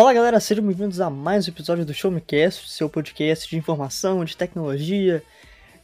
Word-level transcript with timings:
Fala 0.00 0.14
galera, 0.14 0.40
sejam 0.40 0.64
bem-vindos 0.64 0.98
a 0.98 1.10
mais 1.10 1.46
um 1.46 1.50
episódio 1.50 1.84
do 1.84 1.92
Show 1.92 2.10
Me 2.10 2.22
Cast, 2.22 2.70
seu 2.70 2.88
podcast 2.88 3.46
de 3.46 3.58
informação, 3.58 4.24
de 4.24 4.34
tecnologia, 4.34 5.22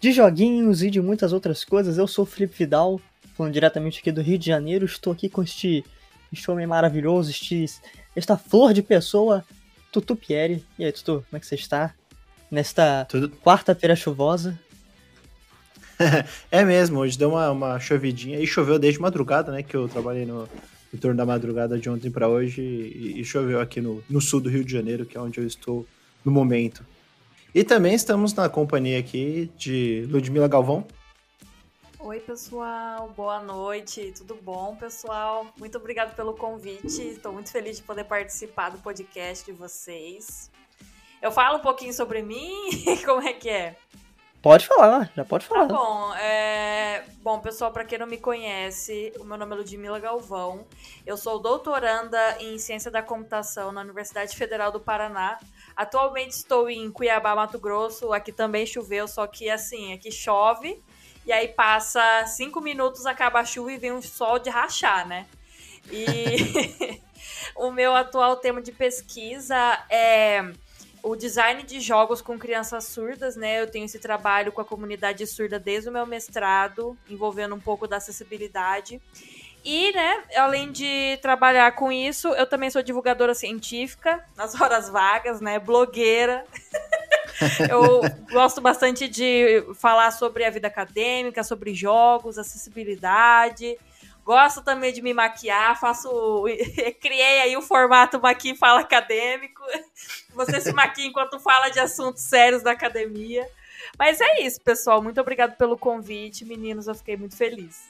de 0.00 0.10
joguinhos 0.10 0.82
e 0.82 0.90
de 0.90 1.02
muitas 1.02 1.34
outras 1.34 1.66
coisas. 1.66 1.98
Eu 1.98 2.06
sou 2.06 2.22
o 2.22 2.26
Felipe 2.26 2.56
Vidal, 2.56 2.98
falando 3.36 3.52
diretamente 3.52 4.00
aqui 4.00 4.10
do 4.10 4.22
Rio 4.22 4.38
de 4.38 4.46
Janeiro. 4.46 4.86
Estou 4.86 5.12
aqui 5.12 5.28
com 5.28 5.42
este 5.42 5.84
show 6.32 6.56
maravilhoso, 6.66 7.28
este, 7.28 7.66
esta 8.16 8.38
flor 8.38 8.72
de 8.72 8.80
pessoa, 8.80 9.44
Tutu 9.92 10.16
Pieri. 10.16 10.64
E 10.78 10.86
aí, 10.86 10.92
Tutu, 10.92 11.22
como 11.28 11.36
é 11.36 11.38
que 11.38 11.46
você 11.46 11.56
está? 11.56 11.92
Nesta 12.50 13.06
quarta-feira 13.44 13.94
chuvosa. 13.94 14.58
é 16.50 16.64
mesmo, 16.64 17.00
hoje 17.00 17.18
deu 17.18 17.32
uma, 17.32 17.50
uma 17.50 17.78
chovidinha 17.78 18.40
e 18.40 18.46
choveu 18.46 18.78
desde 18.78 18.98
madrugada, 18.98 19.52
né? 19.52 19.62
Que 19.62 19.76
eu 19.76 19.86
trabalhei 19.86 20.24
no, 20.24 20.48
em 20.92 20.96
torno 20.96 21.16
da 21.16 21.26
madrugada 21.26 21.78
de 21.78 21.88
ontem 21.90 22.10
para 22.10 22.28
hoje 22.28 22.62
e, 22.62 23.20
e, 23.20 23.24
choveu 23.24 23.60
aqui 23.60 23.80
no, 23.80 24.02
no 24.08 24.20
sul 24.20 24.40
do 24.40 24.48
Rio 24.48 24.64
de 24.64 24.72
Janeiro, 24.72 25.04
que 25.04 25.16
é 25.16 25.20
onde 25.20 25.40
eu 25.40 25.46
estou 25.46 25.86
no 26.24 26.30
momento. 26.32 26.84
E 27.54 27.64
também 27.64 27.94
estamos 27.94 28.34
na 28.34 28.48
companhia 28.48 28.98
aqui 28.98 29.50
de 29.56 30.06
Ludmila 30.10 30.48
Galvão. 30.48 30.86
Oi, 31.98 32.20
pessoal, 32.20 33.12
boa 33.16 33.42
noite, 33.42 34.12
tudo 34.16 34.38
bom, 34.40 34.76
pessoal? 34.76 35.46
Muito 35.58 35.76
obrigado 35.78 36.14
pelo 36.14 36.34
convite, 36.34 37.02
estou 37.02 37.32
muito 37.32 37.50
feliz 37.50 37.78
de 37.78 37.82
poder 37.82 38.04
participar 38.04 38.70
do 38.70 38.78
podcast 38.78 39.44
de 39.44 39.52
vocês. 39.52 40.50
Eu 41.20 41.32
falo 41.32 41.58
um 41.58 41.62
pouquinho 41.62 41.92
sobre 41.92 42.22
mim, 42.22 42.52
como 43.04 43.26
é 43.26 43.32
que 43.32 43.48
é? 43.48 43.76
Pode 44.46 44.64
falar, 44.64 45.10
já 45.16 45.24
pode 45.24 45.44
falar. 45.44 45.66
Tá 45.66 45.74
bom, 45.74 46.14
é... 46.14 47.02
bom 47.20 47.40
pessoal, 47.40 47.72
para 47.72 47.84
quem 47.84 47.98
não 47.98 48.06
me 48.06 48.16
conhece, 48.16 49.12
o 49.18 49.24
meu 49.24 49.36
nome 49.36 49.52
é 49.52 49.56
Ludmila 49.56 49.98
Galvão. 49.98 50.64
Eu 51.04 51.16
sou 51.16 51.40
doutoranda 51.40 52.36
em 52.38 52.56
Ciência 52.56 52.88
da 52.88 53.02
Computação 53.02 53.72
na 53.72 53.80
Universidade 53.80 54.36
Federal 54.36 54.70
do 54.70 54.78
Paraná. 54.78 55.36
Atualmente 55.74 56.30
estou 56.30 56.70
em 56.70 56.88
Cuiabá, 56.92 57.34
Mato 57.34 57.58
Grosso. 57.58 58.12
Aqui 58.12 58.30
também 58.30 58.64
choveu, 58.64 59.08
só 59.08 59.26
que 59.26 59.50
assim, 59.50 59.92
aqui 59.92 60.12
chove 60.12 60.80
e 61.26 61.32
aí 61.32 61.48
passa 61.48 62.24
cinco 62.28 62.60
minutos, 62.60 63.04
acaba 63.04 63.40
a 63.40 63.44
chuva 63.44 63.72
e 63.72 63.78
vem 63.78 63.90
um 63.90 64.00
sol 64.00 64.38
de 64.38 64.48
rachar, 64.48 65.08
né? 65.08 65.26
E 65.90 67.02
o 67.56 67.72
meu 67.72 67.96
atual 67.96 68.36
tema 68.36 68.62
de 68.62 68.70
pesquisa 68.70 69.56
é 69.90 70.52
o 71.06 71.14
design 71.14 71.62
de 71.62 71.80
jogos 71.80 72.20
com 72.20 72.36
crianças 72.36 72.84
surdas, 72.84 73.36
né? 73.36 73.62
Eu 73.62 73.70
tenho 73.70 73.84
esse 73.84 73.98
trabalho 73.98 74.50
com 74.50 74.60
a 74.60 74.64
comunidade 74.64 75.24
surda 75.24 75.56
desde 75.56 75.88
o 75.88 75.92
meu 75.92 76.04
mestrado, 76.04 76.98
envolvendo 77.08 77.54
um 77.54 77.60
pouco 77.60 77.86
da 77.86 77.98
acessibilidade. 77.98 79.00
E, 79.64 79.92
né, 79.92 80.24
além 80.36 80.70
de 80.72 81.16
trabalhar 81.22 81.72
com 81.72 81.90
isso, 81.92 82.28
eu 82.28 82.46
também 82.46 82.70
sou 82.70 82.82
divulgadora 82.82 83.34
científica 83.34 84.24
nas 84.36 84.60
horas 84.60 84.88
vagas, 84.88 85.40
né? 85.40 85.60
Blogueira. 85.60 86.44
eu 87.70 88.00
gosto 88.32 88.60
bastante 88.60 89.06
de 89.06 89.64
falar 89.76 90.10
sobre 90.10 90.44
a 90.44 90.50
vida 90.50 90.66
acadêmica, 90.66 91.44
sobre 91.44 91.72
jogos, 91.72 92.36
acessibilidade. 92.36 93.78
Gosto 94.26 94.60
também 94.60 94.92
de 94.92 95.00
me 95.00 95.14
maquiar, 95.14 95.78
faço. 95.78 96.08
Criei 97.00 97.42
aí 97.42 97.56
o 97.56 97.62
formato 97.62 98.20
Maqui 98.20 98.56
Fala 98.56 98.80
Acadêmico. 98.80 99.62
Você 100.34 100.60
se 100.60 100.72
maquia 100.72 101.06
enquanto 101.06 101.38
fala 101.38 101.68
de 101.68 101.78
assuntos 101.78 102.22
sérios 102.22 102.60
da 102.60 102.72
academia. 102.72 103.48
Mas 103.96 104.20
é 104.20 104.42
isso, 104.42 104.60
pessoal. 104.60 105.00
Muito 105.00 105.20
obrigado 105.20 105.56
pelo 105.56 105.78
convite. 105.78 106.44
Meninos, 106.44 106.88
eu 106.88 106.94
fiquei 106.96 107.16
muito 107.16 107.36
feliz. 107.36 107.84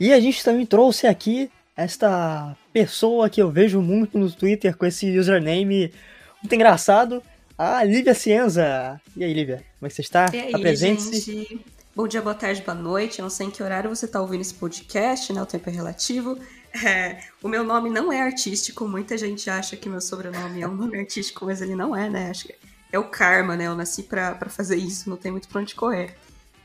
E 0.00 0.12
a 0.12 0.18
gente 0.18 0.42
também 0.42 0.66
trouxe 0.66 1.06
aqui 1.06 1.48
esta 1.76 2.56
pessoa 2.72 3.30
que 3.30 3.40
eu 3.40 3.48
vejo 3.48 3.80
muito 3.80 4.18
no 4.18 4.28
Twitter 4.28 4.76
com 4.76 4.86
esse 4.86 5.16
username 5.16 5.94
muito 6.42 6.52
engraçado, 6.52 7.22
a 7.56 7.84
Lívia 7.84 8.12
Cienza. 8.12 9.00
E 9.16 9.22
aí, 9.22 9.32
Lívia, 9.32 9.64
como 9.78 9.86
é 9.86 9.88
que 9.88 9.94
você 9.94 10.02
está? 10.02 10.26
E 10.32 10.40
aí, 10.40 10.52
Apresente-se. 10.52 11.60
Bom 11.96 12.06
dia, 12.06 12.20
boa 12.20 12.34
tarde, 12.34 12.60
boa 12.60 12.74
noite. 12.74 13.22
Não 13.22 13.30
sei 13.30 13.46
em 13.46 13.50
que 13.50 13.62
horário 13.62 13.88
você 13.88 14.04
está 14.04 14.20
ouvindo 14.20 14.42
esse 14.42 14.52
podcast, 14.52 15.32
né? 15.32 15.40
O 15.40 15.46
tempo 15.46 15.70
é 15.70 15.72
relativo. 15.72 16.38
É, 16.84 17.22
o 17.42 17.48
meu 17.48 17.64
nome 17.64 17.88
não 17.88 18.12
é 18.12 18.20
artístico. 18.20 18.86
Muita 18.86 19.16
gente 19.16 19.48
acha 19.48 19.78
que 19.78 19.88
meu 19.88 20.02
sobrenome 20.02 20.60
é 20.60 20.68
um 20.68 20.74
nome 20.74 20.98
artístico, 20.98 21.46
mas 21.46 21.62
ele 21.62 21.74
não 21.74 21.96
é, 21.96 22.10
né? 22.10 22.28
Acho 22.28 22.48
que 22.48 22.54
é 22.92 22.98
o 22.98 23.08
karma, 23.08 23.56
né? 23.56 23.66
Eu 23.66 23.74
nasci 23.74 24.02
para 24.02 24.38
fazer 24.50 24.76
isso, 24.76 25.08
não 25.08 25.16
tem 25.16 25.32
muito 25.32 25.48
pra 25.48 25.62
onde 25.62 25.74
correr. 25.74 26.14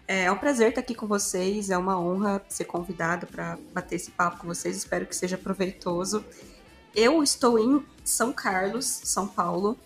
É, 0.06 0.24
é 0.24 0.31
um 0.34 0.38
prazer 0.38 0.68
estar 0.68 0.81
aqui 0.81 0.94
com 0.94 1.08
vocês, 1.08 1.70
é 1.70 1.78
uma 1.78 1.97
honra 1.97 2.44
ser 2.50 2.66
convidada 2.66 3.25
para 3.25 3.58
bater 3.74 3.96
esse 3.96 4.12
papo 4.12 4.41
com 4.41 4.47
vocês. 4.47 4.75
Espero 4.75 5.06
que 5.06 5.16
seja 5.16 5.38
proveitoso. 5.38 6.25
Eu 6.94 7.24
estou 7.24 7.58
em 7.58 7.86
São 8.03 8.34
Carlos, 8.34 8.86
São 8.86 9.25
Paulo. 9.30 9.80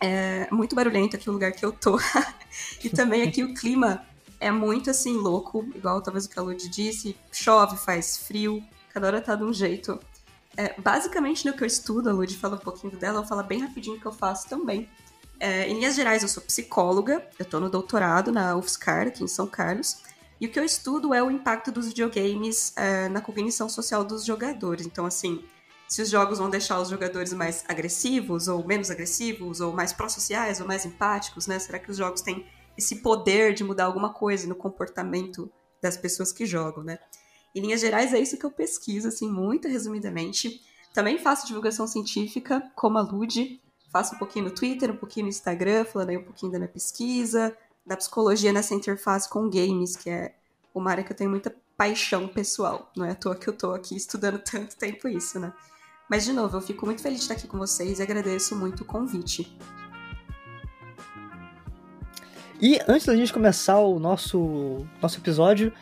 É 0.00 0.48
muito 0.50 0.74
barulhento 0.74 1.14
aqui 1.14 1.30
o 1.30 1.32
lugar 1.32 1.52
que 1.52 1.64
eu 1.64 1.70
tô. 1.70 2.00
e 2.82 2.90
também 2.90 3.22
aqui 3.22 3.44
o 3.44 3.54
clima 3.54 4.04
é 4.42 4.50
muito 4.50 4.90
assim 4.90 5.16
louco, 5.16 5.64
igual 5.74 6.02
talvez 6.02 6.26
o 6.26 6.28
que 6.28 6.38
a 6.38 6.42
Lud 6.42 6.68
disse, 6.68 7.16
chove, 7.30 7.76
faz 7.76 8.16
frio, 8.16 8.62
cada 8.92 9.06
hora 9.06 9.20
tá 9.20 9.36
de 9.36 9.44
um 9.44 9.52
jeito. 9.52 10.00
É, 10.56 10.78
basicamente 10.80 11.46
no 11.46 11.52
que 11.52 11.62
eu 11.62 11.66
estudo, 11.66 12.10
a 12.10 12.12
Lud 12.12 12.36
fala 12.36 12.56
um 12.56 12.58
pouquinho 12.58 12.96
dela, 12.96 13.20
eu 13.20 13.24
falo 13.24 13.42
bem 13.44 13.60
rapidinho 13.60 13.96
o 13.96 14.00
que 14.00 14.06
eu 14.06 14.12
faço 14.12 14.48
também. 14.48 14.88
É, 15.38 15.68
em 15.68 15.74
linhas 15.74 15.94
gerais, 15.94 16.22
eu 16.22 16.28
sou 16.28 16.42
psicóloga, 16.42 17.24
eu 17.38 17.44
tô 17.44 17.60
no 17.60 17.70
doutorado 17.70 18.32
na 18.32 18.56
UFSCar, 18.56 19.06
aqui 19.06 19.22
em 19.22 19.28
São 19.28 19.46
Carlos, 19.46 20.02
e 20.40 20.46
o 20.46 20.50
que 20.50 20.58
eu 20.58 20.64
estudo 20.64 21.14
é 21.14 21.22
o 21.22 21.30
impacto 21.30 21.70
dos 21.70 21.86
videogames 21.86 22.72
é, 22.76 23.08
na 23.08 23.20
cognição 23.20 23.68
social 23.68 24.04
dos 24.04 24.24
jogadores. 24.24 24.84
Então, 24.84 25.06
assim, 25.06 25.44
se 25.86 26.02
os 26.02 26.10
jogos 26.10 26.38
vão 26.38 26.50
deixar 26.50 26.80
os 26.80 26.88
jogadores 26.88 27.32
mais 27.32 27.64
agressivos, 27.68 28.48
ou 28.48 28.66
menos 28.66 28.90
agressivos, 28.90 29.60
ou 29.60 29.72
mais 29.72 29.92
pró-sociais, 29.92 30.60
ou 30.60 30.66
mais 30.66 30.84
empáticos, 30.84 31.46
né? 31.46 31.60
Será 31.60 31.78
que 31.78 31.92
os 31.92 31.96
jogos 31.96 32.22
têm 32.22 32.44
esse 32.76 32.96
poder 32.96 33.54
de 33.54 33.64
mudar 33.64 33.84
alguma 33.84 34.12
coisa 34.12 34.46
no 34.46 34.54
comportamento 34.54 35.50
das 35.80 35.96
pessoas 35.96 36.32
que 36.32 36.46
jogam, 36.46 36.82
né? 36.84 36.98
Em 37.54 37.60
linhas 37.60 37.80
gerais, 37.80 38.14
é 38.14 38.18
isso 38.18 38.38
que 38.38 38.46
eu 38.46 38.50
pesquiso, 38.50 39.08
assim, 39.08 39.30
muito 39.30 39.68
resumidamente. 39.68 40.62
Também 40.94 41.18
faço 41.18 41.46
divulgação 41.46 41.86
científica, 41.86 42.70
como 42.74 42.98
a 42.98 43.02
Lud. 43.02 43.60
Faço 43.90 44.14
um 44.14 44.18
pouquinho 44.18 44.46
no 44.46 44.50
Twitter, 44.50 44.90
um 44.90 44.96
pouquinho 44.96 45.26
no 45.26 45.30
Instagram, 45.30 45.84
falando 45.84 46.10
aí 46.10 46.16
um 46.16 46.24
pouquinho 46.24 46.52
da 46.52 46.58
minha 46.58 46.68
pesquisa, 46.68 47.54
da 47.84 47.96
psicologia 47.96 48.52
nessa 48.52 48.74
interface 48.74 49.28
com 49.28 49.50
games, 49.50 49.96
que 49.96 50.08
é 50.08 50.34
uma 50.74 50.90
área 50.90 51.04
que 51.04 51.12
eu 51.12 51.16
tenho 51.16 51.28
muita 51.28 51.54
paixão 51.76 52.26
pessoal. 52.26 52.90
Não 52.96 53.04
é 53.04 53.10
à 53.10 53.14
toa 53.14 53.34
que 53.34 53.48
eu 53.48 53.52
tô 53.52 53.72
aqui 53.72 53.96
estudando 53.96 54.38
tanto 54.44 54.76
tempo 54.76 55.08
isso, 55.08 55.38
né? 55.38 55.52
Mas, 56.08 56.24
de 56.24 56.32
novo, 56.32 56.56
eu 56.56 56.60
fico 56.60 56.86
muito 56.86 57.02
feliz 57.02 57.18
de 57.18 57.24
estar 57.24 57.34
aqui 57.34 57.46
com 57.46 57.58
vocês 57.58 57.98
e 57.98 58.02
agradeço 58.02 58.56
muito 58.56 58.82
o 58.82 58.86
convite. 58.86 59.56
E 62.62 62.80
antes 62.86 63.04
da 63.04 63.16
gente 63.16 63.32
começar 63.32 63.80
o 63.80 63.98
nosso, 63.98 64.86
nosso 65.02 65.18
episódio, 65.18 65.72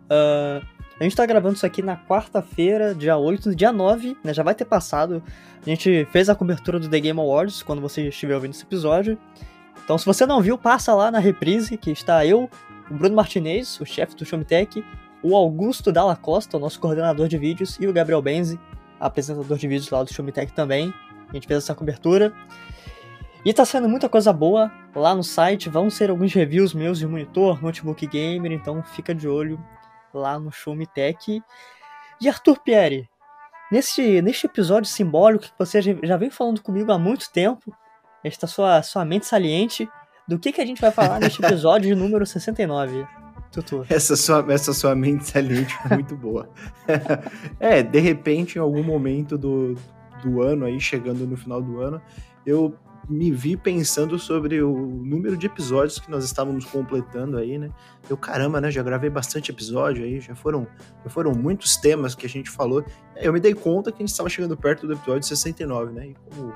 ah, 0.09 0.59
a 0.99 1.03
gente 1.03 1.15
tá 1.15 1.23
gravando 1.27 1.53
isso 1.53 1.67
aqui 1.67 1.83
na 1.83 1.95
quarta-feira, 1.95 2.95
dia 2.95 3.15
8, 3.15 3.55
dia 3.55 3.71
9, 3.71 4.17
né? 4.23 4.33
Já 4.33 4.41
vai 4.41 4.55
ter 4.55 4.65
passado. 4.65 5.21
A 5.63 5.69
gente 5.69 6.03
fez 6.11 6.29
a 6.29 6.35
cobertura 6.35 6.79
do 6.79 6.89
The 6.89 6.99
Game 6.99 7.19
Awards 7.19 7.61
quando 7.61 7.79
você 7.79 8.07
estiver 8.07 8.33
ouvindo 8.33 8.55
esse 8.55 8.63
episódio. 8.63 9.15
Então, 9.83 9.95
se 9.95 10.05
você 10.07 10.25
não 10.25 10.41
viu, 10.41 10.57
passa 10.57 10.95
lá 10.95 11.11
na 11.11 11.19
reprise, 11.19 11.77
que 11.77 11.91
está 11.91 12.25
eu, 12.25 12.49
o 12.89 12.93
Bruno 12.95 13.15
Martinez, 13.15 13.79
o 13.79 13.85
chefe 13.85 14.15
do 14.15 14.25
Showmetech, 14.25 14.83
o 15.21 15.35
Augusto 15.35 15.91
Dalla 15.91 16.15
Costa, 16.15 16.57
o 16.57 16.59
nosso 16.59 16.79
coordenador 16.79 17.27
de 17.27 17.37
vídeos, 17.37 17.77
e 17.79 17.85
o 17.85 17.93
Gabriel 17.93 18.19
Benzi, 18.19 18.59
apresentador 18.99 19.59
de 19.59 19.67
vídeos 19.67 19.91
lá 19.91 20.01
do 20.01 20.11
Showmetech 20.11 20.51
também. 20.53 20.91
A 21.29 21.33
gente 21.33 21.47
fez 21.47 21.63
essa 21.63 21.75
cobertura. 21.75 22.33
E 23.45 23.53
tá 23.53 23.63
saindo 23.63 23.87
muita 23.87 24.09
coisa 24.09 24.33
boa 24.33 24.71
lá 24.93 25.15
no 25.15 25.23
site. 25.23 25.69
Vão 25.69 25.89
ser 25.89 26.09
alguns 26.09 26.33
reviews 26.33 26.73
meus 26.73 26.99
de 26.99 27.07
monitor, 27.07 27.61
notebook 27.63 28.05
gamer, 28.05 28.51
então 28.51 28.83
fica 28.83 29.15
de 29.15 29.27
olho 29.27 29.59
lá 30.13 30.37
no 30.39 30.51
Show 30.51 30.75
Me 30.75 30.85
Tech. 30.85 31.41
E 32.21 32.27
Arthur 32.27 32.59
Pierre, 32.59 33.07
neste, 33.71 34.21
neste 34.21 34.45
episódio 34.45 34.89
simbólico 34.89 35.45
que 35.45 35.53
você 35.57 35.81
já 35.81 36.17
vem 36.17 36.29
falando 36.29 36.61
comigo 36.61 36.91
há 36.91 36.99
muito 36.99 37.31
tempo, 37.31 37.73
esta 38.23 38.45
sua, 38.45 38.81
sua 38.83 39.05
mente 39.05 39.25
saliente, 39.25 39.87
do 40.27 40.37
que, 40.37 40.51
que 40.51 40.61
a 40.61 40.65
gente 40.65 40.81
vai 40.81 40.91
falar 40.91 41.19
neste 41.21 41.43
episódio 41.43 41.87
de 41.87 41.95
número 41.95 42.25
69? 42.25 43.07
Tutu. 43.51 43.85
Essa 43.89 44.15
sua, 44.15 44.45
essa 44.49 44.73
sua 44.73 44.93
mente 44.93 45.27
saliente 45.27 45.75
foi 45.77 45.97
muito 45.97 46.15
boa. 46.15 46.49
é, 47.59 47.81
de 47.81 47.99
repente, 47.99 48.57
em 48.57 48.61
algum 48.61 48.83
momento 48.83 49.37
do, 49.37 49.75
do 50.21 50.41
ano 50.41 50.65
aí, 50.65 50.79
chegando 50.79 51.25
no 51.25 51.35
final 51.35 51.61
do 51.61 51.81
ano, 51.81 52.01
eu 52.45 52.75
me 53.09 53.31
vi 53.31 53.57
pensando 53.57 54.19
sobre 54.19 54.61
o 54.61 54.71
número 54.71 55.35
de 55.35 55.47
episódios 55.47 55.97
que 55.97 56.11
nós 56.11 56.23
estávamos 56.23 56.63
completando 56.65 57.37
aí, 57.37 57.57
né? 57.57 57.71
Eu, 58.07 58.15
caramba, 58.15 58.61
né? 58.61 58.69
Já 58.69 58.83
gravei 58.83 59.09
bastante 59.09 59.49
episódio 59.51 60.03
aí, 60.03 60.19
já 60.19 60.35
foram, 60.35 60.67
já 61.03 61.09
foram 61.09 61.31
muitos 61.31 61.75
temas 61.75 62.13
que 62.13 62.25
a 62.25 62.29
gente 62.29 62.49
falou. 62.49 62.85
Eu 63.15 63.33
me 63.33 63.39
dei 63.39 63.55
conta 63.55 63.91
que 63.91 63.97
a 63.97 64.05
gente 64.05 64.11
estava 64.11 64.29
chegando 64.29 64.55
perto 64.55 64.85
do 64.85 64.93
episódio 64.93 65.27
69, 65.27 65.91
né? 65.91 66.07
E 66.07 66.13
como, 66.13 66.53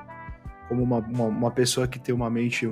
como 0.68 0.82
uma, 0.82 0.98
uma, 0.98 1.24
uma 1.24 1.50
pessoa 1.50 1.88
que 1.88 1.98
tem 1.98 2.14
uma 2.14 2.30
mente 2.30 2.66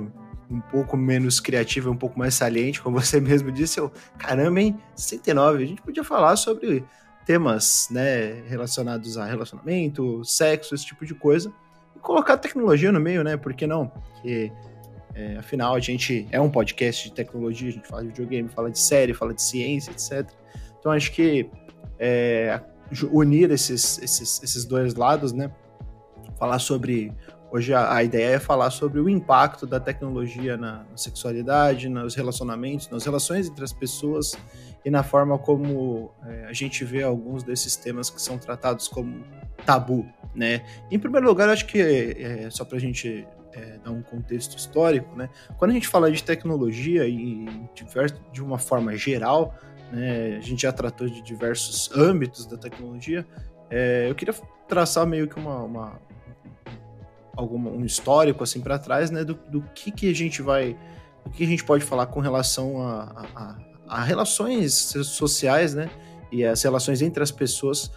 um 0.49 0.61
pouco 0.61 0.95
menos 0.95 1.39
criativa, 1.39 1.89
um 1.89 1.97
pouco 1.97 2.17
mais 2.17 2.35
saliente, 2.35 2.81
como 2.81 2.99
você 2.99 3.19
mesmo 3.21 3.51
disse, 3.51 3.79
eu, 3.79 3.91
caramba, 4.17 4.61
hein? 4.61 4.79
69, 4.95 5.63
a 5.63 5.67
gente 5.67 5.81
podia 5.81 6.03
falar 6.03 6.35
sobre 6.37 6.85
temas 7.25 7.87
né, 7.89 8.43
relacionados 8.47 9.17
a 9.17 9.25
relacionamento, 9.25 10.23
sexo, 10.23 10.75
esse 10.75 10.85
tipo 10.85 11.05
de 11.05 11.13
coisa, 11.13 11.51
e 11.95 11.99
colocar 11.99 12.37
tecnologia 12.37 12.91
no 12.91 12.99
meio, 12.99 13.23
né? 13.23 13.37
Por 13.37 13.53
que 13.53 13.65
não? 13.65 13.87
Porque, 13.87 14.51
é, 15.15 15.37
afinal, 15.37 15.75
a 15.75 15.79
gente 15.79 16.27
é 16.31 16.39
um 16.39 16.49
podcast 16.49 17.09
de 17.09 17.15
tecnologia, 17.15 17.69
a 17.69 17.71
gente 17.71 17.87
fala 17.87 18.01
de 18.01 18.09
videogame, 18.09 18.49
fala 18.49 18.69
de 18.69 18.79
série, 18.79 19.13
fala 19.13 19.33
de 19.33 19.41
ciência, 19.41 19.91
etc. 19.91 20.29
Então, 20.79 20.91
acho 20.91 21.11
que 21.11 21.49
é, 21.99 22.59
unir 23.11 23.51
esses, 23.51 23.97
esses, 23.99 24.43
esses 24.43 24.65
dois 24.65 24.95
lados, 24.95 25.31
né? 25.31 25.51
Falar 26.37 26.59
sobre. 26.59 27.13
Hoje 27.51 27.71
a, 27.71 28.03
ideia 28.03 28.37
é 28.37 28.39
falar 28.39 28.71
sobre 28.71 28.99
o 28.99 29.07
impacto 29.07 29.67
da 29.67 29.79
tecnologia 29.79 30.57
na 30.57 30.87
sexualidade, 30.95 31.87
nos 31.87 32.15
relacionamentos, 32.15 32.89
nas 32.89 33.05
relações 33.05 33.47
entre 33.47 33.63
as 33.63 33.71
pessoas 33.71 34.35
e 34.85 34.89
na 34.89 35.03
forma 35.03 35.37
como 35.37 36.11
é, 36.25 36.45
a 36.45 36.53
gente 36.53 36.83
vê 36.83 37.03
alguns 37.03 37.43
desses 37.43 37.75
temas 37.75 38.09
que 38.09 38.21
são 38.21 38.37
tratados 38.37 38.87
como 38.87 39.23
tabu, 39.65 40.05
né? 40.35 40.63
Em 40.91 40.99
primeiro 40.99 41.27
lugar, 41.27 41.49
acho 41.49 41.65
que 41.65 41.79
é, 41.81 42.49
só 42.49 42.65
para 42.65 42.77
a 42.77 42.81
gente 42.81 43.25
é, 43.53 43.77
dar 43.83 43.91
um 43.91 44.01
contexto 44.01 44.57
histórico, 44.57 45.15
né? 45.15 45.29
Quando 45.57 45.71
a 45.71 45.73
gente 45.73 45.87
fala 45.87 46.11
de 46.11 46.23
tecnologia 46.23 47.07
e 47.07 47.45
diverso, 47.73 48.21
de 48.31 48.43
uma 48.43 48.57
forma 48.57 48.95
geral, 48.97 49.55
né? 49.91 50.37
A 50.37 50.41
gente 50.41 50.63
já 50.63 50.71
tratou 50.71 51.07
de 51.07 51.21
diversos 51.21 51.89
âmbitos 51.95 52.45
da 52.45 52.57
tecnologia. 52.57 53.25
É, 53.69 54.07
eu 54.09 54.15
queria 54.15 54.33
traçar 54.67 55.05
meio 55.05 55.27
que 55.27 55.39
uma, 55.39 55.63
uma 55.63 56.01
alguma, 57.35 57.69
um 57.69 57.85
histórico 57.85 58.43
assim 58.43 58.61
para 58.61 58.77
trás, 58.77 59.11
né? 59.11 59.23
Do, 59.23 59.35
do 59.35 59.61
que 59.73 59.91
que 59.91 60.09
a 60.09 60.15
gente 60.15 60.41
vai, 60.41 60.77
o 61.25 61.29
que 61.29 61.43
a 61.43 61.47
gente 61.47 61.63
pode 61.63 61.83
falar 61.83 62.07
com 62.07 62.19
relação 62.19 62.81
a, 62.81 63.27
a, 63.35 63.43
a 63.43 63.72
relações 63.87 64.73
sociais, 64.73 65.73
né? 65.73 65.89
E 66.31 66.43
as 66.43 66.61
relações 66.63 67.01
entre 67.01 67.21
as 67.21 67.31
pessoas, 67.31 67.91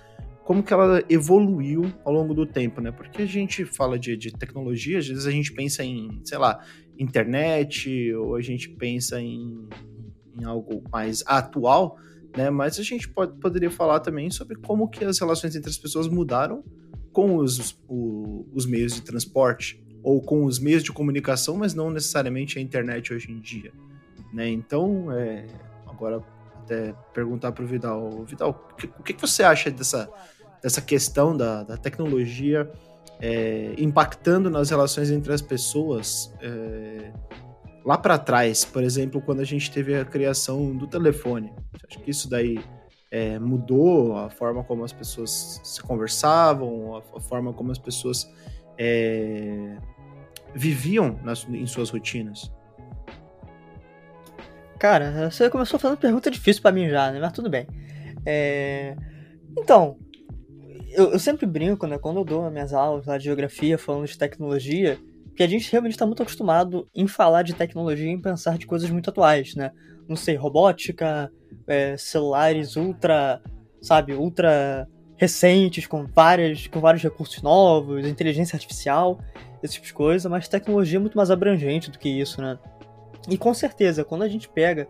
como 0.45 0.63
que 0.63 0.73
ela 0.73 1.03
evoluiu 1.09 1.93
ao 2.05 2.13
longo 2.13 2.35
do 2.35 2.45
tempo, 2.47 2.81
né? 2.81 2.93
Porque 2.93 3.23
a 3.23 3.27
gente 3.27 3.65
fala 3.65 3.99
de, 3.99 4.17
de 4.17 4.33
tecnologia, 4.33 4.99
às 4.99 5.07
vezes 5.07 5.27
a 5.27 5.31
gente 5.31 5.53
pensa 5.53 5.83
em, 5.85 6.21
sei 6.25 6.39
lá, 6.39 6.63
internet, 6.99 8.13
ou 8.15 8.37
a 8.37 8.43
gente 8.43 8.69
pensa 8.69 9.21
em, 9.21 9.69
em 10.39 10.45
algo 10.45 10.83
mais 10.91 11.23
atual, 11.27 11.99
né? 12.37 12.51
Mas 12.51 12.79
a 12.79 12.83
gente 12.83 13.09
pode, 13.09 13.39
poderia 13.41 13.71
falar 13.71 14.01
também 14.01 14.31
sobre 14.31 14.57
como 14.57 14.89
que 14.89 15.05
as 15.05 15.19
relações 15.19 15.57
entre 15.57 15.71
as 15.71 15.79
pessoas 15.79 16.09
mudaram 16.09 16.63
com 17.13 17.37
os, 17.37 17.79
os 17.89 18.67
meios 18.67 18.95
de 18.95 19.01
transporte 19.01 19.83
ou 20.03 20.21
com 20.21 20.45
os 20.45 20.59
meios 20.59 20.85
de 20.85 20.93
comunicação, 20.93 21.57
mas 21.57 21.75
não 21.75 21.91
necessariamente 21.91 22.59
a 22.59 22.63
internet 22.63 23.13
hoje 23.13 23.33
em 23.33 23.41
dia, 23.41 23.73
né? 24.33 24.49
Então, 24.49 25.11
é, 25.11 25.47
agora 25.97 26.23
até 26.63 26.93
perguntar 27.15 27.53
para 27.53 27.65
o 27.65 27.67
Vidal, 27.67 28.25
Vidal, 28.25 28.69
o 28.99 29.03
que, 29.03 29.15
você 29.19 29.43
acha 29.43 29.71
dessa, 29.71 30.11
dessa 30.63 30.83
questão 30.83 31.37
da, 31.37 31.63
da 31.63 31.77
tecnologia 31.77 32.71
é, 33.21 33.75
impactando 33.79 34.51
nas 34.51 34.69
relações 34.69 35.11
entre 35.11 35.33
as 35.33 35.41
pessoas? 35.41 36.35
É, 36.41 37.13
lá 37.85 37.97
para 37.97 38.19
trás, 38.19 38.65
por 38.65 38.83
exemplo, 38.83 39.23
quando 39.23 39.41
a 39.41 39.45
gente 39.45 39.71
teve 39.71 39.95
a 39.95 40.05
criação 40.05 40.77
do 40.77 40.87
telefone. 40.87 41.53
Acho 41.89 42.01
que 42.01 42.11
isso 42.11 42.29
daí 42.29 42.59
é, 43.11 43.39
mudou 43.39 44.17
a 44.17 44.29
forma 44.29 44.65
como 44.65 44.85
as 44.85 44.93
pessoas 44.93 45.61
se 45.63 45.81
conversavam, 45.83 46.97
a, 46.97 47.17
a 47.17 47.21
forma 47.21 47.53
como 47.53 47.71
as 47.71 47.79
pessoas 47.79 48.29
é, 48.77 49.77
viviam 50.53 51.19
nas, 51.23 51.47
em 51.49 51.67
suas 51.67 51.91
rotinas. 51.91 52.51
Cara, 54.87 55.29
você 55.29 55.51
começou 55.51 55.81
fazendo 55.81 55.99
pergunta 55.99 56.31
difícil 56.31 56.63
para 56.63 56.71
mim 56.71 56.89
já, 56.89 57.11
né? 57.11 57.19
Mas 57.19 57.33
tudo 57.33 57.51
bem. 57.51 57.67
É... 58.25 58.95
Então, 59.59 59.97
eu, 60.93 61.11
eu, 61.11 61.19
sempre 61.19 61.45
brinco, 61.45 61.89
né? 61.89 61.99
Quando 61.99 62.21
eu 62.21 62.25
dou 62.25 62.49
minhas 62.53 62.73
aulas 62.73 63.05
lá 63.05 63.19
de 63.19 63.25
geografia 63.25 63.77
falando 63.77 64.07
de 64.07 64.17
tecnologia, 64.17 64.97
porque 65.25 65.43
a 65.43 65.49
gente 65.49 65.73
realmente 65.73 65.95
está 65.95 66.07
muito 66.07 66.23
acostumado 66.23 66.89
em 66.95 67.09
falar 67.09 67.43
de 67.43 67.53
tecnologia 67.53 68.07
e 68.07 68.11
em 68.11 68.21
pensar 68.21 68.57
de 68.59 68.65
coisas 68.65 68.89
muito 68.89 69.11
atuais, 69.11 69.57
né? 69.57 69.73
Não 70.09 70.15
sei, 70.15 70.37
robótica, 70.37 71.33
é, 71.67 71.97
celulares 71.97 72.77
ultra, 72.77 73.43
sabe, 73.83 74.15
ultra 74.15 74.89
recentes, 75.17 75.89
com, 75.89 76.07
várias, 76.07 76.69
com 76.69 76.79
vários 76.79 77.03
recursos 77.03 77.43
novos, 77.43 78.07
inteligência 78.07 78.55
artificial, 78.55 79.19
esse 79.65 79.75
tipo 79.75 79.87
de 79.87 79.95
coisa, 79.95 80.29
mas 80.29 80.47
tecnologia 80.47 80.99
é 80.99 81.01
muito 81.01 81.17
mais 81.17 81.29
abrangente 81.29 81.91
do 81.91 81.99
que 81.99 82.09
isso, 82.09 82.41
né? 82.41 82.57
E 83.29 83.37
com 83.37 83.53
certeza, 83.53 84.05
quando 84.05 84.23
a 84.23 84.29
gente 84.29 84.49
pega 84.49 84.89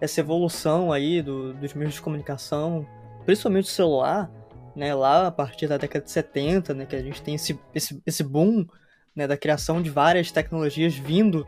essa 0.00 0.20
evolução 0.20 0.92
aí 0.92 1.22
do, 1.22 1.54
dos 1.54 1.74
meios 1.74 1.94
de 1.94 2.00
comunicação, 2.00 2.86
principalmente 3.24 3.64
o 3.64 3.68
celular, 3.68 4.30
né, 4.74 4.94
lá 4.94 5.26
a 5.26 5.30
partir 5.30 5.66
da 5.66 5.76
década 5.76 6.04
de 6.04 6.10
70, 6.10 6.74
né, 6.74 6.86
que 6.86 6.94
a 6.94 7.02
gente 7.02 7.20
tem 7.20 7.34
esse, 7.34 7.58
esse, 7.74 8.00
esse 8.06 8.22
boom 8.22 8.66
né, 9.14 9.26
da 9.26 9.36
criação 9.36 9.82
de 9.82 9.90
várias 9.90 10.30
tecnologias 10.30 10.94
vindo 10.94 11.46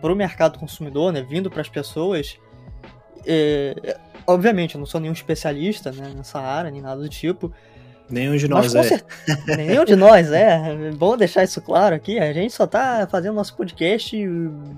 para 0.00 0.12
o 0.12 0.16
mercado 0.16 0.58
consumidor, 0.58 1.12
né, 1.12 1.22
vindo 1.22 1.50
para 1.50 1.60
as 1.60 1.68
pessoas. 1.68 2.38
É, 3.26 3.98
obviamente, 4.26 4.74
eu 4.74 4.78
não 4.78 4.86
sou 4.86 5.00
nenhum 5.00 5.12
especialista 5.12 5.90
né, 5.90 6.12
nessa 6.14 6.40
área, 6.40 6.70
nem 6.70 6.80
nada 6.80 7.00
do 7.00 7.08
tipo. 7.08 7.52
Nenhum 8.12 8.36
de 8.36 8.46
nós 8.46 8.74
é. 8.74 9.00
Nenhum 9.56 9.84
de 9.86 9.96
nós 9.96 10.30
é. 10.30 10.90
Bom 10.92 11.16
deixar 11.16 11.44
isso 11.44 11.62
claro 11.62 11.94
aqui. 11.94 12.18
A 12.18 12.30
gente 12.32 12.52
só 12.52 12.66
tá 12.66 13.08
fazendo 13.10 13.34
nosso 13.34 13.56
podcast 13.56 14.14
e 14.14 14.28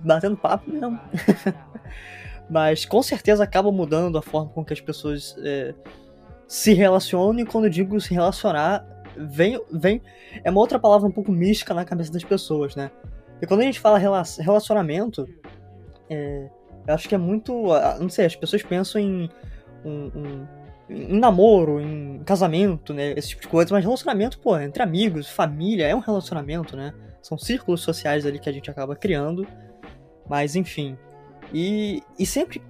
batendo 0.05 0.37
papo 0.37 0.71
mesmo. 0.71 0.99
Mas 2.49 2.85
com 2.85 3.03
certeza 3.03 3.43
acaba 3.43 3.73
mudando 3.73 4.17
a 4.17 4.23
forma 4.23 4.51
com 4.51 4.65
que 4.65 4.73
as 4.73 4.81
pessoas 4.81 5.35
é, 5.43 5.75
se 6.47 6.75
relacionam. 6.75 7.41
E 7.41 7.45
quando 7.45 7.65
eu 7.65 7.71
digo 7.71 8.01
se 8.01 8.15
relacionar, 8.15 8.87
vem, 9.17 9.61
vem. 9.73 10.01
É 10.45 10.51
uma 10.51 10.61
outra 10.61 10.79
palavra 10.79 11.09
um 11.09 11.13
pouco 11.13 11.33
mística 11.33 11.75
na 11.75 11.85
cabeça 11.85 12.13
das 12.13 12.23
pessoas, 12.23 12.77
né? 12.77 12.89
E 13.43 13.47
quando 13.47 13.63
a 13.63 13.65
gente 13.65 13.81
fala 13.81 13.99
relacionamento, 13.99 15.29
é, 16.09 16.49
eu 16.87 16.95
acho 16.95 17.09
que 17.09 17.17
é 17.17 17.19
muito. 17.19 17.53
Não 17.99 18.09
sei, 18.09 18.27
as 18.27 18.37
pessoas 18.37 18.63
pensam 18.63 19.01
em, 19.01 19.29
um, 19.85 20.11
um, 20.15 20.47
em 20.89 21.19
namoro, 21.19 21.81
em 21.81 22.23
casamento, 22.25 22.93
né? 22.93 23.13
Esse 23.17 23.31
tipo 23.31 23.43
de 23.43 23.49
coisa, 23.49 23.73
mas 23.73 23.85
relacionamento, 23.85 24.39
pô, 24.39 24.59
entre 24.59 24.83
amigos, 24.83 25.29
família, 25.29 25.87
é 25.87 25.95
um 25.95 26.01
relacionamento, 26.01 26.77
né? 26.77 26.93
São 27.23 27.39
círculos 27.39 27.81
sociais 27.81 28.27
ali 28.27 28.39
que 28.39 28.49
a 28.49 28.53
gente 28.53 28.71
acaba 28.71 28.95
criando. 28.95 29.47
Mas 30.29 30.57
enfim. 30.57 30.97
E, 31.53 32.03
e 32.19 32.27
sempre. 32.27 32.63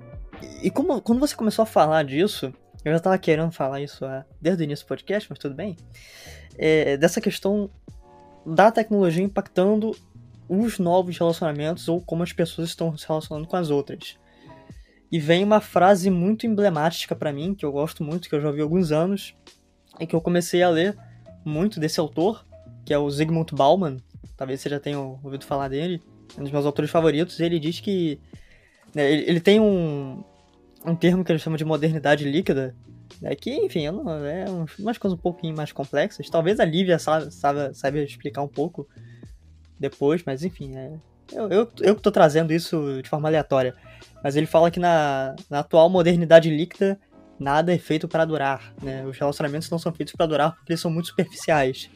E 0.63 0.71
como, 0.71 1.01
quando 1.01 1.21
você 1.21 1.35
começou 1.35 1.63
a 1.63 1.67
falar 1.67 2.05
disso, 2.05 2.53
eu 2.85 2.93
já 2.93 3.01
tava 3.01 3.19
querendo 3.19 3.51
falar 3.51 3.81
isso 3.81 4.05
é, 4.05 4.25
desde 4.41 4.63
o 4.63 4.65
início 4.65 4.85
do 4.85 4.89
podcast, 4.89 5.29
mas 5.29 5.39
tudo 5.39 5.55
bem. 5.55 5.77
É, 6.57 6.97
dessa 6.97 7.21
questão 7.21 7.71
da 8.45 8.71
tecnologia 8.71 9.25
impactando 9.25 9.93
os 10.49 10.79
novos 10.79 11.17
relacionamentos 11.17 11.89
ou 11.89 12.01
como 12.01 12.23
as 12.23 12.33
pessoas 12.33 12.69
estão 12.69 12.97
se 12.97 13.07
relacionando 13.09 13.49
com 13.49 13.57
as 13.57 13.71
outras. 13.71 14.17
E 15.15 15.19
vem 15.21 15.45
uma 15.45 15.61
frase 15.61 16.11
muito 16.11 16.45
emblemática 16.45 17.15
para 17.15 17.33
mim, 17.33 17.55
que 17.55 17.65
eu 17.65 17.71
gosto 17.71 18.03
muito, 18.03 18.29
que 18.29 18.35
eu 18.35 18.41
já 18.41 18.49
ouvi 18.49 18.59
há 18.59 18.65
alguns 18.65 18.91
anos, 18.91 19.33
e 20.01 20.09
que 20.09 20.17
eu 20.17 20.21
comecei 20.21 20.61
a 20.61 20.69
ler 20.69 20.99
muito 21.45 21.79
desse 21.79 22.01
autor, 22.01 22.45
que 22.85 22.93
é 22.93 22.99
o 22.99 23.09
Zygmunt 23.09 23.53
Bauman. 23.53 23.99
Talvez 24.37 24.61
você 24.61 24.69
já 24.69 24.81
tenha 24.81 24.99
ouvido 24.99 25.45
falar 25.45 25.69
dele, 25.69 26.03
é 26.37 26.41
um 26.41 26.43
dos 26.43 26.51
meus 26.51 26.67
autores 26.67 26.91
favoritos. 26.91 27.39
Ele 27.39 27.61
diz 27.61 27.79
que. 27.79 28.19
Né, 28.93 29.09
ele, 29.09 29.31
ele 29.31 29.41
tem 29.41 29.61
um, 29.61 30.25
um 30.85 30.97
termo 30.97 31.25
que 31.25 31.31
ele 31.31 31.39
chama 31.39 31.57
de 31.57 31.65
modernidade 31.65 32.29
líquida, 32.29 32.75
né, 33.23 33.37
que, 33.37 33.55
enfim, 33.55 33.87
é 33.87 33.93
umas 34.81 34.99
coisas 34.99 35.17
um 35.17 35.23
pouquinho 35.23 35.55
mais 35.55 35.71
complexas. 35.71 36.29
Talvez 36.29 36.59
a 36.59 36.65
Lívia 36.65 36.99
saiba, 36.99 37.73
saiba 37.73 37.99
explicar 38.01 38.43
um 38.43 38.49
pouco 38.49 38.89
depois, 39.79 40.25
mas 40.27 40.43
enfim, 40.43 40.75
é, 40.75 40.99
eu, 41.33 41.49
eu, 41.49 41.73
eu 41.81 41.95
tô 41.95 42.11
trazendo 42.11 42.53
isso 42.53 43.01
de 43.03 43.09
forma 43.09 43.29
aleatória. 43.29 43.75
Mas 44.23 44.37
ele 44.37 44.47
fala 44.47 44.71
que 44.71 44.81
na, 44.81 45.35
na 45.51 45.61
atual 45.61 45.89
modernidade 45.91 46.49
líquida, 46.49 46.99
nada 47.39 47.75
é 47.75 47.79
feito 47.79 48.09
para 48.09 48.25
durar, 48.25 48.75
né? 48.83 49.05
Os 49.07 49.19
relacionamentos 49.19 49.69
não 49.71 49.79
são 49.79 49.93
feitos 49.93 50.15
para 50.15 50.27
durar 50.27 50.55
porque 50.55 50.73
eles 50.73 50.81
são 50.81 50.91
muito 50.91 51.09
superficiais. 51.09 51.91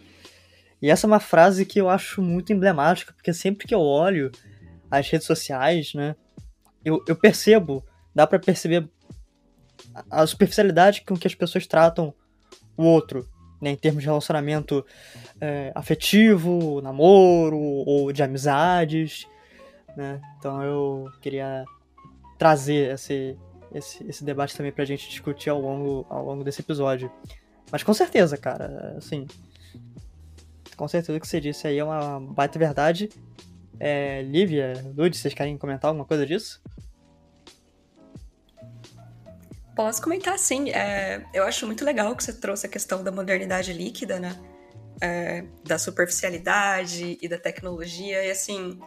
E 0.81 0.91
essa 0.91 1.07
é 1.07 1.09
uma 1.09 1.21
frase 1.21 1.65
que 1.65 1.81
eu 1.81 1.89
acho 1.89 2.23
muito 2.23 2.53
emblemática, 2.53 3.13
porque 3.13 3.33
sempre 3.33 3.67
que 3.67 3.75
eu 3.75 3.81
olho 3.81 4.31
as 4.91 5.09
redes 5.09 5.27
sociais, 5.27 5.93
né, 5.93 6.15
eu, 6.85 7.03
eu 7.07 7.17
percebo 7.17 7.85
dá 8.15 8.27
para 8.27 8.39
perceber 8.39 8.89
a 10.11 10.27
superficialidade 10.27 11.03
com 11.03 11.17
que 11.17 11.27
as 11.27 11.35
pessoas 11.35 11.67
tratam 11.67 12.13
o 12.77 12.83
outro, 12.83 13.29
né, 13.61 13.71
em 13.71 13.77
termos 13.77 14.03
de 14.03 14.09
relacionamento 14.09 14.85
é, 15.41 15.73
afetivo, 15.75 16.81
namoro 16.81 17.59
ou 17.59 18.13
de 18.13 18.23
amizades, 18.23 19.27
né? 19.97 20.21
Então 20.39 20.63
eu 20.63 21.11
queria 21.21 21.65
trazer 22.39 22.95
esse, 22.95 23.37
esse, 23.75 24.05
esse 24.09 24.25
debate 24.25 24.57
também 24.57 24.73
pra 24.73 24.85
gente 24.85 25.09
discutir 25.09 25.51
ao 25.51 25.61
longo, 25.61 26.07
ao 26.09 26.25
longo 26.25 26.45
desse 26.45 26.61
episódio. 26.61 27.11
Mas 27.71 27.83
com 27.83 27.93
certeza, 27.93 28.37
cara, 28.37 28.95
assim, 28.97 29.27
com 30.77 30.87
certeza 30.87 31.19
o 31.19 31.21
que 31.21 31.27
você 31.27 31.41
disse 31.41 31.67
aí 31.67 31.79
é 31.79 31.85
uma 31.85 32.21
baita 32.21 32.59
verdade. 32.59 33.09
É, 33.81 34.23
Lívia, 34.23 34.73
Lud, 34.97 35.17
vocês 35.17 35.35
querem 35.35 35.59
comentar 35.59 35.89
alguma 35.89 36.05
coisa 36.05 36.25
disso? 36.25 36.63
Posso 39.79 40.03
comentar 40.03 40.37
sim. 40.41 40.71
É, 40.71 41.25
eu 41.33 41.45
acho 41.45 41.65
muito 41.65 41.85
legal 41.85 42.17
que 42.17 42.25
você 42.25 42.33
trouxe 42.33 42.67
a 42.67 42.69
questão 42.69 43.05
da 43.05 43.13
modernidade 43.13 43.73
líquida, 43.73 44.19
né? 44.19 44.37
É, 45.01 45.45
da 45.65 45.79
superficialidade 45.79 47.17
e 47.23 47.29
da 47.29 47.39
tecnologia. 47.39 48.25
E 48.25 48.29
assim, 48.29 48.81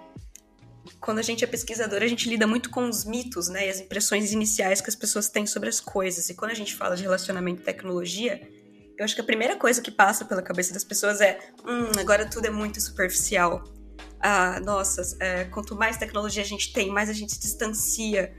quando 1.00 1.19
a 1.19 1.21
gente 1.21 1.45
é 1.45 1.48
pesquisador, 1.48 2.03
a 2.03 2.07
gente 2.07 2.27
lida 2.27 2.45
muito 2.45 2.69
com 2.69 2.89
os 2.89 3.05
mitos, 3.05 3.48
né? 3.48 3.67
E 3.67 3.69
as 3.69 3.79
impressões 3.79 4.33
iniciais 4.33 4.81
que 4.81 4.89
as 4.89 4.95
pessoas 4.98 5.29
têm 5.29 5.48
sobre 5.48 5.69
as 5.69 5.79
coisas. 5.79 6.29
E 6.29 6.33
quando 6.33 6.51
a 6.51 6.55
gente 6.55 6.75
fala 6.75 6.93
de 6.93 7.03
relacionamento 7.03 7.62
e 7.62 7.63
tecnologia, 7.63 8.41
eu 8.98 9.05
acho 9.05 9.15
que 9.15 9.21
a 9.21 9.24
primeira 9.24 9.55
coisa 9.55 9.81
que 9.81 9.91
passa 9.91 10.25
pela 10.25 10.41
cabeça 10.41 10.74
das 10.74 10.83
pessoas 10.83 11.21
é: 11.21 11.39
hum, 11.65 11.98
agora 12.01 12.29
tudo 12.29 12.48
é 12.48 12.51
muito 12.51 12.81
superficial. 12.81 13.63
Ah, 14.19 14.60
nossa, 14.60 15.01
é, 15.21 15.45
quanto 15.45 15.74
mais 15.74 15.95
tecnologia 15.95 16.43
a 16.43 16.45
gente 16.45 16.74
tem, 16.74 16.91
mais 16.91 17.10
a 17.10 17.13
gente 17.13 17.31
se 17.31 17.39
distancia 17.39 18.29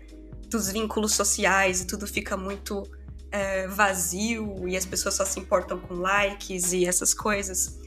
dos 0.52 0.70
vínculos 0.70 1.14
sociais 1.14 1.80
e 1.80 1.86
tudo 1.86 2.06
fica 2.06 2.36
muito 2.36 2.82
é, 3.30 3.66
vazio 3.66 4.68
e 4.68 4.76
as 4.76 4.84
pessoas 4.84 5.14
só 5.14 5.24
se 5.24 5.40
importam 5.40 5.80
com 5.80 5.94
likes 5.94 6.72
e 6.72 6.86
essas 6.86 7.12
coisas. 7.12 7.80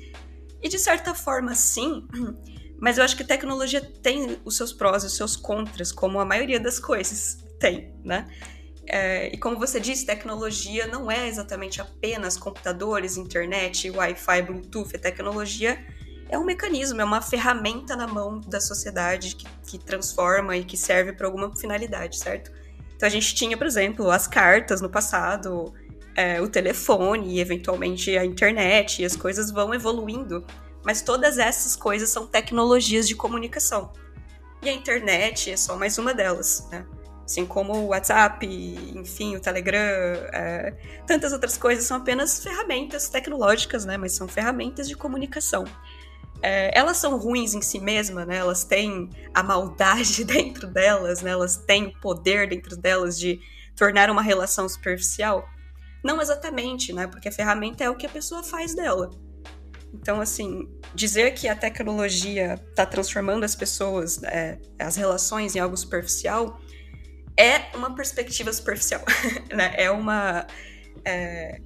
E 0.61 0.67
de 0.67 0.79
certa 0.79 1.13
forma, 1.13 1.53
sim, 1.53 2.07
mas 2.81 2.97
eu 2.97 3.03
acho 3.03 3.15
que 3.15 3.23
tecnologia 3.23 3.81
tem 3.81 4.39
os 4.43 4.57
seus 4.57 4.73
prós 4.73 5.03
e 5.03 5.07
os 5.07 5.15
seus 5.15 5.35
contras, 5.35 5.91
como 5.91 6.19
a 6.19 6.25
maioria 6.25 6.59
das 6.59 6.79
coisas 6.79 7.37
tem, 7.59 7.93
né? 8.03 8.27
É, 8.87 9.33
e 9.33 9.37
como 9.37 9.57
você 9.57 9.79
disse, 9.79 10.05
tecnologia 10.05 10.85
não 10.85 11.09
é 11.09 11.27
exatamente 11.27 11.81
apenas 11.81 12.37
computadores, 12.37 13.17
internet, 13.17 13.89
Wi-Fi, 13.89 14.41
Bluetooth. 14.43 14.95
A 14.95 14.99
tecnologia 14.99 15.83
é 16.35 16.39
um 16.39 16.45
mecanismo, 16.45 17.01
é 17.01 17.03
uma 17.03 17.21
ferramenta 17.21 17.95
na 17.95 18.07
mão 18.07 18.39
da 18.39 18.59
sociedade 18.61 19.35
que, 19.35 19.47
que 19.67 19.79
transforma 19.79 20.55
e 20.55 20.63
que 20.63 20.77
serve 20.77 21.13
para 21.13 21.27
alguma 21.27 21.55
finalidade, 21.55 22.17
certo? 22.17 22.51
Então 22.95 23.07
a 23.07 23.09
gente 23.09 23.33
tinha, 23.35 23.57
por 23.57 23.67
exemplo, 23.67 24.09
as 24.09 24.27
cartas 24.27 24.81
no 24.81 24.89
passado, 24.89 25.73
é, 26.15 26.39
o 26.41 26.47
telefone 26.47 27.35
e 27.35 27.39
eventualmente 27.39 28.17
a 28.17 28.23
internet, 28.23 29.01
e 29.01 29.05
as 29.05 29.15
coisas 29.15 29.51
vão 29.51 29.73
evoluindo 29.73 30.45
mas 30.85 31.01
todas 31.01 31.39
essas 31.39 31.75
coisas 31.75 32.09
são 32.09 32.27
tecnologias 32.27 33.07
de 33.07 33.15
comunicação. 33.15 33.91
E 34.61 34.69
a 34.69 34.71
internet 34.71 35.51
é 35.51 35.57
só 35.57 35.75
mais 35.75 35.97
uma 35.97 36.13
delas, 36.13 36.67
né? 36.71 36.85
Assim 37.25 37.43
como 37.43 37.73
o 37.73 37.87
WhatsApp, 37.87 38.45
enfim, 38.95 39.35
o 39.35 39.39
Telegram, 39.39 39.79
é, 40.31 40.75
tantas 41.07 41.33
outras 41.33 41.57
coisas 41.57 41.83
são 41.85 41.97
apenas 41.97 42.41
ferramentas 42.43 43.09
tecnológicas, 43.09 43.83
né? 43.83 43.97
Mas 43.97 44.13
são 44.13 44.27
ferramentas 44.27 44.87
de 44.87 44.95
comunicação. 44.95 45.65
É, 46.47 46.69
elas 46.77 46.97
são 46.97 47.17
ruins 47.17 47.55
em 47.55 47.61
si 47.61 47.79
mesmas, 47.79 48.27
né? 48.27 48.37
Elas 48.37 48.63
têm 48.63 49.09
a 49.33 49.41
maldade 49.41 50.21
dentro 50.23 50.67
delas, 50.67 51.23
né? 51.23 51.31
Elas 51.31 51.57
têm 51.57 51.87
o 51.87 51.99
poder 51.99 52.47
dentro 52.47 52.77
delas 52.77 53.17
de 53.17 53.39
tornar 53.75 54.11
uma 54.11 54.21
relação 54.21 54.69
superficial. 54.69 55.49
Não 56.03 56.21
exatamente, 56.21 56.93
né? 56.93 57.07
Porque 57.07 57.29
a 57.29 57.31
ferramenta 57.31 57.83
é 57.83 57.89
o 57.89 57.95
que 57.95 58.05
a 58.05 58.09
pessoa 58.09 58.43
faz 58.43 58.75
dela. 58.75 59.09
Então, 59.91 60.21
assim, 60.21 60.69
dizer 60.93 61.33
que 61.33 61.47
a 61.47 61.55
tecnologia 61.55 62.61
está 62.69 62.85
transformando 62.85 63.43
as 63.43 63.55
pessoas, 63.55 64.21
é, 64.21 64.59
as 64.77 64.95
relações 64.95 65.55
em 65.55 65.59
algo 65.59 65.75
superficial, 65.75 66.61
é 67.35 67.75
uma 67.75 67.95
perspectiva 67.95 68.53
superficial, 68.53 69.01
né? 69.51 69.73
É 69.77 69.89
uma 69.89 70.45
é, 71.03 71.59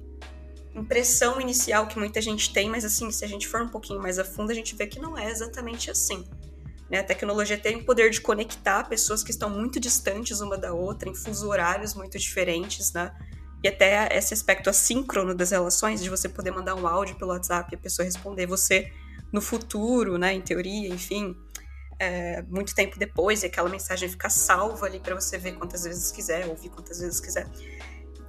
impressão 0.74 1.40
inicial 1.40 1.86
que 1.86 1.98
muita 1.98 2.20
gente 2.20 2.52
tem, 2.52 2.68
mas 2.68 2.84
assim, 2.84 3.10
se 3.10 3.24
a 3.24 3.28
gente 3.28 3.48
for 3.48 3.62
um 3.62 3.68
pouquinho 3.68 4.00
mais 4.00 4.18
a 4.18 4.24
fundo, 4.24 4.50
a 4.50 4.54
gente 4.54 4.74
vê 4.74 4.86
que 4.86 5.00
não 5.00 5.16
é 5.16 5.30
exatamente 5.30 5.90
assim. 5.90 6.24
Né? 6.90 6.98
A 6.98 7.04
tecnologia 7.04 7.56
tem 7.56 7.76
o 7.76 7.84
poder 7.84 8.10
de 8.10 8.20
conectar 8.20 8.84
pessoas 8.88 9.22
que 9.22 9.30
estão 9.30 9.48
muito 9.48 9.78
distantes 9.78 10.40
uma 10.40 10.58
da 10.58 10.72
outra, 10.72 11.08
em 11.08 11.14
fuso 11.14 11.48
horários 11.48 11.94
muito 11.94 12.18
diferentes, 12.18 12.92
né? 12.92 13.12
E 13.62 13.68
até 13.68 14.08
esse 14.16 14.32
aspecto 14.32 14.70
assíncrono 14.70 15.34
das 15.34 15.50
relações, 15.50 16.02
de 16.02 16.08
você 16.08 16.28
poder 16.28 16.50
mandar 16.50 16.74
um 16.74 16.86
áudio 16.86 17.16
pelo 17.16 17.30
WhatsApp 17.30 17.68
e 17.70 17.76
a 17.76 17.78
pessoa 17.78 18.04
responder 18.04 18.46
você 18.46 18.90
no 19.30 19.40
futuro, 19.40 20.18
né, 20.18 20.32
em 20.32 20.40
teoria, 20.40 20.88
enfim, 20.88 21.36
é, 21.98 22.42
muito 22.48 22.74
tempo 22.74 22.98
depois, 22.98 23.42
e 23.42 23.46
aquela 23.46 23.68
mensagem 23.68 24.08
ficar 24.08 24.30
salva 24.30 24.86
ali 24.86 24.98
para 24.98 25.14
você 25.14 25.36
ver 25.36 25.52
quantas 25.52 25.84
vezes 25.84 26.10
quiser, 26.10 26.46
ouvir 26.46 26.70
quantas 26.70 26.98
vezes 26.98 27.20
quiser. 27.20 27.46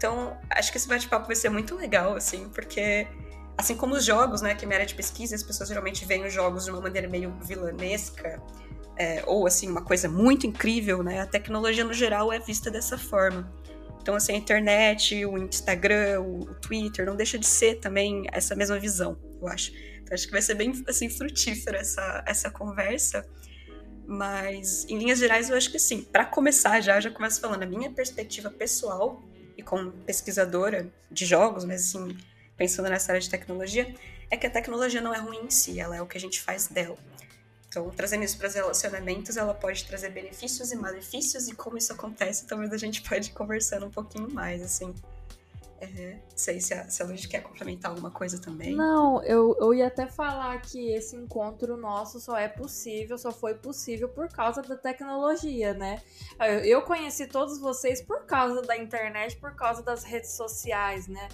Então, 0.01 0.35
acho 0.49 0.71
que 0.71 0.79
esse 0.79 0.87
bate-papo 0.87 1.27
vai 1.27 1.35
ser 1.35 1.49
muito 1.49 1.75
legal, 1.75 2.15
assim, 2.15 2.49
porque 2.49 3.07
assim 3.55 3.77
como 3.77 3.93
os 3.93 4.03
jogos, 4.03 4.41
né, 4.41 4.55
que 4.55 4.65
é 4.65 4.67
minha 4.67 4.77
área 4.77 4.87
de 4.87 4.95
pesquisa, 4.95 5.35
as 5.35 5.43
pessoas 5.43 5.69
geralmente 5.69 6.05
veem 6.05 6.25
os 6.25 6.33
jogos 6.33 6.65
de 6.65 6.71
uma 6.71 6.81
maneira 6.81 7.07
meio 7.07 7.31
vilanesca, 7.43 8.41
é, 8.97 9.21
ou 9.27 9.45
assim, 9.45 9.69
uma 9.69 9.83
coisa 9.83 10.09
muito 10.09 10.47
incrível, 10.47 11.03
né, 11.03 11.21
a 11.21 11.27
tecnologia 11.27 11.83
no 11.83 11.93
geral 11.93 12.33
é 12.33 12.39
vista 12.39 12.71
dessa 12.71 12.97
forma. 12.97 13.53
Então, 14.01 14.15
assim, 14.15 14.33
a 14.33 14.37
internet, 14.37 15.23
o 15.23 15.37
Instagram, 15.37 16.21
o 16.21 16.45
Twitter, 16.55 17.05
não 17.05 17.15
deixa 17.15 17.37
de 17.37 17.45
ser 17.45 17.75
também 17.75 18.23
essa 18.31 18.55
mesma 18.55 18.79
visão, 18.79 19.19
eu 19.39 19.47
acho. 19.47 19.71
Então, 20.01 20.15
acho 20.15 20.25
que 20.25 20.31
vai 20.31 20.41
ser 20.41 20.55
bem, 20.55 20.83
assim, 20.87 21.11
frutífera 21.11 21.77
essa, 21.77 22.23
essa 22.25 22.49
conversa. 22.49 23.23
Mas, 24.07 24.83
em 24.89 24.97
linhas 24.97 25.19
gerais, 25.19 25.51
eu 25.51 25.55
acho 25.55 25.71
que 25.71 25.77
sim. 25.77 26.01
Para 26.01 26.25
começar 26.25 26.81
já, 26.81 26.99
já 26.99 27.11
começo 27.11 27.39
falando 27.39 27.61
a 27.61 27.67
minha 27.67 27.91
perspectiva 27.91 28.49
pessoal 28.49 29.29
e 29.61 29.63
como 29.63 29.91
pesquisadora 29.91 30.87
de 31.09 31.25
jogos, 31.25 31.63
mas 31.63 31.81
assim, 31.81 32.17
pensando 32.57 32.89
nessa 32.89 33.11
área 33.11 33.21
de 33.21 33.29
tecnologia, 33.29 33.95
é 34.29 34.35
que 34.35 34.47
a 34.47 34.49
tecnologia 34.49 34.99
não 35.01 35.13
é 35.13 35.19
ruim 35.19 35.45
em 35.45 35.49
si, 35.49 35.79
ela 35.79 35.95
é 35.95 36.01
o 36.01 36.07
que 36.07 36.17
a 36.17 36.21
gente 36.21 36.41
faz 36.41 36.67
dela. 36.67 36.97
Então, 37.67 37.89
trazendo 37.91 38.23
isso 38.23 38.37
para 38.37 38.47
os 38.47 38.53
relacionamentos, 38.53 39.37
ela 39.37 39.53
pode 39.53 39.85
trazer 39.85 40.09
benefícios 40.09 40.71
e 40.71 40.75
malefícios, 40.75 41.47
e 41.47 41.55
como 41.55 41.77
isso 41.77 41.93
acontece, 41.93 42.45
talvez 42.45 42.73
a 42.73 42.77
gente 42.77 43.01
pode 43.01 43.29
ir 43.29 43.33
conversando 43.33 43.85
um 43.85 43.91
pouquinho 43.91 44.29
mais, 44.29 44.61
assim. 44.61 44.93
É, 45.81 46.19
sei 46.35 46.61
se 46.61 46.75
a, 46.75 46.87
se 46.87 47.01
a 47.01 47.07
quer 47.27 47.41
complementar 47.41 47.89
alguma 47.89 48.11
coisa 48.11 48.39
também. 48.39 48.75
Não, 48.75 49.23
eu, 49.23 49.57
eu 49.59 49.73
ia 49.73 49.87
até 49.87 50.05
falar 50.05 50.61
que 50.61 50.93
esse 50.93 51.15
encontro 51.15 51.75
nosso 51.75 52.19
só 52.19 52.37
é 52.37 52.47
possível, 52.47 53.17
só 53.17 53.31
foi 53.31 53.55
possível 53.55 54.07
por 54.07 54.29
causa 54.29 54.61
da 54.61 54.77
tecnologia, 54.77 55.73
né? 55.73 55.99
Eu, 56.39 56.59
eu 56.59 56.81
conheci 56.83 57.25
todos 57.25 57.59
vocês 57.59 57.99
por 57.99 58.27
causa 58.27 58.61
da 58.61 58.77
internet, 58.77 59.35
por 59.37 59.55
causa 59.55 59.81
das 59.81 60.03
redes 60.03 60.33
sociais, 60.33 61.07
né? 61.07 61.27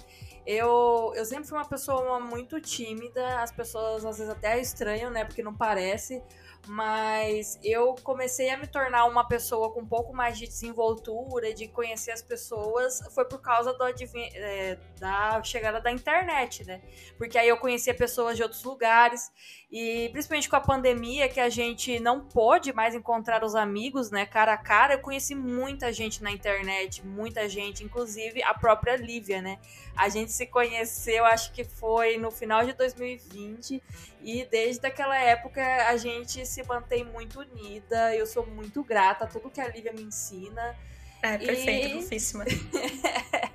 Eu, 0.46 1.12
eu 1.14 1.26
sempre 1.26 1.46
fui 1.46 1.58
uma 1.58 1.68
pessoa 1.68 2.18
muito 2.18 2.58
tímida, 2.58 3.42
as 3.42 3.52
pessoas 3.52 4.02
às 4.06 4.16
vezes 4.16 4.32
até 4.32 4.58
estranham, 4.58 5.10
né? 5.10 5.26
Porque 5.26 5.42
não 5.42 5.54
parece, 5.54 6.22
mas 6.68 7.58
eu 7.62 7.94
comecei 8.02 8.50
a 8.50 8.56
me 8.56 8.66
tornar 8.66 9.06
uma 9.06 9.26
pessoa 9.26 9.72
com 9.72 9.80
um 9.80 9.86
pouco 9.86 10.14
mais 10.14 10.38
de 10.38 10.46
desenvoltura, 10.46 11.52
de 11.52 11.66
conhecer 11.68 12.10
as 12.10 12.22
pessoas, 12.22 13.00
foi 13.14 13.24
por 13.24 13.40
causa 13.40 13.72
do, 13.72 13.84
é, 13.84 14.78
da 14.98 15.42
chegada 15.42 15.80
da 15.80 15.90
internet, 15.90 16.64
né? 16.64 16.82
Porque 17.16 17.38
aí 17.38 17.48
eu 17.48 17.56
conhecia 17.56 17.94
pessoas 17.94 18.36
de 18.36 18.42
outros 18.42 18.62
lugares 18.62 19.30
e 19.70 20.08
principalmente 20.12 20.48
com 20.48 20.56
a 20.56 20.60
pandemia 20.60 21.28
que 21.28 21.38
a 21.38 21.50
gente 21.50 22.00
não 22.00 22.20
pôde 22.20 22.72
mais 22.72 22.94
encontrar 22.94 23.44
os 23.44 23.54
amigos, 23.54 24.10
né, 24.10 24.24
cara 24.24 24.54
a 24.54 24.56
cara, 24.56 24.94
eu 24.94 25.00
conheci 25.00 25.34
muita 25.34 25.92
gente 25.92 26.22
na 26.22 26.30
internet, 26.30 27.04
muita 27.04 27.46
gente, 27.50 27.84
inclusive 27.84 28.42
a 28.42 28.54
própria 28.54 28.96
Lívia, 28.96 29.42
né? 29.42 29.58
A 29.94 30.08
gente 30.08 30.32
se 30.32 30.46
conheceu, 30.46 31.24
acho 31.26 31.52
que 31.52 31.64
foi 31.64 32.16
no 32.16 32.30
final 32.30 32.64
de 32.64 32.72
2020 32.72 33.82
e 34.22 34.44
desde 34.46 34.86
aquela 34.86 35.18
época 35.18 35.62
a 35.86 35.96
gente 35.98 36.46
se 36.46 36.62
mantém 36.62 37.04
muito 37.04 37.40
unida. 37.40 38.14
Eu 38.16 38.26
sou 38.26 38.46
muito 38.46 38.82
grata 38.82 39.24
a 39.24 39.28
tudo 39.28 39.50
que 39.50 39.60
a 39.60 39.68
Lívia 39.68 39.92
me 39.92 40.02
ensina. 40.02 40.74
É, 41.22 41.36
perfeito, 41.36 41.98
e... 41.98 42.02
fofíssima. 42.02 42.44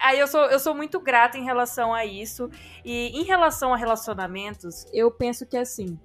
Aí 0.00 0.18
eu 0.18 0.26
sou, 0.26 0.44
eu 0.46 0.58
sou 0.58 0.74
muito 0.74 1.00
grata 1.00 1.38
em 1.38 1.44
relação 1.44 1.94
a 1.94 2.04
isso. 2.04 2.50
E 2.84 3.08
em 3.18 3.24
relação 3.24 3.72
a 3.72 3.76
relacionamentos, 3.76 4.86
eu 4.92 5.10
penso 5.10 5.46
que 5.46 5.56
assim. 5.56 5.98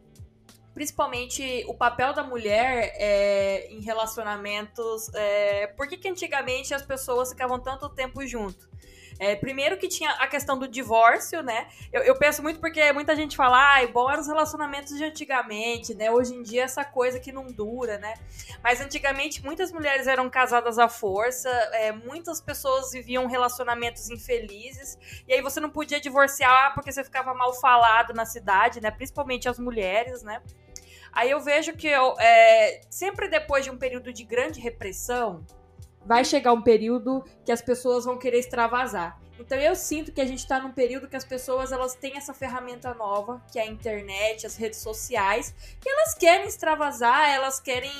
Principalmente 0.74 1.64
o 1.68 1.76
papel 1.76 2.14
da 2.14 2.24
mulher 2.24 2.94
é, 2.96 3.68
em 3.72 3.82
relacionamentos. 3.82 5.14
É, 5.14 5.68
por 5.68 5.88
que, 5.88 5.98
que 5.98 6.10
antigamente 6.10 6.74
as 6.74 6.82
pessoas 6.82 7.30
ficavam 7.30 7.60
tanto 7.60 7.90
tempo 7.90 8.26
junto? 8.26 8.68
É, 9.20 9.36
primeiro 9.36 9.78
que 9.78 9.88
tinha 9.88 10.10
a 10.12 10.28
questão 10.28 10.58
do 10.58 10.68
divórcio, 10.68 11.42
né? 11.42 11.68
Eu, 11.92 12.02
eu 12.04 12.16
penso 12.18 12.42
muito 12.42 12.60
porque 12.60 12.92
muita 12.92 13.16
gente 13.16 13.36
fala, 13.36 13.78
ah, 13.78 13.88
bom 13.88 14.10
eram 14.10 14.22
os 14.22 14.28
relacionamentos 14.28 14.98
de 14.98 15.04
antigamente, 15.04 15.94
né? 15.94 16.12
Hoje 16.12 16.34
em 16.34 16.42
dia 16.42 16.64
essa 16.64 16.84
coisa 16.84 17.20
que 17.20 17.32
não 17.32 17.48
dura, 17.48 17.98
né? 17.98 18.16
Mas 18.64 18.82
antigamente 18.82 19.44
muitas 19.44 19.72
mulheres 19.72 20.08
eram 20.08 20.30
casadas 20.30 20.80
à 20.80 20.90
força, 20.90 21.50
é, 21.74 21.92
muitas 21.92 22.42
pessoas 22.42 22.92
viviam 22.92 23.26
relacionamentos 23.28 24.10
infelizes, 24.10 24.98
e 25.28 25.34
aí 25.34 25.42
você 25.42 25.60
não 25.60 25.70
podia 25.70 26.00
divorciar 26.00 26.74
porque 26.74 26.92
você 26.92 27.04
ficava 27.04 27.34
mal 27.34 27.54
falado 27.54 28.14
na 28.14 28.26
cidade, 28.26 28.82
né? 28.82 28.92
Principalmente 28.92 29.48
as 29.48 29.60
mulheres, 29.60 30.24
né? 30.24 30.42
Aí 31.12 31.30
eu 31.30 31.40
vejo 31.40 31.74
que 31.74 31.88
eu, 31.88 32.16
é, 32.20 32.82
sempre 32.90 33.28
depois 33.28 33.64
de 33.64 33.70
um 33.70 33.78
período 33.78 34.12
de 34.12 34.24
grande 34.24 34.60
repressão, 34.60 35.46
vai 36.06 36.24
chegar 36.26 36.54
um 36.54 36.62
período 36.62 37.24
que 37.46 37.52
as 37.52 37.62
pessoas 37.62 38.06
vão 38.06 38.18
querer 38.18 38.40
extravasar. 38.40 39.20
Então 39.40 39.58
eu 39.58 39.76
sinto 39.76 40.12
que 40.12 40.22
a 40.22 40.26
gente 40.26 40.40
está 40.40 40.60
num 40.60 40.72
período 40.72 41.08
que 41.08 41.16
as 41.16 41.26
pessoas 41.26 41.72
elas 41.72 41.96
têm 41.96 42.16
essa 42.16 42.34
ferramenta 42.34 42.94
nova, 42.94 43.42
que 43.52 43.58
é 43.58 43.64
a 43.64 43.66
internet, 43.66 44.46
as 44.46 44.56
redes 44.56 44.80
sociais, 44.80 45.54
que 45.82 45.90
elas 45.90 46.14
querem 46.14 46.48
extravasar, 46.48 47.30
elas 47.30 47.60
querem 47.60 47.92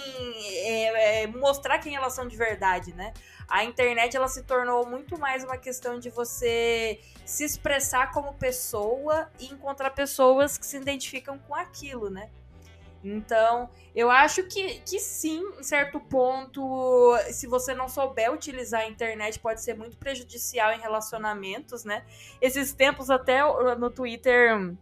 é, 0.64 1.24
é, 1.24 1.28
mostrar 1.28 1.80
quem 1.80 1.96
elas 1.96 2.14
são 2.14 2.28
de 2.28 2.38
verdade, 2.38 2.94
né? 2.94 3.14
A 3.48 3.64
internet 3.64 4.16
ela 4.16 4.28
se 4.28 4.44
tornou 4.44 4.86
muito 4.88 5.20
mais 5.20 5.44
uma 5.44 5.58
questão 5.58 6.00
de 6.00 6.10
você 6.10 7.00
se 7.26 7.44
expressar 7.44 8.12
como 8.12 8.34
pessoa 8.36 9.30
e 9.40 9.48
encontrar 9.48 9.90
pessoas 9.90 10.58
que 10.58 10.66
se 10.66 10.78
identificam 10.78 11.38
com 11.40 11.56
aquilo, 11.56 12.10
né? 12.10 12.30
Então, 13.04 13.70
eu 13.94 14.10
acho 14.10 14.44
que, 14.44 14.80
que 14.80 15.00
sim, 15.00 15.42
em 15.60 15.64
certo 15.64 16.00
ponto, 16.00 17.16
se 17.32 17.48
você 17.48 17.74
não 17.74 17.90
souber 17.90 18.32
utilizar 18.32 18.82
a 18.82 18.88
internet, 18.88 19.40
pode 19.40 19.62
ser 19.62 19.76
muito 19.76 19.98
prejudicial 19.98 20.72
em 20.72 20.80
relacionamentos, 20.80 21.84
né? 21.84 22.06
Esses 22.42 22.74
tempos, 22.74 23.10
até 23.10 23.42
no 23.76 23.90
Twitter, 23.90 24.74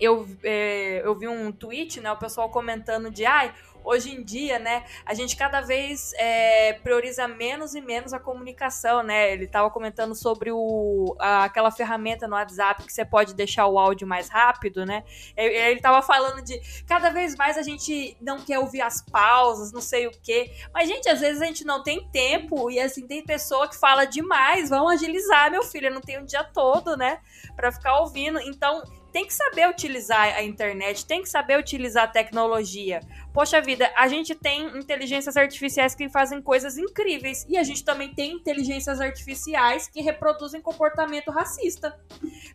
eu, 0.00 0.26
é, 0.42 1.02
eu 1.04 1.14
vi 1.16 1.28
um 1.28 1.52
tweet, 1.52 2.00
né? 2.00 2.10
O 2.10 2.16
pessoal 2.16 2.50
comentando 2.50 3.10
de, 3.10 3.24
ai, 3.24 3.54
hoje 3.84 4.10
em 4.14 4.22
dia, 4.22 4.58
né, 4.58 4.84
a 5.04 5.14
gente 5.14 5.36
cada 5.36 5.60
vez 5.60 6.12
é, 6.14 6.74
prioriza 6.74 7.26
menos 7.28 7.74
e 7.74 7.80
menos 7.80 8.12
a 8.12 8.18
comunicação, 8.18 9.02
né? 9.02 9.32
Ele 9.32 9.44
estava 9.44 9.70
comentando 9.70 10.14
sobre 10.14 10.50
o, 10.52 11.16
a, 11.18 11.44
aquela 11.44 11.70
ferramenta 11.70 12.26
no 12.26 12.34
WhatsApp 12.34 12.84
que 12.84 12.92
você 12.92 13.04
pode 13.04 13.34
deixar 13.34 13.66
o 13.66 13.78
áudio 13.78 14.06
mais 14.06 14.28
rápido, 14.28 14.84
né? 14.84 15.04
Ele 15.36 15.76
estava 15.76 16.02
falando 16.02 16.42
de 16.42 16.60
cada 16.86 17.10
vez 17.10 17.34
mais 17.36 17.56
a 17.56 17.62
gente 17.62 18.16
não 18.20 18.38
quer 18.40 18.58
ouvir 18.58 18.80
as 18.80 19.02
pausas, 19.02 19.72
não 19.72 19.80
sei 19.80 20.06
o 20.06 20.10
quê. 20.10 20.52
Mas, 20.72 20.88
gente, 20.88 21.08
às 21.08 21.20
vezes 21.20 21.42
a 21.42 21.46
gente 21.46 21.64
não 21.64 21.82
tem 21.82 22.08
tempo 22.10 22.70
e 22.70 22.78
assim, 22.78 23.06
tem 23.06 23.24
pessoa 23.24 23.68
que 23.68 23.76
fala 23.76 24.04
demais. 24.04 24.70
Vamos 24.70 24.92
agilizar, 24.92 25.50
meu 25.50 25.62
filho. 25.62 25.88
Eu 25.88 25.94
não 25.94 26.00
tenho 26.00 26.22
o 26.22 26.26
dia 26.26 26.44
todo, 26.44 26.96
né? 26.96 27.20
Para 27.56 27.72
ficar 27.72 28.00
ouvindo. 28.00 28.38
Então, 28.40 28.82
tem 29.12 29.26
que 29.26 29.34
saber 29.34 29.68
utilizar 29.68 30.34
a 30.34 30.42
internet, 30.42 31.04
tem 31.04 31.22
que 31.22 31.28
saber 31.28 31.58
utilizar 31.58 32.04
a 32.04 32.08
tecnologia. 32.08 33.00
Poxa 33.32 33.60
vida, 33.60 33.92
a 33.94 34.08
gente 34.08 34.34
tem 34.34 34.76
inteligências 34.78 35.36
artificiais 35.36 35.94
que 35.94 36.08
fazem 36.08 36.40
coisas 36.40 36.78
incríveis 36.78 37.44
e 37.48 37.58
a 37.58 37.62
gente 37.62 37.84
também 37.84 38.14
tem 38.14 38.32
inteligências 38.32 39.00
artificiais 39.00 39.86
que 39.86 40.00
reproduzem 40.00 40.62
comportamento 40.62 41.30
racista. 41.30 41.98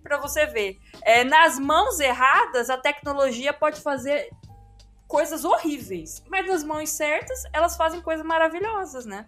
Para 0.02 0.18
você 0.18 0.46
ver, 0.48 0.80
é, 1.04 1.24
nas 1.24 1.60
mãos 1.60 2.00
erradas 2.00 2.70
a 2.70 2.78
tecnologia 2.78 3.54
pode 3.54 3.80
fazer 3.80 4.30
coisas 5.08 5.46
horríveis, 5.46 6.24
mas 6.28 6.46
nas 6.48 6.64
mãos 6.64 6.90
certas 6.90 7.44
elas 7.54 7.78
fazem 7.78 8.02
coisas 8.02 8.26
maravilhosas, 8.26 9.06
né? 9.06 9.26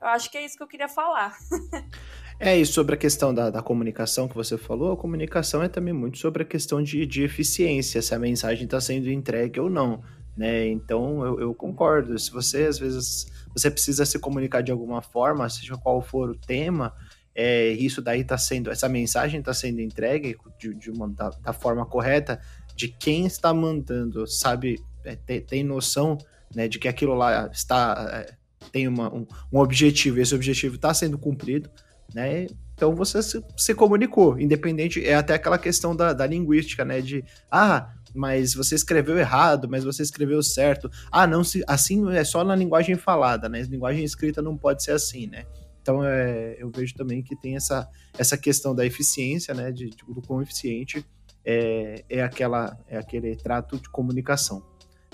Eu 0.00 0.08
acho 0.08 0.30
que 0.30 0.38
é 0.38 0.44
isso 0.44 0.56
que 0.56 0.62
eu 0.62 0.68
queria 0.68 0.88
falar. 0.88 1.36
É, 2.38 2.56
e 2.56 2.66
sobre 2.66 2.94
a 2.94 2.98
questão 2.98 3.32
da, 3.32 3.48
da 3.48 3.62
comunicação 3.62 4.28
que 4.28 4.34
você 4.34 4.58
falou, 4.58 4.92
a 4.92 4.96
comunicação 4.96 5.62
é 5.62 5.68
também 5.68 5.94
muito 5.94 6.18
sobre 6.18 6.42
a 6.42 6.46
questão 6.46 6.82
de, 6.82 7.06
de 7.06 7.22
eficiência, 7.22 8.02
se 8.02 8.14
a 8.14 8.18
mensagem 8.18 8.64
está 8.64 8.78
sendo 8.78 9.10
entregue 9.10 9.58
ou 9.58 9.70
não. 9.70 10.02
Né? 10.36 10.68
Então 10.68 11.24
eu, 11.24 11.40
eu, 11.40 11.54
concordo. 11.54 12.18
Se 12.18 12.30
você 12.30 12.64
às 12.64 12.78
vezes 12.78 13.26
você 13.54 13.70
precisa 13.70 14.04
se 14.04 14.18
comunicar 14.18 14.60
de 14.60 14.70
alguma 14.70 15.00
forma, 15.00 15.48
seja 15.48 15.78
qual 15.78 16.02
for 16.02 16.28
o 16.28 16.36
tema, 16.36 16.92
é, 17.34 17.70
isso 17.70 18.02
daí 18.02 18.20
está 18.20 18.36
sendo, 18.36 18.70
essa 18.70 18.88
mensagem 18.88 19.40
está 19.40 19.54
sendo 19.54 19.80
entregue 19.80 20.36
de, 20.58 20.74
de 20.74 20.90
uma, 20.90 21.08
da, 21.08 21.30
da, 21.30 21.52
forma 21.54 21.86
correta, 21.86 22.38
de 22.74 22.88
quem 22.88 23.24
está 23.26 23.52
mandando, 23.54 24.26
sabe, 24.26 24.78
é, 25.04 25.16
tem, 25.16 25.40
tem, 25.40 25.64
noção 25.64 26.18
né, 26.54 26.68
de 26.68 26.78
que 26.78 26.88
aquilo 26.88 27.14
lá 27.14 27.48
está 27.50 28.26
é, 28.26 28.34
tem 28.70 28.88
uma, 28.88 29.12
um, 29.14 29.26
um 29.50 29.58
objetivo, 29.58 30.20
esse 30.20 30.34
objetivo 30.34 30.76
está 30.76 30.92
sendo 30.92 31.18
cumprido 31.18 31.70
né? 32.16 32.46
Então 32.74 32.94
você 32.94 33.22
se, 33.22 33.44
se, 33.56 33.74
comunicou, 33.74 34.40
independente, 34.40 35.06
é 35.06 35.14
até 35.14 35.34
aquela 35.34 35.58
questão 35.58 35.94
da, 35.94 36.14
da 36.14 36.26
linguística, 36.26 36.82
né? 36.82 37.02
De, 37.02 37.22
ah, 37.50 37.92
mas 38.14 38.54
você 38.54 38.74
escreveu 38.74 39.18
errado, 39.18 39.68
mas 39.68 39.84
você 39.84 40.02
escreveu 40.02 40.42
certo. 40.42 40.90
Ah, 41.12 41.26
não, 41.26 41.44
se, 41.44 41.62
assim 41.66 42.10
é 42.12 42.24
só 42.24 42.42
na 42.42 42.56
linguagem 42.56 42.96
falada, 42.96 43.50
né? 43.50 43.60
Linguagem 43.62 44.02
escrita 44.02 44.40
não 44.40 44.56
pode 44.56 44.82
ser 44.82 44.92
assim, 44.92 45.26
né? 45.26 45.44
Então 45.82 46.02
é, 46.02 46.56
eu 46.58 46.70
vejo 46.70 46.94
também 46.94 47.22
que 47.22 47.36
tem 47.36 47.54
essa, 47.54 47.86
essa 48.18 48.36
questão 48.38 48.74
da 48.74 48.86
eficiência, 48.86 49.52
né? 49.52 49.70
De, 49.70 49.90
do 50.08 50.22
quão 50.22 50.40
eficiente 50.40 51.04
é, 51.44 52.02
é, 52.08 52.22
aquela, 52.22 52.78
é 52.88 52.96
aquele 52.96 53.36
trato 53.36 53.76
de 53.76 53.90
comunicação. 53.90 54.62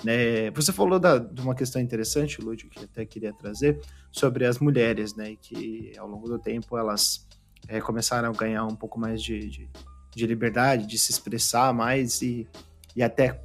Né? 0.05 0.51
Você 0.51 0.73
falou 0.73 0.99
da, 0.99 1.19
de 1.19 1.41
uma 1.41 1.55
questão 1.55 1.81
interessante, 1.81 2.41
Lud, 2.41 2.67
que 2.69 2.85
até 2.85 3.05
queria 3.05 3.33
trazer, 3.33 3.81
sobre 4.11 4.45
as 4.45 4.59
mulheres, 4.59 5.15
né? 5.15 5.37
Que 5.41 5.93
ao 5.99 6.09
longo 6.09 6.29
do 6.29 6.38
tempo 6.38 6.77
elas 6.77 7.27
é, 7.69 7.81
começaram 7.81 8.31
a 8.31 8.33
ganhar 8.33 8.65
um 8.65 8.77
pouco 8.77 8.99
mais 8.99 9.23
de, 9.23 9.49
de, 9.49 9.71
de, 10.15 10.27
liberdade, 10.27 10.87
de 10.87 10.99
se 10.99 11.12
expressar 11.12 11.73
mais 11.73 12.21
e, 12.23 12.47
e 12.95 13.03
até 13.03 13.41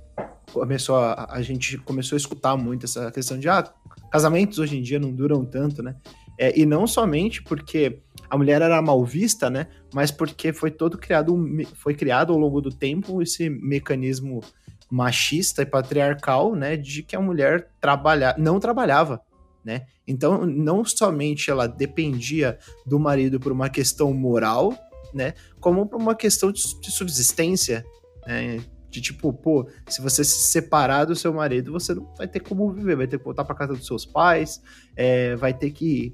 começou 0.51 0.97
a, 0.97 1.27
a 1.29 1.41
gente 1.41 1.77
começou 1.77 2.15
a 2.15 2.17
escutar 2.17 2.57
muito 2.57 2.85
essa 2.85 3.11
questão 3.11 3.37
de 3.37 3.47
ah, 3.47 3.63
casamentos 4.11 4.59
hoje 4.59 4.77
em 4.77 4.81
dia 4.81 4.99
não 4.99 5.11
duram 5.11 5.45
tanto, 5.45 5.83
né? 5.83 5.95
É, 6.39 6.57
e 6.57 6.65
não 6.65 6.85
somente 6.85 7.41
porque 7.41 7.99
a 8.29 8.37
mulher 8.37 8.61
era 8.61 8.81
mal 8.81 9.03
vista, 9.03 9.49
né? 9.49 9.67
Mas 9.93 10.11
porque 10.11 10.53
foi 10.53 10.69
todo 10.69 10.97
criado, 10.97 11.35
foi 11.75 11.95
criado 11.95 12.33
ao 12.33 12.39
longo 12.39 12.61
do 12.61 12.69
tempo 12.69 13.21
esse 13.21 13.49
mecanismo 13.49 14.41
machista 14.89 15.61
e 15.61 15.65
patriarcal, 15.65 16.55
né, 16.55 16.77
de 16.77 17.03
que 17.03 17.15
a 17.15 17.21
mulher 17.21 17.69
trabalha, 17.79 18.35
não 18.37 18.59
trabalhava, 18.59 19.21
né? 19.63 19.85
Então, 20.07 20.45
não 20.45 20.85
somente 20.85 21.51
ela 21.51 21.67
dependia 21.67 22.57
do 22.85 22.97
marido 22.97 23.39
por 23.39 23.51
uma 23.51 23.69
questão 23.69 24.13
moral, 24.13 24.73
né, 25.13 25.33
como 25.59 25.85
por 25.87 25.99
uma 26.01 26.15
questão 26.15 26.51
de, 26.51 26.61
de 26.79 26.91
subsistência, 26.91 27.85
né? 28.25 28.59
De 28.89 29.01
tipo, 29.01 29.33
pô, 29.33 29.69
se 29.87 30.01
você 30.01 30.23
se 30.23 30.47
separar 30.47 31.03
do 31.05 31.15
seu 31.15 31.33
marido, 31.33 31.73
você 31.73 31.93
não 31.93 32.11
vai 32.17 32.27
ter 32.27 32.39
como 32.39 32.71
viver, 32.71 32.95
vai 32.95 33.05
ter 33.05 33.17
que 33.17 33.25
voltar 33.25 33.43
para 33.43 33.53
casa 33.53 33.73
dos 33.73 33.85
seus 33.85 34.05
pais, 34.05 34.61
é, 34.95 35.35
vai 35.35 35.53
ter 35.53 35.71
que 35.71 36.13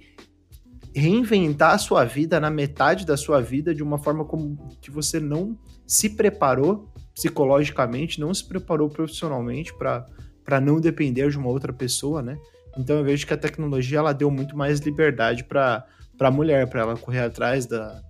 reinventar 0.95 1.73
a 1.73 1.77
sua 1.77 2.03
vida 2.03 2.39
na 2.39 2.49
metade 2.49 3.05
da 3.05 3.17
sua 3.17 3.41
vida 3.41 3.73
de 3.73 3.81
uma 3.81 3.97
forma 3.97 4.25
como 4.25 4.57
que 4.81 4.91
você 4.91 5.19
não 5.19 5.57
se 5.88 6.09
preparou 6.09 6.92
psicologicamente, 7.13 8.19
não 8.19 8.34
se 8.34 8.47
preparou 8.47 8.89
profissionalmente 8.89 9.73
para 9.73 10.62
não 10.62 10.80
depender 10.80 11.30
de 11.30 11.38
uma 11.38 11.49
outra 11.49 11.71
pessoa, 11.71 12.21
né? 12.21 12.38
Então 12.78 12.97
eu 12.97 13.04
vejo 13.04 13.28
que 13.28 13.34
a 13.34 13.38
tecnologia 13.38 13.99
ela 13.99 14.13
deu 14.13 14.32
muito 14.32 14.58
mais 14.58 14.80
liberdade 14.80 15.43
para 15.43 15.86
a 16.19 16.32
mulher, 16.32 16.67
para 16.67 16.82
ela 16.82 16.97
correr 16.97 17.19
atrás 17.19 17.65
da, 17.67 18.02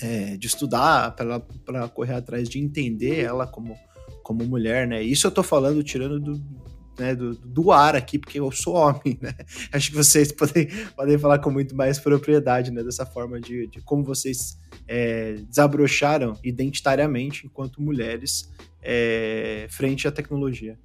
é, 0.00 0.36
de 0.36 0.46
estudar, 0.46 1.14
para 1.14 1.42
ela, 1.66 1.88
correr 1.88 2.14
atrás 2.14 2.48
de 2.48 2.58
entender 2.58 3.20
ela 3.20 3.46
como, 3.46 3.74
como 4.22 4.44
mulher, 4.44 4.86
né? 4.86 5.02
Isso 5.02 5.26
eu 5.26 5.30
tô 5.30 5.42
falando 5.42 5.82
tirando 5.82 6.20
do, 6.20 6.44
né, 6.98 7.14
do, 7.14 7.34
do 7.34 7.72
ar 7.72 7.96
aqui, 7.96 8.18
porque 8.18 8.38
eu 8.38 8.50
sou 8.50 8.74
homem, 8.74 9.18
né? 9.22 9.34
Acho 9.72 9.90
que 9.90 9.96
vocês 9.96 10.30
podem, 10.32 10.68
podem 10.94 11.18
falar 11.18 11.38
com 11.38 11.50
muito 11.50 11.74
mais 11.74 11.98
propriedade, 11.98 12.70
né? 12.70 12.82
Dessa 12.82 13.06
forma 13.06 13.40
de, 13.40 13.66
de 13.68 13.80
como 13.80 14.04
vocês 14.04 14.58
é, 14.92 15.36
desabrocharam 15.48 16.38
identitariamente 16.44 17.46
enquanto 17.46 17.80
mulheres 17.80 18.52
é, 18.82 19.66
frente 19.70 20.06
à 20.06 20.12
tecnologia. 20.12 20.78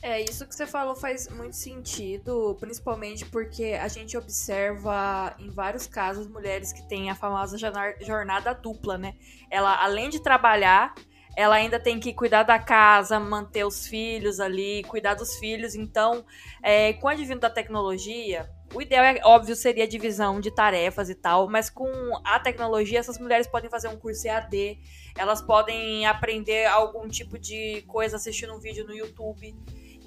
É, 0.00 0.22
isso 0.22 0.46
que 0.46 0.54
você 0.54 0.64
falou 0.64 0.94
faz 0.94 1.28
muito 1.28 1.56
sentido, 1.56 2.56
principalmente 2.60 3.26
porque 3.26 3.76
a 3.78 3.88
gente 3.88 4.16
observa 4.16 5.34
em 5.40 5.50
vários 5.50 5.88
casos 5.88 6.28
mulheres 6.28 6.72
que 6.72 6.88
têm 6.88 7.10
a 7.10 7.14
famosa 7.16 7.58
jornada 8.00 8.54
dupla, 8.54 8.96
né? 8.96 9.16
Ela, 9.50 9.82
além 9.82 10.08
de 10.08 10.22
trabalhar, 10.22 10.94
ela 11.36 11.56
ainda 11.56 11.80
tem 11.80 11.98
que 11.98 12.14
cuidar 12.14 12.44
da 12.44 12.60
casa, 12.60 13.18
manter 13.18 13.66
os 13.66 13.88
filhos 13.88 14.38
ali, 14.38 14.84
cuidar 14.84 15.14
dos 15.14 15.36
filhos. 15.36 15.74
Então, 15.74 16.24
é, 16.62 16.92
com 16.92 17.08
o 17.08 17.10
advento 17.10 17.40
da 17.40 17.50
tecnologia, 17.50 18.48
o 18.74 18.80
ideal 18.80 19.04
é 19.04 19.20
óbvio 19.24 19.56
seria 19.56 19.84
a 19.84 19.88
divisão 19.88 20.40
de 20.40 20.50
tarefas 20.50 21.10
e 21.10 21.14
tal, 21.14 21.48
mas 21.48 21.68
com 21.68 21.90
a 22.24 22.38
tecnologia 22.38 22.98
essas 22.98 23.18
mulheres 23.18 23.46
podem 23.46 23.68
fazer 23.68 23.88
um 23.88 23.96
curso 23.96 24.26
EAD, 24.26 24.78
elas 25.16 25.42
podem 25.42 26.06
aprender 26.06 26.66
algum 26.66 27.08
tipo 27.08 27.38
de 27.38 27.82
coisa 27.82 28.16
assistindo 28.16 28.54
um 28.54 28.60
vídeo 28.60 28.86
no 28.86 28.94
YouTube. 28.94 29.54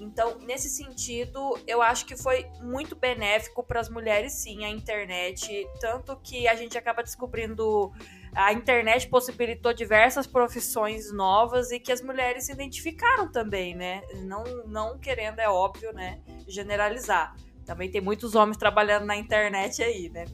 Então, 0.00 0.38
nesse 0.40 0.68
sentido, 0.68 1.56
eu 1.66 1.80
acho 1.80 2.04
que 2.04 2.16
foi 2.16 2.46
muito 2.60 2.96
benéfico 2.96 3.62
para 3.62 3.80
as 3.80 3.88
mulheres, 3.88 4.32
sim, 4.32 4.64
a 4.64 4.68
internet, 4.68 5.66
tanto 5.80 6.16
que 6.16 6.48
a 6.48 6.54
gente 6.54 6.76
acaba 6.76 7.02
descobrindo 7.02 7.92
a 8.34 8.52
internet 8.52 9.08
possibilitou 9.08 9.72
diversas 9.72 10.26
profissões 10.26 11.12
novas 11.12 11.70
e 11.70 11.78
que 11.78 11.92
as 11.92 12.02
mulheres 12.02 12.46
se 12.46 12.52
identificaram 12.52 13.30
também, 13.30 13.76
né? 13.76 14.02
Não, 14.24 14.42
não 14.66 14.98
querendo, 14.98 15.38
é 15.38 15.48
óbvio, 15.48 15.92
né? 15.92 16.20
Generalizar. 16.48 17.36
Também 17.64 17.90
tem 17.90 18.00
muitos 18.00 18.34
homens 18.34 18.56
trabalhando 18.56 19.06
na 19.06 19.16
internet 19.16 19.82
aí, 19.82 20.08
né? 20.10 20.24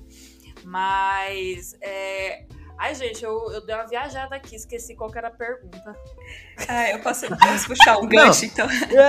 Mas 0.65 1.75
é, 1.81 2.45
Ai, 2.81 2.95
gente, 2.95 3.23
eu, 3.23 3.39
eu 3.53 3.61
dei 3.61 3.75
uma 3.75 3.87
viajada 3.87 4.35
aqui, 4.35 4.57
esqueci 4.57 4.95
qual 4.95 5.13
era 5.15 5.29
a 5.29 5.31
pergunta. 5.31 5.95
Ah, 6.67 6.91
eu 6.91 6.99
posso, 7.01 7.27
posso 7.29 7.67
puxar 7.67 7.99
um 7.99 8.09
gancho, 8.09 8.47
então. 8.47 8.67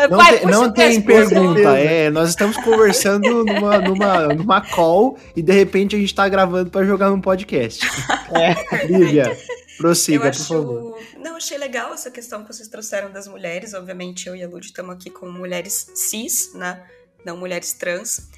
Não, 0.10 0.18
Vai, 0.18 0.40
tem, 0.40 0.48
não 0.48 0.74
tem 0.74 1.02
pergunta, 1.02 1.80
é, 1.80 2.10
nós 2.10 2.28
estamos 2.28 2.58
conversando 2.58 3.46
numa, 3.46 3.78
numa, 3.80 4.28
numa 4.28 4.62
call 4.62 5.18
e 5.34 5.42
de 5.42 5.54
repente 5.54 5.96
a 5.96 6.00
gente 6.00 6.14
tá 6.14 6.28
gravando 6.28 6.70
para 6.70 6.86
jogar 6.86 7.10
num 7.10 7.22
podcast. 7.22 7.86
É. 8.34 8.86
Lívia, 8.86 9.38
prossiga, 9.78 10.30
acho, 10.30 10.48
por 10.48 10.48
favor. 10.48 11.00
Não, 11.18 11.36
achei 11.36 11.58
legal 11.58 11.94
essa 11.94 12.10
questão 12.10 12.44
que 12.44 12.54
vocês 12.54 12.70
trouxeram 12.70 13.12
das 13.12 13.28
mulheres, 13.28 13.74
obviamente 13.74 14.28
eu 14.28 14.36
e 14.38 14.44
a 14.44 14.48
Lud 14.48 14.66
estamos 14.66 14.96
aqui 14.96 15.10
com 15.10 15.30
mulheres 15.30 15.92
cis, 15.94 16.54
né, 16.54 16.82
não 17.26 17.38
mulheres 17.38 17.74
trans, 17.74 18.30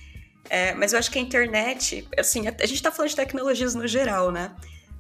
é, 0.50 0.74
mas 0.74 0.93
eu 0.93 1.00
acho 1.00 1.10
que 1.10 1.17
a 1.17 1.22
internet, 1.22 2.08
assim, 2.17 2.48
a, 2.48 2.56
a 2.60 2.65
gente 2.65 2.82
tá 2.82 2.91
falando 2.91 3.10
de 3.10 3.15
tecnologias 3.15 3.76
no 3.76 3.88
geral, 3.88 4.32
né, 4.32 4.56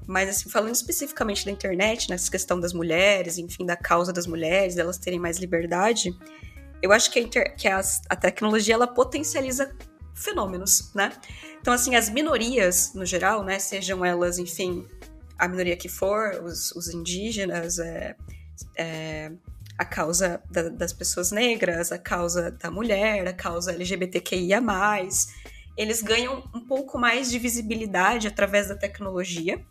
mas, 0.07 0.29
assim, 0.29 0.49
falando 0.49 0.75
especificamente 0.75 1.45
da 1.45 1.51
internet, 1.51 2.09
nessa 2.09 2.29
questão 2.29 2.59
das 2.59 2.73
mulheres, 2.73 3.37
enfim, 3.37 3.65
da 3.65 3.75
causa 3.75 4.11
das 4.11 4.27
mulheres, 4.27 4.75
delas 4.75 4.97
terem 4.97 5.19
mais 5.19 5.37
liberdade, 5.37 6.15
eu 6.81 6.91
acho 6.91 7.09
que 7.09 7.19
a, 7.19 7.21
inter... 7.21 7.55
que 7.55 7.67
a 7.67 8.15
tecnologia, 8.15 8.73
ela 8.73 8.87
potencializa 8.87 9.73
fenômenos, 10.13 10.91
né? 10.93 11.11
Então, 11.61 11.73
assim, 11.73 11.95
as 11.95 12.09
minorias, 12.09 12.93
no 12.93 13.05
geral, 13.05 13.43
né, 13.43 13.57
sejam 13.59 14.03
elas, 14.03 14.37
enfim, 14.37 14.85
a 15.39 15.47
minoria 15.47 15.77
que 15.77 15.87
for, 15.87 16.41
os, 16.43 16.71
os 16.73 16.89
indígenas, 16.89 17.79
é, 17.79 18.15
é, 18.77 19.31
a 19.77 19.85
causa 19.85 20.41
da, 20.49 20.69
das 20.69 20.93
pessoas 20.93 21.31
negras, 21.31 21.91
a 21.91 21.97
causa 21.97 22.51
da 22.51 22.69
mulher, 22.69 23.27
a 23.27 23.33
causa 23.33 23.71
LGBTQIA+, 23.71 24.61
eles 25.75 26.01
ganham 26.01 26.43
um 26.53 26.65
pouco 26.65 26.97
mais 26.99 27.29
de 27.29 27.39
visibilidade 27.39 28.27
através 28.27 28.67
da 28.67 28.75
tecnologia, 28.75 29.63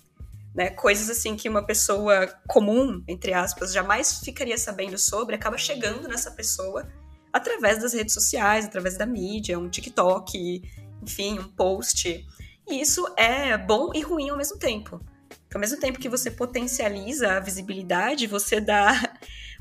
né? 0.55 0.71
Coisas 0.71 1.09
assim 1.09 1.37
que 1.37 1.49
uma 1.49 1.65
pessoa 1.65 2.27
comum, 2.49 3.03
entre 3.07 3.33
aspas, 3.33 3.73
jamais 3.73 4.19
ficaria 4.19 4.59
sabendo 4.59 4.99
sobre, 4.99 5.35
acaba 5.37 5.57
chegando 5.57 6.09
nessa 6.09 6.31
pessoa 6.31 6.87
através 7.33 7.81
das 7.81 7.95
redes 7.95 8.13
sociais, 8.13 8.67
através 8.67 8.99
da 8.99 9.07
mídia, 9.07 9.59
um 9.59 9.69
TikTok, 9.71 10.63
enfim, 11.03 11.39
um 11.39 11.49
post. 11.49 12.27
E 12.69 12.81
isso 12.81 13.07
é 13.17 13.57
bom 13.57 13.93
e 13.95 14.03
ruim 14.03 14.29
ao 14.29 14.37
mesmo 14.37 14.59
tempo. 14.59 15.01
Porque 15.29 15.57
ao 15.57 15.61
mesmo 15.61 15.79
tempo 15.81 15.99
que 15.99 16.09
você 16.09 16.31
potencializa 16.31 17.33
a 17.33 17.41
visibilidade, 17.41 18.27
você 18.27 18.61
dá 18.61 18.91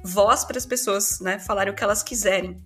voz 0.04 0.44
para 0.44 0.58
as 0.58 0.66
pessoas, 0.66 1.20
né, 1.20 1.40
falarem 1.40 1.72
o 1.72 1.76
que 1.76 1.84
elas 1.84 2.04
quiserem 2.04 2.66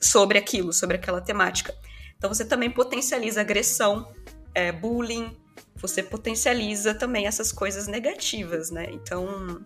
sobre 0.00 0.38
aquilo, 0.38 0.72
sobre 0.72 0.96
aquela 0.96 1.20
temática. 1.20 1.74
Então 2.16 2.32
você 2.32 2.44
também 2.44 2.70
potencializa 2.70 3.40
agressão, 3.40 4.12
é, 4.54 4.70
bullying, 4.70 5.36
você 5.76 6.02
potencializa 6.02 6.94
também 6.94 7.26
essas 7.26 7.52
coisas 7.52 7.86
negativas, 7.86 8.70
né? 8.70 8.86
Então, 8.90 9.62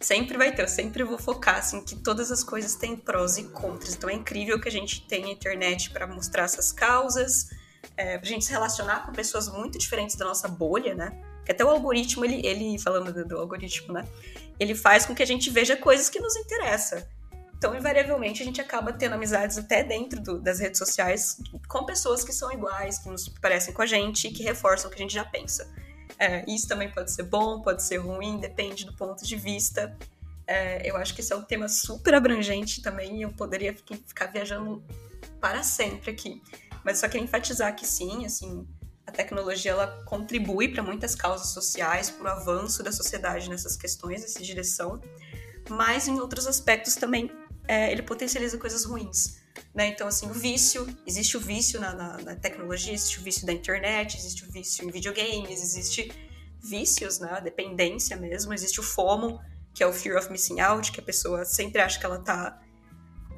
sempre 0.00 0.36
vai 0.36 0.54
ter, 0.54 0.62
eu 0.62 0.68
sempre 0.68 1.04
vou 1.04 1.18
focar 1.18 1.58
assim 1.58 1.84
que 1.84 1.96
todas 1.96 2.30
as 2.30 2.42
coisas 2.42 2.74
têm 2.74 2.96
prós 2.96 3.38
e 3.38 3.44
contras. 3.44 3.94
Então 3.94 4.08
é 4.10 4.14
incrível 4.14 4.60
que 4.60 4.68
a 4.68 4.72
gente 4.72 5.06
tenha 5.06 5.30
internet 5.30 5.90
para 5.90 6.06
mostrar 6.06 6.44
essas 6.44 6.72
causas, 6.72 7.50
é, 7.96 8.18
pra 8.18 8.28
gente 8.28 8.44
se 8.44 8.50
relacionar 8.50 9.06
com 9.06 9.12
pessoas 9.12 9.48
muito 9.48 9.78
diferentes 9.78 10.16
da 10.16 10.24
nossa 10.24 10.48
bolha, 10.48 10.94
né? 10.94 11.22
Que 11.44 11.52
até 11.52 11.64
o 11.64 11.68
algoritmo, 11.68 12.24
ele, 12.24 12.44
ele 12.44 12.78
falando 12.78 13.12
do, 13.12 13.24
do 13.24 13.38
algoritmo, 13.38 13.92
né? 13.92 14.04
Ele 14.58 14.74
faz 14.74 15.06
com 15.06 15.14
que 15.14 15.22
a 15.22 15.26
gente 15.26 15.50
veja 15.50 15.76
coisas 15.76 16.08
que 16.08 16.20
nos 16.20 16.36
interessam. 16.36 17.02
Então, 17.56 17.74
invariavelmente, 17.74 18.42
a 18.42 18.44
gente 18.44 18.60
acaba 18.60 18.92
tendo 18.92 19.14
amizades 19.14 19.56
até 19.56 19.82
dentro 19.82 20.20
do, 20.20 20.38
das 20.38 20.58
redes 20.58 20.78
sociais 20.78 21.38
com 21.68 21.84
pessoas 21.86 22.22
que 22.22 22.32
são 22.32 22.52
iguais, 22.52 22.98
que 22.98 23.08
nos 23.08 23.28
parecem 23.28 23.72
com 23.72 23.80
a 23.80 23.86
gente 23.86 24.28
e 24.28 24.30
que 24.30 24.42
reforçam 24.42 24.90
o 24.90 24.92
que 24.92 24.98
a 24.98 25.02
gente 25.02 25.14
já 25.14 25.24
pensa. 25.24 25.72
É, 26.18 26.44
isso 26.50 26.68
também 26.68 26.90
pode 26.90 27.10
ser 27.12 27.24
bom, 27.24 27.62
pode 27.62 27.82
ser 27.82 27.96
ruim, 27.96 28.38
depende 28.38 28.84
do 28.84 28.92
ponto 28.92 29.24
de 29.24 29.36
vista. 29.36 29.96
É, 30.46 30.88
eu 30.88 30.96
acho 30.96 31.14
que 31.14 31.20
esse 31.20 31.32
é 31.32 31.36
um 31.36 31.42
tema 31.42 31.68
super 31.68 32.14
abrangente 32.14 32.80
também 32.80 33.22
eu 33.22 33.32
poderia 33.32 33.74
ficar 33.74 34.26
viajando 34.26 34.84
para 35.40 35.62
sempre 35.62 36.10
aqui. 36.10 36.42
Mas 36.84 36.98
só 36.98 37.08
queria 37.08 37.24
enfatizar 37.24 37.74
que 37.74 37.86
sim, 37.86 38.24
assim, 38.24 38.66
a 39.06 39.12
tecnologia 39.12 39.70
ela 39.70 40.02
contribui 40.04 40.68
para 40.68 40.82
muitas 40.82 41.14
causas 41.14 41.48
sociais, 41.48 42.10
para 42.10 42.24
o 42.24 42.28
avanço 42.28 42.82
da 42.82 42.90
sociedade 42.90 43.48
nessas 43.48 43.76
questões, 43.76 44.22
nessa 44.22 44.42
direção, 44.42 45.00
mas 45.68 46.08
em 46.08 46.18
outros 46.18 46.46
aspectos 46.46 46.96
também 46.96 47.30
é, 47.68 47.92
ele 47.92 48.02
potencializa 48.02 48.58
coisas 48.58 48.84
ruins. 48.84 49.40
Né? 49.74 49.88
Então, 49.88 50.06
assim, 50.08 50.28
o 50.28 50.32
vício, 50.32 50.86
existe 51.06 51.36
o 51.36 51.40
vício 51.40 51.80
na, 51.80 51.92
na, 51.94 52.18
na, 52.18 52.36
tecnologia, 52.36 52.92
existe 52.92 53.18
o 53.18 53.22
vício 53.22 53.46
da 53.46 53.52
internet, 53.52 54.16
existe 54.16 54.44
o 54.44 54.50
vício 54.50 54.86
em 54.86 54.90
videogames, 54.90 55.62
existe 55.62 56.12
vícios, 56.62 57.18
né? 57.18 57.40
Dependência 57.42 58.16
mesmo, 58.16 58.52
existe 58.52 58.80
o 58.80 58.82
FOMO, 58.82 59.40
que 59.72 59.82
é 59.82 59.86
o 59.86 59.92
Fear 59.92 60.18
of 60.18 60.30
Missing 60.30 60.60
Out, 60.60 60.92
que 60.92 61.00
a 61.00 61.02
pessoa 61.02 61.44
sempre 61.44 61.80
acha 61.80 61.98
que 61.98 62.06
ela 62.06 62.18
tá 62.18 62.60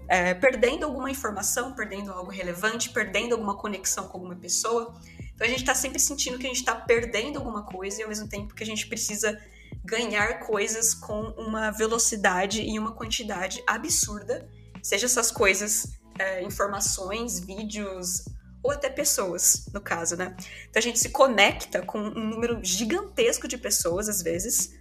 é, 0.08 0.32
perdendo 0.34 0.84
alguma 0.84 1.10
informação, 1.10 1.74
perdendo 1.74 2.10
algo 2.12 2.30
relevante, 2.30 2.90
perdendo 2.90 3.32
alguma 3.32 3.56
conexão 3.56 4.08
com 4.08 4.16
alguma 4.16 4.36
pessoa. 4.36 4.94
Então 5.38 5.46
a 5.46 5.50
gente 5.50 5.64
tá 5.64 5.72
sempre 5.72 6.00
sentindo 6.00 6.36
que 6.36 6.44
a 6.44 6.48
gente 6.48 6.64
tá 6.64 6.74
perdendo 6.74 7.38
alguma 7.38 7.62
coisa 7.62 8.00
e 8.00 8.02
ao 8.02 8.08
mesmo 8.08 8.28
tempo 8.28 8.56
que 8.56 8.62
a 8.64 8.66
gente 8.66 8.88
precisa 8.88 9.40
ganhar 9.84 10.40
coisas 10.40 10.94
com 10.94 11.32
uma 11.38 11.70
velocidade 11.70 12.60
e 12.60 12.76
uma 12.76 12.90
quantidade 12.90 13.62
absurda, 13.64 14.50
seja 14.82 15.06
essas 15.06 15.30
coisas, 15.30 15.92
é, 16.18 16.42
informações, 16.42 17.38
vídeos 17.38 18.24
ou 18.64 18.72
até 18.72 18.90
pessoas, 18.90 19.66
no 19.72 19.80
caso, 19.80 20.16
né? 20.16 20.34
Então 20.68 20.80
a 20.80 20.80
gente 20.80 20.98
se 20.98 21.10
conecta 21.10 21.82
com 21.82 22.00
um 22.00 22.30
número 22.30 22.58
gigantesco 22.60 23.46
de 23.46 23.56
pessoas 23.56 24.08
às 24.08 24.20
vezes 24.20 24.76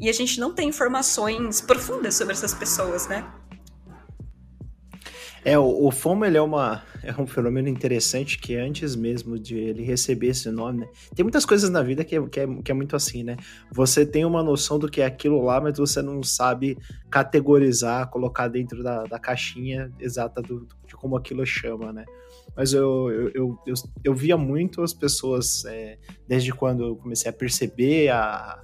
e 0.00 0.08
a 0.08 0.12
gente 0.12 0.40
não 0.40 0.52
tem 0.52 0.68
informações 0.68 1.60
profundas 1.60 2.16
sobre 2.16 2.32
essas 2.32 2.52
pessoas, 2.52 3.06
né? 3.06 3.24
É, 5.44 5.58
o, 5.58 5.86
o 5.86 5.90
FOMO 5.90 6.24
ele 6.24 6.36
é, 6.36 6.42
uma, 6.42 6.82
é 7.02 7.12
um 7.20 7.26
fenômeno 7.26 7.68
interessante 7.68 8.38
que 8.38 8.54
antes 8.54 8.94
mesmo 8.94 9.38
de 9.38 9.56
ele 9.56 9.82
receber 9.82 10.28
esse 10.28 10.50
nome, 10.50 10.80
né? 10.80 10.88
Tem 11.14 11.24
muitas 11.24 11.44
coisas 11.44 11.68
na 11.68 11.82
vida 11.82 12.04
que 12.04 12.16
é, 12.16 12.28
que, 12.28 12.40
é, 12.40 12.46
que 12.62 12.70
é 12.70 12.74
muito 12.74 12.94
assim, 12.94 13.22
né? 13.22 13.36
Você 13.70 14.06
tem 14.06 14.24
uma 14.24 14.42
noção 14.42 14.78
do 14.78 14.88
que 14.88 15.00
é 15.00 15.06
aquilo 15.06 15.42
lá, 15.42 15.60
mas 15.60 15.78
você 15.78 16.00
não 16.00 16.22
sabe 16.22 16.78
categorizar, 17.10 18.08
colocar 18.10 18.48
dentro 18.48 18.82
da, 18.82 19.04
da 19.04 19.18
caixinha 19.18 19.90
exata 19.98 20.40
do, 20.40 20.66
de 20.86 20.94
como 20.94 21.16
aquilo 21.16 21.44
chama, 21.44 21.92
né? 21.92 22.04
Mas 22.56 22.72
eu, 22.72 23.10
eu, 23.10 23.30
eu, 23.34 23.58
eu, 23.66 23.74
eu 24.04 24.14
via 24.14 24.36
muito 24.36 24.82
as 24.82 24.92
pessoas, 24.92 25.64
é, 25.64 25.98
desde 26.28 26.52
quando 26.52 26.84
eu 26.84 26.96
comecei 26.96 27.30
a 27.30 27.32
perceber 27.32 28.10
a, 28.10 28.62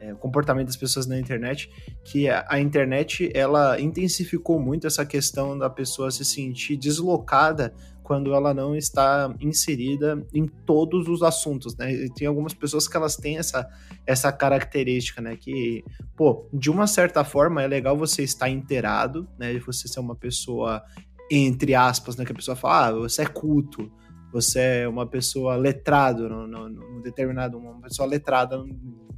é, 0.00 0.14
comportamento 0.14 0.66
das 0.66 0.76
pessoas 0.76 1.06
na 1.06 1.18
internet, 1.18 1.70
que 2.04 2.28
a, 2.28 2.60
internet 2.60 3.30
ela 3.34 3.80
intensificou 3.80 4.60
muito 4.60 4.86
essa 4.86 5.04
questão 5.04 5.58
da 5.58 5.68
pessoa 5.68 6.10
se 6.10 6.24
sentir 6.24 6.76
deslocada 6.76 7.74
quando 8.02 8.32
ela 8.32 8.54
não 8.54 8.74
está 8.74 9.34
inserida 9.38 10.26
em 10.32 10.46
todos 10.46 11.08
os 11.08 11.22
assuntos, 11.22 11.76
né? 11.76 11.92
E 11.92 12.08
tem 12.10 12.26
algumas 12.26 12.54
pessoas 12.54 12.88
que 12.88 12.96
elas 12.96 13.16
têm 13.16 13.36
essa, 13.36 13.68
essa 14.06 14.32
característica, 14.32 15.20
né? 15.20 15.36
Que, 15.36 15.84
pô, 16.16 16.48
de 16.50 16.70
uma 16.70 16.86
certa 16.86 17.22
forma 17.22 17.62
é 17.62 17.66
legal 17.66 17.98
você 17.98 18.22
estar 18.22 18.48
inteirado, 18.48 19.28
né? 19.38 19.58
Você 19.58 19.86
ser 19.88 20.00
uma 20.00 20.16
pessoa, 20.16 20.82
entre 21.30 21.74
aspas, 21.74 22.16
né? 22.16 22.24
Que 22.24 22.32
a 22.32 22.34
pessoa 22.34 22.56
fala, 22.56 22.86
ah, 22.86 22.92
você 22.92 23.22
é 23.22 23.26
culto, 23.26 23.92
você 24.32 24.58
é 24.58 24.88
uma 24.88 25.06
pessoa 25.06 25.56
letrado, 25.56 26.30
no, 26.30 26.46
no 26.46 27.02
determinado, 27.02 27.58
uma 27.58 27.78
pessoa 27.82 28.08
letrada 28.08 28.58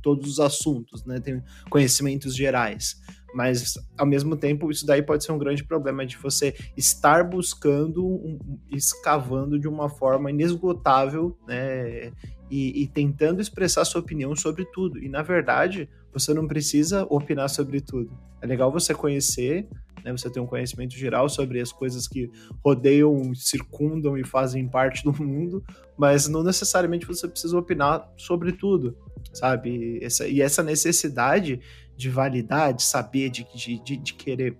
todos 0.00 0.28
os 0.28 0.40
assuntos, 0.40 1.04
né? 1.04 1.20
Tem 1.20 1.42
conhecimentos 1.68 2.34
gerais. 2.34 3.00
Mas, 3.32 3.74
ao 3.96 4.06
mesmo 4.06 4.36
tempo, 4.36 4.70
isso 4.70 4.84
daí 4.84 5.02
pode 5.02 5.24
ser 5.24 5.32
um 5.32 5.38
grande 5.38 5.64
problema 5.64 6.04
de 6.04 6.16
você 6.16 6.54
estar 6.76 7.22
buscando, 7.24 8.04
um, 8.04 8.38
escavando 8.70 9.58
de 9.58 9.68
uma 9.68 9.88
forma 9.88 10.30
inesgotável, 10.30 11.36
né? 11.46 12.12
E, 12.50 12.82
e, 12.82 12.88
tentando 12.88 13.40
expressar 13.40 13.84
sua 13.84 14.00
opinião 14.00 14.34
sobre 14.34 14.64
tudo. 14.72 14.98
E, 14.98 15.08
na 15.08 15.22
verdade, 15.22 15.88
você 16.12 16.34
não 16.34 16.46
precisa 16.46 17.06
opinar 17.08 17.48
sobre 17.48 17.80
tudo. 17.80 18.10
É 18.42 18.46
legal 18.46 18.72
você 18.72 18.94
conhecer, 18.94 19.68
né? 20.04 20.12
Você 20.12 20.30
ter 20.30 20.40
um 20.40 20.46
conhecimento 20.46 20.94
geral 20.94 21.28
sobre 21.28 21.60
as 21.60 21.72
coisas 21.72 22.08
que 22.08 22.30
rodeiam, 22.64 23.34
circundam 23.34 24.16
e 24.16 24.24
fazem 24.24 24.68
parte 24.68 25.04
do 25.04 25.12
mundo, 25.12 25.62
mas 25.96 26.28
não 26.28 26.42
necessariamente 26.42 27.06
você 27.06 27.28
precisa 27.28 27.58
opinar 27.58 28.10
sobre 28.16 28.52
tudo 28.52 28.96
sabe? 29.32 29.98
Essa, 30.02 30.28
e 30.28 30.40
essa 30.40 30.62
necessidade 30.62 31.60
de 31.96 32.08
validar, 32.08 32.72
de 32.72 32.82
saber, 32.82 33.30
de, 33.30 33.46
de, 33.54 33.96
de 33.96 34.14
querer 34.14 34.56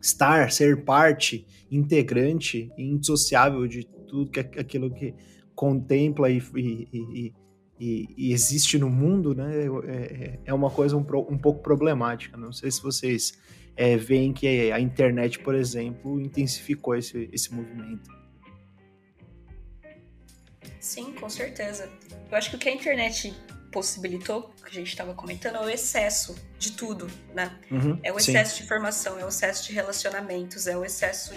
estar, 0.00 0.50
ser 0.50 0.84
parte 0.84 1.46
integrante 1.70 2.70
e 2.76 2.82
indissociável 2.82 3.66
de 3.66 3.86
tudo 4.06 4.30
que 4.30 4.40
aquilo 4.40 4.92
que 4.92 5.14
contempla 5.54 6.30
e, 6.30 6.38
e, 6.56 6.88
e, 6.92 7.32
e 8.16 8.32
existe 8.32 8.78
no 8.78 8.88
mundo, 8.88 9.34
né? 9.34 9.52
É, 9.56 9.66
é, 9.66 10.38
é 10.46 10.54
uma 10.54 10.70
coisa 10.70 10.96
um, 10.96 11.00
um, 11.00 11.38
pouco 11.38 11.62
problemática. 11.62 12.36
Não 12.36 12.52
sei 12.52 12.70
se 12.70 12.80
vocês 12.80 13.36
é, 13.76 13.96
veem 13.96 14.32
que 14.32 14.70
a 14.70 14.78
internet, 14.78 15.40
por 15.40 15.54
exemplo, 15.54 16.20
intensificou 16.20 16.94
esse, 16.94 17.28
esse 17.32 17.52
movimento. 17.52 18.08
Sim, 20.78 21.12
com 21.12 21.28
certeza. 21.28 21.90
Eu 22.30 22.36
acho 22.36 22.50
que 22.50 22.56
o 22.56 22.58
que 22.58 22.68
a 22.68 22.72
internet 22.72 23.34
possibilitou, 23.72 24.52
que 24.62 24.68
a 24.68 24.72
gente 24.72 24.88
estava 24.88 25.14
comentando, 25.14 25.56
é 25.56 25.60
o 25.60 25.68
excesso 25.68 26.36
de 26.58 26.72
tudo, 26.72 27.08
né? 27.34 27.58
Uhum, 27.70 27.98
é 28.02 28.12
o 28.12 28.20
sim. 28.20 28.30
excesso 28.30 28.58
de 28.58 28.64
informação, 28.64 29.18
é 29.18 29.24
o 29.24 29.28
excesso 29.28 29.66
de 29.66 29.72
relacionamentos, 29.72 30.66
é 30.66 30.76
o 30.76 30.84
excesso. 30.84 31.34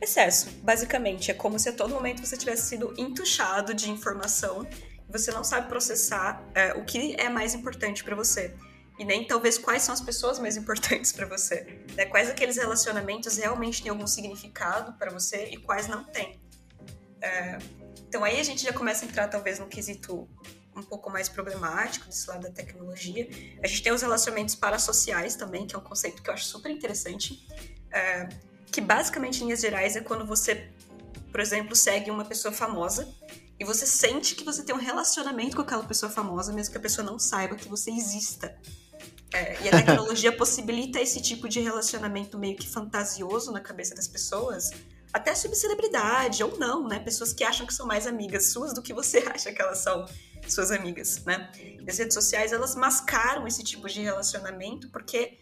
Excesso, 0.00 0.50
basicamente. 0.62 1.30
É 1.30 1.34
como 1.34 1.58
se 1.58 1.68
a 1.68 1.72
todo 1.72 1.94
momento 1.94 2.24
você 2.24 2.36
tivesse 2.36 2.68
sido 2.68 2.94
entuchado 2.98 3.74
de 3.74 3.90
informação 3.90 4.64
e 4.64 4.87
você 5.08 5.30
não 5.30 5.42
sabe 5.42 5.68
processar 5.68 6.42
é, 6.54 6.74
o 6.74 6.84
que 6.84 7.14
é 7.18 7.28
mais 7.28 7.54
importante 7.54 8.04
para 8.04 8.14
você. 8.14 8.54
E 8.98 9.04
nem 9.04 9.26
talvez 9.26 9.56
quais 9.56 9.82
são 9.82 9.94
as 9.94 10.00
pessoas 10.00 10.38
mais 10.38 10.56
importantes 10.56 11.12
para 11.12 11.26
você. 11.26 11.84
Né? 11.94 12.04
Quais 12.06 12.28
aqueles 12.28 12.56
relacionamentos 12.56 13.36
realmente 13.36 13.82
têm 13.82 13.90
algum 13.90 14.06
significado 14.06 14.92
para 14.98 15.10
você 15.10 15.48
e 15.52 15.56
quais 15.56 15.86
não 15.86 16.04
têm. 16.04 16.40
É, 17.20 17.58
então 18.08 18.24
aí 18.24 18.38
a 18.38 18.42
gente 18.42 18.62
já 18.62 18.72
começa 18.72 19.04
a 19.04 19.08
entrar 19.08 19.28
talvez 19.28 19.58
no 19.58 19.66
quesito 19.66 20.28
um 20.74 20.82
pouco 20.82 21.10
mais 21.10 21.28
problemático 21.28 22.06
desse 22.06 22.28
lado 22.28 22.42
da 22.42 22.50
tecnologia. 22.50 23.28
A 23.62 23.66
gente 23.66 23.82
tem 23.82 23.92
os 23.92 24.02
relacionamentos 24.02 24.54
parasociais 24.54 25.34
também, 25.34 25.66
que 25.66 25.74
é 25.74 25.78
um 25.78 25.82
conceito 25.82 26.22
que 26.22 26.30
eu 26.30 26.34
acho 26.34 26.44
super 26.44 26.70
interessante. 26.70 27.46
É, 27.90 28.28
que 28.70 28.80
basicamente, 28.80 29.38
em 29.38 29.46
linhas 29.46 29.60
gerais, 29.60 29.96
é 29.96 30.00
quando 30.00 30.26
você, 30.26 30.70
por 31.30 31.40
exemplo, 31.40 31.74
segue 31.74 32.10
uma 32.10 32.24
pessoa 32.24 32.52
famosa 32.52 33.08
e 33.58 33.64
você 33.64 33.86
sente 33.86 34.34
que 34.34 34.44
você 34.44 34.62
tem 34.62 34.74
um 34.74 34.78
relacionamento 34.78 35.56
com 35.56 35.62
aquela 35.62 35.82
pessoa 35.82 36.10
famosa, 36.10 36.52
mesmo 36.52 36.72
que 36.72 36.78
a 36.78 36.80
pessoa 36.80 37.04
não 37.04 37.18
saiba 37.18 37.56
que 37.56 37.68
você 37.68 37.90
exista. 37.90 38.56
É, 39.32 39.60
e 39.62 39.68
a 39.68 39.72
tecnologia 39.82 40.34
possibilita 40.34 41.00
esse 41.00 41.20
tipo 41.20 41.48
de 41.48 41.60
relacionamento 41.60 42.38
meio 42.38 42.56
que 42.56 42.68
fantasioso 42.68 43.50
na 43.50 43.60
cabeça 43.60 43.94
das 43.94 44.06
pessoas, 44.06 44.70
até 45.12 45.34
subcelebridade 45.34 46.42
ou 46.44 46.56
não, 46.58 46.86
né? 46.86 47.00
Pessoas 47.00 47.32
que 47.32 47.42
acham 47.42 47.66
que 47.66 47.74
são 47.74 47.86
mais 47.86 48.06
amigas 48.06 48.52
suas 48.52 48.72
do 48.72 48.80
que 48.80 48.92
você 48.92 49.18
acha 49.34 49.52
que 49.52 49.60
elas 49.60 49.78
são 49.78 50.06
suas 50.46 50.70
amigas, 50.70 51.24
né? 51.24 51.50
E 51.56 51.90
as 51.90 51.98
redes 51.98 52.14
sociais, 52.14 52.52
elas 52.52 52.74
mascaram 52.76 53.46
esse 53.46 53.64
tipo 53.64 53.88
de 53.88 54.00
relacionamento 54.00 54.88
porque 54.90 55.38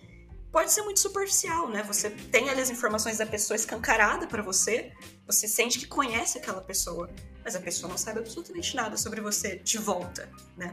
pode 0.56 0.72
ser 0.72 0.80
muito 0.80 1.00
superficial, 1.00 1.68
né? 1.68 1.82
Você 1.82 2.08
tem 2.08 2.48
ali 2.48 2.62
as 2.62 2.70
informações 2.70 3.18
da 3.18 3.26
pessoa 3.26 3.54
escancarada 3.56 4.26
para 4.26 4.40
você, 4.40 4.90
você 5.26 5.46
sente 5.46 5.78
que 5.78 5.86
conhece 5.86 6.38
aquela 6.38 6.62
pessoa, 6.62 7.10
mas 7.44 7.54
a 7.54 7.60
pessoa 7.60 7.90
não 7.90 7.98
sabe 7.98 8.20
absolutamente 8.20 8.74
nada 8.74 8.96
sobre 8.96 9.20
você 9.20 9.56
de 9.56 9.76
volta, 9.76 10.30
né? 10.56 10.72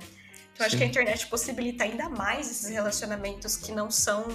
Então, 0.53 0.65
acho 0.65 0.77
que 0.77 0.83
a 0.83 0.85
internet 0.85 1.27
possibilita 1.27 1.83
ainda 1.83 2.07
mais 2.07 2.49
esses 2.49 2.69
relacionamentos 2.69 3.57
que 3.57 3.73
não 3.73 3.91
são 3.91 4.25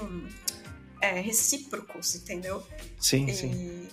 é, 1.00 1.18
recíprocos, 1.18 2.14
entendeu? 2.14 2.62
Sim, 3.00 3.24
e... 3.24 3.34
sim. 3.34 3.88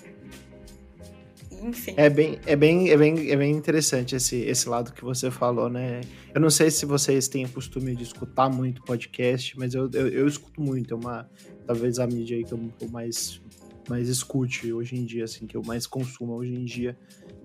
Enfim. 1.62 1.94
É 1.98 2.10
bem, 2.10 2.40
é 2.46 2.56
bem, 2.56 2.90
é 2.90 2.98
bem, 2.98 3.32
é 3.32 3.36
bem 3.36 3.52
interessante 3.52 4.16
esse, 4.16 4.38
esse 4.38 4.68
lado 4.70 4.94
que 4.94 5.04
você 5.04 5.32
falou, 5.32 5.70
né? 5.70 6.02
Eu 6.34 6.42
não 6.42 6.50
sei 6.50 6.70
se 6.70 6.86
vocês 6.86 7.28
têm 7.28 7.46
o 7.46 7.50
costume 7.50 7.96
de 7.96 8.04
escutar 8.04 8.50
muito 8.50 8.84
podcast, 8.84 9.58
mas 9.58 9.74
eu, 9.74 9.90
eu, 9.94 10.08
eu 10.08 10.28
escuto 10.28 10.62
muito. 10.62 10.94
É 10.94 10.98
uma, 10.98 11.30
talvez 11.66 12.00
a 12.00 12.08
mídia 12.08 12.38
aí 12.38 12.44
que 12.44 12.54
eu, 12.54 12.60
mais, 12.90 13.42
mais 13.90 14.10
escute 14.10 14.72
hoje 14.72 14.96
em 14.96 15.06
dia, 15.06 15.24
assim, 15.24 15.48
que 15.48 15.58
eu 15.58 15.64
mais 15.66 15.88
consumo 15.88 16.34
hoje 16.34 16.54
em 16.54 16.66
dia, 16.66 16.98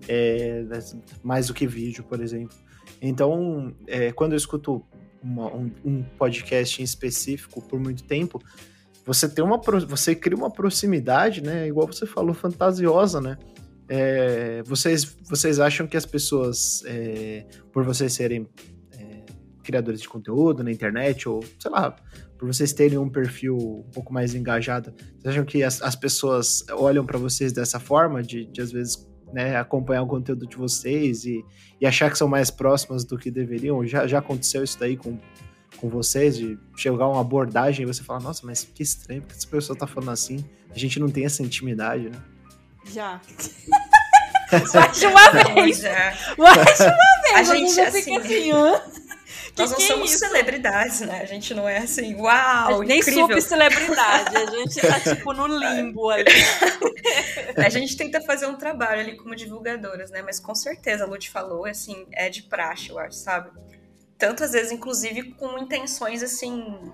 é, 0.07 0.63
mais 1.23 1.47
do 1.47 1.53
que 1.53 1.65
vídeo, 1.65 2.03
por 2.03 2.21
exemplo. 2.21 2.55
Então, 3.01 3.73
é, 3.87 4.11
quando 4.11 4.33
eu 4.33 4.37
escuto 4.37 4.83
uma, 5.23 5.53
um, 5.53 5.71
um 5.83 6.03
podcast 6.03 6.81
em 6.81 6.85
específico 6.85 7.61
por 7.61 7.79
muito 7.79 8.03
tempo, 8.03 8.41
você 9.05 9.27
tem 9.27 9.43
uma 9.43 9.59
você 9.87 10.15
cria 10.15 10.37
uma 10.37 10.51
proximidade, 10.51 11.41
né? 11.41 11.67
Igual 11.67 11.87
você 11.87 12.05
falou, 12.05 12.33
fantasiosa, 12.33 13.19
né? 13.19 13.37
É, 13.93 14.63
vocês, 14.63 15.03
vocês 15.29 15.59
acham 15.59 15.85
que 15.85 15.97
as 15.97 16.05
pessoas, 16.05 16.81
é, 16.85 17.45
por 17.73 17.83
vocês 17.83 18.13
serem 18.13 18.47
é, 18.97 19.25
criadores 19.61 19.99
de 19.99 20.07
conteúdo 20.07 20.63
na 20.63 20.71
internet, 20.71 21.27
ou 21.27 21.43
sei 21.59 21.69
lá, 21.69 21.93
por 22.37 22.47
vocês 22.47 22.71
terem 22.71 22.97
um 22.97 23.09
perfil 23.09 23.57
um 23.57 23.91
pouco 23.91 24.13
mais 24.13 24.33
engajado, 24.33 24.93
vocês 25.19 25.33
acham 25.33 25.43
que 25.43 25.61
as, 25.61 25.81
as 25.81 25.93
pessoas 25.93 26.63
olham 26.71 27.05
para 27.05 27.19
vocês 27.19 27.51
dessa 27.51 27.81
forma, 27.81 28.23
de, 28.23 28.45
de 28.45 28.61
às 28.61 28.71
vezes 28.71 29.05
né, 29.33 29.57
acompanhar 29.57 30.03
o 30.03 30.07
conteúdo 30.07 30.47
de 30.47 30.55
vocês 30.55 31.25
e, 31.25 31.43
e 31.81 31.85
achar 31.85 32.09
que 32.09 32.17
são 32.17 32.29
mais 32.29 32.49
próximas 32.49 33.03
do 33.03 33.17
que 33.17 33.29
deveriam? 33.29 33.85
Já, 33.85 34.07
já 34.07 34.19
aconteceu 34.19 34.63
isso 34.63 34.79
daí 34.79 34.95
com, 34.95 35.19
com 35.75 35.89
vocês, 35.89 36.37
de 36.37 36.57
chegar 36.77 37.09
uma 37.09 37.19
abordagem 37.19 37.83
e 37.83 37.85
você 37.85 38.01
falar, 38.01 38.21
nossa, 38.21 38.47
mas 38.47 38.63
que 38.63 38.83
estranho, 38.83 39.21
porque 39.21 39.35
essa 39.35 39.47
pessoa 39.47 39.77
tá 39.77 39.85
falando 39.85 40.11
assim, 40.11 40.45
a 40.69 40.79
gente 40.79 40.97
não 40.97 41.09
tem 41.09 41.25
essa 41.25 41.43
intimidade, 41.43 42.09
né? 42.09 42.30
Já. 42.85 43.21
Mais 44.73 44.99
de 44.99 45.05
uma 45.07 45.29
vez. 45.31 45.77
Já. 45.79 46.13
Mais 46.37 46.77
de 46.77 46.83
uma 46.83 47.21
vez. 47.23 47.35
A 47.35 47.43
gente, 47.43 47.73
já 47.73 47.87
assim, 47.87 48.01
fica 48.03 48.17
assim, 48.19 48.51
hã? 48.51 48.81
Nós 49.57 49.69
não 49.69 49.77
que 49.77 49.83
é 49.83 49.87
somos 49.87 50.11
isso? 50.11 50.19
celebridades, 50.19 51.01
né? 51.01 51.21
A 51.21 51.25
gente 51.25 51.53
não 51.53 51.67
é 51.67 51.79
assim, 51.79 52.15
uau, 52.15 52.83
Nem 52.83 52.99
incrível. 52.99 53.27
subcelebridade. 53.27 54.35
A 54.37 54.45
gente 54.45 54.79
tá, 54.81 54.99
tipo, 55.15 55.33
no 55.33 55.47
limbo 55.47 56.09
ali. 56.09 56.25
A 57.57 57.69
gente 57.69 57.95
tenta 57.97 58.21
fazer 58.21 58.45
um 58.47 58.55
trabalho 58.55 59.01
ali 59.01 59.17
como 59.17 59.35
divulgadoras, 59.35 60.09
né? 60.09 60.21
Mas 60.21 60.39
com 60.39 60.55
certeza, 60.55 61.03
a 61.03 61.07
Lute 61.07 61.29
falou, 61.29 61.65
assim, 61.65 62.05
é 62.13 62.29
de 62.29 62.43
praxe, 62.43 62.89
eu 62.89 62.99
acho, 62.99 63.17
sabe? 63.17 63.51
Tantas 64.17 64.51
vezes, 64.51 64.71
inclusive, 64.71 65.33
com 65.33 65.57
intenções, 65.59 66.23
assim, 66.23 66.91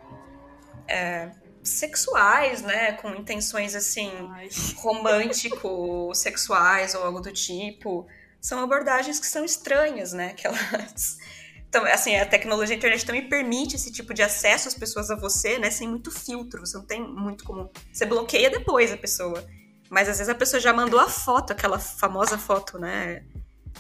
é, 0.88 1.30
sexuais, 1.70 2.62
né? 2.62 2.94
Com 2.94 3.14
intenções, 3.16 3.76
assim, 3.76 4.10
Ai. 4.32 4.48
romântico-sexuais 4.76 6.94
ou 6.96 7.04
algo 7.04 7.20
do 7.20 7.32
tipo. 7.32 8.08
São 8.42 8.64
abordagens 8.64 9.20
que 9.20 9.26
são 9.26 9.44
estranhas, 9.44 10.14
né? 10.14 10.34
Que 10.34 10.48
elas... 10.48 11.18
Então, 11.70 11.84
assim, 11.84 12.16
a 12.16 12.26
tecnologia 12.26 12.74
a 12.74 12.78
internet 12.78 13.06
também 13.06 13.28
permite 13.28 13.76
esse 13.76 13.92
tipo 13.92 14.14
de 14.14 14.24
acesso 14.24 14.70
às 14.70 14.74
pessoas 14.74 15.12
a 15.12 15.18
você, 15.18 15.60
né? 15.60 15.70
Sem 15.70 15.86
muito 15.86 16.10
filtro. 16.10 16.66
Você 16.66 16.78
não 16.78 16.86
tem 16.86 17.06
muito 17.06 17.44
como... 17.44 17.70
Você 17.92 18.06
bloqueia 18.06 18.50
depois 18.50 18.90
a 18.90 18.96
pessoa. 18.96 19.46
Mas 19.90 20.08
às 20.08 20.18
vezes 20.18 20.30
a 20.30 20.36
pessoa 20.36 20.62
já 20.62 20.72
mandou 20.72 20.98
a 20.98 21.10
foto, 21.10 21.52
aquela 21.52 21.78
famosa 21.78 22.38
foto, 22.38 22.80
né? 22.80 23.26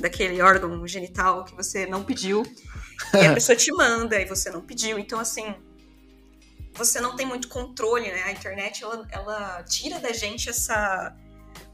Daquele 0.01 0.41
órgão 0.41 0.85
genital 0.85 1.45
que 1.45 1.55
você 1.55 1.85
não 1.85 2.03
pediu. 2.03 2.43
E 3.13 3.25
a 3.25 3.31
pessoa 3.33 3.55
te 3.55 3.71
manda 3.71 4.19
e 4.19 4.25
você 4.25 4.49
não 4.49 4.59
pediu. 4.61 4.99
Então, 4.99 5.17
assim, 5.17 5.55
você 6.77 7.01
não 7.01 7.15
tem 7.15 7.25
muito 7.25 7.47
controle, 7.47 8.11
né? 8.11 8.23
A 8.23 8.31
internet, 8.31 8.83
ela, 8.83 9.07
ela 9.11 9.63
tira 9.63 9.99
da 9.99 10.13
gente 10.13 10.49
essa 10.49 11.15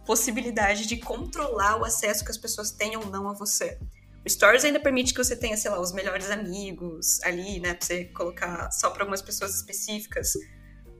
possibilidade 0.05 0.85
de 0.87 0.97
controlar 0.97 1.77
o 1.77 1.85
acesso 1.85 2.23
que 2.23 2.31
as 2.31 2.37
pessoas 2.37 2.71
têm 2.71 2.95
ou 2.97 3.05
não 3.07 3.29
a 3.29 3.33
você. 3.33 3.79
O 4.25 4.29
Stories 4.29 4.63
ainda 4.63 4.79
permite 4.79 5.13
que 5.13 5.21
você 5.21 5.35
tenha, 5.35 5.57
sei 5.57 5.69
lá, 5.69 5.79
os 5.79 5.91
melhores 5.91 6.29
amigos 6.29 7.21
ali, 7.23 7.59
né? 7.59 7.73
Pra 7.73 7.85
você 7.85 8.05
colocar 8.05 8.71
só 8.71 8.89
para 8.89 9.03
algumas 9.03 9.21
pessoas 9.21 9.53
específicas. 9.55 10.33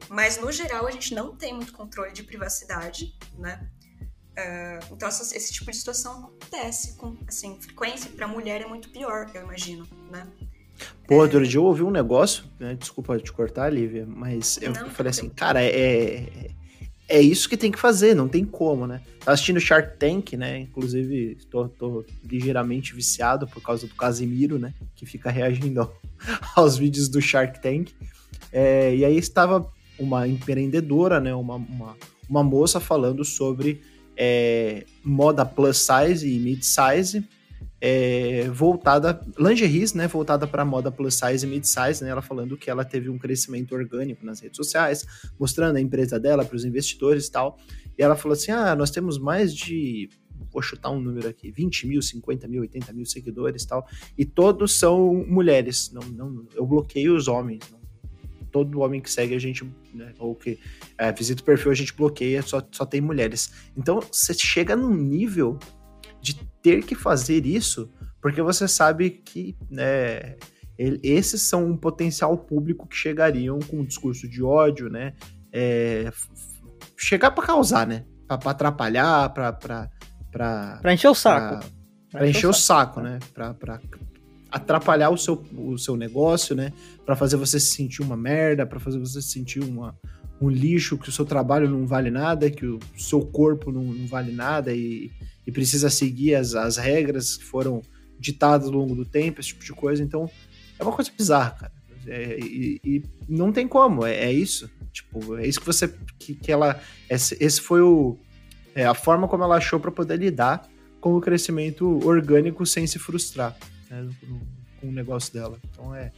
Mas, 0.10 0.38
no 0.38 0.52
geral, 0.52 0.86
a 0.86 0.92
gente 0.92 1.16
não 1.16 1.36
tem 1.36 1.54
muito 1.54 1.72
controle 1.72 2.12
de 2.12 2.24
privacidade, 2.24 3.18
né? 3.38 3.70
Uh, 4.32 4.94
então, 4.94 5.08
essa, 5.08 5.36
esse 5.36 5.54
tipo 5.54 5.72
de 5.72 5.78
situação 5.78 6.26
acontece 6.26 6.98
com, 6.98 7.18
assim, 7.26 7.62
frequência. 7.62 8.12
Para 8.12 8.28
mulher 8.28 8.62
é 8.62 8.66
muito 8.66 8.89
pior, 8.89 9.32
eu 9.34 9.44
imagino, 9.44 9.88
né? 10.12 10.28
Pô, 11.08 11.15
outro 11.15 11.46
dia 11.46 11.60
eu 11.60 11.63
ouvi 11.65 11.84
um 11.84 11.91
negócio, 11.91 12.43
né? 12.60 12.76
Desculpa 12.76 13.17
te 13.19 13.32
cortar, 13.32 13.69
Lívia, 13.72 14.06
mas 14.08 14.58
eu 14.62 14.72
Não, 14.72 14.89
falei 14.89 15.10
assim, 15.10 15.30
cara, 15.30 15.62
é, 15.63 16.50
é 17.10 17.22
isso 17.22 17.50
que 17.50 17.58
tem 17.58 17.72
que 17.72 17.80
fazer, 17.80 18.15
não 18.15 18.28
tem 18.28 18.46
como, 18.46 18.88
né? 18.88 19.02
Tá 19.24 19.34
assistindo 19.34 19.60
Shark 19.60 19.98
Tank, 19.98 20.34
né? 20.34 20.60
Inclusive, 20.60 21.38
tô, 21.52 21.67
tô 21.67 22.06
ligeiramente 22.24 22.96
viciado 22.96 23.46
por 23.48 23.62
causa 23.62 23.86
do 23.88 23.93
Casimiro, 23.96 24.58
né? 24.58 24.74
Que 24.96 25.06
fica 25.06 25.30
reagindo 25.30 25.82
ao- 25.82 26.02
aos 26.56 26.78
vídeos 26.78 27.10
do 27.10 27.22
Shark 27.22 27.62
Tank. 27.62 27.91
É, 28.52 28.96
e 28.96 29.04
aí 29.04 29.17
estava 29.17 29.67
uma 30.00 30.28
empreendedora, 30.28 31.19
né? 31.19 31.34
Uma, 31.36 31.56
uma, 31.56 31.98
uma 32.30 32.43
moça 32.43 32.80
falando 32.80 33.24
sobre 33.26 33.82
é, 34.15 34.86
moda 35.04 35.46
plus 35.46 35.78
size 35.80 36.28
e 36.28 36.39
mid 36.39 36.62
size 36.63 37.24
é, 37.86 38.48
voltada, 38.48 39.19
lingeries, 39.38 39.93
né, 39.93 40.08
voltada 40.08 40.48
para 40.48 40.63
moda 40.63 40.89
plus 40.89 41.15
size 41.15 41.46
e 41.46 41.50
mid 41.50 41.65
size, 41.65 42.02
né, 42.02 42.12
ela 42.12 42.22
falando 42.22 42.56
que 42.56 42.69
ela 42.69 42.86
teve 42.86 43.10
um 43.10 43.17
crescimento 43.17 43.76
orgânico 43.76 44.26
nas 44.26 44.39
redes 44.39 44.56
sociais, 44.56 45.06
mostrando 45.38 45.76
a 45.76 45.82
empresa 45.82 46.17
dela 46.17 46.46
para 46.46 46.56
os 46.56 46.63
investidores 46.63 47.28
e 47.28 47.32
tal, 47.34 47.60
e 47.98 48.02
ela 48.02 48.15
falou 48.15 48.38
assim, 48.38 48.52
ah, 48.54 48.74
nós 48.74 48.89
temos 48.89 49.17
mais 49.17 49.54
de, 49.54 50.10
vou 50.50 50.62
chutar 50.62 50.91
um 50.91 51.02
número 51.02 51.28
aqui, 51.28 51.52
20 51.52 51.86
mil, 51.88 52.02
50 52.02 52.48
mil, 52.48 52.62
80 52.62 52.93
mil 52.93 53.06
seguidores 53.06 53.63
e 53.63 53.67
tal, 53.67 53.86
e 54.17 54.24
todos 54.24 54.80
são 54.80 55.13
mulheres, 55.28 55.91
não, 55.91 56.04
não, 56.04 56.48
eu 56.56 56.65
bloqueio 56.65 57.13
os 57.13 57.28
homens, 57.28 57.60
não, 57.69 57.84
todo 58.50 58.80
homem 58.80 59.02
que 59.02 59.12
segue 59.12 59.36
a 59.36 59.39
gente, 59.39 59.69
né, 59.93 60.13
ou 60.19 60.34
que 60.34 60.58
é, 60.98 61.12
visita 61.12 61.41
o 61.41 61.46
perfil, 61.46 61.69
a 61.69 61.76
gente 61.76 61.93
bloqueia, 61.93 62.41
só, 62.43 62.65
só 62.72 62.86
tem 62.86 63.02
mulheres. 63.02 63.52
Então, 63.76 64.00
você 64.00 64.34
chega 64.36 64.76
num 64.76 64.93
nível 64.93 65.60
de 66.23 66.36
ter 66.63 66.83
que 66.83 66.95
fazer 66.95 67.45
isso, 67.45 67.91
porque 68.21 68.41
você 68.41 68.67
sabe 68.67 69.09
que 69.12 69.55
né, 69.69 70.38
esses 70.77 71.41
são 71.41 71.65
um 71.67 71.77
potencial 71.77 72.36
público 72.38 72.88
que 72.88 72.95
chegariam 72.95 73.59
com 73.59 73.81
um 73.81 73.86
discurso 73.86 74.27
de 74.27 74.41
ódio, 74.41 74.89
né? 74.89 75.13
é, 75.53 76.12
chegar 76.97 77.29
pra 77.29 77.45
causar, 77.45 77.86
né? 77.86 78.05
Pra 78.27 78.38
atrapalhar, 78.51 79.29
pra, 79.31 79.51
Pra 80.81 80.93
encher 80.93 81.09
o 81.09 81.13
saco. 81.13 81.63
pra 82.09 82.27
encher 82.27 82.47
o 82.47 82.53
saco, 82.53 83.01
né? 83.01 83.19
Pra, 83.33 83.53
pra 83.53 83.79
atrapalhar 84.49 85.12
o 85.12 85.17
seu, 85.17 85.43
o 85.55 85.77
seu 85.77 85.95
negócio, 85.95 86.55
né? 86.55 86.73
Para 87.05 87.15
fazer 87.15 87.38
você 87.38 87.59
se 87.59 87.67
sentir 87.75 88.01
uma 88.01 88.17
merda, 88.17 88.65
para 88.65 88.79
fazer 88.79 88.97
você 88.97 89.21
se 89.21 89.29
sentir 89.29 89.59
uma, 89.59 89.95
um 90.41 90.49
lixo, 90.49 90.97
que 90.97 91.09
o 91.09 91.12
seu 91.12 91.25
trabalho 91.25 91.69
não 91.69 91.86
vale 91.86 92.09
nada, 92.09 92.49
que 92.49 92.65
o 92.65 92.79
seu 92.97 93.21
corpo 93.21 93.71
não, 93.71 93.83
não 93.83 94.07
vale 94.07 94.31
nada 94.31 94.73
e, 94.73 95.12
e 95.45 95.51
precisa 95.51 95.89
seguir 95.89 96.36
as, 96.36 96.56
as 96.56 96.77
regras 96.77 97.38
que 97.38 97.43
foram 97.43 97.82
ditadas 98.19 98.67
ao 98.67 98.73
longo 98.73 98.95
do 98.95 99.06
tempo, 99.06 99.39
esse 99.39 99.49
tipo 99.49 99.63
de 99.63 99.73
coisa. 99.73 100.03
Então, 100.03 100.29
é 100.79 100.84
uma 100.84 100.93
coisa 100.93 101.12
bizarra, 101.15 101.51
cara. 101.51 101.73
É, 102.06 102.38
e, 102.39 102.82
e, 102.84 103.03
não 103.29 103.51
tem 103.51 103.67
como, 103.67 104.06
é, 104.06 104.25
é, 104.25 104.32
isso. 104.32 104.69
Tipo, 104.91 105.38
é 105.38 105.47
isso 105.47 105.60
que 105.60 105.65
você. 105.65 105.88
que, 106.19 106.36
que 106.36 106.51
ela. 106.51 106.79
Esse, 107.10 107.38
esse 107.39 107.62
foi 107.62 107.82
o. 107.82 108.17
É 108.75 108.86
a 108.86 108.93
forma 108.93 109.27
como 109.27 109.43
ela 109.43 109.58
achou 109.58 109.79
para 109.79 109.91
poder 109.91 110.17
lidar 110.17 110.67
com 110.99 111.15
o 111.15 111.21
crescimento 111.21 111.99
orgânico 112.06 112.65
sem 112.65 112.88
se 112.88 112.97
frustrar 112.97 113.56
né, 113.89 114.10
com 114.79 114.88
o 114.88 114.91
negócio 114.91 115.34
dela. 115.34 115.60
Então 115.69 115.93
é, 115.93 116.12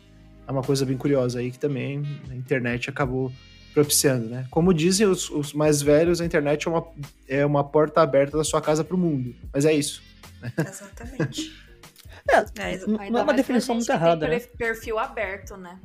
é 0.47 0.51
uma 0.51 0.61
coisa 0.61 0.85
bem 0.85 0.97
curiosa 0.97 1.39
aí 1.39 1.51
que 1.51 1.59
também 1.59 2.03
a 2.29 2.35
internet 2.35 2.89
acabou 2.89 3.31
propiciando, 3.75 4.29
né? 4.29 4.47
Como 4.49 4.73
dizem 4.73 5.05
os, 5.05 5.29
os 5.29 5.51
mais 5.51 5.81
velhos, 5.81 6.21
a 6.21 6.25
internet 6.25 6.65
é 6.65 6.71
uma, 6.71 6.87
é 7.27 7.45
uma 7.45 7.61
porta 7.61 8.01
aberta 8.01 8.37
da 8.37 8.43
sua 8.43 8.61
casa 8.61 8.85
para 8.85 8.95
o 8.95 8.97
mundo. 8.97 9.35
Mas 9.53 9.65
é 9.65 9.73
isso. 9.73 10.01
Exatamente. 10.57 11.51
é, 12.31 12.73
é, 12.73 12.77
não 12.87 13.19
é 13.19 13.21
uma 13.21 13.33
definição 13.33 13.75
muito 13.75 13.91
errada. 13.91 14.27
Tem 14.27 14.39
né? 14.39 14.45
perfil 14.57 14.97
aberto, 14.97 15.57
né? 15.57 15.77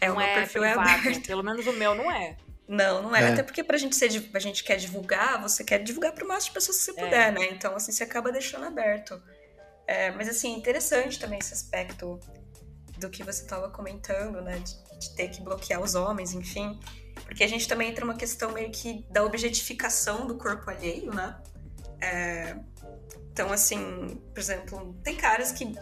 É, 0.00 0.08
não 0.08 0.16
o 0.16 0.20
é 0.20 0.34
perfil 0.34 0.62
privado, 0.62 0.88
é 0.88 0.92
aberto. 0.94 1.26
Pelo 1.26 1.42
menos 1.44 1.66
o 1.66 1.72
meu 1.74 1.94
não 1.94 2.10
é. 2.10 2.38
Não, 2.66 3.02
não 3.02 3.14
é. 3.14 3.22
é. 3.22 3.32
Até 3.32 3.42
porque 3.42 3.62
pra 3.62 3.76
gente 3.76 3.94
ser, 3.94 4.08
a 4.32 4.38
gente 4.38 4.64
quer 4.64 4.76
divulgar, 4.76 5.42
você 5.42 5.62
quer 5.62 5.78
divulgar 5.82 6.12
pro 6.12 6.26
máximo 6.26 6.48
de 6.48 6.54
pessoas 6.54 6.78
que 6.78 6.84
você 6.84 6.90
é. 6.92 7.04
puder, 7.04 7.32
né? 7.32 7.48
Então, 7.50 7.76
assim, 7.76 7.92
você 7.92 8.04
acaba 8.04 8.32
deixando 8.32 8.64
aberto. 8.64 9.20
É, 9.86 10.10
mas, 10.12 10.26
assim, 10.26 10.56
interessante 10.56 11.18
também 11.18 11.38
esse 11.38 11.52
aspecto 11.52 12.18
do 12.96 13.10
que 13.10 13.22
você 13.22 13.42
estava 13.42 13.68
comentando, 13.68 14.40
né? 14.40 14.58
De, 14.58 14.98
de, 14.98 15.14
ter 15.16 15.28
que 15.28 15.42
bloquear 15.42 15.82
os 15.82 15.94
homens, 15.94 16.32
enfim. 16.32 16.80
Porque 17.30 17.44
a 17.44 17.48
gente 17.48 17.68
também 17.68 17.90
entra 17.90 18.04
numa 18.04 18.16
questão 18.16 18.50
meio 18.50 18.72
que 18.72 19.06
da 19.08 19.24
objetificação 19.24 20.26
do 20.26 20.34
corpo 20.34 20.68
alheio, 20.68 21.14
né? 21.14 21.40
É, 22.00 22.56
então, 23.32 23.52
assim, 23.52 24.20
por 24.34 24.40
exemplo, 24.40 24.98
tem 25.04 25.14
caras 25.14 25.52
que 25.52 25.72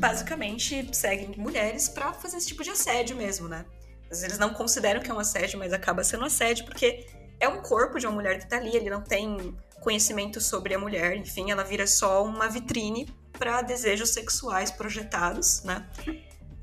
basicamente 0.00 0.90
seguem 0.92 1.32
mulheres 1.38 1.88
para 1.88 2.12
fazer 2.12 2.38
esse 2.38 2.48
tipo 2.48 2.64
de 2.64 2.70
assédio 2.70 3.16
mesmo, 3.16 3.46
né? 3.46 3.64
Às 4.02 4.08
vezes 4.08 4.24
eles 4.24 4.38
não 4.38 4.52
consideram 4.52 5.00
que 5.00 5.08
é 5.08 5.14
um 5.14 5.18
assédio, 5.20 5.60
mas 5.60 5.72
acaba 5.72 6.02
sendo 6.02 6.24
assédio 6.24 6.64
porque 6.64 7.06
é 7.38 7.48
um 7.48 7.62
corpo 7.62 8.00
de 8.00 8.06
uma 8.08 8.16
mulher 8.16 8.40
que 8.40 8.48
tá 8.48 8.56
ali, 8.56 8.74
ele 8.74 8.90
não 8.90 9.00
tem 9.00 9.56
conhecimento 9.80 10.40
sobre 10.40 10.74
a 10.74 10.78
mulher, 10.78 11.16
enfim, 11.16 11.52
ela 11.52 11.62
vira 11.62 11.86
só 11.86 12.24
uma 12.24 12.48
vitrine 12.48 13.08
para 13.32 13.62
desejos 13.62 14.10
sexuais 14.10 14.72
projetados, 14.72 15.62
né? 15.62 15.88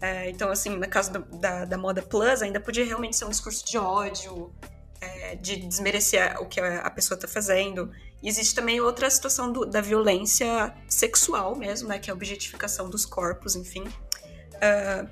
É, 0.04 0.30
então, 0.30 0.52
assim, 0.52 0.72
no 0.72 0.90
caso 0.90 1.14
do, 1.14 1.38
da, 1.38 1.64
da 1.64 1.78
moda 1.78 2.02
plus, 2.02 2.42
ainda 2.42 2.60
podia 2.60 2.84
realmente 2.84 3.16
ser 3.16 3.24
um 3.24 3.30
discurso 3.30 3.66
de 3.66 3.78
ódio, 3.78 4.54
é, 5.00 5.38
de 5.38 5.56
desmerecer 5.56 6.36
o 6.42 6.46
que 6.46 6.60
a, 6.60 6.90
pessoa 6.90 7.18
tá 7.18 7.26
fazendo. 7.26 7.90
E 8.22 8.28
existe 8.28 8.54
também 8.54 8.82
outra 8.82 9.10
situação 9.10 9.50
do, 9.50 9.66
da 9.66 9.80
violência 9.80 10.76
sexual 10.90 11.56
mesmo, 11.56 11.88
né? 11.88 12.00
Que 12.00 12.10
é 12.10 12.12
a 12.12 12.16
objetificação 12.16 12.90
dos 12.90 13.06
corpos, 13.06 13.56
enfim. 13.56 13.84
Uh, 13.84 15.10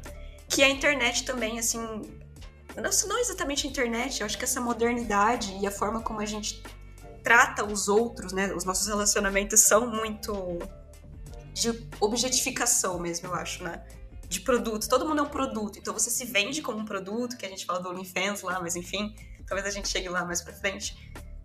que 0.50 0.62
a 0.62 0.68
internet 0.68 1.24
também, 1.24 1.58
assim, 1.58 1.80
não, 2.76 2.90
não 3.08 3.18
exatamente 3.18 3.66
a 3.66 3.70
internet, 3.70 4.20
eu 4.20 4.26
acho 4.26 4.38
que 4.38 4.44
essa 4.44 4.60
modernidade 4.60 5.58
e 5.62 5.66
a 5.66 5.72
forma 5.72 6.02
como 6.02 6.20
a 6.20 6.26
gente 6.26 6.62
trata 7.24 7.64
os 7.64 7.88
outros, 7.88 8.34
né? 8.34 8.54
Os 8.54 8.66
nossos 8.66 8.88
relacionamentos 8.88 9.62
são 9.62 9.90
muito 9.90 10.60
de 11.54 11.88
objetificação 12.02 13.00
mesmo, 13.00 13.30
eu 13.30 13.34
acho, 13.34 13.64
né? 13.64 13.82
De 14.32 14.40
produto. 14.40 14.88
Todo 14.88 15.06
mundo 15.06 15.20
é 15.20 15.22
um 15.24 15.30
produto. 15.30 15.78
Então 15.78 15.94
você 15.94 16.10
se 16.10 16.24
vende 16.24 16.62
como 16.62 16.80
um 16.80 16.86
produto, 16.86 17.36
que 17.36 17.46
a 17.46 17.50
gente 17.50 17.66
fala 17.66 17.82
do 17.82 17.90
OnlyFans 17.90 18.42
lá, 18.44 18.62
mas 18.62 18.78
enfim, 18.78 19.14
talvez 19.46 19.68
a 19.68 19.72
gente 19.72 19.90
chegue 19.90 20.08
lá 20.08 20.24
mais 20.24 20.42
pra 20.42 20.54
frente. 20.54 20.96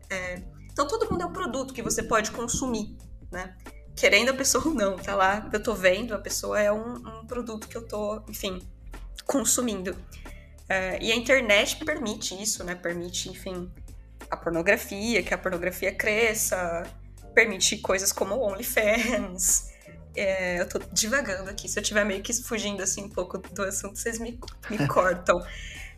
É... 0.08 0.40
Então 0.70 0.86
todo 0.86 1.10
mundo 1.10 1.22
é 1.22 1.26
um 1.26 1.32
produto 1.32 1.74
que 1.74 1.82
você 1.82 2.00
pode 2.00 2.30
consumir, 2.30 2.96
né? 3.28 3.56
Querendo 3.96 4.28
a 4.28 4.34
pessoa 4.34 4.68
ou 4.68 4.72
não, 4.72 4.94
tá 4.96 5.16
lá, 5.16 5.50
eu 5.52 5.60
tô 5.60 5.74
vendo, 5.74 6.14
a 6.14 6.18
pessoa 6.18 6.60
é 6.60 6.70
um, 6.70 6.94
um 6.94 7.26
produto 7.26 7.66
que 7.66 7.76
eu 7.76 7.88
tô, 7.88 8.22
enfim, 8.28 8.62
consumindo. 9.24 9.90
Uh, 9.90 10.96
e 11.00 11.10
a 11.10 11.16
internet 11.16 11.84
permite 11.84 12.40
isso, 12.40 12.62
né? 12.62 12.76
Permite, 12.76 13.28
enfim, 13.28 13.68
a 14.30 14.36
pornografia, 14.36 15.24
que 15.24 15.34
a 15.34 15.38
pornografia 15.38 15.92
cresça, 15.92 16.84
permite 17.34 17.78
coisas 17.78 18.12
como 18.12 18.36
OnlyFans. 18.36 19.74
É, 20.16 20.60
eu 20.60 20.68
tô 20.68 20.78
divagando 20.92 21.50
aqui. 21.50 21.68
Se 21.68 21.78
eu 21.78 21.82
estiver 21.82 22.04
meio 22.04 22.22
que 22.22 22.32
fugindo 22.42 22.82
assim 22.82 23.04
um 23.04 23.08
pouco 23.08 23.38
do 23.38 23.62
assunto, 23.62 23.98
vocês 23.98 24.18
me, 24.18 24.38
me 24.70 24.86
cortam. 24.88 25.38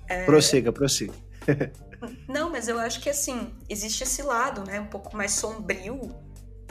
É... 0.08 0.24
Prossiga, 0.24 0.72
prossiga. 0.72 1.14
Não, 2.28 2.50
mas 2.50 2.68
eu 2.68 2.78
acho 2.78 3.00
que 3.00 3.10
assim, 3.10 3.52
existe 3.68 4.04
esse 4.04 4.22
lado, 4.22 4.64
né, 4.64 4.80
um 4.80 4.86
pouco 4.86 5.16
mais 5.16 5.32
sombrio 5.32 6.14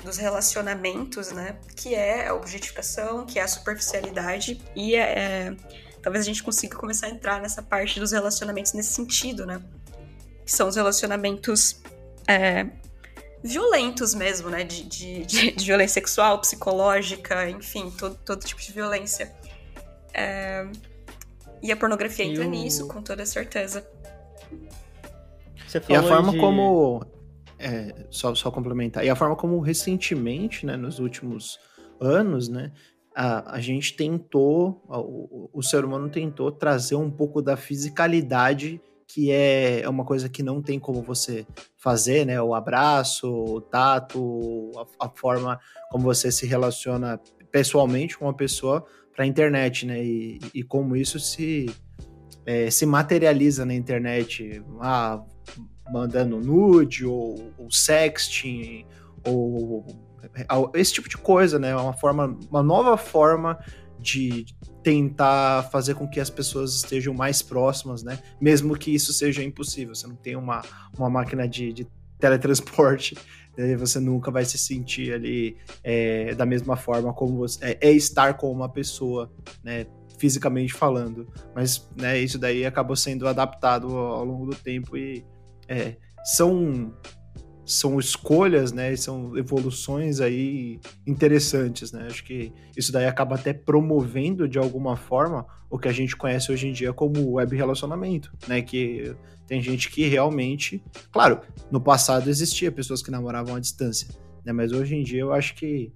dos 0.04 0.18
relacionamentos, 0.18 1.32
né, 1.32 1.58
que 1.76 1.94
é 1.96 2.28
a 2.28 2.34
objetificação, 2.34 3.26
que 3.26 3.40
é 3.40 3.42
a 3.42 3.48
superficialidade 3.48 4.62
e 4.76 4.96
é, 4.96 5.20
é 5.20 5.56
talvez 6.02 6.24
a 6.24 6.28
gente 6.28 6.44
consiga 6.44 6.78
começar 6.78 7.08
a 7.08 7.10
entrar 7.10 7.42
nessa 7.42 7.62
parte 7.62 8.00
dos 8.00 8.14
relacionamentos 8.14 8.72
nesse 8.72 8.94
sentido, 8.94 9.46
né? 9.46 9.62
Que 10.46 10.52
são 10.52 10.70
os 10.70 10.78
relacionamentos 10.78 11.82
é, 12.26 12.68
violentos 13.48 14.14
mesmo, 14.14 14.50
né? 14.50 14.64
De, 14.64 14.84
de, 14.84 15.26
de, 15.26 15.52
de, 15.52 15.66
violência 15.66 15.96
sexual, 15.96 16.40
psicológica, 16.40 17.50
enfim, 17.50 17.92
todo, 17.92 18.16
todo 18.24 18.46
tipo 18.46 18.62
de 18.62 18.72
violência. 18.72 19.34
É, 20.14 20.68
e 21.62 21.72
a 21.72 21.78
pornografia 21.78 22.26
entra 22.26 22.46
o... 22.46 22.50
nisso, 22.50 22.88
com 22.88 23.02
toda 23.02 23.26
certeza. 23.26 23.88
e 25.90 25.96
a 25.96 26.04
forma 26.04 26.32
de... 26.32 26.40
como. 26.40 27.06
É, 27.60 28.06
só, 28.12 28.36
só 28.36 28.52
complementar. 28.52 29.04
E 29.04 29.10
a 29.10 29.16
forma 29.16 29.36
como 29.36 29.60
recentemente, 29.60 30.64
né, 30.64 30.78
nos 30.78 31.00
últimos 31.00 31.60
anos, 32.00 32.48
né, 32.48 32.72
a, 33.16 33.56
a 33.56 33.60
gente 33.60 33.96
tentou, 33.96 34.84
o, 34.88 35.50
o 35.52 35.64
ser 35.64 35.84
humano 35.84 36.08
tentou 36.08 36.52
trazer 36.52 36.96
um 36.96 37.10
pouco 37.10 37.42
da 37.42 37.58
fisicalidade 37.58 38.80
que 39.08 39.32
é, 39.32 39.82
é 39.82 39.90
uma 39.90 40.04
coisa 40.04 40.28
que 40.28 40.44
não 40.44 40.62
tem 40.62 40.80
como 40.80 41.02
você 41.02 41.46
fazer, 41.78 42.26
né? 42.26 42.42
O 42.42 42.54
abraço, 42.54 43.28
o 43.28 43.62
tato, 43.62 44.72
a, 45.00 45.06
a 45.06 45.10
forma 45.10 45.60
como 45.90 46.04
você 46.04 46.32
se 46.32 46.46
relaciona 46.46 47.20
pessoalmente 47.52 48.18
com 48.18 48.26
uma 48.26 48.34
pessoa 48.34 48.86
para 49.16 49.24
a 49.24 49.28
internet, 49.28 49.86
né? 49.86 50.04
E, 50.04 50.40
e 50.54 50.62
como 50.62 50.96
isso 50.96 51.20
se, 51.20 51.68
é, 52.46 52.70
se 52.70 52.86
materializa 52.86 53.66
na 53.66 53.74
internet, 53.74 54.62
ah, 54.82 55.24
mandando 55.90 56.40
nude 56.40 57.06
ou, 57.06 57.54
ou 57.58 57.72
sexting 57.72 58.86
ou 59.26 59.86
esse 60.74 60.94
tipo 60.94 61.08
de 61.08 61.18
coisa, 61.18 61.58
né? 61.58 61.76
Uma 61.76 61.94
forma, 61.94 62.38
uma 62.50 62.62
nova 62.62 62.98
forma 62.98 63.58
de 64.00 64.46
tentar 64.88 65.64
fazer 65.64 65.96
com 65.96 66.08
que 66.08 66.18
as 66.18 66.30
pessoas 66.30 66.74
estejam 66.74 67.14
mais 67.14 67.42
próximas, 67.42 68.04
né? 68.04 68.20
Mesmo 68.40 68.74
que 68.78 68.90
isso 68.96 69.12
seja 69.12 69.44
impossível. 69.44 69.94
Você 69.94 70.08
não 70.08 70.16
tem 70.16 70.38
uma, 70.38 70.62
uma 70.98 71.10
máquina 71.10 71.46
de, 71.46 71.74
de 71.74 71.88
teletransporte, 72.18 73.18
né? 73.58 73.76
você 73.76 74.00
nunca 74.00 74.32
vai 74.32 74.46
se 74.46 74.58
sentir 74.58 75.14
ali 75.14 75.58
é, 75.84 76.34
da 76.36 76.46
mesma 76.46 76.78
forma 76.78 77.14
como 77.14 77.36
você 77.36 77.66
é, 77.66 77.90
é, 77.90 77.92
estar 77.92 78.36
com 78.36 78.50
uma 78.50 78.70
pessoa, 78.70 79.30
né? 79.62 79.88
Fisicamente 80.18 80.74
falando. 80.74 81.28
Mas 81.54 81.86
né, 81.98 82.18
isso 82.18 82.40
daí 82.40 82.66
acabou 82.66 82.96
sendo 82.96 83.28
adaptado 83.28 83.94
ao, 83.94 84.24
longo 84.24 84.46
do 84.46 84.56
tempo 84.56 84.96
e 84.96 85.26
é, 85.68 85.98
são 86.24 86.94
são 87.68 88.00
escolhas, 88.00 88.72
né? 88.72 88.96
São 88.96 89.38
evoluções 89.38 90.22
aí 90.22 90.80
interessantes, 91.06 91.92
né? 91.92 92.08
Acho 92.10 92.24
que 92.24 92.54
isso 92.78 92.94
daí 92.94 93.06
acaba 93.06 93.36
até 93.36 93.52
promovendo 93.52 94.48
de 94.48 94.58
alguma 94.58 94.96
forma 94.96 95.46
o 95.70 95.78
que 95.78 95.90
a 95.90 95.92
gente 95.92 96.16
conhece 96.16 96.50
hoje 96.50 96.70
em 96.70 96.72
dia 96.72 96.94
como 96.94 97.34
web 97.34 97.54
relacionamento, 97.58 98.32
né? 98.48 98.62
Que 98.62 99.14
tem 99.46 99.62
gente 99.62 99.92
que 99.92 100.08
realmente, 100.08 100.82
claro, 101.12 101.42
no 101.70 101.82
passado 101.82 102.30
existia 102.30 102.72
pessoas 102.72 103.04
que 103.04 103.12
namoravam 103.12 103.56
à 103.56 103.60
distância, 103.60 104.08
né? 104.46 104.54
Mas 104.54 104.72
hoje 104.72 104.96
em 104.96 105.04
dia 105.04 105.20
eu 105.20 105.34
acho 105.34 105.54
que 105.56 105.92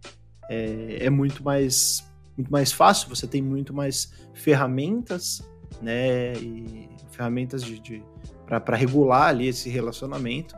é, 0.49 1.05
é 1.05 1.09
muito 1.09 1.41
mais 1.41 2.05
muito 2.37 2.51
mais 2.51 2.73
fácil. 2.73 3.07
Você 3.07 3.25
tem 3.25 3.41
muito 3.41 3.73
mais 3.73 4.11
ferramentas, 4.33 5.41
né? 5.81 6.33
E 6.33 6.89
ferramentas 7.11 7.63
de, 7.63 7.79
de 7.79 8.03
para 8.45 8.75
regular 8.75 9.29
ali 9.29 9.47
esse 9.47 9.69
relacionamento 9.69 10.53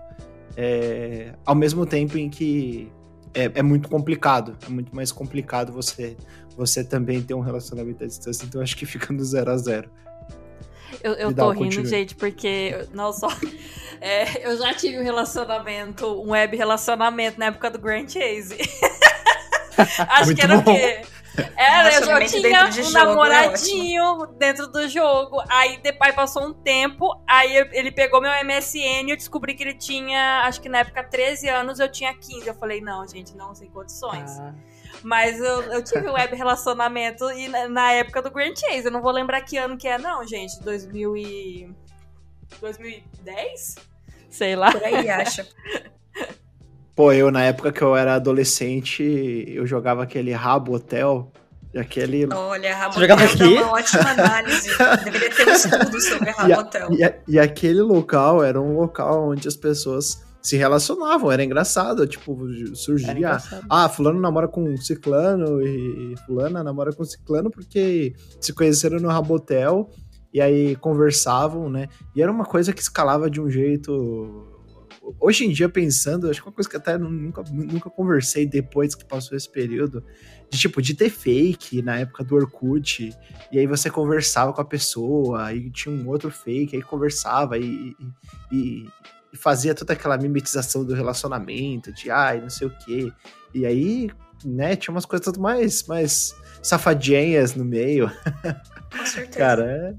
é, 0.55 1.33
ao 1.45 1.55
mesmo 1.55 1.85
tempo 1.85 2.17
em 2.17 2.29
que 2.29 2.91
é, 3.33 3.51
é, 3.55 3.63
muito 3.63 3.89
complicado, 3.89 4.55
é 4.65 4.69
muito 4.69 4.95
mais 4.95 5.11
complicado 5.11 5.71
você, 5.71 6.15
você 6.55 6.83
também 6.83 7.21
ter 7.21 7.33
um 7.33 7.39
relacionamento 7.39 8.03
à 8.03 8.07
distância, 8.07 8.45
então 8.45 8.61
acho 8.61 8.75
que 8.77 8.85
fica 8.85 9.11
no 9.11 9.23
zero 9.23 9.51
a 9.51 9.57
zero. 9.57 9.89
Eu, 11.03 11.13
eu 11.13 11.33
tô 11.33 11.49
rindo, 11.49 11.65
continue. 11.65 11.89
gente, 11.89 12.15
porque 12.15 12.87
não 12.93 13.11
só. 13.11 13.27
É, 14.05 14.45
eu 14.45 14.57
já 14.57 14.73
tive 14.73 14.99
um 14.99 15.01
relacionamento, 15.03 16.05
um 16.05 16.31
web 16.31 16.57
relacionamento 16.57 17.39
na 17.39 17.45
época 17.45 17.71
do 17.71 17.79
Grand 17.79 18.05
Chase. 18.05 18.57
acho 19.79 20.25
muito 20.25 20.37
que 20.37 20.43
era 20.43 20.57
bom. 20.57 20.73
o 20.73 20.75
quê? 20.75 21.01
Era, 21.55 21.93
eu 21.95 22.05
já 22.05 22.25
tinha 22.25 22.65
um 22.67 22.71
jogo, 22.71 22.89
é 22.89 22.91
namoradinho 22.91 24.27
dentro 24.37 24.67
do 24.67 24.87
jogo. 24.87 25.41
Aí 25.49 25.79
depois 25.81 26.13
passou 26.13 26.47
um 26.47 26.53
tempo, 26.53 27.09
aí 27.27 27.55
ele 27.71 27.91
pegou 27.91 28.21
meu 28.21 28.31
MSN 28.43 29.07
e 29.07 29.09
eu 29.11 29.17
descobri 29.17 29.55
que 29.55 29.63
ele 29.63 29.73
tinha, 29.73 30.43
acho 30.45 30.61
que 30.61 30.69
na 30.69 30.79
época 30.79 31.03
13 31.03 31.49
anos, 31.49 31.79
eu 31.79 31.91
tinha 31.91 32.13
15. 32.13 32.47
Eu 32.47 32.53
falei, 32.53 32.81
não, 32.81 33.07
gente, 33.07 33.35
não 33.35 33.55
sem 33.55 33.69
condições. 33.69 34.39
Ah, 34.39 34.53
Mas 35.01 35.39
eu, 35.39 35.63
eu 35.63 35.83
tive 35.83 36.07
um 36.07 36.13
web 36.13 36.35
relacionamento 36.35 37.29
e 37.31 37.47
na, 37.47 37.67
na 37.67 37.91
época 37.93 38.21
do 38.21 38.29
Grand 38.29 38.53
Chase. 38.55 38.85
Eu 38.85 38.91
não 38.91 39.01
vou 39.01 39.11
lembrar 39.11 39.41
que 39.41 39.57
ano 39.57 39.77
que 39.77 39.87
é, 39.87 39.97
não, 39.97 40.25
gente. 40.27 40.61
2000 40.61 41.17
e... 41.17 41.75
2010? 42.59 43.75
Sei 44.29 44.55
lá. 44.55 44.71
Por 44.71 44.83
aí, 44.83 45.09
acha. 45.09 45.47
Pô, 46.95 47.11
eu 47.11 47.31
na 47.31 47.43
época 47.43 47.71
que 47.71 47.81
eu 47.81 47.95
era 47.95 48.15
adolescente, 48.15 49.01
eu 49.47 49.65
jogava 49.65 50.03
aquele 50.03 50.31
Rabo 50.31 50.73
Hotel. 50.75 51.31
E 51.73 51.79
aquele. 51.79 52.31
Olha, 52.31 52.75
Rabotel 52.75 53.15
aqui? 53.17 53.43
uma 53.43 53.71
ótima 53.71 54.11
análise. 54.11 54.69
Deveria 55.03 55.29
ter 55.31 55.47
um 55.47 55.51
estudo 55.53 55.99
sobre 56.01 56.29
Rabotel. 56.29 56.89
E, 56.93 57.03
a- 57.03 57.15
e 57.27 57.39
aquele 57.39 57.81
local 57.81 58.43
era 58.43 58.61
um 58.61 58.75
local 58.77 59.29
onde 59.29 59.47
as 59.47 59.55
pessoas 59.55 60.21
se 60.39 60.55
relacionavam, 60.55 61.31
era 61.31 61.43
engraçado. 61.43 62.05
Tipo, 62.05 62.37
surgia. 62.75 63.11
engraçado. 63.13 63.65
Ah, 63.67 63.89
fulano 63.89 64.19
namora 64.21 64.47
com 64.47 64.77
ciclano 64.77 65.63
e 65.65 66.13
fulana 66.27 66.63
namora 66.63 66.93
com 66.93 67.03
ciclano 67.03 67.49
porque 67.49 68.13
se 68.39 68.53
conheceram 68.53 68.99
no 68.99 69.07
Rabotel 69.07 69.89
e 70.31 70.39
aí 70.39 70.75
conversavam, 70.75 71.71
né? 71.71 71.87
E 72.15 72.21
era 72.21 72.31
uma 72.31 72.45
coisa 72.45 72.71
que 72.71 72.81
escalava 72.83 73.31
de 73.31 73.41
um 73.41 73.49
jeito. 73.49 74.45
Hoje 75.19 75.45
em 75.45 75.51
dia, 75.51 75.67
pensando, 75.67 76.29
acho 76.29 76.41
que 76.41 76.47
é 76.47 76.49
uma 76.49 76.55
coisa 76.55 76.69
que 76.69 76.77
até 76.77 76.97
nu- 76.97 77.09
nunca, 77.09 77.43
nunca 77.51 77.89
conversei 77.89 78.45
depois 78.45 78.95
que 78.95 79.03
passou 79.03 79.35
esse 79.37 79.49
período, 79.49 80.03
de 80.49 80.57
tipo, 80.57 80.81
de 80.81 80.93
ter 80.93 81.09
fake 81.09 81.81
na 81.81 81.97
época 81.99 82.23
do 82.23 82.35
Orkut, 82.35 83.13
e 83.51 83.59
aí 83.59 83.67
você 83.67 83.89
conversava 83.89 84.53
com 84.53 84.61
a 84.61 84.65
pessoa, 84.65 85.51
e 85.53 85.69
tinha 85.71 85.93
um 85.93 86.07
outro 86.07 86.31
fake, 86.31 86.75
aí 86.75 86.81
conversava 86.81 87.57
e, 87.57 87.93
e- 88.51 88.55
e- 88.55 88.89
fazia 89.35 89.73
toda 89.75 89.93
aquela 89.93 90.17
mimetização 90.17 90.85
do 90.85 90.93
relacionamento, 90.93 91.91
de 91.91 92.09
ai, 92.11 92.39
não 92.39 92.49
sei 92.49 92.67
o 92.67 92.77
quê. 92.85 93.11
E 93.53 93.65
aí, 93.65 94.09
né, 94.45 94.75
tinha 94.75 94.93
umas 94.93 95.05
coisas 95.05 95.35
mais, 95.37 95.83
mais 95.87 96.35
safadinhas 96.61 97.55
no 97.55 97.65
meio. 97.65 98.09
Com 98.95 99.05
certeza. 99.05 99.31
Cara, 99.37 99.65
é, 99.65 99.95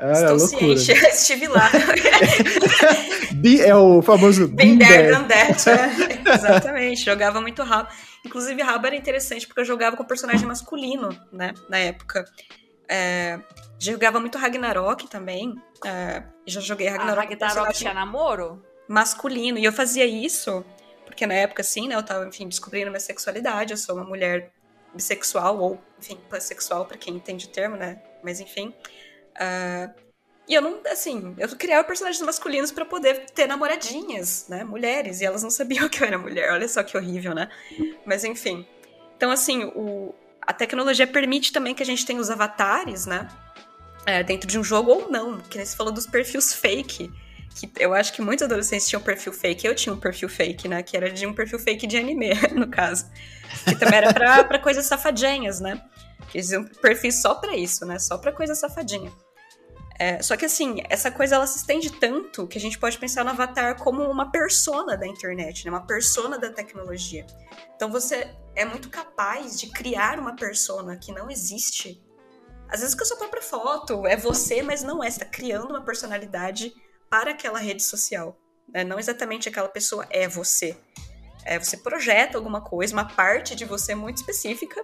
é 0.00 0.12
Estou 0.12 0.36
loucura. 0.36 0.76
ciente, 0.78 1.06
estive 1.08 1.46
lá. 1.48 1.70
Bi- 3.34 3.60
é 3.60 3.74
o 3.74 4.02
famoso 4.02 4.48
Bem 4.48 4.76
Been 4.76 4.86
there 4.86 5.28
that. 5.28 5.68
é. 5.70 6.34
Exatamente, 6.34 7.04
jogava 7.04 7.40
muito 7.40 7.62
rabo. 7.62 7.88
Inclusive, 8.24 8.62
rabo 8.62 8.86
era 8.86 8.96
interessante 8.96 9.46
porque 9.46 9.60
eu 9.60 9.64
jogava 9.64 9.96
com 9.96 10.04
personagem 10.04 10.46
masculino, 10.46 11.08
né, 11.32 11.52
na 11.68 11.78
época. 11.78 12.24
É, 12.88 13.38
jogava 13.78 14.18
muito 14.20 14.36
Ragnarok 14.36 15.08
também. 15.08 15.54
é, 15.84 16.22
já 16.46 16.60
joguei 16.60 16.88
Ragnarok, 16.88 17.36
com 17.36 17.44
Ragnarok 17.44 17.78
tinha 17.78 17.94
namoro? 17.94 18.62
masculino. 18.88 19.58
E 19.58 19.64
eu 19.64 19.72
fazia 19.72 20.04
isso 20.04 20.64
porque 21.06 21.26
na 21.26 21.34
época, 21.34 21.62
assim, 21.62 21.88
né, 21.88 21.94
eu 21.94 22.02
tava, 22.02 22.26
enfim, 22.26 22.48
descobrindo 22.48 22.90
minha 22.90 23.00
sexualidade. 23.00 23.72
Eu 23.72 23.76
sou 23.76 23.94
uma 23.96 24.04
mulher 24.04 24.50
bissexual 24.94 25.58
ou, 25.58 25.80
enfim, 26.00 26.18
pansexual, 26.28 26.84
pra 26.84 26.96
quem 26.98 27.14
entende 27.14 27.46
o 27.46 27.48
termo, 27.48 27.76
né? 27.76 27.98
Mas, 28.22 28.40
enfim. 28.40 28.74
Ah, 29.36 29.90
e 30.48 30.54
eu 30.54 30.62
não, 30.62 30.80
assim, 30.86 31.34
eu 31.38 31.48
criava 31.50 31.84
personagens 31.84 32.20
masculinos 32.22 32.72
pra 32.72 32.84
poder 32.84 33.26
ter 33.30 33.46
namoradinhas, 33.46 34.46
né? 34.48 34.64
Mulheres. 34.64 35.20
E 35.20 35.24
elas 35.24 35.42
não 35.42 35.50
sabiam 35.50 35.86
que 35.90 36.02
eu 36.02 36.06
era 36.06 36.18
mulher. 36.18 36.52
Olha 36.52 36.68
só 36.68 36.82
que 36.82 36.96
horrível, 36.96 37.34
né? 37.34 37.48
Mas, 38.04 38.24
enfim. 38.24 38.66
Então, 39.16 39.30
assim, 39.30 39.64
o, 39.76 40.14
a 40.42 40.52
tecnologia 40.52 41.06
permite 41.06 41.52
também 41.52 41.74
que 41.74 41.82
a 41.82 41.86
gente 41.86 42.04
tenha 42.04 42.20
os 42.20 42.30
avatares, 42.30 43.06
né? 43.06 43.28
é, 44.06 44.22
dentro 44.22 44.48
de 44.48 44.58
um 44.58 44.64
jogo 44.64 44.90
ou 44.90 45.10
não. 45.10 45.38
Que 45.38 45.56
nem 45.56 45.66
você 45.66 45.76
falou 45.76 45.92
dos 45.92 46.06
perfis 46.06 46.54
fake. 46.54 47.10
Que 47.54 47.70
eu 47.78 47.92
acho 47.92 48.12
que 48.12 48.22
muitos 48.22 48.44
adolescentes 48.44 48.88
tinham 48.88 49.02
perfil 49.02 49.32
fake. 49.32 49.66
Eu 49.66 49.74
tinha 49.74 49.94
um 49.94 49.98
perfil 49.98 50.28
fake, 50.28 50.68
né? 50.68 50.82
Que 50.82 50.96
era 50.96 51.10
de 51.10 51.26
um 51.26 51.34
perfil 51.34 51.58
fake 51.58 51.86
de 51.86 51.96
anime, 51.96 52.30
no 52.54 52.68
caso. 52.68 53.06
Que 53.64 53.76
também 53.76 53.98
era 53.98 54.12
pra, 54.12 54.44
pra 54.44 54.58
coisas 54.58 54.86
safadinhas, 54.86 55.60
né? 55.60 55.82
Eles 56.34 56.50
iam 56.50 56.64
perfil 56.64 57.12
só 57.12 57.34
pra 57.34 57.56
isso, 57.56 57.84
né? 57.84 57.98
Só 57.98 58.18
pra 58.18 58.32
coisa 58.32 58.54
safadinha. 58.54 59.12
É, 59.98 60.22
só 60.22 60.34
que 60.34 60.46
assim, 60.46 60.82
essa 60.88 61.10
coisa 61.10 61.34
ela 61.34 61.46
se 61.46 61.58
estende 61.58 61.90
tanto 61.92 62.46
que 62.46 62.56
a 62.56 62.60
gente 62.60 62.78
pode 62.78 62.96
pensar 62.96 63.22
no 63.22 63.32
avatar 63.32 63.76
como 63.76 64.02
uma 64.04 64.32
persona 64.32 64.96
da 64.96 65.06
internet, 65.06 65.64
né? 65.66 65.70
Uma 65.70 65.86
persona 65.86 66.38
da 66.38 66.50
tecnologia. 66.50 67.26
Então 67.76 67.90
você 67.90 68.34
é 68.56 68.64
muito 68.64 68.88
capaz 68.88 69.60
de 69.60 69.66
criar 69.66 70.18
uma 70.18 70.34
persona 70.34 70.96
que 70.96 71.12
não 71.12 71.30
existe. 71.30 72.02
Às 72.66 72.80
vezes 72.80 72.94
com 72.94 73.02
a 73.02 73.06
sua 73.06 73.18
própria 73.18 73.42
foto, 73.42 74.06
é 74.06 74.16
você, 74.16 74.62
mas 74.62 74.82
não 74.82 75.04
é. 75.04 75.10
Você 75.10 75.18
tá 75.18 75.26
criando 75.26 75.68
uma 75.68 75.82
personalidade 75.82 76.72
para 77.10 77.32
aquela 77.32 77.58
rede 77.58 77.82
social. 77.82 78.38
né? 78.72 78.84
Não 78.84 78.98
exatamente 78.98 79.50
aquela 79.50 79.68
pessoa 79.68 80.06
é 80.08 80.26
você. 80.26 80.78
É, 81.44 81.58
você 81.58 81.76
projeta 81.76 82.38
alguma 82.38 82.62
coisa, 82.62 82.94
uma 82.94 83.04
parte 83.04 83.54
de 83.54 83.64
você 83.64 83.94
muito 83.94 84.18
específica, 84.18 84.82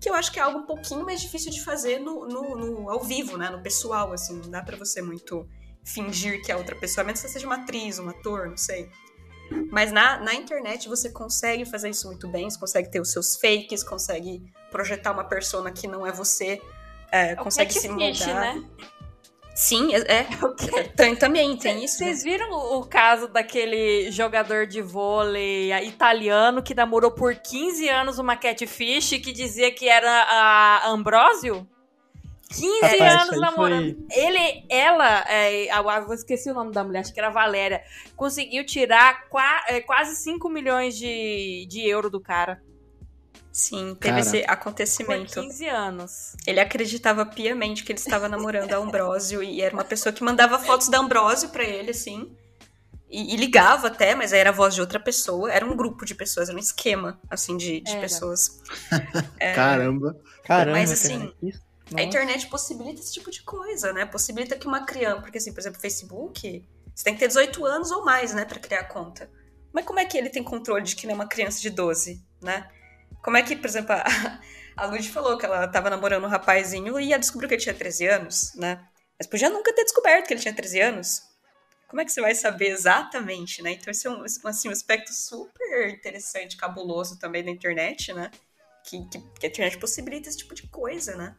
que 0.00 0.08
eu 0.10 0.14
acho 0.14 0.30
que 0.32 0.38
é 0.38 0.42
algo 0.42 0.58
um 0.60 0.66
pouquinho 0.66 1.04
mais 1.04 1.20
difícil 1.20 1.50
de 1.50 1.62
fazer 1.64 1.98
no, 1.98 2.26
no- 2.26 2.56
no- 2.56 2.90
ao 2.90 3.02
vivo, 3.02 3.36
né? 3.36 3.48
No 3.50 3.62
pessoal, 3.62 4.12
assim. 4.12 4.38
Não 4.40 4.50
dá 4.50 4.62
pra 4.62 4.76
você 4.76 5.00
muito 5.02 5.48
fingir 5.84 6.42
que 6.42 6.50
é 6.52 6.56
outra 6.56 6.74
pessoa, 6.76 7.02
a 7.02 7.06
menos 7.06 7.20
que 7.20 7.26
você 7.28 7.32
seja 7.34 7.46
uma 7.46 7.56
atriz, 7.56 7.98
um 7.98 8.08
ator, 8.08 8.48
não 8.48 8.56
sei. 8.56 8.90
Mas 9.70 9.92
na, 9.92 10.18
na 10.18 10.34
internet 10.34 10.88
você 10.88 11.08
consegue 11.10 11.64
fazer 11.64 11.88
isso 11.90 12.08
muito 12.08 12.26
bem, 12.28 12.50
você 12.50 12.58
consegue 12.58 12.90
ter 12.90 13.00
os 13.00 13.12
seus 13.12 13.36
fakes, 13.36 13.84
consegue 13.84 14.42
projetar 14.72 15.12
uma 15.12 15.22
persona 15.24 15.70
que 15.70 15.86
não 15.86 16.04
é 16.04 16.10
você, 16.10 16.60
é, 17.12 17.30
É 17.30 17.36
consegue 17.36 17.72
se 17.72 17.88
catfish, 17.88 18.26
moldar. 18.26 18.54
né? 18.56 18.64
Sim, 19.56 19.94
é, 19.94 19.98
é. 20.18 20.26
O 20.44 20.54
quê? 20.54 20.84
Tem- 20.94 21.16
também 21.16 21.56
tem 21.56 21.82
isso. 21.82 21.98
né? 22.04 22.08
Vocês 22.10 22.22
viram 22.22 22.50
o 22.78 22.84
caso 22.84 23.26
daquele 23.26 24.10
jogador 24.12 24.66
de 24.66 24.82
vôlei 24.82 25.72
italiano 25.82 26.62
que 26.62 26.74
namorou 26.74 27.10
por 27.10 27.34
15 27.34 27.88
anos 27.88 28.18
uma 28.18 28.36
catfish 28.36 29.18
que 29.18 29.32
dizia 29.32 29.72
que 29.72 29.88
era 29.88 30.10
a 30.24 30.88
Ambrósio? 30.90 31.66
15 32.50 32.80
Rapaz, 32.98 33.22
anos 33.22 33.40
namorando. 33.40 34.06
Ele, 34.12 34.64
ela, 34.68 35.24
é, 35.28 35.66
eu 36.06 36.12
esqueci 36.14 36.48
o 36.50 36.54
nome 36.54 36.70
da 36.72 36.84
mulher, 36.84 37.00
acho 37.00 37.12
que 37.12 37.18
era 37.18 37.30
Valéria, 37.30 37.82
conseguiu 38.14 38.64
tirar 38.64 39.28
qua- 39.28 39.64
é, 39.66 39.80
quase 39.80 40.14
5 40.16 40.48
milhões 40.48 40.96
de, 40.96 41.66
de 41.68 41.80
euro 41.88 42.08
do 42.08 42.20
cara 42.20 42.62
Sim, 43.56 43.96
teve 43.98 44.16
Cara. 44.16 44.20
esse 44.20 44.42
por 44.42 44.50
acontecimento. 44.50 45.40
15 45.40 45.66
anos. 45.66 46.36
Ele 46.46 46.60
acreditava 46.60 47.24
piamente 47.24 47.84
que 47.84 47.90
ele 47.90 47.98
estava 47.98 48.28
namorando 48.28 48.70
a 48.74 48.76
Ambrósio 48.76 49.42
e 49.42 49.62
era 49.62 49.72
uma 49.72 49.82
pessoa 49.82 50.12
que 50.12 50.22
mandava 50.22 50.58
fotos 50.58 50.90
da 50.90 50.98
Ambrósio 50.98 51.48
pra 51.48 51.64
ele, 51.64 51.90
assim. 51.90 52.36
E, 53.08 53.32
e 53.32 53.36
ligava 53.38 53.86
até, 53.86 54.14
mas 54.14 54.34
aí 54.34 54.40
era 54.40 54.50
a 54.50 54.52
voz 54.52 54.74
de 54.74 54.82
outra 54.82 55.00
pessoa. 55.00 55.50
Era 55.50 55.64
um 55.64 55.74
grupo 55.74 56.04
de 56.04 56.14
pessoas, 56.14 56.50
era 56.50 56.58
um 56.58 56.60
esquema, 56.60 57.18
assim, 57.30 57.56
de, 57.56 57.80
de 57.80 57.96
pessoas. 57.96 58.60
Caramba. 59.54 60.20
Caramba, 60.44 60.78
Mas, 60.78 60.92
assim, 60.92 61.32
A 61.94 62.02
internet 62.02 62.48
possibilita 62.48 63.00
esse 63.00 63.14
tipo 63.14 63.30
de 63.30 63.42
coisa, 63.42 63.90
né? 63.90 64.04
Possibilita 64.04 64.54
que 64.56 64.66
uma 64.66 64.84
criança. 64.84 65.22
Porque, 65.22 65.38
assim, 65.38 65.54
por 65.54 65.60
exemplo, 65.60 65.78
o 65.78 65.80
Facebook, 65.80 66.62
você 66.94 67.04
tem 67.04 67.14
que 67.14 67.20
ter 67.20 67.28
18 67.28 67.64
anos 67.64 67.90
ou 67.90 68.04
mais, 68.04 68.34
né, 68.34 68.44
pra 68.44 68.58
criar 68.58 68.84
conta. 68.84 69.30
Mas 69.72 69.86
como 69.86 69.98
é 69.98 70.04
que 70.04 70.18
ele 70.18 70.28
tem 70.28 70.42
controle 70.42 70.84
de 70.84 70.94
que 70.94 71.06
nem 71.06 71.16
uma 71.16 71.26
criança 71.26 71.62
de 71.62 71.70
12, 71.70 72.22
né? 72.42 72.68
Como 73.26 73.36
é 73.36 73.42
que, 73.42 73.56
por 73.56 73.66
exemplo, 73.66 73.92
a, 73.92 74.04
a 74.78 74.86
Lud 74.86 75.10
falou 75.10 75.36
que 75.36 75.44
ela 75.44 75.66
tava 75.66 75.90
namorando 75.90 76.22
um 76.22 76.28
rapazinho 76.28 77.00
e 77.00 77.12
ela 77.12 77.18
descobriu 77.18 77.48
que 77.48 77.56
ele 77.56 77.62
tinha 77.62 77.74
13 77.74 78.06
anos, 78.06 78.54
né? 78.54 78.86
Mas 79.18 79.26
podia 79.26 79.50
nunca 79.50 79.74
ter 79.74 79.82
descoberto 79.82 80.28
que 80.28 80.34
ele 80.34 80.40
tinha 80.40 80.54
13 80.54 80.80
anos. 80.80 81.22
Como 81.88 82.00
é 82.00 82.04
que 82.04 82.12
você 82.12 82.20
vai 82.20 82.36
saber 82.36 82.68
exatamente, 82.68 83.62
né? 83.62 83.72
Então, 83.72 83.90
esse 83.90 84.06
é 84.06 84.10
um, 84.10 84.22
assim, 84.44 84.68
um 84.68 84.72
aspecto 84.72 85.12
super 85.12 85.88
interessante, 85.88 86.56
cabuloso 86.56 87.18
também 87.18 87.44
da 87.44 87.50
internet, 87.50 88.12
né? 88.12 88.30
Que, 88.84 89.04
que, 89.08 89.20
que 89.40 89.46
a 89.46 89.48
internet 89.48 89.76
possibilita 89.78 90.28
esse 90.28 90.38
tipo 90.38 90.54
de 90.54 90.68
coisa, 90.68 91.16
né? 91.16 91.34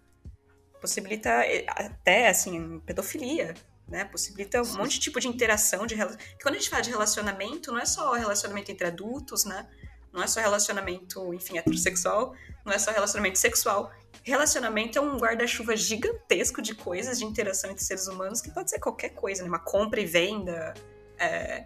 possibilita 0.81 1.29
eh, 1.45 1.65
até, 1.69 2.27
assim, 2.27 2.79
pedofilia, 2.81 3.53
né? 3.87 4.05
Possibilita 4.05 4.61
um 4.61 4.75
monte 4.75 4.93
de 4.95 4.99
tipo 4.99 5.19
de 5.21 5.27
interação, 5.27 5.85
de 5.85 5.95
rela- 5.95 6.15
que 6.17 6.43
quando 6.43 6.55
a 6.55 6.57
gente 6.57 6.69
fala 6.69 6.81
de 6.81 6.89
relacionamento, 6.89 7.71
não 7.71 7.79
é 7.79 7.85
só 7.85 8.13
relacionamento 8.13 8.71
entre 8.71 8.87
adultos, 8.87 9.45
né? 9.45 9.67
Não 10.11 10.23
é 10.23 10.27
só 10.27 10.39
relacionamento, 10.39 11.33
enfim, 11.33 11.57
heterossexual, 11.57 12.33
não 12.65 12.73
é 12.73 12.79
só 12.79 12.91
relacionamento 12.91 13.37
sexual. 13.37 13.91
Relacionamento 14.23 14.97
é 14.97 15.01
um 15.01 15.17
guarda-chuva 15.17 15.75
gigantesco 15.75 16.61
de 16.61 16.75
coisas 16.75 17.19
de 17.19 17.25
interação 17.25 17.69
entre 17.71 17.83
seres 17.83 18.07
humanos 18.07 18.41
que 18.41 18.51
pode 18.51 18.69
ser 18.69 18.79
qualquer 18.79 19.09
coisa, 19.09 19.43
né? 19.43 19.49
Uma 19.49 19.59
compra 19.59 20.01
e 20.01 20.05
venda, 20.05 20.73
é, 21.19 21.65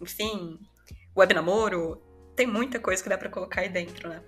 enfim, 0.00 0.58
web 1.16 1.34
namoro, 1.34 2.02
tem 2.34 2.46
muita 2.46 2.78
coisa 2.78 3.02
que 3.02 3.08
dá 3.08 3.18
pra 3.18 3.28
colocar 3.28 3.60
aí 3.60 3.68
dentro, 3.68 4.08
né? 4.08 4.22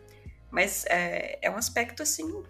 Mas 0.51 0.85
é, 0.87 1.39
é 1.41 1.51
um 1.51 1.57
aspecto, 1.57 2.03
assim, 2.03 2.45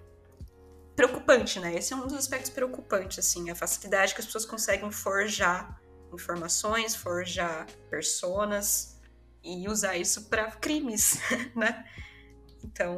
preocupante, 0.97 1.61
né? 1.61 1.75
Esse 1.75 1.93
é 1.93 1.97
um 1.97 2.07
dos 2.07 2.15
aspectos 2.15 2.51
preocupantes, 2.51 3.19
assim, 3.19 3.49
a 3.51 3.55
facilidade 3.55 4.15
que 4.15 4.21
as 4.21 4.27
pessoas 4.27 4.45
conseguem 4.45 4.91
forjar 4.91 5.81
informações, 6.13 6.95
forjar 6.95 7.67
personas 7.89 8.92
e 9.43 9.69
usar 9.69 9.97
isso 9.97 10.29
para 10.29 10.51
crimes, 10.53 11.21
né? 11.57 11.85
Então, 12.63 12.97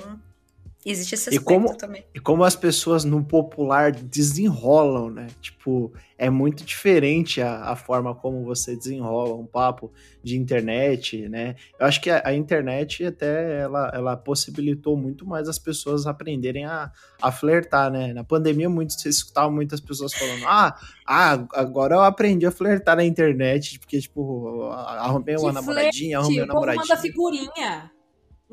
Existe 0.87 1.15
esse 1.15 1.31
E 1.31 1.39
aspecto 1.39 1.45
como- 1.65 1.77
também. 1.79 2.05
E 2.15 2.21
como 2.21 2.45
as 2.45 2.55
pessoas 2.55 3.05
no 3.05 3.25
popular 3.25 3.91
desenrolam, 3.91 5.09
né? 5.11 5.29
Tipo, 5.41 5.93
é 6.19 6.29
muito 6.29 6.63
diferente 6.63 7.41
a, 7.41 7.71
a 7.71 7.77
forma 7.77 8.15
como 8.15 8.45
você 8.45 8.77
desenrola 8.77 9.35
um 9.35 9.47
papo 9.47 9.91
de 10.23 10.37
internet, 10.37 11.27
né? 11.29 11.57
Eu 11.81 11.87
acho 11.87 12.01
que 12.03 12.11
a, 12.11 12.21
a 12.27 12.35
internet 12.35 13.03
até 13.05 13.61
ela, 13.63 13.91
ela 13.95 14.15
possibilitou 14.17 14.95
muito 14.97 15.27
mais 15.27 15.49
as 15.49 15.59
pessoas 15.59 16.07
aprenderem 16.07 16.67
a, 16.67 16.93
a 17.23 17.33
flertar, 17.33 17.91
né? 17.91 18.13
Na 18.13 18.23
pandemia, 18.23 18.69
muito, 18.69 18.93
você 18.93 19.09
escutava 19.09 19.51
muitas 19.51 19.81
pessoas 19.81 20.13
falando: 20.13 20.45
ah, 20.47 20.77
ah, 21.07 21.47
agora 21.55 21.95
eu 21.95 22.03
aprendi 22.03 22.45
a 22.45 22.51
flertar 22.51 22.97
na 22.97 23.05
internet, 23.05 23.79
porque, 23.79 23.99
tipo, 24.01 24.65
arrumei 24.71 25.37
uma 25.37 25.49
Que 25.49 25.55
namoradinha, 25.55 26.19
arrumei 26.19 26.39
um 26.43 26.47
manda 26.47 26.53
namoradinho. 26.55 26.97
figurinha. 26.99 27.91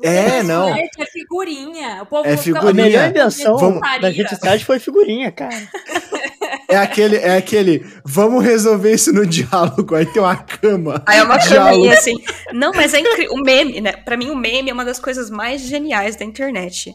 É, 0.02 0.42
não. 0.42 0.72
flerte, 0.72 1.00
É 1.02 1.06
figurinha. 1.06 2.02
O 2.02 2.06
povo 2.06 2.28
É 2.28 2.36
fica- 2.36 2.58
A 2.58 2.62
figurinha. 2.62 2.84
melhor 2.84 3.08
invenção 3.10 3.56
Vamos- 3.56 3.80
das 4.00 4.14
redes 4.16 4.30
sociais 4.30 4.62
foi 4.62 4.78
figurinha, 4.78 5.30
cara. 5.30 5.56
É 6.68 6.76
aquele, 6.76 7.16
é 7.16 7.36
aquele, 7.36 7.84
vamos 8.04 8.42
resolver 8.44 8.92
isso 8.92 9.12
no 9.12 9.26
diálogo, 9.26 9.94
aí 9.94 10.06
tem 10.06 10.22
uma 10.22 10.36
cama. 10.36 11.02
Aí 11.06 11.18
é 11.18 11.22
uma 11.22 11.38
caminha 11.38 11.92
assim. 11.92 12.16
Não, 12.52 12.72
mas 12.74 12.94
é 12.94 13.00
incrível. 13.00 13.32
O 13.34 13.40
meme, 13.42 13.80
né? 13.80 13.92
Pra 13.92 14.16
mim, 14.16 14.30
o 14.30 14.36
meme 14.36 14.70
é 14.70 14.72
uma 14.72 14.84
das 14.84 14.98
coisas 14.98 15.30
mais 15.30 15.60
geniais 15.60 16.16
da 16.16 16.24
internet. 16.24 16.94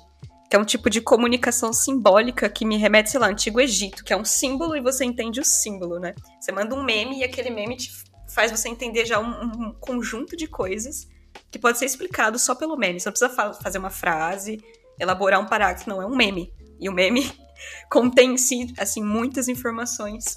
Que 0.49 0.55
é 0.55 0.60
um 0.60 0.64
tipo 0.66 0.89
de 0.89 1.01
comunicação 1.01 1.74
simbólica 1.74 2.47
que 2.49 2.64
me 2.66 2.78
remete, 2.78 3.10
sei 3.12 3.20
lá, 3.20 3.26
ao 3.28 3.34
Antigo 3.34 3.60
Egito, 3.60 4.03
que 4.03 4.14
é 4.14 4.18
um 4.18 4.24
símbolo 4.24 4.78
e 4.78 4.82
você 4.82 5.03
entende 5.03 5.41
o 5.41 5.45
símbolo, 5.45 5.99
né? 5.99 6.14
Você 6.39 6.51
manda 6.53 6.74
um 6.74 6.84
meme 6.84 7.20
e 7.20 7.24
aquele 7.26 7.49
meme 7.49 7.76
te 7.76 7.91
faz 8.34 8.49
você 8.49 8.70
entender 8.70 9.05
já 9.05 9.20
um, 9.20 9.26
um 9.28 9.76
conjunto 9.80 10.38
de 10.38 10.47
coisas 10.47 11.05
que 11.52 11.60
pode 11.60 11.78
ser 11.78 11.86
explicado 11.86 12.38
só 12.39 12.54
pelo 12.56 12.76
meme. 12.78 13.00
Você 13.00 13.08
não 13.10 13.14
precisa 13.14 13.34
fa- 13.34 13.54
fazer 13.54 13.78
uma 13.78 13.89
frase, 13.89 14.60
elaborar 15.00 15.39
um 15.39 15.45
parágrafo, 15.45 15.89
não, 15.89 16.02
é 16.02 16.06
um 16.06 16.16
meme. 16.16 16.54
E 16.80 16.89
o 16.89 16.93
meme 16.93 17.32
contém 17.89 18.34
em 18.34 18.38
si, 18.38 18.74
assim, 18.78 19.02
muitas 19.04 19.48
informações. 19.48 20.36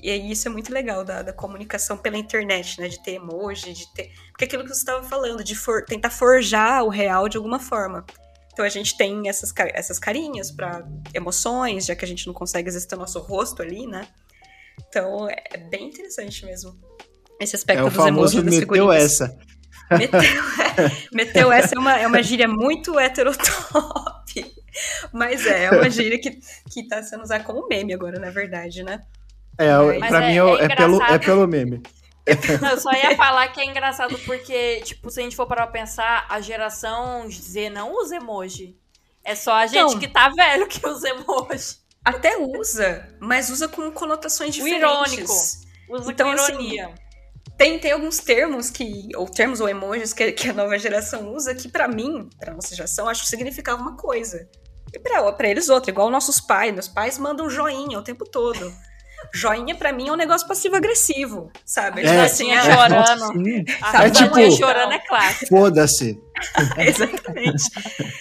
E 0.00 0.12
isso 0.30 0.46
é 0.46 0.50
muito 0.50 0.72
legal 0.72 1.04
da, 1.04 1.22
da 1.22 1.32
comunicação 1.32 1.96
pela 1.98 2.16
internet, 2.16 2.80
né? 2.80 2.88
De 2.88 3.02
ter 3.02 3.14
emoji, 3.14 3.72
de 3.72 3.92
ter. 3.94 4.12
Porque 4.30 4.44
aquilo 4.44 4.62
que 4.62 4.68
você 4.68 4.78
estava 4.78 5.02
falando, 5.02 5.42
de 5.42 5.54
for- 5.56 5.84
tentar 5.84 6.10
forjar 6.10 6.84
o 6.84 6.88
real 6.88 7.28
de 7.28 7.36
alguma 7.36 7.58
forma. 7.58 8.04
Então 8.52 8.64
a 8.64 8.68
gente 8.68 8.96
tem 8.96 9.28
essas, 9.28 9.52
essas 9.74 9.98
carinhas 9.98 10.50
para 10.50 10.86
emoções, 11.14 11.86
já 11.86 11.94
que 11.96 12.04
a 12.04 12.08
gente 12.08 12.26
não 12.26 12.34
consegue 12.34 12.68
exercer 12.68 12.96
o 12.96 13.00
nosso 13.00 13.18
rosto 13.20 13.62
ali, 13.62 13.86
né? 13.86 14.06
Então 14.88 15.28
é 15.28 15.36
é 15.52 15.58
bem 15.58 15.88
interessante 15.88 16.44
mesmo. 16.44 16.78
Esse 17.40 17.54
aspecto 17.56 17.86
É 17.86 17.90
dos 17.90 18.06
emojis 18.06 18.34
das 18.36 18.44
meteu 18.44 18.60
figurinhas. 18.60 19.04
essa. 19.20 19.38
Meteu, 19.90 20.20
meteu 21.12 21.52
essa 21.52 21.74
é 21.74 21.78
uma, 21.78 21.98
é 21.98 22.06
uma 22.06 22.22
gíria 22.22 22.48
muito 22.48 22.98
heterotop. 22.98 24.54
Mas 25.12 25.46
é, 25.46 25.64
é 25.64 25.70
uma 25.70 25.90
gíria 25.90 26.20
que, 26.20 26.38
que 26.70 26.86
tá 26.86 27.02
sendo 27.02 27.22
usada 27.24 27.42
como 27.44 27.66
meme 27.68 27.92
agora, 27.94 28.18
na 28.18 28.30
verdade, 28.30 28.82
né? 28.82 29.00
É, 29.58 29.72
Mas 29.98 30.08
pra 30.10 30.24
é- 30.24 30.28
mim 30.28 30.36
é 30.60 30.64
é, 30.64 30.76
pelo, 30.76 31.02
é 31.02 31.18
pelo 31.18 31.46
meme. 31.48 31.82
Não, 32.60 32.68
eu 32.70 32.78
só 32.80 32.92
ia 32.92 33.16
falar 33.16 33.48
que 33.48 33.60
é 33.60 33.64
engraçado 33.64 34.16
porque, 34.20 34.82
tipo, 34.84 35.10
se 35.10 35.18
a 35.18 35.22
gente 35.22 35.34
for 35.34 35.46
parar 35.46 35.66
pra 35.66 35.80
pensar, 35.80 36.26
a 36.28 36.40
geração 36.40 37.28
Z 37.30 37.70
não 37.70 37.92
usa 37.94 38.16
emoji. 38.16 38.76
É 39.24 39.34
só 39.34 39.54
a 39.54 39.66
gente 39.66 39.78
Então. 39.78 39.98
que 39.98 40.06
tá 40.08 40.28
velho 40.28 40.66
que 40.68 40.86
usa 40.86 41.08
emoji. 41.08 41.76
Até 42.04 42.36
usa, 42.38 43.08
mas 43.18 43.50
usa 43.50 43.66
com 43.66 43.90
conotações 43.90 44.50
O 44.50 44.58
diferentes. 44.64 44.82
irônico. 44.82 45.32
Usa 45.90 46.12
Então, 46.12 46.28
com 46.28 46.34
assim, 46.40 46.52
ironia. 46.52 46.94
Tem, 47.58 47.78
tem 47.78 47.90
alguns 47.92 48.18
termos 48.18 48.70
que, 48.70 49.08
ou 49.16 49.26
termos 49.28 49.60
ou 49.60 49.68
emojis 49.68 50.12
que, 50.12 50.30
que 50.32 50.48
a 50.48 50.52
nova 50.52 50.78
geração 50.78 51.34
usa 51.34 51.54
que 51.54 51.68
pra 51.68 51.88
mim, 51.88 52.28
pra 52.38 52.54
nossa 52.54 52.74
geração, 52.74 53.08
acho 53.08 53.22
que 53.22 53.28
significava 53.28 53.82
uma 53.82 53.96
coisa. 53.96 54.48
E 54.94 54.98
pra, 54.98 55.30
pra 55.32 55.48
eles 55.48 55.68
outra, 55.68 55.90
igual 55.90 56.08
nossos 56.08 56.40
pais. 56.40 56.72
Meus 56.72 56.86
pais 56.88 57.18
mandam 57.18 57.50
joinha 57.50 57.98
o 57.98 58.02
tempo 58.02 58.24
todo. 58.24 58.72
Joinha 59.34 59.74
pra 59.74 59.92
mim 59.92 60.08
é 60.08 60.12
um 60.12 60.16
negócio 60.16 60.46
passivo-agressivo, 60.46 61.50
sabe? 61.66 62.02
Tipo 62.02 62.12
É, 62.14 62.24
assim, 62.24 62.52
é, 62.52 62.62
chorando. 62.62 63.26
Sim, 63.32 63.64
A 63.82 64.04
É 64.06 64.10
tipo- 64.10 64.34
tipo... 64.36 64.50
chorando 64.56 64.92
é 64.92 64.98
clássico. 65.00 65.46
Foda-se. 65.48 66.18
Exatamente. 66.78 67.64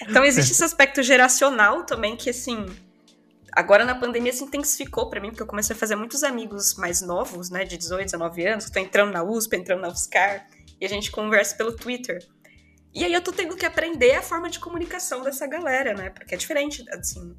Então 0.10 0.26
existe 0.26 0.52
esse 0.54 0.64
aspecto 0.64 1.04
geracional 1.04 1.84
também 1.86 2.16
que, 2.18 2.32
assim, 2.32 2.66
agora 3.58 3.84
na 3.84 3.96
pandemia 3.96 4.32
se 4.32 4.44
intensificou 4.44 5.10
pra 5.10 5.20
mim, 5.20 5.30
porque 5.30 5.42
eu 5.42 5.48
comecei 5.48 5.76
a 5.76 5.80
fazer 5.80 5.96
muitos 5.96 6.24
amigos 6.24 6.76
mais 6.76 7.02
novos, 7.02 7.50
né, 7.50 7.66
de 7.66 7.76
18, 7.76 8.06
19 8.06 8.46
anos, 8.46 8.66
que 8.66 8.70
estão 8.70 8.84
entrando 8.84 9.12
na 9.12 9.24
USP, 9.24 9.56
entrando 9.56 9.82
na 9.82 9.88
UFSCar, 9.88 10.48
e 10.80 10.86
a 10.86 10.88
gente 10.88 11.10
conversa 11.10 11.56
pelo 11.56 11.76
Twitter. 11.76 12.24
E 12.94 13.04
aí 13.04 13.12
eu 13.12 13.22
tô 13.22 13.32
tendo 13.32 13.56
que 13.56 13.66
aprender 13.66 14.14
a 14.14 14.22
forma 14.22 14.48
de 14.48 14.60
comunicação 14.60 15.24
dessa 15.24 15.48
galera, 15.48 15.96
né, 15.96 16.12
porque 16.12 16.36
é 16.36 16.38
diferente, 16.38 16.86
assim, 16.92 17.36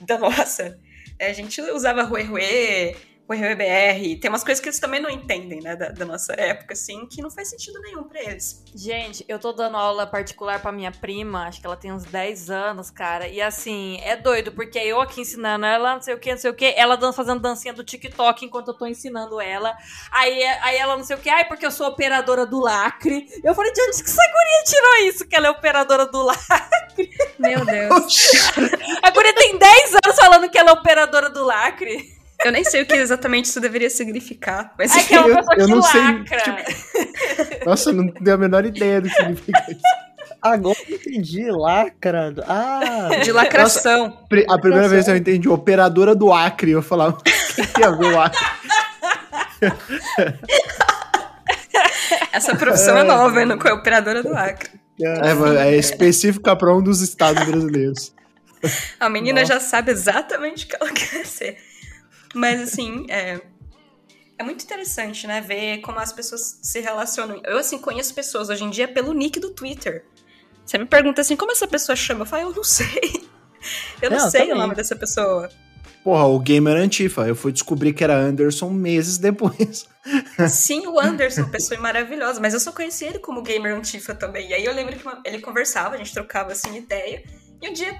da 0.00 0.16
nossa. 0.18 0.78
É, 1.18 1.28
a 1.28 1.34
gente 1.34 1.60
usava 1.60 2.04
Rue 2.04 2.96
Rue, 3.30 3.38
Rue 3.38 3.50
Rue 3.50 3.54
BR, 3.54 4.20
tem 4.20 4.28
umas 4.28 4.42
coisas 4.42 4.60
que 4.60 4.68
eles 4.68 4.78
também 4.78 5.00
não 5.00 5.10
entendem, 5.10 5.60
né, 5.60 5.76
da, 5.76 5.88
da 5.88 6.04
nossa 6.04 6.32
época, 6.34 6.74
assim, 6.74 7.06
que 7.06 7.22
não 7.22 7.30
faz 7.30 7.48
sentido 7.50 7.80
nenhum 7.80 8.04
pra 8.04 8.20
eles. 8.22 8.62
Gente, 8.74 9.24
eu 9.28 9.38
tô 9.38 9.52
dando 9.52 9.76
aula 9.76 10.06
particular 10.06 10.60
pra 10.60 10.72
minha 10.72 10.90
prima, 10.90 11.46
acho 11.46 11.60
que 11.60 11.66
ela 11.66 11.76
tem 11.76 11.92
uns 11.92 12.04
10 12.04 12.50
anos, 12.50 12.90
cara. 12.90 13.28
E 13.28 13.40
assim, 13.40 14.00
é 14.02 14.16
doido, 14.16 14.52
porque 14.52 14.78
eu 14.78 15.00
aqui 15.00 15.20
ensinando 15.20 15.64
ela, 15.64 15.94
não 15.94 16.02
sei 16.02 16.14
o 16.14 16.18
que, 16.18 16.30
não 16.30 16.38
sei 16.38 16.50
o 16.50 16.54
que, 16.54 16.74
ela 16.76 17.00
fazendo 17.12 17.40
dancinha 17.40 17.72
do 17.72 17.82
TikTok 17.82 18.44
enquanto 18.44 18.68
eu 18.68 18.74
tô 18.74 18.86
ensinando 18.86 19.40
ela. 19.40 19.76
Aí, 20.10 20.42
aí 20.62 20.76
ela 20.76 20.96
não 20.96 21.04
sei 21.04 21.16
o 21.16 21.18
que, 21.20 21.28
ai, 21.28 21.46
porque 21.46 21.64
eu 21.64 21.70
sou 21.70 21.88
operadora 21.88 22.46
do 22.46 22.60
lacre. 22.60 23.26
Eu 23.42 23.54
falei, 23.54 23.72
de 23.72 23.80
onde 23.82 24.02
que 24.02 24.10
essa 24.10 24.22
guria 24.22 24.64
tirou 24.64 25.08
isso, 25.08 25.26
que 25.26 25.36
ela 25.36 25.46
é 25.46 25.50
operadora 25.50 26.06
do 26.06 26.22
lacre? 26.22 27.10
Meu 27.38 27.64
Deus. 27.64 28.30
A 29.02 29.10
guria 29.10 29.34
tem 29.34 29.58
10 29.58 29.94
anos 30.04 30.16
falando 30.16 30.48
que 30.50 30.58
ela 30.58 30.70
é 30.70 30.72
operadora 30.72 31.30
do 31.30 31.44
lacre. 31.44 32.19
Eu 32.44 32.52
nem 32.52 32.64
sei 32.64 32.82
o 32.82 32.86
que 32.86 32.94
exatamente 32.94 33.46
isso 33.46 33.60
deveria 33.60 33.90
significar, 33.90 34.72
mas 34.78 34.92
Ai, 34.96 35.04
que 35.04 35.14
é 35.14 35.20
uma 35.20 35.28
Eu- 35.28 35.36
pessoa 35.36 35.56
eu 35.58 35.66
que 35.66 35.72
não 35.74 35.82
sei, 35.82 36.00
lacra. 36.00 36.64
Nossa, 37.66 37.90
eu 37.90 37.94
não 37.94 38.08
tenho 38.08 38.34
a 38.34 38.38
menor 38.38 38.64
ideia 38.64 39.00
do 39.00 39.08
que 39.08 39.14
significa 39.14 39.64
isso. 39.68 39.80
Agora 40.40 40.76
eu 40.88 40.96
entendi, 40.96 41.50
lacra. 41.50 42.34
Ah, 42.48 43.10
de 43.22 43.30
lacração. 43.30 44.10
Pri- 44.26 44.46
A 44.48 44.56
primeira 44.58 44.84
Nossa. 44.84 44.94
vez 44.94 45.04
que 45.04 45.10
eu 45.10 45.16
entendi, 45.16 45.48
operadora 45.50 46.14
do 46.14 46.32
Acre, 46.32 46.70
eu 46.70 46.80
falava, 46.82 47.18
o 47.18 47.22
que 47.22 47.66
tem 47.74 47.84
a 47.84 47.90
ver 47.90 48.06
o 48.06 48.18
Acre? 48.20 48.40
Essa 52.32 52.56
profissão 52.56 52.96
é 52.96 53.02
nova, 53.02 53.44
né? 53.44 53.56
É 53.64 53.72
operadora 53.72 54.22
do 54.22 54.34
Acre. 54.34 54.70
É, 55.02 55.68
é 55.68 55.76
específica 55.76 56.54
para 56.56 56.74
um 56.74 56.82
dos 56.82 57.00
estados 57.00 57.44
brasileiros. 57.44 58.12
A 58.98 59.08
menina 59.08 59.40
Nossa. 59.40 59.54
já 59.54 59.60
sabe 59.60 59.90
exatamente 59.92 60.66
o 60.66 60.68
que 60.68 60.76
ela 60.80 60.90
quer 60.92 61.24
ser. 61.26 61.56
Mas 62.34 62.60
assim, 62.60 63.06
é, 63.08 63.40
é 64.38 64.42
muito 64.44 64.62
interessante, 64.64 65.26
né? 65.26 65.40
Ver 65.40 65.78
como 65.80 65.98
as 65.98 66.12
pessoas 66.12 66.60
se 66.62 66.80
relacionam. 66.80 67.40
Eu, 67.44 67.58
assim, 67.58 67.78
conheço 67.78 68.14
pessoas 68.14 68.48
hoje 68.48 68.64
em 68.64 68.70
dia 68.70 68.86
pelo 68.88 69.12
nick 69.12 69.38
do 69.40 69.50
Twitter. 69.50 70.04
Você 70.64 70.78
me 70.78 70.86
pergunta 70.86 71.20
assim, 71.20 71.36
como 71.36 71.50
essa 71.52 71.66
pessoa 71.66 71.96
chama? 71.96 72.22
Eu 72.22 72.26
falo, 72.26 72.50
eu 72.50 72.54
não 72.54 72.64
sei. 72.64 73.28
Eu 74.00 74.10
não, 74.10 74.16
Não, 74.16 74.30
sei 74.30 74.40
também. 74.40 74.54
o 74.54 74.58
nome 74.58 74.74
dessa 74.74 74.96
pessoa. 74.96 75.50
Porra, 76.02 76.24
o 76.24 76.38
Gamer 76.40 76.74
Antifa. 76.78 77.28
Eu 77.28 77.36
fui 77.36 77.52
descobrir 77.52 77.92
que 77.92 78.02
era 78.02 78.16
Anderson 78.16 78.70
meses 78.70 79.18
depois. 79.18 79.86
Sim, 80.48 80.86
o 80.86 80.98
Anderson, 80.98 81.46
pessoa 81.50 81.78
maravilhosa, 81.78 82.40
mas 82.40 82.54
eu 82.54 82.60
só 82.60 82.72
conheci 82.72 83.04
ele 83.04 83.18
como 83.18 83.42
gamer 83.42 83.76
Antifa 83.76 84.14
também. 84.14 84.48
E 84.48 84.54
aí 84.54 84.64
eu 84.64 84.72
lembro 84.72 84.96
que 84.96 85.02
uma- 85.06 85.20
ele 85.26 85.40
conversava, 85.40 85.94
a 85.94 85.98
gente 85.98 86.14
trocava 86.14 86.52
assim 86.52 86.74
ideia. 86.74 87.22
E 87.60 87.68
um 87.68 87.72
dia, 87.74 87.98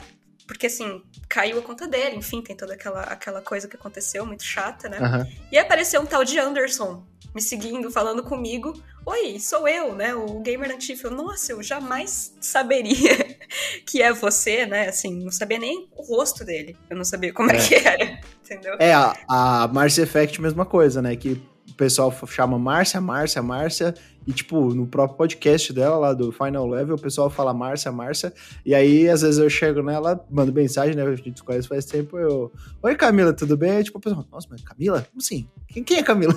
porque 0.51 0.67
assim, 0.67 1.01
caiu 1.29 1.61
a 1.61 1.63
conta 1.63 1.87
dele, 1.87 2.17
enfim, 2.17 2.43
tem 2.43 2.57
toda 2.57 2.75
aquela, 2.75 3.03
aquela 3.03 3.41
coisa 3.41 3.69
que 3.69 3.77
aconteceu, 3.77 4.27
muito 4.27 4.43
chata, 4.43 4.89
né? 4.89 4.99
Aham. 4.99 5.29
E 5.53 5.57
apareceu 5.57 6.01
um 6.01 6.07
tal 6.07 6.25
de 6.25 6.41
Anderson 6.41 7.07
me 7.33 7.41
seguindo, 7.41 7.89
falando 7.89 8.21
comigo. 8.25 8.73
Oi, 9.07 9.39
sou 9.39 9.69
eu, 9.69 9.95
né? 9.95 10.13
O 10.13 10.41
gamer. 10.41 10.77
Eu, 11.05 11.11
Nossa, 11.13 11.53
eu 11.53 11.63
jamais 11.63 12.35
saberia 12.41 13.39
que 13.87 14.03
é 14.03 14.13
você, 14.13 14.67
né? 14.67 14.89
Assim, 14.89 15.23
não 15.23 15.31
sabia 15.31 15.61
nem 15.61 15.89
o 15.97 16.03
rosto 16.03 16.45
dele. 16.45 16.77
Eu 16.91 16.97
não 16.97 17.05
sabia 17.05 17.33
como 17.33 17.53
é, 17.53 17.57
É. 17.57 17.69
que 17.69 17.75
era, 17.77 18.21
entendeu? 18.45 18.75
É, 18.81 18.93
a, 18.93 19.15
a 19.29 19.69
Márcia 19.69 20.03
Effect, 20.03 20.43
mesma 20.43 20.67
coisa, 20.67 21.01
né? 21.01 21.15
Que 21.15 21.41
o 21.69 21.75
pessoal 21.75 22.13
chama 22.27 22.59
Márcia, 22.59 23.01
Márcia, 23.01 23.41
Márcia. 23.41 23.95
E, 24.27 24.33
tipo, 24.33 24.75
no 24.75 24.87
próprio 24.87 25.17
podcast 25.17 25.73
dela, 25.73 25.97
lá 25.97 26.13
do 26.13 26.31
Final 26.31 26.67
Level, 26.67 26.97
o 26.97 27.01
pessoal 27.01 27.31
fala 27.31 27.55
Márcia, 27.55 27.91
Márcia. 27.91 28.33
E 28.65 28.75
aí, 28.75 29.09
às 29.09 29.23
vezes, 29.23 29.39
eu 29.39 29.49
chego 29.49 29.83
nela, 29.83 30.25
mando 30.31 30.53
mensagem, 30.53 30.95
né? 30.95 31.03
A 31.03 31.15
gente 31.15 31.39
se 31.39 31.43
conhece 31.43 31.67
faz 31.67 31.85
tempo. 31.87 32.19
Eu, 32.19 32.53
Oi, 32.83 32.95
Camila, 32.95 33.33
tudo 33.33 33.57
bem? 33.57 33.73
Aí, 33.73 33.85
tipo, 33.85 33.99
o 33.99 34.01
pessoal, 34.01 34.27
nossa, 34.31 34.47
mas 34.51 34.63
Camila? 34.63 35.07
Como 35.11 35.21
assim? 35.21 35.49
Quem, 35.69 35.83
quem 35.83 35.99
é 35.99 36.03
Camila? 36.03 36.35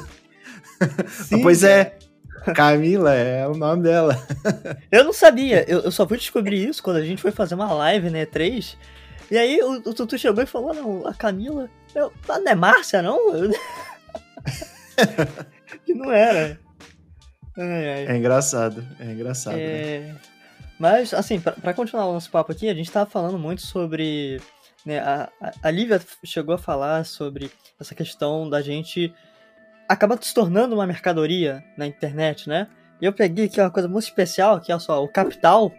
sim, 1.08 1.42
pois 1.42 1.64
é, 1.64 1.98
Camila 2.56 3.14
é 3.14 3.48
o 3.48 3.54
nome 3.54 3.84
dela. 3.84 4.18
Eu 4.92 5.04
não 5.04 5.14
sabia, 5.14 5.70
eu, 5.70 5.82
eu 5.82 5.92
só 5.92 6.08
fui 6.08 6.18
descobrir 6.18 6.68
isso 6.68 6.82
quando 6.82 6.98
a 6.98 7.06
gente 7.06 7.22
foi 7.22 7.32
fazer 7.32 7.56
uma 7.56 7.72
live, 7.74 8.10
né, 8.10 8.26
3. 8.26 8.78
E 9.32 9.38
aí 9.38 9.60
o, 9.62 9.74
o 9.74 9.94
Tutu 9.94 10.18
chegou 10.18 10.44
e 10.44 10.48
falou, 10.48 10.74
não, 10.74 11.08
a 11.08 11.14
Camila, 11.14 11.70
eu, 11.96 12.12
ah, 12.28 12.40
não 12.40 12.52
é 12.52 12.56
Márcia, 12.56 13.02
não? 13.02 13.20
Que 15.86 15.94
não 15.94 16.12
era. 16.12 16.60
Ai, 17.58 17.90
ai. 17.94 18.08
É 18.08 18.18
engraçado, 18.18 18.86
é 19.00 19.06
engraçado. 19.06 19.56
né? 19.56 19.62
É, 19.62 20.16
Mas, 20.80 21.14
assim, 21.14 21.40
para 21.40 21.74
continuar 21.74 22.08
o 22.08 22.14
nosso 22.14 22.30
papo 22.32 22.52
aqui, 22.52 22.70
a 22.70 22.74
gente 22.74 22.92
tava 22.92 23.10
falando 23.10 23.38
muito 23.38 23.62
sobre. 23.62 24.42
Né, 24.86 25.00
a, 25.00 25.30
a 25.62 25.72
Lívia 25.72 26.02
chegou 26.26 26.56
a 26.56 26.58
falar 26.58 27.06
sobre 27.06 27.50
essa 27.80 27.96
questão 27.96 28.50
da 28.50 28.62
gente 28.62 29.14
acabar 29.88 30.18
se 30.22 30.34
tornando 30.34 30.76
uma 30.76 30.86
mercadoria 30.86 31.64
na 31.78 31.86
internet, 31.86 32.50
né? 32.50 32.68
E 33.02 33.06
eu 33.06 33.14
peguei 33.14 33.46
aqui 33.46 33.60
uma 33.60 33.70
coisa 33.70 33.88
muito 33.88 34.06
especial, 34.06 34.60
que 34.60 34.72
é 34.72 34.80
só 34.80 35.04
o 35.04 35.08
Capital, 35.08 35.72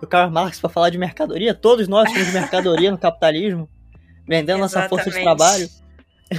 do 0.00 0.06
Karl 0.06 0.30
Marx, 0.30 0.60
para 0.60 0.70
falar 0.70 0.90
de 0.90 0.98
mercadoria. 0.98 1.54
Todos 1.54 1.88
nós 1.88 2.10
somos 2.10 2.28
mercadoria 2.32 2.90
no 2.90 2.98
capitalismo, 2.98 3.68
vendendo 4.26 4.60
nossa 4.60 4.88
força 4.88 5.10
de 5.10 5.20
trabalho. 5.20 5.68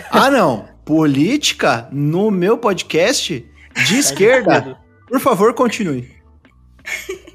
Ah, 0.10 0.30
não! 0.30 0.68
Política 0.86 1.88
no 1.92 2.32
meu 2.32 2.58
podcast 2.58 3.46
de 3.74 3.94
tá 3.94 4.00
esquerda. 4.00 4.80
Por 5.08 5.20
favor, 5.20 5.54
continue. 5.54 6.20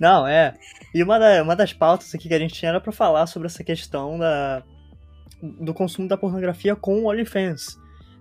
Não, 0.00 0.26
é. 0.26 0.54
E 0.94 1.02
uma, 1.02 1.18
da, 1.18 1.42
uma 1.42 1.56
das 1.56 1.72
pautas 1.72 2.14
aqui 2.14 2.28
que 2.28 2.34
a 2.34 2.38
gente 2.38 2.54
tinha 2.54 2.70
era 2.70 2.80
pra 2.80 2.92
falar 2.92 3.26
sobre 3.26 3.46
essa 3.46 3.64
questão 3.64 4.18
da, 4.18 4.62
do 5.42 5.74
consumo 5.74 6.08
da 6.08 6.16
pornografia 6.16 6.76
com 6.76 7.00
o 7.00 7.08
OnlyFans. 7.08 7.78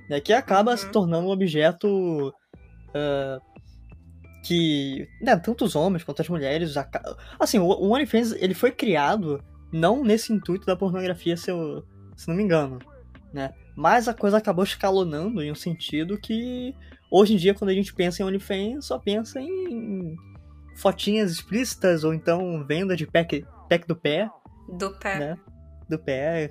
Né, 0.10 0.20
que 0.20 0.34
acaba 0.34 0.72
uhum. 0.72 0.78
se 0.78 0.92
tornando 0.92 1.28
um 1.28 1.32
objeto 1.32 1.88
uh, 2.30 3.42
que 4.44 5.08
né, 5.22 5.36
tanto 5.38 5.64
os 5.64 5.76
homens 5.76 6.04
quanto 6.04 6.22
as 6.22 6.28
mulheres. 6.28 6.76
Assim, 7.40 7.58
o, 7.58 7.66
o 7.66 7.94
OnlyFans 7.94 8.34
ele 8.34 8.54
foi 8.54 8.72
criado 8.72 9.42
não 9.72 10.04
nesse 10.04 10.34
intuito 10.34 10.66
da 10.66 10.76
pornografia, 10.76 11.38
se, 11.38 11.50
eu, 11.50 11.86
se 12.16 12.28
não 12.28 12.36
me 12.36 12.44
engano. 12.44 12.80
Né? 13.34 13.54
Mas 13.76 14.08
a 14.08 14.14
coisa 14.14 14.38
acabou 14.38 14.64
escalonando 14.64 15.42
em 15.42 15.52
um 15.52 15.56
sentido 15.56 16.20
que 16.20 16.76
hoje 17.14 17.36
em 17.36 17.38
dia, 17.38 17.54
quando 17.54 17.70
a 17.70 17.74
gente 17.74 17.94
pensa 17.94 18.22
em 18.22 18.26
OnlyFans, 18.26 18.86
só 18.88 18.98
pensa 18.98 19.40
em 19.40 20.16
fotinhas 20.76 21.32
explícitas 21.32 22.04
ou 22.04 22.12
então 22.12 22.66
venda 22.66 22.96
de 22.96 23.06
pack, 23.06 23.46
pack 23.70 23.88
do 23.88 23.96
pé. 23.96 24.28
Do 24.68 24.98
pé. 24.98 25.20
Né? 25.20 25.38
Do 25.88 26.00
pé. 26.00 26.50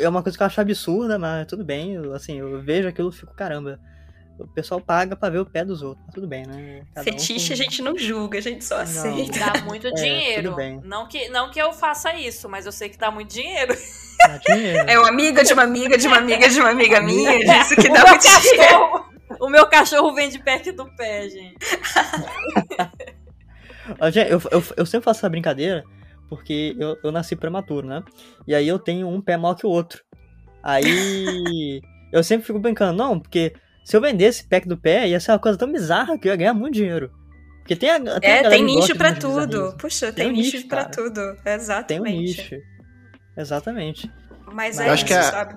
É 0.00 0.08
uma 0.08 0.22
coisa 0.22 0.38
que 0.38 0.42
eu 0.42 0.46
acho 0.46 0.60
absurda, 0.60 1.18
mas 1.18 1.46
tudo 1.46 1.62
bem. 1.62 1.98
assim, 2.14 2.38
eu 2.38 2.62
vejo 2.62 2.88
aquilo 2.88 3.10
e 3.10 3.12
fico, 3.12 3.34
caramba. 3.34 3.78
O 4.38 4.48
pessoal 4.48 4.80
paga 4.80 5.14
pra 5.14 5.28
ver 5.28 5.40
o 5.40 5.46
pé 5.46 5.62
dos 5.62 5.82
outros. 5.82 6.02
Mas 6.06 6.14
tudo 6.14 6.26
bem, 6.26 6.46
né? 6.46 6.84
Cada 6.94 7.04
Fetiche 7.04 7.44
um 7.44 7.46
com... 7.48 7.52
a 7.52 7.56
gente 7.56 7.82
não 7.82 7.98
julga, 7.98 8.38
a 8.38 8.40
gente 8.40 8.64
só 8.64 8.80
aceita. 8.80 9.38
Dá 9.38 9.60
muito 9.60 9.86
é, 9.88 9.90
dinheiro. 9.92 10.56
Não, 10.82 11.06
que, 11.06 11.28
não 11.28 11.50
que 11.50 11.60
eu 11.60 11.70
faça 11.72 12.14
isso, 12.14 12.48
mas 12.48 12.64
eu 12.64 12.72
sei 12.72 12.88
que 12.88 12.96
dá 12.96 13.10
muito 13.10 13.30
dinheiro. 13.30 13.76
Dá 14.26 14.38
dinheiro. 14.38 14.88
É 14.88 14.98
uma 14.98 15.08
amiga 15.08 15.44
de 15.44 15.52
uma 15.52 15.62
amiga 15.62 15.98
de 15.98 16.06
uma 16.06 16.16
amiga 16.16 16.48
de 16.48 16.58
uma 16.58 16.70
amiga 16.70 17.00
minha. 17.02 17.38
Disso 17.44 17.76
que 17.76 17.88
dá 17.90 18.06
muito 18.06 18.22
dinheiro. 18.22 19.11
O 19.40 19.48
meu 19.48 19.66
cachorro 19.66 20.14
vende 20.14 20.38
pack 20.38 20.72
do 20.72 20.86
pé, 20.96 21.28
gente. 21.30 21.56
Eu, 24.28 24.40
eu, 24.50 24.64
eu 24.76 24.86
sempre 24.86 25.04
faço 25.04 25.20
essa 25.20 25.28
brincadeira 25.28 25.84
porque 26.28 26.74
eu, 26.78 26.96
eu 27.04 27.12
nasci 27.12 27.36
prematuro, 27.36 27.86
né? 27.86 28.02
E 28.46 28.54
aí 28.54 28.66
eu 28.66 28.78
tenho 28.78 29.06
um 29.06 29.20
pé 29.20 29.36
maior 29.36 29.54
que 29.54 29.66
o 29.66 29.70
outro. 29.70 30.02
Aí 30.62 31.82
eu 32.10 32.24
sempre 32.24 32.46
fico 32.46 32.58
brincando, 32.58 32.96
não, 32.96 33.20
porque 33.20 33.52
se 33.84 33.94
eu 33.94 34.00
vendesse 34.00 34.48
pack 34.48 34.66
do 34.66 34.78
pé, 34.78 35.06
ia 35.08 35.20
ser 35.20 35.32
uma 35.32 35.38
coisa 35.38 35.58
tão 35.58 35.70
bizarra 35.70 36.16
que 36.18 36.26
eu 36.26 36.32
ia 36.32 36.36
ganhar 36.36 36.54
muito 36.54 36.74
dinheiro. 36.74 37.12
Porque 37.58 37.76
tem 37.76 37.90
a, 37.90 38.00
tem 38.18 38.30
é, 38.30 38.46
a 38.46 38.48
tem 38.48 38.64
nicho 38.64 38.96
pra 38.96 39.14
tudo. 39.14 39.76
Puxa, 39.76 40.06
tem, 40.06 40.24
tem 40.24 40.28
um 40.28 40.36
nicho, 40.36 40.56
nicho 40.56 40.68
pra 40.68 40.86
tudo. 40.86 41.20
Exatamente. 41.44 41.86
Tem 41.86 42.00
um 42.00 42.04
nicho. 42.04 42.56
Exatamente. 43.36 44.10
Mas, 44.46 44.76
Mas 44.76 44.80
é 44.80 44.88
eu 44.88 44.92
acho 44.92 45.04
isso, 45.04 45.14
que 45.14 45.14
a, 45.14 45.56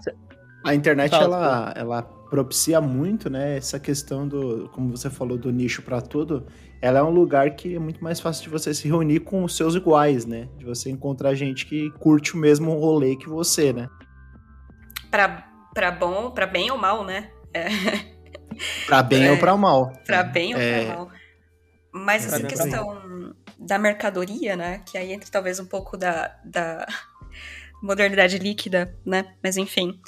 a 0.65 0.75
internet, 0.75 1.15
ela, 1.15 1.73
ela 1.75 2.01
propicia 2.29 2.81
muito, 2.81 3.29
né, 3.29 3.57
essa 3.57 3.79
questão 3.79 4.27
do, 4.27 4.69
como 4.73 4.95
você 4.95 5.09
falou, 5.09 5.37
do 5.37 5.51
nicho 5.51 5.81
para 5.81 6.01
tudo. 6.01 6.45
Ela 6.81 6.99
é 6.99 7.03
um 7.03 7.09
lugar 7.09 7.51
que 7.55 7.75
é 7.75 7.79
muito 7.79 8.03
mais 8.03 8.19
fácil 8.19 8.43
de 8.43 8.49
você 8.49 8.73
se 8.73 8.87
reunir 8.87 9.21
com 9.21 9.43
os 9.43 9.55
seus 9.55 9.75
iguais, 9.75 10.25
né? 10.25 10.47
De 10.57 10.65
você 10.65 10.89
encontrar 10.89 11.33
gente 11.33 11.65
que 11.65 11.89
curte 11.99 12.35
o 12.35 12.37
mesmo 12.37 12.73
rolê 12.77 13.15
que 13.15 13.27
você, 13.27 13.73
né? 13.73 13.89
Pra, 15.09 15.47
pra 15.73 15.91
bom, 15.91 16.29
pra 16.31 16.45
bem 16.45 16.69
ou 16.69 16.77
mal, 16.77 17.03
né? 17.03 17.31
É. 17.53 17.67
Pra 18.85 19.03
bem 19.03 19.25
é. 19.25 19.31
ou 19.31 19.37
pra 19.37 19.57
mal. 19.57 19.91
Pra 20.05 20.23
bem 20.23 20.53
ou 20.53 20.61
é. 20.61 20.85
pra 20.85 20.95
mal. 20.95 21.09
Mas 21.91 22.25
essa 22.25 22.43
questão 22.43 23.33
da 23.57 23.77
mercadoria, 23.77 24.55
né? 24.55 24.81
Que 24.85 24.97
aí 24.97 25.13
entra 25.13 25.29
talvez 25.31 25.59
um 25.59 25.65
pouco 25.65 25.97
da, 25.97 26.35
da 26.43 26.85
modernidade 27.81 28.37
líquida, 28.37 28.95
né? 29.05 29.33
Mas 29.43 29.57
enfim. 29.57 29.99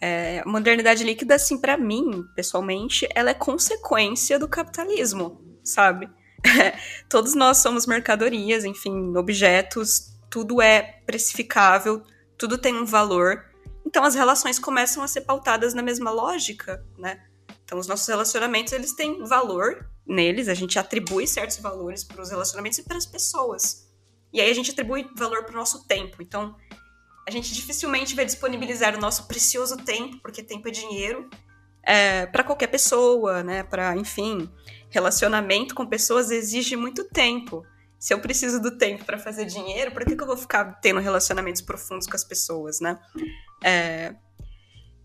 É, 0.00 0.44
modernidade 0.44 1.02
líquida, 1.02 1.34
assim, 1.34 1.58
para 1.58 1.76
mim, 1.76 2.24
pessoalmente, 2.34 3.08
ela 3.14 3.30
é 3.30 3.34
consequência 3.34 4.38
do 4.38 4.48
capitalismo, 4.48 5.40
sabe? 5.64 6.08
Todos 7.08 7.34
nós 7.34 7.58
somos 7.58 7.86
mercadorias, 7.86 8.64
enfim, 8.64 9.16
objetos, 9.16 10.14
tudo 10.30 10.62
é 10.62 11.00
precificável, 11.04 12.02
tudo 12.36 12.58
tem 12.58 12.74
um 12.74 12.84
valor. 12.84 13.44
Então 13.84 14.04
as 14.04 14.14
relações 14.14 14.58
começam 14.58 15.02
a 15.02 15.08
ser 15.08 15.22
pautadas 15.22 15.74
na 15.74 15.82
mesma 15.82 16.10
lógica, 16.10 16.84
né? 16.96 17.20
Então 17.64 17.78
os 17.78 17.86
nossos 17.86 18.06
relacionamentos, 18.06 18.72
eles 18.72 18.92
têm 18.92 19.24
valor 19.24 19.88
neles, 20.06 20.48
a 20.48 20.54
gente 20.54 20.78
atribui 20.78 21.26
certos 21.26 21.58
valores 21.58 22.04
para 22.04 22.22
os 22.22 22.30
relacionamentos 22.30 22.78
e 22.78 22.82
para 22.82 22.96
as 22.96 23.06
pessoas. 23.06 23.88
E 24.32 24.40
aí 24.40 24.50
a 24.50 24.54
gente 24.54 24.70
atribui 24.70 25.08
valor 25.16 25.44
para 25.44 25.54
o 25.54 25.56
nosso 25.56 25.86
tempo. 25.86 26.22
Então, 26.22 26.54
a 27.28 27.30
gente 27.30 27.52
dificilmente 27.52 28.16
vai 28.16 28.24
disponibilizar 28.24 28.96
o 28.96 29.00
nosso 29.00 29.28
precioso 29.28 29.76
tempo, 29.76 30.16
porque 30.22 30.42
tempo 30.42 30.66
é 30.66 30.70
dinheiro, 30.70 31.28
é, 31.82 32.24
para 32.24 32.42
qualquer 32.42 32.68
pessoa, 32.68 33.42
né? 33.42 33.62
Para, 33.62 33.94
enfim, 33.94 34.50
relacionamento 34.88 35.74
com 35.74 35.84
pessoas 35.86 36.30
exige 36.30 36.74
muito 36.74 37.04
tempo. 37.04 37.66
Se 37.98 38.14
eu 38.14 38.20
preciso 38.20 38.62
do 38.62 38.78
tempo 38.78 39.04
para 39.04 39.18
fazer 39.18 39.44
dinheiro, 39.44 39.90
por 39.92 40.06
que, 40.06 40.16
que 40.16 40.22
eu 40.22 40.26
vou 40.26 40.38
ficar 40.38 40.80
tendo 40.80 41.00
relacionamentos 41.00 41.60
profundos 41.60 42.06
com 42.06 42.16
as 42.16 42.24
pessoas, 42.24 42.80
né? 42.80 42.98
É, 43.62 44.14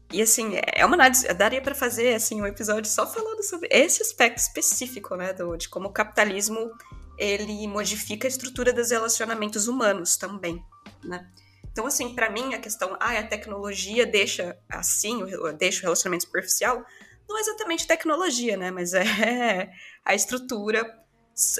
e 0.09 0.21
assim, 0.21 0.53
é 0.73 0.85
uma 0.85 0.95
daria 1.35 1.61
para 1.61 1.75
fazer 1.75 2.13
assim 2.13 2.41
um 2.41 2.47
episódio 2.47 2.89
só 2.89 3.05
falando 3.05 3.43
sobre 3.43 3.67
esse 3.69 4.01
aspecto 4.01 4.37
específico, 4.37 5.13
né, 5.17 5.33
do, 5.33 5.57
de 5.57 5.67
como 5.67 5.89
o 5.89 5.91
capitalismo 5.91 6.71
ele 7.17 7.67
modifica 7.67 8.27
a 8.27 8.29
estrutura 8.29 8.71
dos 8.71 8.91
relacionamentos 8.91 9.67
humanos 9.67 10.15
também, 10.15 10.63
né? 11.03 11.29
Então, 11.73 11.87
assim, 11.87 12.13
para 12.13 12.29
mim, 12.29 12.53
a 12.53 12.59
questão, 12.59 12.95
ah, 12.99 13.17
a 13.17 13.23
tecnologia 13.23 14.05
deixa 14.05 14.55
assim, 14.69 15.21
deixa 15.57 15.79
o 15.79 15.81
relacionamento 15.81 16.25
superficial, 16.25 16.85
não 17.27 17.37
é 17.37 17.41
exatamente 17.41 17.87
tecnologia, 17.87 18.55
né? 18.55 18.69
Mas 18.69 18.93
é 18.95 19.71
a 20.05 20.13
estrutura 20.13 20.85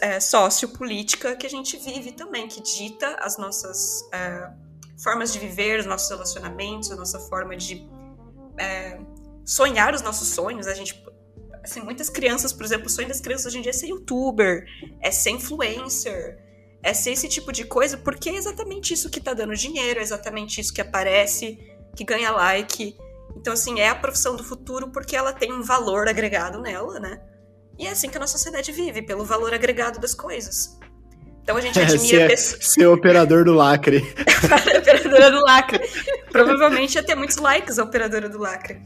é, 0.01 0.20
sociopolítica 0.20 1.36
que 1.36 1.47
a 1.47 1.49
gente 1.49 1.78
vive 1.78 2.11
também, 2.11 2.47
que 2.47 2.61
dita 2.61 3.16
as 3.16 3.39
nossas 3.39 4.07
é, 4.14 4.51
formas 5.01 5.34
de 5.34 5.39
viver, 5.39 5.80
os 5.80 5.88
nossos 5.88 6.09
relacionamentos, 6.11 6.91
a 6.91 6.95
nossa 6.95 7.20
forma 7.20 7.57
de 7.57 7.84
é, 8.59 8.99
sonhar 9.43 9.95
os 9.95 10.03
nossos 10.03 10.28
sonhos. 10.28 10.68
A 10.68 10.76
gente, 10.76 11.03
assim, 11.64 11.82
muitas 11.82 12.07
crianças, 12.07 12.53
por 12.53 12.64
exemplo, 12.64 12.86
o 12.86 12.89
sonho 12.89 13.07
das 13.07 13.20
crianças 13.20 13.47
hoje 13.47 13.57
em 13.57 13.61
dia 13.61 13.72
é 13.72 13.74
ser 13.74 13.88
youtuber, 13.88 14.68
é 15.01 15.09
ser 15.09 15.32
influencer, 15.32 16.38
é 16.84 16.93
ser 16.93 17.11
esse 17.11 17.29
tipo 17.29 17.51
de 17.53 17.63
coisa, 17.63 17.97
porque 17.97 18.29
é 18.29 18.36
exatamente 18.36 18.93
isso 18.93 19.09
que 19.09 19.21
tá 19.21 19.34
dando 19.34 19.55
dinheiro, 19.55 19.99
é 19.99 20.03
exatamente 20.03 20.59
isso 20.59 20.73
que 20.73 20.81
aparece, 20.81 21.57
que 21.95 22.03
ganha 22.03 22.29
like. 22.31 22.97
Então, 23.38 23.53
assim, 23.53 23.79
é 23.79 23.88
a 23.88 23.95
profissão 23.95 24.36
do 24.36 24.43
futuro 24.43 24.89
porque 24.89 25.15
ela 25.15 25.31
tem 25.31 25.51
um 25.51 25.63
valor 25.63 26.07
agregado 26.09 26.59
nela, 26.59 26.99
né? 26.99 27.21
E 27.79 27.88
é 27.88 27.91
assim 27.91 28.09
que 28.09 28.17
a 28.17 28.19
nossa 28.19 28.38
sociedade 28.38 28.71
vive, 28.71 29.01
pelo 29.01 29.23
valor 29.23 29.53
agregado 29.53 29.99
das 29.99 30.13
coisas. 30.13 30.77
Então 31.41 31.57
a 31.57 31.61
gente 31.61 31.79
admira 31.79 32.23
é, 32.23 32.27
pessoas. 32.27 32.65
Ser 32.65 32.86
operador 32.88 33.45
do 33.45 33.53
lacre. 33.53 33.97
operadora 34.77 35.31
do 35.31 35.41
lacre. 35.41 35.89
Provavelmente 36.31 36.95
ia 36.95 37.03
ter 37.03 37.15
muitos 37.15 37.38
likes 37.38 37.79
a 37.79 37.84
operadora 37.84 38.29
do 38.29 38.38
lacre. 38.38 38.81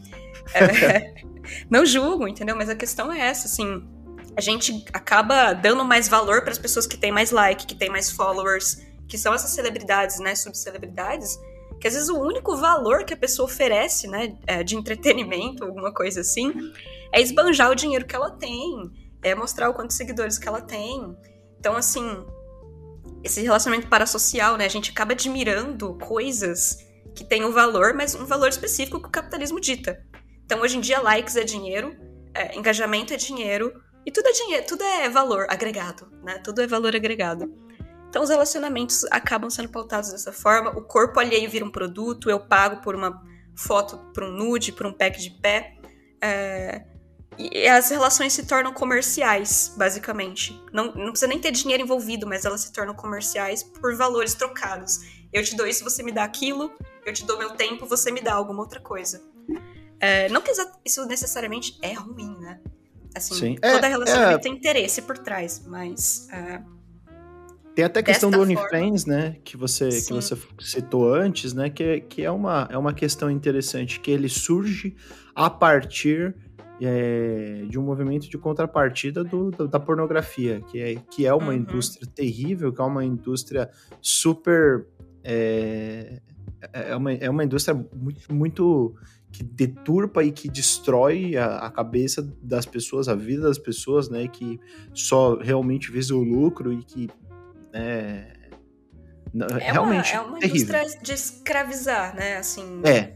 É, 0.53 1.13
não 1.69 1.85
julgo, 1.85 2.27
entendeu? 2.27 2.55
Mas 2.55 2.69
a 2.69 2.75
questão 2.75 3.11
é 3.11 3.19
essa, 3.19 3.47
assim 3.47 3.96
a 4.38 4.41
gente 4.41 4.85
acaba 4.93 5.51
dando 5.53 5.83
mais 5.83 6.07
valor 6.07 6.43
para 6.43 6.51
as 6.51 6.59
pessoas 6.59 6.85
que 6.85 6.95
têm 6.95 7.11
mais 7.11 7.31
like, 7.31 7.65
que 7.65 7.73
têm 7.73 7.89
mais 7.89 8.11
followers, 8.11 8.77
que 9.07 9.17
são 9.17 9.33
essas 9.33 9.49
celebridades, 9.49 10.19
né, 10.19 10.35
subcelebridades, 10.35 11.39
que 11.81 11.88
às 11.88 11.95
vezes 11.95 12.07
o 12.07 12.19
único 12.19 12.55
valor 12.55 13.03
que 13.03 13.15
a 13.15 13.17
pessoa 13.17 13.47
oferece, 13.47 14.07
né, 14.07 14.38
é, 14.45 14.63
de 14.63 14.75
entretenimento, 14.75 15.63
alguma 15.63 15.91
coisa 15.91 16.21
assim, 16.21 16.53
é 17.11 17.19
esbanjar 17.19 17.71
o 17.71 17.75
dinheiro 17.75 18.05
que 18.05 18.15
ela 18.15 18.29
tem, 18.29 18.91
é 19.23 19.33
mostrar 19.33 19.69
o 19.69 19.73
quantos 19.73 19.97
seguidores 19.97 20.38
que 20.38 20.47
ela 20.47 20.61
tem. 20.61 21.17
Então, 21.59 21.75
assim, 21.75 22.23
esse 23.23 23.41
relacionamento 23.41 23.88
parasocial, 23.88 24.55
né, 24.55 24.65
a 24.65 24.69
gente 24.69 24.91
acaba 24.91 25.13
admirando 25.13 25.95
coisas 25.95 26.85
que 27.15 27.25
têm 27.25 27.43
um 27.43 27.51
valor, 27.51 27.95
mas 27.95 28.13
um 28.13 28.25
valor 28.25 28.49
específico 28.49 29.01
que 29.01 29.07
o 29.07 29.11
capitalismo 29.11 29.59
dita. 29.59 29.99
Então, 30.45 30.61
hoje 30.61 30.77
em 30.77 30.81
dia, 30.81 31.01
likes 31.01 31.35
é 31.35 31.43
dinheiro, 31.43 31.97
é, 32.35 32.55
engajamento 32.55 33.15
é 33.15 33.17
dinheiro, 33.17 33.73
e 34.08 34.12
tudo 34.12 34.30
é 34.30 34.32
dinheiro, 34.32 34.66
tudo 34.66 34.86
é 34.86 35.10
valor 35.10 35.45
agregado, 35.49 36.10
né? 36.24 36.39
Tudo 36.39 36.62
é 36.62 36.66
valor 36.66 36.95
agregado. 36.95 37.53
Então 38.08 38.24
os 38.24 38.30
relacionamentos 38.30 39.03
acabam 39.12 39.49
sendo 39.49 39.68
pautados 39.68 40.14
dessa 40.14 40.32
forma. 40.32 40.72
O 40.72 40.82
corpo 40.82 41.20
alheio 41.20 41.49
vira 41.49 41.66
um 41.66 41.70
produto, 41.70 42.30
eu 42.30 42.39
pago 42.39 42.82
por 42.82 42.95
uma 42.95 43.22
foto, 43.53 43.97
por 44.14 44.24
um 44.24 44.32
nude, 44.32 44.72
por 44.72 44.86
um 44.86 44.93
pack 44.93 45.20
de 45.20 45.32
pé. 45.41 45.76
É... 46.24 46.86
e 47.38 47.68
as 47.68 47.89
relações 47.89 48.32
se 48.32 48.47
tornam 48.47 48.74
comerciais, 48.74 49.74
basicamente. 49.76 50.58
Não, 50.72 50.86
não 50.95 51.10
precisa 51.10 51.28
nem 51.28 51.41
ter 51.41 51.51
dinheiro 51.51 51.84
envolvido, 51.84 52.26
mas 52.26 52.45
elas 52.45 52.62
se 52.62 52.72
tornam 52.72 52.95
comerciais 52.95 53.62
por 53.62 53.93
valores 53.97 54.34
trocados. 54.34 55.01
Eu 55.34 55.43
te 55.43 55.53
dou 55.53 55.68
isso, 55.68 55.84
você 55.84 56.01
me 56.01 56.14
dá 56.14 56.24
aquilo. 56.24 56.72
Eu 57.05 57.12
te 57.12 57.26
dou 57.26 57.38
meu 57.38 57.58
tempo, 57.58 57.86
você 57.86 58.10
me 58.10 58.22
dá 58.22 58.36
alguma 58.36 58.62
outra 58.62 58.80
coisa. 58.80 59.22
É, 59.99 60.30
não 60.30 60.41
que 60.41 60.51
isso 60.86 61.05
necessariamente 61.05 61.78
é 61.82 61.91
ruim, 61.91 62.38
né? 62.39 62.62
Assim, 63.16 63.36
Sim. 63.36 63.55
toda 63.55 63.88
é, 63.88 63.89
relacionamento 63.89 64.39
é... 64.39 64.41
tem 64.41 64.53
interesse 64.53 65.01
por 65.01 65.18
trás, 65.18 65.64
mas. 65.66 66.28
Uh, 66.32 66.78
tem 67.78 67.86
até 67.86 67.99
a 67.99 68.03
questão 68.03 68.32
do 68.32 68.41
OnlyFans, 68.41 69.03
forma... 69.03 69.20
né? 69.20 69.38
Que 69.43 69.55
você, 69.55 69.88
que 69.89 70.12
você 70.12 70.36
citou 70.60 71.14
antes, 71.14 71.53
né? 71.53 71.70
Que, 71.70 72.01
que 72.01 72.24
é, 72.24 72.32
uma, 72.32 72.68
é 72.72 72.78
uma 72.78 72.91
questão 72.91 73.30
interessante, 73.30 73.99
que 73.99 74.10
ele 74.10 74.28
surge 74.28 74.95
a 75.36 75.47
partir 75.47 76.36
é, 76.82 77.66
de 77.70 77.78
um 77.78 77.84
movimento 77.84 78.30
de 78.30 78.38
contrapartida 78.38 79.24
do, 79.24 79.51
do, 79.51 79.68
da 79.68 79.80
pornografia, 79.80 80.62
que 80.62 80.80
é, 80.80 80.95
que 80.95 81.26
é 81.26 81.34
uma 81.34 81.47
uhum. 81.47 81.53
indústria 81.53 82.08
terrível, 82.14 82.74
que 82.74 82.82
é 82.82 82.84
uma 82.84 83.05
indústria 83.05 83.70
super. 84.01 84.88
É, 85.24 86.20
é, 86.74 86.95
uma, 86.95 87.14
é 87.14 87.30
uma 87.30 87.43
indústria 87.43 87.76
muito, 87.93 88.34
muito 88.34 88.95
que 89.38 89.43
deturpa 89.43 90.23
e 90.23 90.31
que 90.31 90.49
destrói 90.49 91.38
a, 91.38 91.57
a, 91.57 91.69
cabeça 91.69 92.23
das 92.41 92.65
pessoas, 92.65 93.07
a 93.07 93.13
vida 93.13 93.43
das 93.43 93.59
pessoas, 93.59 94.09
né? 94.09 94.27
Que 94.27 94.59
só 94.95 95.35
realmente 95.38 95.91
visa 95.91 96.15
o 96.15 96.23
lucro 96.23 96.73
e 96.73 96.83
que 96.83 97.07
né, 97.71 98.33
é 99.59 99.71
realmente 99.71 100.11
uma, 100.13 100.23
é 100.23 100.25
uma 100.25 100.39
terrível. 100.39 100.75
indústria 100.75 101.03
de 101.03 101.13
escravizar, 101.13 102.15
né? 102.15 102.38
Assim, 102.38 102.81
é. 102.83 103.13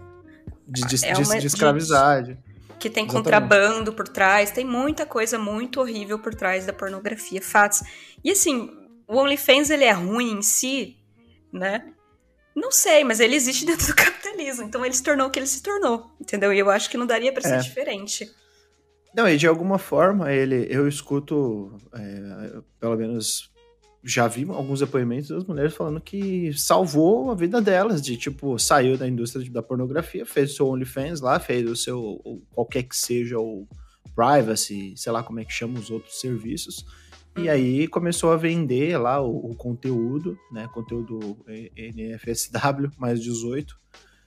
De, 0.67 0.85
de, 0.85 1.05
é 1.07 1.13
de, 1.13 1.39
de 1.39 1.47
escravizar. 1.47 2.21
De, 2.21 2.37
que 2.77 2.87
tem 2.87 3.03
Exatamente. 3.03 3.11
contrabando 3.11 3.91
por 3.91 4.07
trás, 4.07 4.51
tem 4.51 4.63
muita 4.63 5.03
coisa 5.03 5.39
muito 5.39 5.81
horrível 5.81 6.19
por 6.19 6.35
trás 6.35 6.67
da 6.67 6.73
pornografia, 6.73 7.41
fatos. 7.41 7.81
E 8.23 8.29
assim, 8.29 8.69
o 9.07 9.17
OnlyFans 9.17 9.71
ele 9.71 9.85
é 9.85 9.91
ruim 9.91 10.33
em 10.33 10.41
si, 10.43 10.97
né? 11.51 11.91
Não 12.55 12.71
sei, 12.71 13.03
mas 13.03 13.19
ele 13.19 13.35
existe 13.35 13.65
dentro 13.65 13.87
do 13.87 13.95
capitalismo, 13.95 14.63
então 14.63 14.85
ele 14.85 14.93
se 14.93 15.03
tornou 15.03 15.27
o 15.27 15.29
que 15.29 15.39
ele 15.39 15.47
se 15.47 15.61
tornou, 15.61 16.11
entendeu? 16.19 16.53
E 16.53 16.59
eu 16.59 16.69
acho 16.69 16.89
que 16.89 16.97
não 16.97 17.05
daria 17.05 17.31
para 17.31 17.41
ser 17.41 17.55
é. 17.55 17.59
diferente. 17.59 18.29
Não, 19.13 19.27
e 19.27 19.37
de 19.37 19.47
alguma 19.47 19.77
forma 19.77 20.31
ele, 20.31 20.67
eu 20.69 20.87
escuto, 20.87 21.77
é, 21.93 22.61
pelo 22.79 22.95
menos 22.95 23.51
já 24.03 24.27
vi 24.27 24.45
alguns 24.49 24.79
depoimentos 24.79 25.29
das 25.29 25.43
mulheres 25.43 25.75
falando 25.75 26.01
que 26.01 26.51
salvou 26.53 27.29
a 27.29 27.35
vida 27.35 27.61
delas, 27.61 28.01
de 28.01 28.17
tipo, 28.17 28.57
saiu 28.57 28.97
da 28.97 29.07
indústria 29.07 29.47
da 29.51 29.61
pornografia, 29.61 30.25
fez 30.25 30.51
o 30.51 30.55
seu 30.55 30.67
OnlyFans 30.69 31.21
lá, 31.21 31.39
fez 31.39 31.69
o 31.69 31.75
seu, 31.75 32.19
qualquer 32.51 32.83
que 32.83 32.95
seja 32.95 33.37
o 33.37 33.67
privacy, 34.15 34.93
sei 34.97 35.11
lá 35.11 35.23
como 35.23 35.39
é 35.39 35.45
que 35.45 35.53
chama 35.53 35.79
os 35.79 35.91
outros 35.91 36.19
serviços, 36.19 36.85
e 37.37 37.41
uhum. 37.41 37.49
aí 37.49 37.87
começou 37.87 38.31
a 38.31 38.37
vender 38.37 38.97
lá 38.97 39.21
o, 39.21 39.51
o 39.51 39.55
conteúdo, 39.55 40.37
né, 40.51 40.67
conteúdo 40.73 41.37
NFSW 41.47 42.91
mais 42.97 43.21
18, 43.21 43.79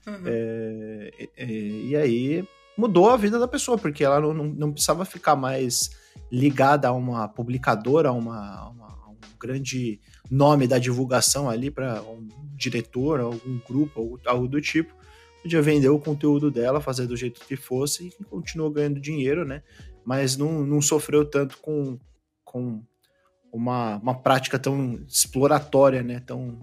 uhum. 0.07 0.13
é, 0.25 1.29
é, 1.37 1.45
e 1.45 1.95
aí 1.95 2.47
mudou 2.77 3.09
a 3.09 3.17
vida 3.17 3.37
da 3.37 3.47
pessoa, 3.47 3.77
porque 3.77 4.03
ela 4.03 4.19
não, 4.19 4.33
não, 4.33 4.45
não 4.45 4.71
precisava 4.71 5.05
ficar 5.05 5.35
mais 5.35 5.91
ligada 6.31 6.87
a 6.87 6.93
uma 6.93 7.27
publicadora, 7.27 8.09
a 8.09 8.11
uma, 8.11 8.69
uma 8.69 9.15
grande 9.39 9.99
nome 10.29 10.67
da 10.67 10.79
divulgação 10.79 11.49
ali 11.49 11.69
para 11.69 12.01
um 12.01 12.27
diretor, 12.55 13.19
algum 13.19 13.59
grupo, 13.59 14.19
algo 14.25 14.47
do 14.47 14.59
tipo, 14.59 14.93
podia 15.43 15.61
vender 15.61 15.89
o 15.89 15.99
conteúdo 15.99 16.49
dela, 16.49 16.81
fazer 16.81 17.05
do 17.05 17.15
jeito 17.15 17.45
que 17.45 17.55
fosse 17.55 18.07
e 18.19 18.23
continuou 18.23 18.71
ganhando 18.71 18.99
dinheiro, 18.99 19.45
né? 19.45 19.61
Mas 20.03 20.35
não, 20.35 20.65
não 20.65 20.81
sofreu 20.81 21.23
tanto 21.23 21.57
com, 21.59 21.99
com 22.43 22.83
uma, 23.55 23.95
uma 23.97 24.13
prática 24.13 24.59
tão 24.59 24.99
exploratória, 25.07 26.03
né? 26.03 26.19
Tão, 26.19 26.59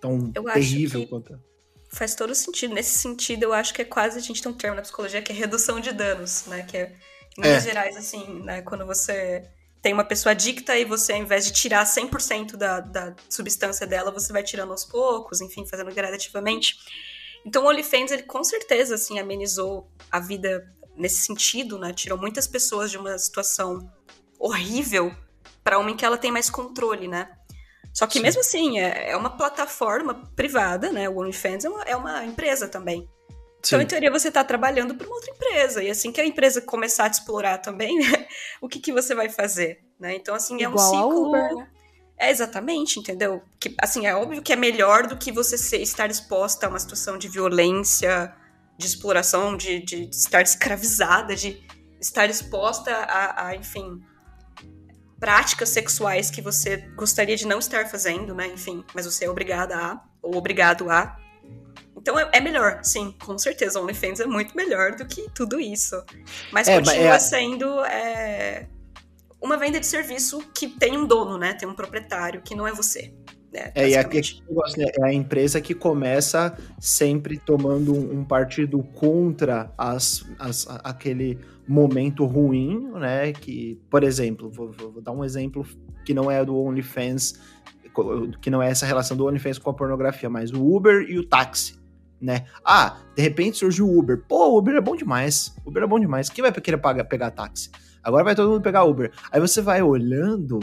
tão 0.00 0.32
terrível 0.52 1.06
quanto. 1.08 1.40
Faz 1.88 2.14
todo 2.14 2.34
sentido. 2.34 2.74
Nesse 2.74 2.98
sentido, 2.98 3.44
eu 3.44 3.52
acho 3.52 3.74
que 3.74 3.82
é 3.82 3.84
quase 3.84 4.18
a 4.18 4.22
gente 4.22 4.40
tem 4.40 4.50
um 4.50 4.54
termo 4.54 4.76
na 4.76 4.82
psicologia 4.82 5.20
que 5.20 5.32
é 5.32 5.34
redução 5.34 5.80
de 5.80 5.92
danos, 5.92 6.46
né? 6.46 6.62
Que 6.62 6.76
é, 6.76 6.96
em 7.38 7.46
é. 7.46 7.60
Gerais, 7.60 7.96
assim, 7.96 8.42
né? 8.42 8.62
Quando 8.62 8.86
você 8.86 9.48
tem 9.82 9.92
uma 9.92 10.04
pessoa 10.04 10.30
adicta 10.30 10.76
e 10.78 10.84
você, 10.84 11.12
ao 11.12 11.18
invés 11.18 11.44
de 11.44 11.52
tirar 11.52 11.84
100% 11.84 12.56
da, 12.56 12.80
da 12.80 13.14
substância 13.28 13.86
dela, 13.86 14.10
você 14.10 14.32
vai 14.32 14.42
tirando 14.42 14.70
aos 14.70 14.84
poucos, 14.84 15.40
enfim, 15.40 15.66
fazendo 15.66 15.92
gradativamente. 15.92 16.76
Então 17.44 17.64
o 17.64 17.68
OnlyFans, 17.68 18.10
ele 18.12 18.22
com 18.22 18.42
certeza, 18.42 18.94
assim, 18.94 19.18
amenizou 19.18 19.90
a 20.10 20.20
vida 20.20 20.72
nesse 20.96 21.22
sentido, 21.22 21.78
né? 21.78 21.92
Tirou 21.92 22.16
muitas 22.16 22.46
pessoas 22.46 22.90
de 22.90 22.96
uma 22.96 23.18
situação 23.18 23.92
horrível 24.38 25.14
para 25.64 25.78
uma 25.78 25.90
em 25.90 25.96
que 25.96 26.04
ela 26.04 26.18
tem 26.18 26.30
mais 26.30 26.50
controle, 26.50 27.08
né? 27.08 27.28
Só 27.92 28.06
que 28.06 28.14
Sim. 28.14 28.22
mesmo 28.22 28.40
assim, 28.40 28.78
é, 28.78 29.12
é, 29.12 29.16
uma 29.16 29.30
plataforma 29.30 30.30
privada, 30.36 30.92
né? 30.92 31.08
O 31.08 31.18
OnlyFans 31.18 31.64
é 31.64 31.68
uma, 31.68 31.82
é 31.84 31.96
uma 31.96 32.24
empresa 32.24 32.68
também. 32.68 33.08
Sim. 33.62 33.76
Então, 33.76 33.80
em 33.80 33.86
teoria, 33.86 34.10
você 34.10 34.28
está 34.28 34.44
trabalhando 34.44 34.94
para 34.94 35.06
uma 35.06 35.16
outra 35.16 35.30
empresa. 35.30 35.82
E 35.82 35.88
assim 35.88 36.12
que 36.12 36.20
a 36.20 36.26
empresa 36.26 36.60
começar 36.60 37.06
a 37.06 37.10
te 37.10 37.14
explorar 37.14 37.58
também, 37.58 37.98
né, 37.98 38.26
o 38.60 38.68
que, 38.68 38.78
que 38.78 38.92
você 38.92 39.14
vai 39.14 39.30
fazer? 39.30 39.78
Né? 39.98 40.14
Então, 40.16 40.34
assim, 40.34 40.62
é 40.62 40.66
Igual 40.66 40.86
um 40.86 40.90
ciclo. 40.90 41.28
Uber, 41.28 41.54
né? 41.54 41.68
É 42.18 42.30
exatamente, 42.30 43.00
entendeu? 43.00 43.42
Que, 43.58 43.74
assim, 43.80 44.06
é 44.06 44.14
óbvio 44.14 44.42
que 44.42 44.52
é 44.52 44.56
melhor 44.56 45.06
do 45.06 45.16
que 45.16 45.32
você 45.32 45.56
ser, 45.56 45.80
estar 45.80 46.10
exposta 46.10 46.66
a 46.66 46.68
uma 46.68 46.78
situação 46.78 47.18
de 47.18 47.28
violência, 47.28 48.32
de 48.76 48.86
exploração, 48.86 49.56
de, 49.56 49.80
de 49.80 50.08
estar 50.10 50.42
escravizada, 50.42 51.34
de 51.34 51.60
estar 52.00 52.28
exposta 52.28 52.92
a, 52.92 53.48
a, 53.48 53.56
enfim, 53.56 54.00
práticas 55.24 55.70
sexuais 55.70 56.30
que 56.30 56.42
você 56.42 56.76
gostaria 56.94 57.34
de 57.34 57.46
não 57.46 57.58
estar 57.58 57.86
fazendo, 57.86 58.34
né? 58.34 58.46
Enfim, 58.48 58.84
mas 58.94 59.06
você 59.06 59.24
é 59.24 59.30
obrigada 59.30 59.74
a, 59.74 60.04
ou 60.20 60.36
obrigado 60.36 60.90
a. 60.90 61.16
Então 61.96 62.18
é, 62.18 62.28
é, 62.30 62.40
melhor, 62.42 62.80
sim, 62.82 63.16
com 63.24 63.38
certeza. 63.38 63.80
O 63.80 63.84
OnlyFans 63.84 64.20
é 64.20 64.26
muito 64.26 64.54
melhor 64.54 64.94
do 64.94 65.06
que 65.06 65.30
tudo 65.34 65.58
isso. 65.58 65.96
Mas 66.52 66.68
é, 66.68 66.76
continua 66.76 67.14
é... 67.14 67.18
sendo 67.18 67.82
é, 67.86 68.68
uma 69.40 69.56
venda 69.56 69.80
de 69.80 69.86
serviço 69.86 70.46
que 70.54 70.68
tem 70.68 70.98
um 70.98 71.06
dono, 71.06 71.38
né? 71.38 71.54
Tem 71.54 71.66
um 71.66 71.74
proprietário, 71.74 72.42
que 72.42 72.54
não 72.54 72.68
é 72.68 72.72
você. 72.72 73.10
Né, 73.50 73.72
é, 73.74 73.88
e 73.88 73.96
aqui 73.96 74.20
né, 74.76 74.86
é 74.98 75.04
a 75.04 75.12
empresa 75.12 75.58
que 75.58 75.74
começa 75.74 76.58
sempre 76.78 77.38
tomando 77.38 77.94
um, 77.94 78.18
um 78.18 78.24
partido 78.24 78.82
contra 78.82 79.72
as, 79.78 80.22
as, 80.38 80.66
aquele 80.82 81.38
momento 81.66 82.24
ruim, 82.24 82.90
né? 82.92 83.32
Que, 83.32 83.80
por 83.90 84.02
exemplo, 84.02 84.50
vou, 84.50 84.70
vou, 84.72 85.00
dar 85.00 85.12
um 85.12 85.24
exemplo 85.24 85.66
que 86.04 86.12
não 86.12 86.30
é 86.30 86.44
do 86.44 86.56
OnlyFans, 86.56 87.40
que 88.40 88.50
não 88.50 88.62
é 88.62 88.70
essa 88.70 88.86
relação 88.86 89.16
do 89.16 89.26
OnlyFans 89.26 89.58
com 89.58 89.70
a 89.70 89.74
pornografia, 89.74 90.28
mas 90.28 90.50
o 90.52 90.64
Uber 90.64 91.06
e 91.08 91.18
o 91.18 91.24
táxi 91.24 91.82
né? 92.24 92.46
Ah, 92.64 93.00
de 93.14 93.22
repente 93.22 93.58
surgiu 93.58 93.86
o 93.86 93.98
Uber. 93.98 94.22
Pô, 94.26 94.48
o 94.48 94.58
Uber 94.58 94.74
é 94.74 94.80
bom 94.80 94.96
demais. 94.96 95.54
Uber 95.64 95.82
é 95.82 95.86
bom 95.86 96.00
demais. 96.00 96.30
Quem 96.30 96.40
vai 96.40 96.50
querer 96.52 96.78
pagar, 96.78 97.04
pegar 97.04 97.30
táxi? 97.30 97.70
Agora 98.02 98.24
vai 98.24 98.34
todo 98.34 98.50
mundo 98.50 98.62
pegar 98.62 98.84
Uber. 98.84 99.12
Aí 99.30 99.38
você 99.38 99.60
vai 99.60 99.82
olhando 99.82 100.58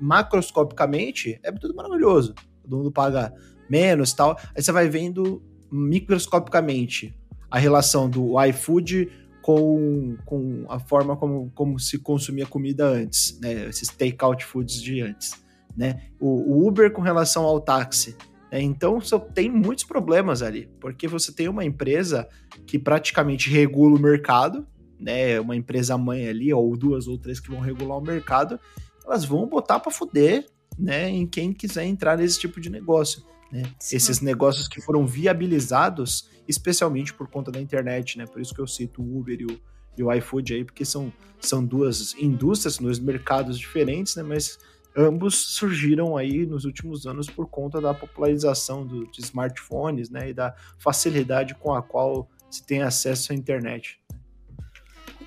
macroscopicamente, 0.00 1.38
é 1.42 1.52
tudo 1.52 1.74
maravilhoso. 1.74 2.34
Todo 2.62 2.78
mundo 2.78 2.90
paga 2.90 3.32
menos 3.68 4.14
tal. 4.14 4.38
Aí 4.56 4.62
você 4.62 4.72
vai 4.72 4.88
vendo 4.88 5.42
microscopicamente 5.70 7.14
a 7.50 7.58
relação 7.58 8.08
do 8.08 8.42
iFood 8.44 9.10
com, 9.42 10.16
com 10.24 10.64
a 10.68 10.78
forma 10.78 11.16
como, 11.16 11.50
como 11.54 11.78
se 11.78 11.98
consumia 11.98 12.46
comida 12.46 12.86
antes, 12.86 13.38
né? 13.40 13.68
Esses 13.68 13.88
take-out 13.88 14.44
foods 14.44 14.80
de 14.80 15.02
antes, 15.02 15.32
né? 15.76 16.02
O, 16.18 16.28
o 16.28 16.66
Uber 16.66 16.90
com 16.92 17.02
relação 17.02 17.44
ao 17.44 17.60
táxi 17.60 18.16
é, 18.52 18.60
então, 18.60 18.98
tem 19.34 19.50
muitos 19.50 19.82
problemas 19.82 20.42
ali, 20.42 20.68
porque 20.78 21.08
você 21.08 21.32
tem 21.32 21.48
uma 21.48 21.64
empresa 21.64 22.28
que 22.66 22.78
praticamente 22.78 23.48
regula 23.48 23.96
o 23.96 23.98
mercado, 23.98 24.66
né? 25.00 25.40
Uma 25.40 25.56
empresa 25.56 25.96
mãe 25.96 26.28
ali, 26.28 26.52
ou 26.52 26.76
duas 26.76 27.08
ou 27.08 27.16
três 27.16 27.40
que 27.40 27.50
vão 27.50 27.60
regular 27.60 27.96
o 27.96 28.02
mercado, 28.02 28.60
elas 29.06 29.24
vão 29.24 29.46
botar 29.46 29.80
para 29.80 29.90
fuder, 29.90 30.44
né? 30.78 31.08
Em 31.08 31.26
quem 31.26 31.50
quiser 31.50 31.86
entrar 31.86 32.18
nesse 32.18 32.38
tipo 32.38 32.60
de 32.60 32.68
negócio. 32.68 33.24
Né? 33.52 33.70
Esses 33.92 34.22
negócios 34.22 34.66
que 34.66 34.80
foram 34.80 35.06
viabilizados, 35.06 36.30
especialmente 36.48 37.12
por 37.12 37.28
conta 37.28 37.52
da 37.52 37.60
internet, 37.60 38.16
né? 38.16 38.24
Por 38.26 38.40
isso 38.40 38.54
que 38.54 38.60
eu 38.60 38.66
cito 38.66 39.02
o 39.02 39.18
Uber 39.18 39.38
e 39.38 39.44
o, 39.44 39.60
e 39.98 40.02
o 40.02 40.10
iFood 40.10 40.54
aí, 40.54 40.64
porque 40.64 40.86
são, 40.86 41.12
são 41.38 41.62
duas 41.62 42.14
indústrias, 42.14 42.78
dois 42.78 42.98
mercados 42.98 43.58
diferentes, 43.58 44.16
né? 44.16 44.22
Mas 44.22 44.58
ambos 44.96 45.36
surgiram 45.36 46.16
aí 46.16 46.46
nos 46.46 46.64
últimos 46.64 47.06
anos 47.06 47.28
por 47.28 47.46
conta 47.46 47.78
da 47.78 47.92
popularização 47.92 48.86
do, 48.86 49.06
de 49.10 49.20
smartphones, 49.20 50.10
né, 50.10 50.30
e 50.30 50.34
da 50.34 50.54
facilidade 50.78 51.54
com 51.54 51.72
a 51.72 51.82
qual 51.82 52.28
se 52.50 52.64
tem 52.66 52.82
acesso 52.82 53.32
à 53.32 53.34
internet. 53.34 54.00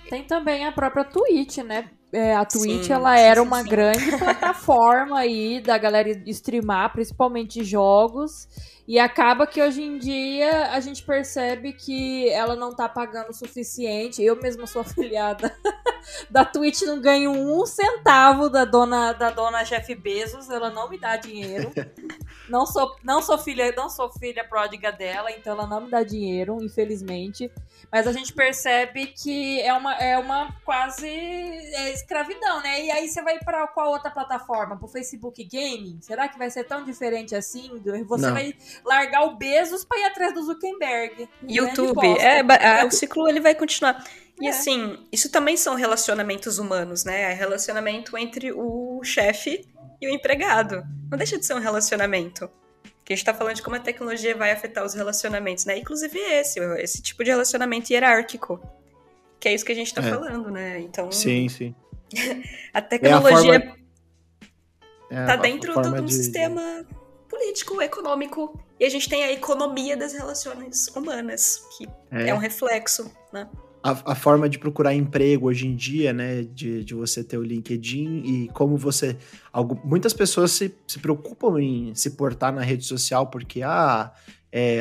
Tem 0.10 0.24
também 0.24 0.66
a 0.66 0.72
própria 0.72 1.04
Twitch, 1.04 1.58
né? 1.58 1.90
É, 2.16 2.34
a 2.34 2.46
Twitch 2.46 2.86
sim, 2.86 2.94
ela 2.94 3.20
era 3.20 3.42
sim, 3.42 3.48
uma 3.48 3.62
sim. 3.62 3.70
grande 3.70 4.12
plataforma 4.18 5.20
aí 5.20 5.60
da 5.60 5.78
galera 5.78 6.10
streamar, 6.28 6.94
principalmente 6.94 7.62
jogos. 7.62 8.48
E 8.88 9.00
acaba 9.00 9.48
que 9.48 9.62
hoje 9.62 9.82
em 9.82 9.98
dia 9.98 10.72
a 10.72 10.80
gente 10.80 11.04
percebe 11.04 11.74
que 11.74 12.30
ela 12.30 12.56
não 12.56 12.74
tá 12.74 12.88
pagando 12.88 13.32
o 13.32 13.34
suficiente. 13.34 14.24
Eu 14.24 14.40
mesma 14.40 14.66
sou 14.68 14.80
afiliada 14.84 15.54
da 16.30 16.46
Twitch 16.46 16.84
não 16.84 17.02
ganho 17.02 17.32
um 17.32 17.66
centavo 17.66 18.50
da 18.50 18.64
dona, 18.64 19.12
da 19.12 19.32
dona 19.32 19.64
Jeff 19.64 19.94
Bezos, 19.96 20.50
ela 20.50 20.70
não 20.70 20.88
me 20.88 21.00
dá 21.00 21.18
dinheiro. 21.18 21.74
Não 22.48 22.66
sou, 22.68 22.96
não 23.04 23.24
sou 23.24 23.40
filha, 23.40 23.74
não 23.76 23.90
sou 23.90 24.12
filha 24.12 24.44
pródiga 24.44 24.92
dela, 24.92 25.32
então 25.32 25.54
ela 25.54 25.66
não 25.66 25.82
me 25.82 25.90
dá 25.90 26.04
dinheiro, 26.04 26.62
infelizmente. 26.62 27.52
Mas 27.92 28.06
a 28.06 28.12
gente 28.12 28.34
percebe 28.34 29.08
que 29.08 29.60
é 29.62 29.74
uma, 29.74 29.96
é 29.96 30.18
uma 30.18 30.54
quase 30.64 31.08
é 31.08 31.92
escravidão, 32.06 32.62
né? 32.62 32.86
E 32.86 32.92
aí 32.92 33.08
você 33.08 33.22
vai 33.22 33.38
para 33.40 33.68
qual 33.68 33.92
outra 33.92 34.12
plataforma? 34.12 34.78
Pro 34.78 34.88
Facebook 34.88 35.44
Gaming? 35.44 35.98
Será 36.02 36.28
que 36.28 36.38
vai 36.38 36.50
ser 36.50 36.64
tão 36.64 36.84
diferente 36.86 37.36
assim? 37.36 37.82
Você 38.08 38.26
Não. 38.26 38.34
vai 38.34 38.54
largar 38.86 39.24
o 39.24 39.36
Bezos 39.36 39.84
para 39.84 40.00
ir 40.00 40.04
atrás 40.06 40.34
do 40.34 40.44
Zuckerberg. 40.44 41.28
YouTube. 41.48 42.08
É, 42.20 42.40
ah, 42.40 42.86
o 42.86 42.92
ciclo 42.92 43.28
ele 43.28 43.40
vai 43.40 43.56
continuar. 43.56 44.04
E 44.40 44.48
É. 44.48 44.50
assim, 44.52 44.98
isso 45.12 45.30
também 45.32 45.58
são 45.58 45.76
relacionamentos 45.76 46.60
humanos, 46.60 47.04
né? 47.04 47.32
É 47.32 47.34
relacionamento 47.34 48.18
entre 48.18 48.52
o 48.54 49.02
chefe 49.04 49.66
e 50.02 50.08
o 50.08 50.14
empregado. 50.14 50.84
Não 51.10 51.18
deixa 51.18 51.38
de 51.38 51.46
ser 51.46 51.54
um 51.56 51.60
relacionamento. 51.60 52.50
Que 53.04 53.14
a 53.14 53.16
gente 53.16 53.26
tá 53.26 53.34
falando 53.34 53.56
de 53.56 53.62
como 53.62 53.76
a 53.76 53.80
tecnologia 53.80 54.36
vai 54.36 54.52
afetar 54.52 54.84
os 54.84 54.94
relacionamentos, 54.94 55.64
né? 55.66 55.78
Inclusive 55.78 56.18
esse, 56.20 56.60
esse 56.80 57.02
tipo 57.02 57.24
de 57.24 57.30
relacionamento 57.30 57.92
hierárquico. 57.94 58.60
Que 59.40 59.50
é 59.50 59.54
isso 59.54 59.64
que 59.64 59.72
a 59.72 59.76
gente 59.76 59.94
tá 59.94 60.02
É. 60.02 60.10
falando, 60.10 60.50
né? 60.50 60.80
Então, 60.80 61.12
Sim, 61.12 61.48
sim. 61.48 61.76
A 62.74 62.82
tecnologia 62.82 63.60
forma- 63.62 63.76
É, 65.10 65.26
tá 65.26 65.36
dentro 65.36 65.80
de 65.82 65.88
um 66.02 66.06
de- 66.06 66.14
sistema 66.14 66.86
político, 67.30 67.82
econômico. 67.82 68.60
E 68.80 68.86
a 68.86 68.90
gente 68.90 69.08
tem 69.08 69.24
a 69.24 69.32
economia 69.32 69.96
das 69.96 70.14
relações 70.14 70.88
humanas, 70.96 71.62
que 71.78 71.88
É. 72.12 72.30
é 72.30 72.34
um 72.34 72.38
reflexo, 72.38 73.12
né? 73.32 73.48
a, 73.84 74.14
a 74.14 74.16
forma 74.16 74.50
de 74.50 74.58
procurar 74.58 74.96
emprego 74.96 75.48
hoje 75.48 75.68
em 75.68 75.76
dia, 75.76 76.12
né? 76.12 76.42
De, 76.42 76.84
de 76.84 76.96
você 76.96 77.24
ter 77.24 77.38
o 77.38 77.44
LinkedIn 77.44 78.24
e 78.26 78.48
como 78.50 78.76
você. 78.78 79.16
muitas 79.84 80.12
pessoas 80.12 80.50
se, 80.52 80.74
se 80.88 80.98
preocupam 80.98 81.62
em 81.62 81.94
se 81.94 82.10
portar 82.12 82.52
na 82.52 82.62
rede 82.64 82.84
social 82.84 83.28
porque, 83.28 83.62
ah, 83.62 84.12
é, 84.52 84.80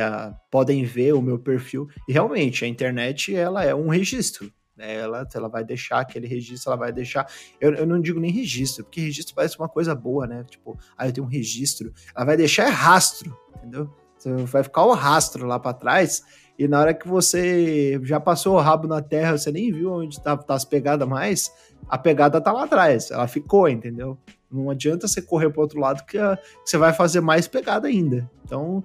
podem 0.50 0.84
ver 0.84 1.12
o 1.12 1.20
meu 1.20 1.38
perfil. 1.38 1.86
E 2.08 2.14
realmente, 2.14 2.64
a 2.64 2.68
internet, 2.68 3.34
ela 3.36 3.62
é 3.62 3.74
um 3.74 3.88
registro. 3.88 4.50
Ela, 4.78 5.26
ela 5.32 5.48
vai 5.48 5.64
deixar 5.64 6.00
aquele 6.00 6.26
registro, 6.26 6.70
ela 6.70 6.76
vai 6.78 6.92
deixar. 6.92 7.26
Eu, 7.60 7.74
eu 7.74 7.86
não 7.86 8.00
digo 8.00 8.18
nem 8.18 8.30
registro, 8.30 8.84
porque 8.84 9.00
registro 9.00 9.34
parece 9.34 9.58
uma 9.58 9.68
coisa 9.68 9.94
boa, 9.94 10.26
né? 10.26 10.44
Tipo, 10.48 10.76
ah, 10.98 11.06
eu 11.06 11.12
tenho 11.12 11.26
um 11.26 11.30
registro. 11.30 11.92
Ela 12.14 12.24
vai 12.26 12.36
deixar 12.36 12.64
é 12.66 12.70
rastro, 12.70 13.36
entendeu? 13.56 13.88
Você 14.18 14.32
vai 14.46 14.62
ficar 14.62 14.84
o 14.84 14.92
rastro 14.94 15.46
lá 15.46 15.58
para 15.60 15.74
trás 15.74 16.22
e 16.58 16.66
na 16.66 16.80
hora 16.80 16.94
que 16.94 17.06
você 17.06 18.00
já 18.04 18.18
passou 18.18 18.56
o 18.56 18.60
rabo 18.60 18.86
na 18.86 19.02
terra, 19.02 19.36
você 19.36 19.50
nem 19.52 19.70
viu 19.72 19.92
onde 19.92 20.20
tá, 20.22 20.36
tá 20.36 20.54
as 20.54 20.64
pegadas 20.64 21.06
mais, 21.06 21.52
a 21.88 21.98
pegada 21.98 22.40
tá 22.40 22.50
lá 22.52 22.64
atrás, 22.64 23.10
ela 23.10 23.26
ficou, 23.28 23.68
entendeu? 23.68 24.16
Não 24.50 24.70
adianta 24.70 25.06
você 25.08 25.20
correr 25.20 25.50
pro 25.50 25.62
outro 25.62 25.78
lado 25.80 26.04
que, 26.06 26.16
a- 26.16 26.36
que 26.36 26.70
você 26.70 26.78
vai 26.78 26.92
fazer 26.92 27.20
mais 27.20 27.46
pegada 27.48 27.88
ainda. 27.88 28.30
Então, 28.44 28.82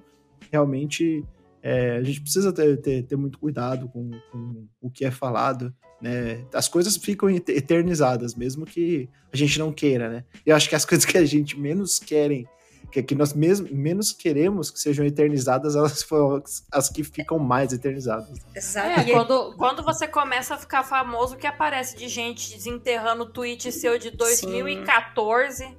realmente, 0.52 1.24
é, 1.62 1.98
a 1.98 2.04
gente 2.04 2.22
precisa 2.22 2.54
ter, 2.54 2.78
ter, 2.78 3.04
ter 3.04 3.16
muito 3.16 3.38
cuidado 3.38 3.88
com, 3.90 4.12
com 4.32 4.68
o 4.82 4.90
que 4.90 5.06
é 5.06 5.12
falado, 5.12 5.74
né? 6.02 6.46
As 6.54 6.68
coisas 6.68 6.96
ficam 6.98 7.30
et- 7.30 7.50
eternizadas, 7.50 8.36
mesmo 8.36 8.66
que 8.66 9.10
a 9.32 9.38
gente 9.38 9.60
não 9.60 9.72
queira, 9.72 10.10
né? 10.10 10.24
Eu 10.46 10.56
acho 10.56 10.70
que 10.70 10.76
as 10.76 10.86
coisas 10.86 11.06
que 11.06 11.18
a 11.18 11.26
gente 11.26 11.60
menos 11.60 12.00
querem 12.00 12.48
que, 12.92 13.04
que 13.04 13.16
nós 13.16 13.34
mesmo, 13.34 13.68
menos 13.72 14.12
queremos 14.12 14.72
que 14.72 14.80
sejam 14.80 15.06
eternizadas, 15.06 15.76
elas 15.76 16.02
foram 16.02 16.42
as 16.72 16.90
que 16.90 17.04
ficam 17.04 17.38
mais 17.38 17.72
eternizadas. 17.72 18.40
Exato. 18.56 19.02
É, 19.02 19.12
quando, 19.12 19.56
quando 19.58 19.84
você 19.84 20.08
começa 20.08 20.56
a 20.56 20.58
ficar 20.58 20.84
famoso, 20.84 21.38
que 21.38 21.46
aparece 21.46 21.96
de 21.96 22.08
gente 22.08 22.56
desenterrando 22.56 23.24
o 23.24 23.30
tweet 23.30 23.72
seu 23.72 24.00
de 24.00 24.12
2014. 24.12 25.78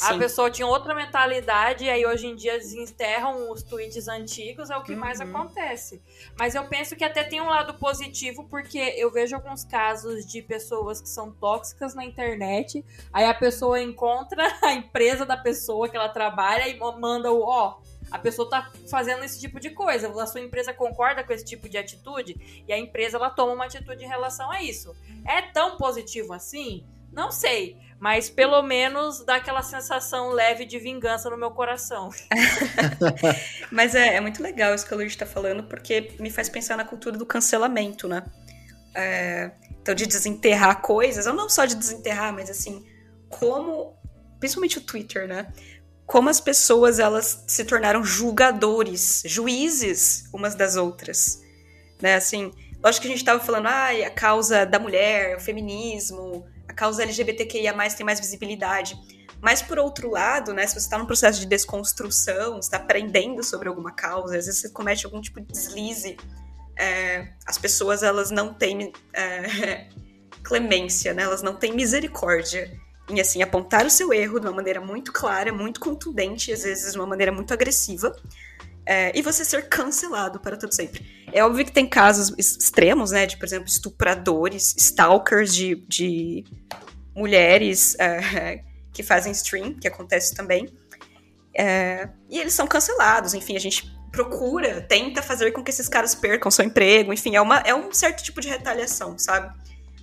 A 0.00 0.12
Sim. 0.12 0.18
pessoa 0.18 0.50
tinha 0.50 0.66
outra 0.66 0.94
mentalidade, 0.94 1.84
e 1.84 1.88
aí 1.90 2.04
hoje 2.04 2.26
em 2.26 2.36
dia 2.36 2.58
desenterram 2.58 3.50
os 3.50 3.62
tweets 3.62 4.08
antigos, 4.08 4.68
é 4.68 4.76
o 4.76 4.82
que 4.82 4.94
mais 4.94 5.20
Uhum. 5.20 5.28
acontece. 5.34 6.02
Mas 6.38 6.54
eu 6.54 6.64
penso 6.66 6.94
que 6.94 7.02
até 7.02 7.24
tem 7.24 7.40
um 7.40 7.48
lado 7.48 7.72
positivo, 7.74 8.44
porque 8.44 8.78
eu 8.78 9.10
vejo 9.10 9.34
alguns 9.34 9.64
casos 9.64 10.26
de 10.26 10.42
pessoas 10.42 11.00
que 11.00 11.08
são 11.08 11.32
tóxicas 11.32 11.94
na 11.94 12.04
internet, 12.04 12.84
aí 13.10 13.24
a 13.24 13.32
pessoa 13.32 13.80
encontra 13.80 14.42
a 14.62 14.74
empresa 14.74 15.24
da 15.24 15.36
pessoa 15.36 15.88
que 15.88 15.96
ela 15.96 16.10
trabalha 16.10 16.68
e 16.68 16.78
manda 16.78 17.32
o, 17.32 17.40
ó, 17.40 17.78
a 18.10 18.18
pessoa 18.18 18.48
tá 18.50 18.70
fazendo 18.90 19.24
esse 19.24 19.40
tipo 19.40 19.58
de 19.58 19.70
coisa, 19.70 20.08
a 20.22 20.26
sua 20.26 20.40
empresa 20.42 20.74
concorda 20.74 21.24
com 21.24 21.32
esse 21.32 21.44
tipo 21.44 21.70
de 21.70 21.78
atitude, 21.78 22.64
e 22.68 22.72
a 22.72 22.78
empresa 22.78 23.16
ela 23.16 23.30
toma 23.30 23.54
uma 23.54 23.64
atitude 23.64 24.04
em 24.04 24.08
relação 24.08 24.50
a 24.52 24.62
isso. 24.62 24.94
É 25.26 25.40
tão 25.40 25.78
positivo 25.78 26.34
assim? 26.34 26.86
Não 27.10 27.30
sei, 27.30 27.78
mas 27.98 28.28
pelo 28.28 28.62
menos 28.62 29.24
dá 29.24 29.36
aquela 29.36 29.62
sensação 29.62 30.30
leve 30.30 30.66
de 30.66 30.78
vingança 30.78 31.30
no 31.30 31.36
meu 31.36 31.50
coração. 31.50 32.10
Mas 33.72 33.94
é, 33.94 34.16
é 34.16 34.20
muito 34.20 34.42
legal 34.42 34.74
isso 34.74 34.86
que 34.86 34.92
a 34.92 34.96
Luiz 34.96 35.16
tá 35.16 35.24
falando, 35.24 35.62
porque 35.62 36.12
me 36.20 36.30
faz 36.30 36.48
pensar 36.48 36.76
na 36.76 36.84
cultura 36.84 37.16
do 37.16 37.24
cancelamento, 37.24 38.06
né? 38.06 38.22
É, 38.94 39.50
então, 39.80 39.94
de 39.94 40.06
desenterrar 40.06 40.82
coisas, 40.82 41.26
ou 41.26 41.32
não 41.32 41.48
só 41.48 41.64
de 41.64 41.74
desenterrar, 41.74 42.32
mas 42.32 42.50
assim, 42.50 42.84
como, 43.28 43.96
principalmente 44.38 44.78
o 44.78 44.82
Twitter, 44.82 45.26
né? 45.26 45.52
Como 46.04 46.28
as 46.28 46.40
pessoas, 46.40 46.98
elas 46.98 47.44
se 47.46 47.64
tornaram 47.64 48.04
julgadores, 48.04 49.22
juízes 49.24 50.28
umas 50.32 50.54
das 50.54 50.76
outras, 50.76 51.42
né? 52.00 52.14
Assim, 52.14 52.52
lógico 52.82 53.02
que 53.02 53.08
a 53.08 53.16
gente 53.16 53.24
tava 53.24 53.40
falando, 53.40 53.68
ah, 53.68 53.88
a 54.06 54.10
causa 54.10 54.66
da 54.66 54.78
mulher, 54.78 55.36
o 55.36 55.40
feminismo, 55.40 56.46
causa 56.76 57.02
LGBTQIA+, 57.02 57.74
tem 57.96 58.06
mais 58.06 58.20
visibilidade. 58.20 58.96
Mas 59.40 59.62
por 59.62 59.78
outro 59.78 60.10
lado, 60.10 60.54
né, 60.54 60.66
se 60.66 60.74
você 60.74 60.80
está 60.80 60.98
num 60.98 61.06
processo 61.06 61.40
de 61.40 61.46
desconstrução, 61.46 62.58
está 62.58 62.76
aprendendo 62.78 63.42
sobre 63.42 63.68
alguma 63.68 63.92
causa, 63.92 64.38
às 64.38 64.46
vezes 64.46 64.60
você 64.60 64.70
comete 64.70 65.04
algum 65.04 65.20
tipo 65.20 65.40
de 65.40 65.46
deslize, 65.46 66.16
é, 66.78 67.28
as 67.46 67.58
pessoas 67.58 68.02
elas 68.02 68.30
não 68.30 68.54
têm 68.54 68.92
é, 69.12 69.88
clemência, 70.42 71.12
né? 71.12 71.22
Elas 71.22 71.42
não 71.42 71.54
têm 71.54 71.72
misericórdia 71.72 72.70
em 73.08 73.20
assim 73.20 73.42
apontar 73.42 73.86
o 73.86 73.90
seu 73.90 74.12
erro 74.12 74.40
de 74.40 74.46
uma 74.46 74.54
maneira 74.54 74.80
muito 74.80 75.12
clara, 75.12 75.52
muito 75.52 75.80
contundente, 75.80 76.52
às 76.52 76.64
vezes 76.64 76.92
de 76.92 76.98
uma 76.98 77.06
maneira 77.06 77.32
muito 77.32 77.52
agressiva. 77.52 78.14
É, 78.86 79.10
e 79.18 79.20
você 79.20 79.44
ser 79.44 79.68
cancelado 79.68 80.38
para 80.38 80.56
todo 80.56 80.72
sempre. 80.72 81.04
É 81.32 81.44
óbvio 81.44 81.64
que 81.64 81.72
tem 81.72 81.88
casos 81.88 82.32
ex- 82.38 82.56
extremos, 82.56 83.10
né? 83.10 83.26
De, 83.26 83.36
por 83.36 83.44
exemplo, 83.44 83.66
estupradores, 83.66 84.76
stalkers 84.78 85.52
de, 85.52 85.84
de 85.88 86.44
mulheres 87.14 87.96
é, 87.98 88.62
que 88.94 89.02
fazem 89.02 89.32
stream, 89.32 89.74
que 89.74 89.88
acontece 89.88 90.34
também. 90.34 90.72
É, 91.52 92.08
e 92.30 92.38
eles 92.38 92.52
são 92.52 92.66
cancelados, 92.66 93.34
enfim, 93.34 93.56
a 93.56 93.60
gente 93.60 93.90
procura, 94.12 94.80
tenta 94.82 95.22
fazer 95.22 95.50
com 95.52 95.64
que 95.64 95.70
esses 95.70 95.88
caras 95.88 96.14
percam 96.14 96.50
seu 96.50 96.64
emprego, 96.64 97.12
enfim, 97.12 97.34
é, 97.34 97.40
uma, 97.40 97.58
é 97.60 97.74
um 97.74 97.92
certo 97.92 98.22
tipo 98.22 98.40
de 98.40 98.48
retaliação, 98.48 99.18
sabe? 99.18 99.54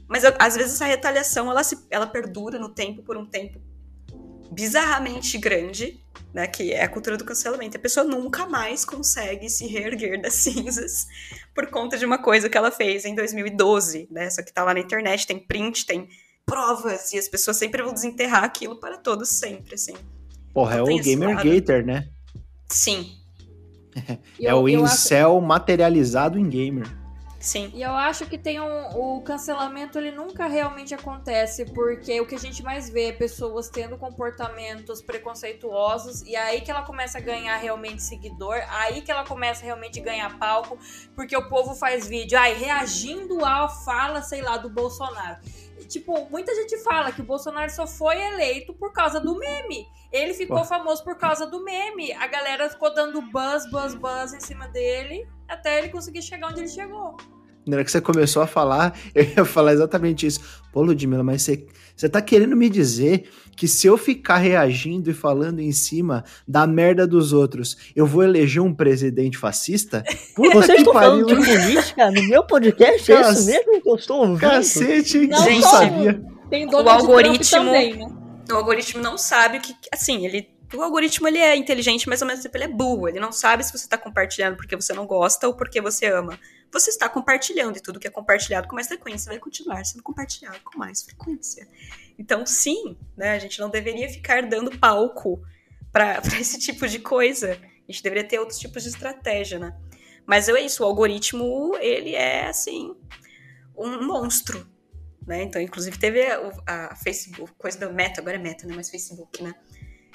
Mas 0.08 0.24
às 0.26 0.56
vezes 0.56 0.74
essa 0.74 0.86
retaliação, 0.86 1.50
ela, 1.50 1.64
se, 1.64 1.78
ela 1.90 2.06
perdura 2.06 2.60
no 2.60 2.70
tempo, 2.70 3.02
por 3.04 3.18
um 3.18 3.26
tempo 3.26 3.60
bizarramente 4.54 5.38
grande, 5.38 5.99
né, 6.34 6.47
que 6.47 6.72
é 6.72 6.84
a 6.84 6.88
cultura 6.88 7.18
do 7.18 7.26
cancelamento. 7.26 7.78
A 7.78 7.80
pessoa 7.80 8.04
nunca 8.06 8.45
mais 8.45 8.86
consegue 8.86 9.49
se 9.49 9.68
reerguer 9.68 10.22
das 10.22 10.34
cinzas 10.41 11.08
por 11.54 11.68
conta 11.68 11.97
de 11.97 12.06
uma 12.06 12.18
coisa 12.18 12.49
que 12.49 12.58
ela 12.58 12.72
fez 12.72 13.06
em 13.06 13.14
2012, 13.16 14.08
né? 14.12 14.30
Só 14.30 14.41
que 14.43 14.51
tá 14.54 14.64
lá 14.64 14.74
na 14.74 14.80
internet, 14.80 15.28
tem 15.28 15.39
print, 15.39 15.86
tem 15.86 16.08
provas, 16.45 17.14
e 17.14 17.18
as 17.20 17.28
pessoas 17.28 17.58
sempre 17.58 17.82
vão 17.84 17.93
desenterrar 17.93 18.43
aquilo 18.43 18.78
para 18.80 18.97
todos 18.97 19.30
sempre, 19.30 19.76
assim. 19.76 19.93
Porra, 20.54 20.76
é 20.76 20.78
Não 20.80 20.86
tem 20.86 20.99
o 20.99 21.04
Gamer. 21.04 21.36
Gator, 21.43 21.84
né? 21.86 22.10
Sim, 22.70 23.18
é 23.95 24.18
eu- 24.39 24.62
o 24.62 24.68
eu 24.70 24.84
acho- 24.84 24.93
incel 24.95 25.39
materializado 25.41 26.38
em 26.39 26.49
gamer. 26.49 26.88
Sim. 27.44 27.72
E 27.74 27.82
eu 27.82 27.91
acho 27.91 28.26
que 28.26 28.38
tem 28.38 28.60
um. 28.60 28.89
O 28.96 29.22
cancelamento 29.22 29.98
ele 29.98 30.12
nunca 30.12 30.48
realmente 30.48 30.94
acontece, 30.96 31.66
porque 31.66 32.20
o 32.22 32.26
que 32.26 32.36
a 32.36 32.39
gente 32.39 32.64
mais 32.64 32.89
vê 32.89 33.10
é 33.10 33.12
pessoas 33.12 33.70
tendo 33.70 33.98
comportamentos 33.98 35.02
preconceituosos, 35.02 36.22
e 36.24 36.36
aí 36.36 36.62
que 36.62 36.72
ela 36.72 36.84
começa 36.84 37.18
a 37.18 37.22
ganhar 37.22 37.56
realmente 37.58 38.02
seguidor, 38.02 38.56
aí 38.70 39.02
que 39.02 39.12
ela 39.12 39.26
começa 39.26 39.64
realmente 39.64 40.00
a 40.00 40.04
ganhar 40.04 40.39
palco, 40.39 40.78
porque 41.16 41.36
o 41.36 41.50
povo 41.50 41.76
faz 41.76 42.08
vídeo, 42.08 42.38
ai, 42.38 42.54
reagindo 42.54 43.44
à 43.46 43.68
fala, 43.68 44.22
sei 44.22 44.41
lá, 44.41 44.58
do 44.58 44.70
Bolsonaro. 44.70 45.38
E, 45.78 45.86
Tipo, 45.86 46.28
muita 46.30 46.56
gente 46.56 46.78
fala 46.80 47.12
que 47.12 47.22
o 47.22 47.26
Bolsonaro 47.26 47.70
só 47.70 47.86
foi 47.86 48.20
eleito 48.20 48.74
por 48.74 48.91
causa 48.94 49.20
do 49.20 49.38
meme. 49.38 49.88
Ele 50.12 50.34
ficou 50.34 50.60
Pô. 50.60 50.66
famoso 50.66 51.04
por 51.04 51.18
causa 51.18 51.46
do 51.46 51.64
meme. 51.64 52.12
A 52.14 52.28
galera 52.28 52.70
ficou 52.70 52.94
dando 52.94 53.22
buzz, 53.22 53.70
buzz, 53.70 53.94
buzz 53.94 54.34
em 54.34 54.39
cima 54.39 54.68
dele, 54.68 55.28
até 55.48 55.80
ele 55.80 55.89
conseguir 55.89 56.22
chegar 56.22 56.50
onde 56.50 56.62
ele 56.62 56.70
chegou. 56.70 57.18
Na 57.66 57.78
hora 57.78 57.86
que 57.86 57.91
você 57.91 58.01
começou 58.01 58.41
a 58.41 58.47
falar, 58.47 58.97
eu 59.16 59.24
ia 59.24 59.45
falar 59.45 59.74
exatamente 59.74 60.26
isso. 60.26 60.39
Pô, 60.72 60.82
Ludmilla, 60.82 61.24
mas 61.24 61.41
você, 61.41 61.66
você 61.95 62.09
tá 62.09 62.22
querendo 62.22 62.55
me 62.55 62.70
dizer 62.70 63.30
que 63.55 63.68
se 63.68 63.88
eu 63.88 63.97
ficar 63.97 64.38
reagindo 64.38 65.11
e 65.11 65.14
falando 65.14 65.59
em 65.59 65.72
cima 65.72 66.24
da 66.47 66.66
merda 66.66 67.05
dos 67.05 67.34
outros, 67.34 67.78
eu 67.95 68.05
vou 68.05 68.24
eleger 68.24 68.61
um 68.61 68.74
presidente 68.74 69.38
fascista? 69.38 70.03
Puta 70.36 70.55
Vocês 70.55 70.80
estão 70.80 70.93
falando 70.93 71.28
de 71.28 71.36
política 71.36 72.11
no 72.11 72.24
meu 72.24 72.43
podcast? 72.43 73.11
É 73.11 73.22
isso 73.32 73.45
mesmo 73.45 73.82
que 73.82 73.89
eu 73.89 73.95
estou 73.95 74.22
ouvindo? 74.22 74.39
Cacete, 74.39 75.28
não, 75.28 75.43
gente, 75.43 75.61
sabia. 75.61 76.22
Tem 76.49 76.68
o 76.68 76.89
algoritmo, 76.89 77.66
também, 77.66 77.95
né? 77.95 78.07
O 78.51 78.55
algoritmo 78.55 79.01
não 79.01 79.18
sabe 79.18 79.57
o 79.57 79.61
que... 79.61 79.74
Assim, 79.91 80.26
ele 80.26 80.53
o 80.76 80.82
algoritmo 80.82 81.28
ele 81.28 81.38
é 81.38 81.55
inteligente, 81.55 82.09
mas 82.09 82.22
ao 82.22 82.28
mesmo 82.28 82.41
tempo 82.43 82.57
ele 82.57 82.64
é 82.64 82.68
burro. 82.68 83.07
Ele 83.07 83.20
não 83.20 83.32
sabe 83.32 83.64
se 83.64 83.72
você 83.72 83.86
está 83.86 83.97
compartilhando 83.97 84.55
porque 84.55 84.76
você 84.76 84.91
não 84.91 85.05
gosta 85.05 85.47
ou 85.47 85.53
porque 85.53 85.80
você 85.80 86.07
ama. 86.07 86.39
Você 86.74 86.89
está 86.89 87.07
compartilhando 87.07 87.78
e 87.78 87.82
tudo 87.82 87.99
que 87.99 88.07
é 88.07 88.09
compartilhado 88.09 88.67
com 88.67 88.74
mais 88.74 88.88
frequência 88.88 89.30
vai 89.30 89.39
continuar 89.39 89.86
sendo 89.86 90.01
compartilhado 90.01 90.59
com 90.63 90.80
mais 90.80 91.03
frequência. 91.03 91.67
Então, 92.17 92.47
sim, 92.47 92.97
né, 93.15 93.32
a 93.32 93.39
gente 93.39 93.59
não 93.59 93.69
deveria 93.69 94.09
ficar 94.09 94.41
dando 94.41 94.78
palco 94.80 95.39
para 95.91 96.19
esse 96.39 96.59
tipo 96.59 96.88
de 96.88 96.97
coisa. 96.97 97.51
A 97.88 97.91
gente 97.91 98.01
deveria 98.01 98.28
ter 98.28 98.39
outros 98.39 98.57
tipos 98.57 98.82
de 98.82 98.89
estratégia, 98.89 99.59
né? 99.59 99.78
Mas 100.26 100.49
é 100.49 100.59
isso, 100.61 100.84
o 100.84 100.86
algoritmo, 100.86 101.78
ele 101.80 102.15
é, 102.15 102.47
assim, 102.47 102.95
um 103.78 104.03
monstro, 104.03 104.67
né? 105.28 105.43
Então, 105.43 105.61
inclusive, 105.61 105.97
teve 105.99 106.26
a, 106.26 106.51
a 106.65 106.95
Facebook, 106.95 107.53
coisa 107.55 107.78
da 107.78 107.89
Meta, 107.89 108.19
agora 108.19 108.38
é 108.38 108.39
Meta, 108.39 108.65
né? 108.65 108.74
Mas 108.76 108.89
Facebook, 108.89 109.43
né? 109.43 109.53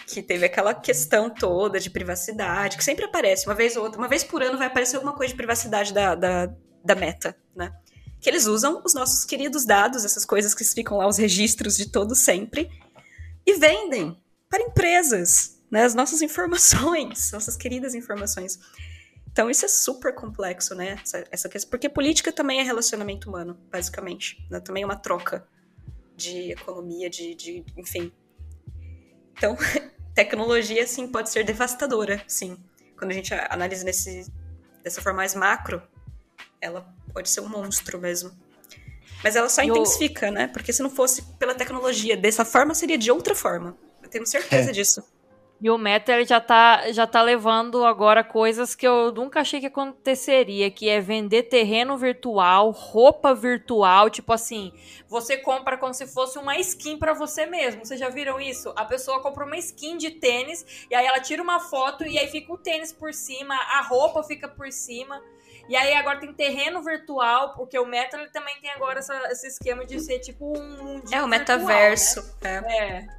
Que 0.06 0.22
teve 0.22 0.46
aquela 0.46 0.74
questão 0.74 1.28
toda 1.28 1.78
de 1.78 1.90
privacidade, 1.90 2.76
que 2.76 2.84
sempre 2.84 3.04
aparece, 3.04 3.46
uma 3.46 3.54
vez 3.54 3.76
ou 3.76 3.84
outra, 3.84 3.98
uma 3.98 4.08
vez 4.08 4.24
por 4.24 4.42
ano 4.42 4.58
vai 4.58 4.66
aparecer 4.66 4.96
alguma 4.96 5.14
coisa 5.14 5.32
de 5.32 5.36
privacidade 5.36 5.92
da, 5.92 6.14
da, 6.14 6.54
da 6.84 6.94
meta, 6.94 7.36
né? 7.54 7.72
Que 8.20 8.28
eles 8.28 8.46
usam 8.46 8.82
os 8.84 8.94
nossos 8.94 9.24
queridos 9.24 9.64
dados, 9.64 10.04
essas 10.04 10.24
coisas 10.24 10.54
que 10.54 10.64
ficam 10.64 10.98
lá, 10.98 11.06
os 11.06 11.18
registros 11.18 11.76
de 11.76 11.90
todo 11.90 12.14
sempre, 12.14 12.68
e 13.46 13.54
vendem 13.54 14.20
para 14.48 14.62
empresas, 14.62 15.60
né? 15.70 15.84
As 15.84 15.94
nossas 15.94 16.20
informações, 16.22 17.30
nossas 17.32 17.56
queridas 17.56 17.94
informações. 17.94 18.58
Então 19.30 19.48
isso 19.48 19.64
é 19.64 19.68
super 19.68 20.14
complexo, 20.14 20.74
né? 20.74 20.98
Essa, 21.02 21.24
essa 21.30 21.48
questão, 21.48 21.70
porque 21.70 21.88
política 21.88 22.32
também 22.32 22.60
é 22.60 22.62
relacionamento 22.62 23.28
humano, 23.28 23.58
basicamente. 23.70 24.44
Né? 24.50 24.58
Também 24.58 24.82
é 24.82 24.86
uma 24.86 24.96
troca 24.96 25.46
de 26.16 26.52
economia, 26.52 27.08
de, 27.08 27.34
de 27.34 27.64
enfim. 27.76 28.12
Então, 29.38 29.56
tecnologia, 30.14 30.86
sim, 30.86 31.08
pode 31.08 31.30
ser 31.30 31.44
devastadora, 31.44 32.22
sim. 32.26 32.58
Quando 32.98 33.12
a 33.12 33.14
gente 33.14 33.32
analisa 33.32 33.84
nesse, 33.84 34.30
dessa 34.82 35.00
forma 35.00 35.18
mais 35.18 35.34
macro, 35.34 35.80
ela 36.60 36.92
pode 37.14 37.30
ser 37.30 37.40
um 37.40 37.48
monstro 37.48 37.98
mesmo. 37.98 38.30
Mas 39.22 39.36
ela 39.36 39.48
só 39.48 39.62
intensifica, 39.62 40.30
né? 40.30 40.48
Porque 40.48 40.72
se 40.72 40.82
não 40.82 40.90
fosse 40.90 41.22
pela 41.38 41.54
tecnologia 41.54 42.16
dessa 42.16 42.44
forma, 42.44 42.74
seria 42.74 42.98
de 42.98 43.10
outra 43.10 43.34
forma. 43.34 43.76
Eu 44.02 44.08
tenho 44.08 44.26
certeza 44.26 44.70
é. 44.70 44.72
disso. 44.72 45.02
E 45.60 45.68
o 45.68 45.76
Meta 45.76 46.12
ele 46.12 46.24
já 46.24 46.40
tá, 46.40 46.92
já 46.92 47.04
tá 47.04 47.20
levando 47.20 47.84
agora 47.84 48.22
coisas 48.22 48.76
que 48.76 48.86
eu 48.86 49.10
nunca 49.10 49.40
achei 49.40 49.58
que 49.58 49.66
aconteceria, 49.66 50.70
que 50.70 50.88
é 50.88 51.00
vender 51.00 51.44
terreno 51.44 51.96
virtual, 51.96 52.70
roupa 52.70 53.34
virtual, 53.34 54.08
tipo 54.08 54.32
assim, 54.32 54.72
você 55.08 55.36
compra 55.36 55.76
como 55.76 55.92
se 55.92 56.06
fosse 56.06 56.38
uma 56.38 56.56
skin 56.58 56.96
para 56.96 57.12
você 57.12 57.44
mesmo. 57.44 57.84
Vocês 57.84 57.98
já 57.98 58.08
viram 58.08 58.40
isso? 58.40 58.72
A 58.76 58.84
pessoa 58.84 59.20
compra 59.20 59.44
uma 59.44 59.56
skin 59.56 59.96
de 59.96 60.12
tênis 60.12 60.86
e 60.88 60.94
aí 60.94 61.04
ela 61.04 61.18
tira 61.18 61.42
uma 61.42 61.58
foto 61.58 62.04
e 62.04 62.16
aí 62.16 62.28
fica 62.28 62.52
o 62.52 62.58
tênis 62.58 62.92
por 62.92 63.12
cima, 63.12 63.54
a 63.54 63.82
roupa 63.82 64.22
fica 64.22 64.46
por 64.46 64.70
cima. 64.70 65.20
E 65.68 65.76
aí 65.76 65.92
agora 65.94 66.18
tem 66.18 66.32
terreno 66.32 66.82
virtual, 66.82 67.54
porque 67.54 67.78
o 67.78 67.84
Meta 67.84 68.16
ele 68.16 68.30
também 68.30 68.58
tem 68.60 68.70
agora 68.70 69.00
essa, 69.00 69.14
esse 69.30 69.48
esquema 69.48 69.84
de 69.84 70.00
ser 70.00 70.20
tipo 70.20 70.56
um 70.56 71.02
É 71.12 71.22
o 71.22 71.26
metaverso. 71.26 72.22
Virtual, 72.22 72.62
né? 72.62 72.62
é. 72.68 72.88
é. 73.14 73.17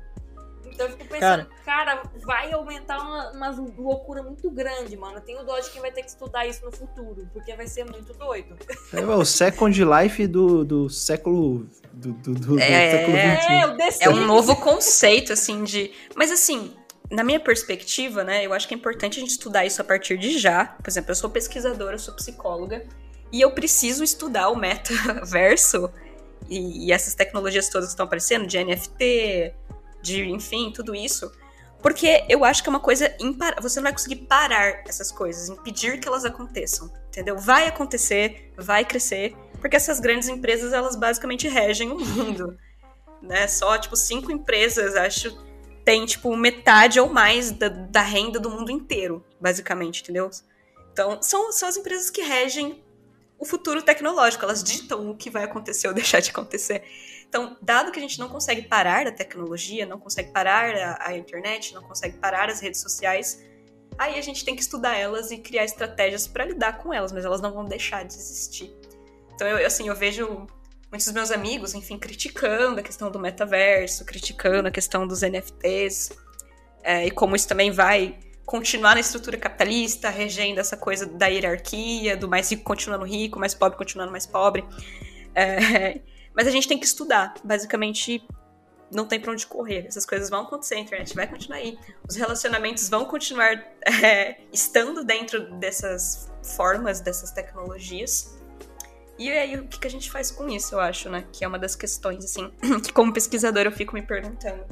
Então 0.66 0.86
eu 0.86 0.91
fico 0.93 1.05
pensando, 1.10 1.47
cara, 1.66 1.97
cara 1.97 2.03
vai 2.24 2.51
aumentar 2.53 2.99
uma, 2.99 3.32
uma, 3.32 3.49
loucura 3.78 4.24
muito 4.24 4.49
grande, 4.49 4.95
mano. 4.95 5.20
tenho 5.22 5.43
dó 5.43 5.60
de 5.60 5.70
quem 5.72 5.82
vai 5.82 5.91
ter 5.91 6.01
que 6.03 6.10
estudar 6.10 6.45
isso 6.47 6.64
no 6.64 6.72
futuro, 6.72 7.28
porque 7.34 7.53
vai 7.55 7.68
ser 7.68 7.86
muito 7.86 8.14
doido. 8.14 8.55
É 8.93 9.01
o 9.01 9.26
Second 9.26 9.84
Life 9.84 10.28
do, 10.28 10.64
do 10.64 10.89
século. 10.89 11.68
Do, 11.93 12.14
do, 12.14 12.34
do, 12.34 12.60
é, 12.60 12.91
século 12.91 13.18
É, 13.18 14.05
é 14.05 14.10
um 14.10 14.26
novo 14.26 14.55
conceito, 14.55 15.34
assim, 15.34 15.64
de. 15.64 15.91
Mas 16.16 16.32
assim, 16.32 16.74
na 17.10 17.24
minha 17.24 17.39
perspectiva, 17.39 18.24
né, 18.24 18.45
eu 18.45 18.53
acho 18.53 18.68
que 18.68 18.74
é 18.74 18.78
importante 18.78 19.18
a 19.18 19.22
gente 19.22 19.32
estudar 19.32 19.66
isso 19.66 19.82
a 19.82 19.84
partir 19.84 20.18
de 20.18 20.38
já. 20.38 20.66
Por 20.66 20.89
exemplo, 20.89 21.12
eu 21.12 21.16
sou 21.16 21.30
pesquisadora, 21.30 21.95
eu 21.95 21.99
sou 21.99 22.14
psicóloga, 22.14 22.86
e 23.32 23.41
eu 23.41 23.51
preciso 23.51 24.03
estudar 24.03 24.49
o 24.49 24.55
metaverso 24.55 25.91
e, 26.49 26.88
e 26.88 26.91
essas 26.91 27.14
tecnologias 27.14 27.70
todas 27.70 27.88
que 27.88 27.93
estão 27.93 28.05
aparecendo, 28.05 28.47
de 28.47 28.64
NFT, 28.64 29.53
de, 30.02 30.30
enfim, 30.30 30.72
tudo 30.72 30.95
isso. 30.95 31.32
Porque 31.82 32.26
eu 32.28 32.43
acho 32.43 32.62
que 32.62 32.70
é 32.70 32.72
uma 32.72 32.80
coisa 32.80 33.16
imparável. 33.20 33.64
Você 33.64 33.80
não 33.80 33.86
vai 33.86 33.93
conseguir 33.93 34.18
parar 34.18 34.84
essas 34.86 35.12
coisas, 35.12 35.50
impedir 35.50 36.00
que 36.00 36.08
elas 36.08 36.26
aconteçam, 36.26 36.91
entendeu? 37.08 37.38
Vai 37.38 37.68
acontecer, 37.68 38.52
vai 38.58 38.84
crescer, 38.84 39.36
porque 39.62 39.76
essas 39.76 40.00
grandes 40.00 40.28
empresas, 40.28 40.74
elas 40.74 40.95
basicamente 40.95 41.47
regem 41.47 41.91
o 41.91 42.00
mundo, 42.00 42.58
né? 43.22 43.47
Só, 43.47 43.78
tipo, 43.78 43.95
cinco 43.95 44.32
empresas, 44.32 44.95
acho, 44.95 45.38
tem, 45.86 46.06
tipo, 46.06 46.36
metade 46.36 47.00
ou 47.00 47.10
mais 47.10 47.52
da, 47.52 47.70
da 47.70 48.02
renda 48.02 48.39
do 48.39 48.50
mundo 48.50 48.72
inteiro, 48.72 49.24
basicamente, 49.39 50.02
entendeu? 50.02 50.30
Então, 50.91 51.22
são, 51.22 51.52
são 51.54 51.70
as 51.70 51.78
empresas 51.78 52.10
que 52.10 52.22
regem 52.22 52.84
o 53.38 53.45
futuro 53.45 53.82
tecnológico, 53.82 54.43
elas 54.43 54.62
ditam 54.62 55.10
o 55.10 55.16
que 55.16 55.30
vai 55.30 55.45
acontecer 55.45 55.88
ou 55.88 55.93
deixar 55.95 56.20
de 56.20 56.30
acontecer. 56.30 56.84
Então, 57.30 57.55
dado 57.61 57.91
que 57.91 57.99
a 57.99 58.01
gente 58.01 58.17
não 58.17 58.27
consegue 58.27 58.63
parar 58.63 59.05
a 59.05 59.11
tecnologia, 59.11 59.86
não 59.86 59.99
consegue 59.99 60.32
parar 60.32 60.75
a, 60.75 61.09
a 61.09 61.17
internet, 61.17 61.75
não 61.75 61.84
consegue 61.84 62.17
parar 62.17 62.49
as 62.49 62.59
redes 62.59 62.82
sociais, 62.82 63.45
aí 63.99 64.17
a 64.17 64.21
gente 64.21 64.43
tem 64.43 64.55
que 64.55 64.61
estudar 64.63 64.97
elas 64.97 65.30
e 65.30 65.38
criar 65.38 65.63
estratégias 65.63 66.27
para 66.27 66.45
lidar 66.45 66.80
com 66.80 66.91
elas, 66.91 67.11
mas 67.11 67.23
elas 67.23 67.39
não 67.39 67.53
vão 67.53 67.65
deixar 67.65 68.03
de 68.03 68.15
existir. 68.15 68.75
Então, 69.36 69.47
eu, 69.47 69.65
assim, 69.65 69.88
eu 69.88 69.95
vejo 69.95 70.47
muitos 70.89 71.05
dos 71.05 71.13
meus 71.13 71.30
amigos, 71.30 71.75
enfim, 71.75 71.99
criticando 71.99 72.80
a 72.80 72.84
questão 72.84 73.11
do 73.11 73.19
metaverso, 73.19 74.03
criticando 74.05 74.67
a 74.67 74.71
questão 74.71 75.05
dos 75.05 75.21
NFTs, 75.21 76.09
é, 76.82 77.05
e 77.05 77.11
como 77.11 77.36
isso 77.36 77.47
também 77.47 77.69
vai 77.69 78.17
continuar 78.43 78.95
na 78.95 79.01
estrutura 79.01 79.38
capitalista, 79.38 80.09
regendo 80.09 80.59
essa 80.59 80.75
coisa 80.75 81.05
da 81.05 81.27
hierarquia, 81.27 82.17
do 82.17 82.27
mais 82.27 82.49
rico 82.49 82.63
continuando 82.63 83.05
rico, 83.05 83.38
mais 83.38 83.53
pobre 83.53 83.77
continuando 83.77 84.11
mais 84.11 84.25
pobre. 84.25 84.65
É, 85.36 86.01
mas 86.36 86.47
a 86.47 86.51
gente 86.51 86.67
tem 86.67 86.77
que 86.77 86.86
estudar. 86.86 87.34
Basicamente, 87.43 88.23
não 88.91 89.05
tem 89.05 89.19
pra 89.19 89.32
onde 89.32 89.45
correr. 89.45 89.86
Essas 89.88 90.05
coisas 90.05 90.30
vão 90.30 90.41
acontecer, 90.41 90.75
a 90.75 90.80
internet 90.80 91.15
vai 91.15 91.27
continuar 91.27 91.57
aí. 91.57 91.77
Os 92.07 92.15
relacionamentos 92.15 92.89
vão 92.89 93.05
continuar 93.05 93.63
é, 94.03 94.39
estando 94.51 95.03
dentro 95.03 95.51
dessas 95.55 96.32
formas, 96.55 96.99
dessas 96.99 97.32
tecnologias. 97.32 98.38
E 99.17 99.30
aí, 99.30 99.57
o 99.57 99.67
que 99.67 99.86
a 99.86 99.91
gente 99.91 100.09
faz 100.09 100.32
com 100.32 100.47
isso, 100.47 100.75
eu 100.75 100.80
acho, 100.80 101.09
né? 101.09 101.25
Que 101.32 101.43
é 101.43 101.47
uma 101.47 101.59
das 101.59 101.75
questões, 101.75 102.23
assim, 102.23 102.49
que 102.82 102.93
como 102.93 103.13
pesquisadora 103.13 103.67
eu 103.67 103.71
fico 103.71 103.93
me 103.93 104.01
perguntando. 104.01 104.63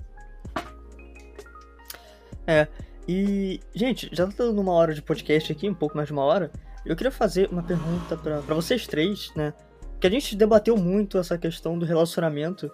É, 2.47 2.65
e, 3.07 3.59
gente, 3.73 4.09
já 4.11 4.25
tá 4.25 4.33
dando 4.37 4.61
uma 4.61 4.71
hora 4.71 4.93
de 4.93 5.01
podcast 5.01 5.51
aqui, 5.51 5.69
um 5.69 5.73
pouco 5.73 5.97
mais 5.97 6.07
de 6.07 6.13
uma 6.13 6.23
hora. 6.23 6.49
Eu 6.85 6.95
queria 6.95 7.11
fazer 7.11 7.49
uma 7.51 7.61
pergunta 7.61 8.15
para 8.15 8.39
vocês 8.55 8.87
três, 8.87 9.33
né? 9.35 9.53
Que 9.99 10.07
a 10.07 10.09
gente 10.09 10.35
debateu 10.35 10.77
muito 10.77 11.17
essa 11.17 11.37
questão 11.37 11.77
do 11.77 11.85
relacionamento. 11.85 12.71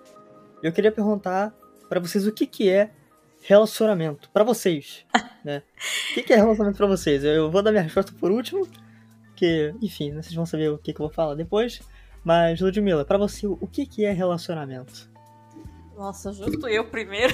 Eu 0.61 0.71
queria 0.71 0.91
perguntar 0.91 1.53
para 1.89 1.99
vocês 1.99 2.27
o 2.27 2.31
que, 2.31 2.45
que 2.45 2.69
é 2.69 2.91
relacionamento 3.41 4.29
para 4.31 4.43
vocês, 4.43 5.05
né? 5.43 5.63
O 6.11 6.13
que, 6.15 6.23
que 6.23 6.33
é 6.33 6.37
relacionamento 6.37 6.77
para 6.77 6.87
vocês? 6.87 7.23
Eu 7.23 7.51
vou 7.51 7.61
dar 7.61 7.71
minha 7.71 7.83
resposta 7.83 8.11
por 8.19 8.31
último, 8.31 8.67
que, 9.35 9.73
enfim, 9.81 10.11
né, 10.11 10.21
vocês 10.21 10.33
vão 10.33 10.45
saber 10.45 10.69
o 10.69 10.77
que, 10.77 10.93
que 10.93 11.01
eu 11.01 11.05
vou 11.07 11.13
falar 11.13 11.35
depois. 11.35 11.81
Mas, 12.23 12.61
Ludmilla, 12.61 13.03
para 13.03 13.17
você, 13.17 13.45
o 13.45 13.67
que, 13.67 13.85
que 13.85 14.05
é 14.05 14.11
relacionamento? 14.11 15.11
Nossa, 15.95 16.33
justo 16.33 16.67
eu 16.67 16.85
primeiro. 16.85 17.33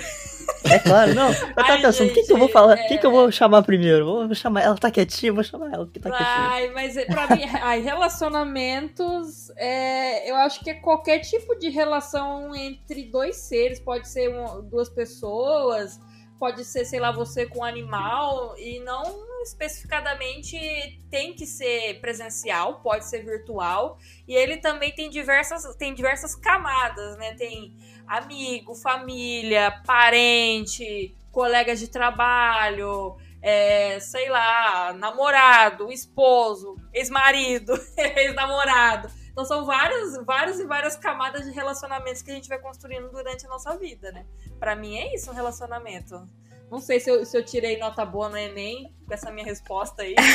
É 0.65 0.79
claro, 0.79 1.13
não. 1.15 1.29
Eu 1.31 1.55
tava 1.55 1.71
Ai, 1.73 1.81
pensando, 1.81 2.09
o 2.09 2.13
que, 2.13 2.23
que 2.23 2.33
eu 2.33 2.37
vou 2.37 2.49
falar? 2.49 2.75
O 2.75 2.79
é... 2.79 2.87
que, 2.87 2.97
que 2.97 3.05
eu 3.05 3.11
vou 3.11 3.31
chamar 3.31 3.63
primeiro? 3.63 4.05
Vou 4.05 4.35
chamar. 4.35 4.61
Ela 4.61 4.77
tá 4.77 4.91
quietinha, 4.91 5.31
vou 5.31 5.43
chamar 5.43 5.73
ela 5.73 5.87
que 5.87 5.99
tá 5.99 6.09
quietinha. 6.09 6.29
Ai, 6.29 6.69
mas 6.73 6.97
é, 6.97 7.05
pra 7.05 7.35
mim, 7.35 7.43
ai, 7.61 7.79
relacionamentos, 7.79 9.49
é, 9.55 10.29
eu 10.29 10.35
acho 10.35 10.59
que 10.61 10.69
é 10.69 10.73
qualquer 10.73 11.19
tipo 11.19 11.55
de 11.57 11.69
relação 11.69 12.53
entre 12.53 13.03
dois 13.05 13.37
seres. 13.37 13.79
Pode 13.79 14.07
ser 14.09 14.29
uma, 14.29 14.61
duas 14.61 14.89
pessoas, 14.89 15.99
pode 16.37 16.65
ser, 16.65 16.85
sei 16.85 16.99
lá, 16.99 17.11
você 17.11 17.45
com 17.45 17.59
um 17.59 17.63
animal, 17.63 18.55
e 18.57 18.79
não 18.81 19.29
especificadamente 19.43 20.99
tem 21.09 21.33
que 21.33 21.45
ser 21.45 21.99
presencial, 21.99 22.81
pode 22.81 23.05
ser 23.05 23.23
virtual. 23.23 23.97
E 24.27 24.35
ele 24.35 24.57
também 24.57 24.91
tem 24.91 25.09
diversas, 25.09 25.75
tem 25.75 25.93
diversas 25.93 26.35
camadas, 26.35 27.17
né? 27.17 27.33
Tem 27.35 27.73
amigo, 28.09 28.73
família, 28.73 29.71
parente, 29.85 31.15
colegas 31.31 31.79
de 31.79 31.87
trabalho, 31.87 33.15
é, 33.39 33.99
sei 33.99 34.27
lá, 34.29 34.91
namorado, 34.93 35.91
esposo, 35.91 36.75
ex-marido, 36.91 37.73
ex-namorado. 37.95 39.09
Então 39.31 39.45
são 39.45 39.63
várias, 39.63 40.17
várias 40.25 40.59
e 40.59 40.65
várias 40.65 40.97
camadas 40.97 41.45
de 41.45 41.51
relacionamentos 41.51 42.23
que 42.23 42.31
a 42.31 42.33
gente 42.33 42.49
vai 42.49 42.57
construindo 42.57 43.09
durante 43.11 43.45
a 43.45 43.49
nossa 43.49 43.77
vida, 43.77 44.11
né? 44.11 44.25
Pra 44.59 44.75
mim 44.75 44.97
é 44.97 45.13
isso 45.13 45.29
um 45.29 45.33
relacionamento. 45.33 46.27
Não 46.69 46.79
sei 46.79 46.99
se 46.99 47.09
eu, 47.09 47.25
se 47.25 47.37
eu 47.37 47.45
tirei 47.45 47.77
nota 47.77 48.03
boa 48.03 48.27
no 48.27 48.37
Enem 48.37 48.93
com 49.07 49.13
essa 49.13 49.31
minha 49.31 49.45
resposta 49.45 50.01
aí. 50.01 50.15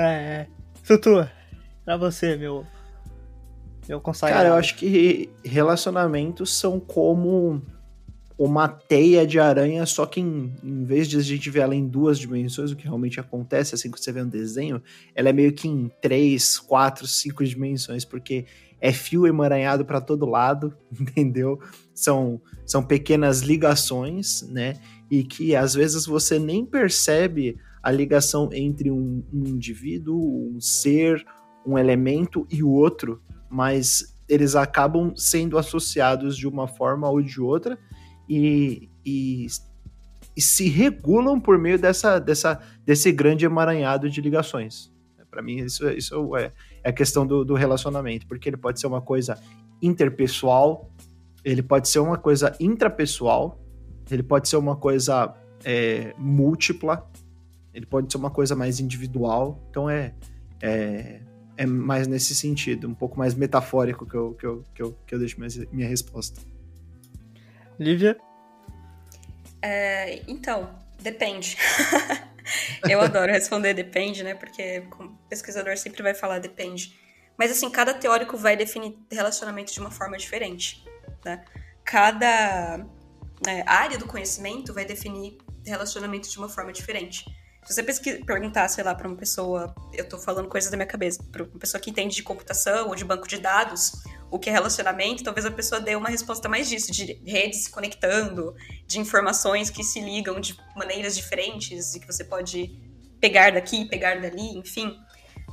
É, 0.00 0.46
Tutu, 0.86 1.28
pra 1.84 1.96
você, 1.96 2.36
meu. 2.36 2.64
Consagrado. 4.02 4.38
Cara, 4.38 4.48
eu 4.50 4.54
acho 4.54 4.76
que 4.76 5.30
relacionamentos 5.42 6.58
são 6.58 6.78
como 6.78 7.62
uma 8.38 8.68
teia 8.68 9.26
de 9.26 9.40
aranha, 9.40 9.84
só 9.84 10.06
que 10.06 10.20
em, 10.20 10.54
em 10.62 10.84
vez 10.84 11.08
de 11.08 11.16
a 11.16 11.20
gente 11.20 11.50
ver 11.50 11.60
ela 11.60 11.74
em 11.74 11.88
duas 11.88 12.18
dimensões, 12.18 12.70
o 12.70 12.76
que 12.76 12.84
realmente 12.84 13.18
acontece 13.18 13.74
assim 13.74 13.90
que 13.90 13.98
você 14.00 14.12
vê 14.12 14.22
um 14.22 14.28
desenho, 14.28 14.80
ela 15.12 15.28
é 15.28 15.32
meio 15.32 15.52
que 15.52 15.66
em 15.66 15.90
três, 16.00 16.56
quatro, 16.56 17.04
cinco 17.06 17.44
dimensões, 17.44 18.04
porque 18.04 18.46
é 18.80 18.92
fio 18.92 19.26
emaranhado 19.26 19.84
para 19.84 20.00
todo 20.00 20.24
lado, 20.24 20.72
entendeu? 20.98 21.58
São, 21.92 22.40
são 22.64 22.80
pequenas 22.82 23.40
ligações, 23.40 24.42
né? 24.42 24.74
E 25.10 25.24
que 25.24 25.56
às 25.56 25.74
vezes 25.74 26.06
você 26.06 26.38
nem 26.38 26.64
percebe 26.64 27.56
a 27.82 27.90
ligação 27.90 28.50
entre 28.52 28.88
um, 28.90 29.24
um 29.32 29.46
indivíduo, 29.46 30.54
um 30.54 30.60
ser, 30.60 31.24
um 31.66 31.76
elemento 31.76 32.46
e 32.50 32.62
o 32.62 32.70
outro, 32.70 33.20
mas 33.48 34.14
eles 34.28 34.54
acabam 34.54 35.14
sendo 35.16 35.56
associados 35.56 36.36
de 36.36 36.46
uma 36.46 36.68
forma 36.68 37.08
ou 37.08 37.22
de 37.22 37.40
outra 37.40 37.78
e, 38.28 38.90
e, 39.04 39.46
e 40.36 40.40
se 40.40 40.68
regulam 40.68 41.40
por 41.40 41.58
meio 41.58 41.78
dessa, 41.78 42.18
dessa, 42.18 42.60
desse 42.84 43.10
grande 43.10 43.46
emaranhado 43.46 44.10
de 44.10 44.20
ligações. 44.20 44.92
Para 45.30 45.42
mim, 45.42 45.58
isso, 45.58 45.88
isso 45.90 46.36
é, 46.36 46.52
é 46.82 46.90
a 46.90 46.92
questão 46.92 47.26
do, 47.26 47.44
do 47.44 47.54
relacionamento, 47.54 48.26
porque 48.26 48.48
ele 48.48 48.56
pode 48.56 48.80
ser 48.80 48.86
uma 48.86 49.00
coisa 49.00 49.38
interpessoal, 49.80 50.90
ele 51.44 51.62
pode 51.62 51.88
ser 51.88 52.00
uma 52.00 52.18
coisa 52.18 52.54
intrapessoal, 52.58 53.60
ele 54.10 54.22
pode 54.22 54.48
ser 54.48 54.56
uma 54.56 54.74
coisa 54.74 55.34
é, 55.64 56.14
múltipla, 56.18 57.08
ele 57.72 57.86
pode 57.86 58.10
ser 58.10 58.18
uma 58.18 58.30
coisa 58.30 58.56
mais 58.56 58.80
individual. 58.80 59.64
Então 59.70 59.88
é, 59.88 60.14
é, 60.60 61.20
é 61.58 61.66
mais 61.66 62.06
nesse 62.06 62.36
sentido, 62.36 62.88
um 62.88 62.94
pouco 62.94 63.18
mais 63.18 63.34
metafórico 63.34 64.06
que 64.06 64.14
eu, 64.14 64.34
que 64.34 64.46
eu, 64.46 64.64
que 64.72 64.80
eu, 64.80 64.98
que 65.04 65.14
eu 65.14 65.18
deixo 65.18 65.40
minha, 65.40 65.68
minha 65.72 65.88
resposta. 65.88 66.40
Lívia? 67.80 68.16
É, 69.60 70.22
então, 70.28 70.70
depende. 71.00 71.56
eu 72.88 73.00
adoro 73.00 73.32
responder 73.32 73.74
depende, 73.74 74.22
né? 74.22 74.34
Porque 74.34 74.84
o 75.00 75.08
pesquisador 75.28 75.76
sempre 75.76 76.00
vai 76.00 76.14
falar 76.14 76.38
depende. 76.38 76.96
Mas 77.36 77.50
assim, 77.50 77.68
cada 77.68 77.92
teórico 77.92 78.36
vai 78.36 78.56
definir 78.56 78.96
relacionamento 79.10 79.72
de 79.72 79.80
uma 79.80 79.90
forma 79.90 80.16
diferente, 80.16 80.84
né? 81.24 81.44
Cada 81.84 82.86
né, 83.44 83.64
área 83.66 83.98
do 83.98 84.06
conhecimento 84.06 84.72
vai 84.72 84.84
definir 84.84 85.38
relacionamento 85.66 86.30
de 86.30 86.38
uma 86.38 86.48
forma 86.48 86.72
diferente. 86.72 87.24
Se 87.68 87.74
você 87.74 87.82
pesquisa, 87.82 88.18
perguntar, 88.24 88.66
sei 88.68 88.82
lá, 88.82 88.94
para 88.94 89.06
uma 89.06 89.16
pessoa, 89.16 89.74
eu 89.92 90.08
tô 90.08 90.16
falando 90.16 90.48
coisas 90.48 90.70
da 90.70 90.76
minha 90.78 90.86
cabeça, 90.86 91.22
para 91.30 91.42
uma 91.42 91.58
pessoa 91.58 91.78
que 91.78 91.90
entende 91.90 92.14
de 92.14 92.22
computação 92.22 92.88
ou 92.88 92.94
de 92.94 93.04
banco 93.04 93.28
de 93.28 93.36
dados, 93.36 93.92
o 94.30 94.38
que 94.38 94.48
é 94.48 94.52
relacionamento, 94.54 95.22
talvez 95.22 95.44
a 95.44 95.50
pessoa 95.50 95.78
dê 95.78 95.94
uma 95.94 96.08
resposta 96.08 96.48
mais 96.48 96.66
disso, 96.66 96.90
de 96.90 97.20
redes 97.26 97.64
se 97.64 97.70
conectando, 97.70 98.56
de 98.86 98.98
informações 98.98 99.68
que 99.68 99.84
se 99.84 100.00
ligam 100.00 100.40
de 100.40 100.56
maneiras 100.74 101.14
diferentes 101.14 101.94
e 101.94 102.00
que 102.00 102.06
você 102.06 102.24
pode 102.24 102.80
pegar 103.20 103.52
daqui, 103.52 103.84
pegar 103.84 104.18
dali, 104.18 104.56
enfim. 104.56 104.98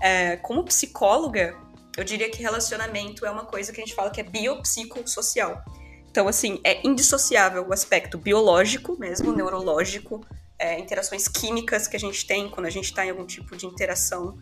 É, 0.02 0.38
como 0.38 0.64
psicóloga, 0.64 1.54
eu 1.98 2.06
diria 2.06 2.32
que 2.32 2.42
relacionamento 2.42 3.26
é 3.26 3.30
uma 3.30 3.44
coisa 3.44 3.74
que 3.74 3.82
a 3.82 3.84
gente 3.86 3.94
fala 3.94 4.10
que 4.10 4.22
é 4.22 4.24
biopsicossocial. 4.24 5.62
Então, 6.10 6.30
assim, 6.30 6.62
é 6.64 6.80
indissociável 6.88 7.68
o 7.68 7.74
aspecto 7.74 8.18
biológico 8.18 8.98
mesmo, 8.98 9.34
neurológico, 9.34 10.26
é, 10.58 10.80
interações 10.80 11.28
químicas 11.28 11.88
que 11.88 11.96
a 11.96 12.00
gente 12.00 12.26
tem 12.26 12.50
quando 12.50 12.66
a 12.66 12.70
gente 12.70 12.86
está 12.86 13.06
em 13.06 13.10
algum 13.10 13.26
tipo 13.26 13.56
de 13.56 13.66
interação 13.66 14.38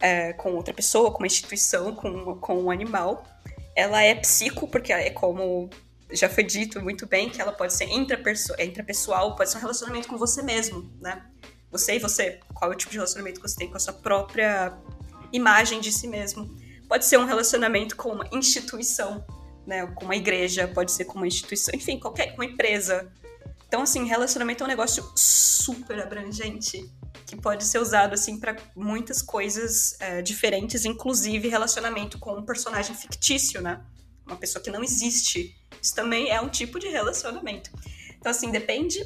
é, 0.00 0.32
com 0.32 0.54
outra 0.54 0.72
pessoa, 0.72 1.10
com 1.10 1.18
uma 1.18 1.26
instituição, 1.26 1.94
com, 1.94 2.36
com 2.36 2.62
um 2.62 2.70
animal. 2.70 3.24
Ela 3.76 4.02
é 4.02 4.14
psico, 4.14 4.66
porque 4.66 4.92
é 4.92 5.10
como 5.10 5.70
já 6.12 6.28
foi 6.28 6.42
dito 6.42 6.80
muito 6.82 7.06
bem, 7.06 7.30
que 7.30 7.40
ela 7.40 7.52
pode 7.52 7.72
ser 7.72 7.84
é 7.84 8.64
intrapessoal, 8.64 9.36
pode 9.36 9.50
ser 9.50 9.58
um 9.58 9.60
relacionamento 9.60 10.08
com 10.08 10.16
você 10.16 10.42
mesmo, 10.42 10.90
né? 11.00 11.24
Você 11.70 11.96
e 11.96 11.98
você, 12.00 12.40
qual 12.52 12.72
é 12.72 12.74
o 12.74 12.76
tipo 12.76 12.90
de 12.90 12.98
relacionamento 12.98 13.40
que 13.40 13.48
você 13.48 13.56
tem 13.56 13.68
com 13.68 13.76
a 13.76 13.80
sua 13.80 13.92
própria 13.92 14.76
imagem 15.32 15.80
de 15.80 15.92
si 15.92 16.08
mesmo. 16.08 16.50
Pode 16.88 17.06
ser 17.06 17.16
um 17.18 17.24
relacionamento 17.24 17.94
com 17.94 18.10
uma 18.10 18.28
instituição, 18.32 19.24
né? 19.64 19.86
Com 19.86 20.04
uma 20.04 20.16
igreja, 20.16 20.66
pode 20.66 20.90
ser 20.90 21.04
com 21.04 21.18
uma 21.18 21.26
instituição, 21.28 21.72
enfim, 21.74 21.98
qualquer 21.98 22.34
uma 22.34 22.44
empresa, 22.44 23.12
então, 23.70 23.82
assim, 23.82 24.04
relacionamento 24.04 24.64
é 24.64 24.66
um 24.66 24.68
negócio 24.68 25.12
super 25.14 26.00
abrangente 26.00 26.92
que 27.24 27.36
pode 27.36 27.62
ser 27.62 27.78
usado 27.78 28.14
assim 28.14 28.36
para 28.36 28.56
muitas 28.74 29.22
coisas 29.22 29.96
é, 30.00 30.20
diferentes, 30.20 30.84
inclusive 30.84 31.46
relacionamento 31.46 32.18
com 32.18 32.32
um 32.32 32.44
personagem 32.44 32.96
fictício, 32.96 33.62
né? 33.62 33.80
Uma 34.26 34.34
pessoa 34.34 34.60
que 34.60 34.72
não 34.72 34.82
existe. 34.82 35.56
Isso 35.80 35.94
também 35.94 36.30
é 36.30 36.40
um 36.40 36.48
tipo 36.48 36.80
de 36.80 36.88
relacionamento. 36.88 37.70
Então, 38.18 38.32
assim, 38.32 38.50
depende 38.50 38.98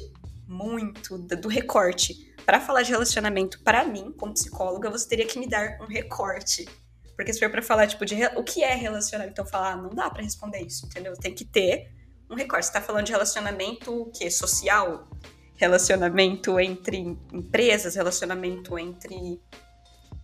muito 0.47 1.19
do 1.19 1.47
recorte. 1.47 2.33
Para 2.43 2.59
falar 2.59 2.81
de 2.81 2.89
relacionamento, 2.89 3.61
para 3.61 3.85
mim, 3.85 4.11
como 4.17 4.33
psicóloga, 4.33 4.89
você 4.89 5.07
teria 5.07 5.27
que 5.27 5.37
me 5.37 5.47
dar 5.47 5.77
um 5.79 5.85
recorte. 5.85 6.67
Porque 7.15 7.31
se 7.31 7.39
for 7.39 7.51
para 7.51 7.61
falar, 7.61 7.85
tipo, 7.85 8.03
de 8.03 8.15
o 8.35 8.43
que 8.43 8.63
é 8.63 8.73
relacionamento, 8.73 9.33
então 9.33 9.45
falar, 9.45 9.73
ah, 9.73 9.77
não 9.77 9.91
dá 9.91 10.09
para 10.09 10.23
responder 10.23 10.61
isso, 10.61 10.87
entendeu? 10.87 11.13
Tem 11.13 11.35
que 11.35 11.45
ter 11.45 11.93
um 12.29 12.35
recorte. 12.35 12.65
Você 12.65 12.73
tá 12.73 12.81
falando 12.81 13.05
de 13.05 13.11
relacionamento 13.11 14.11
que 14.13 14.29
social, 14.29 15.07
relacionamento 15.55 16.59
entre 16.59 16.97
empresas, 17.31 17.95
relacionamento 17.95 18.77
entre 18.77 19.41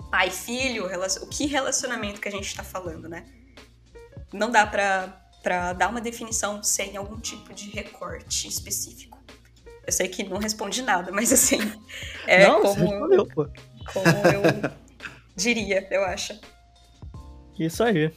pai 0.10 0.28
e 0.28 0.32
filho, 0.32 0.86
o 0.86 1.28
que 1.28 1.46
relacionamento 1.46 2.20
que 2.20 2.28
a 2.28 2.32
gente 2.32 2.48
está 2.48 2.64
falando, 2.64 3.08
né? 3.08 3.26
Não 4.34 4.52
dá 4.52 4.68
para 4.68 5.74
dar 5.74 5.90
uma 5.90 6.02
definição 6.02 6.62
sem 6.62 6.98
algum 6.98 7.20
tipo 7.20 7.54
de 7.54 7.70
recorte 7.70 8.48
específico. 8.48 9.18
Eu 9.86 9.92
sei 9.92 10.08
que 10.08 10.24
não 10.24 10.38
responde 10.38 10.82
nada, 10.82 11.12
mas 11.12 11.32
assim, 11.32 11.60
é 12.28 12.48
não, 12.48 12.62
como, 12.62 12.90
respondeu, 12.90 13.26
pô. 13.28 13.48
como 13.94 14.08
eu 14.08 14.72
diria, 15.36 15.88
eu 15.90 16.04
acho. 16.04 16.40
Isso 17.58 17.84
aí. 17.84 18.14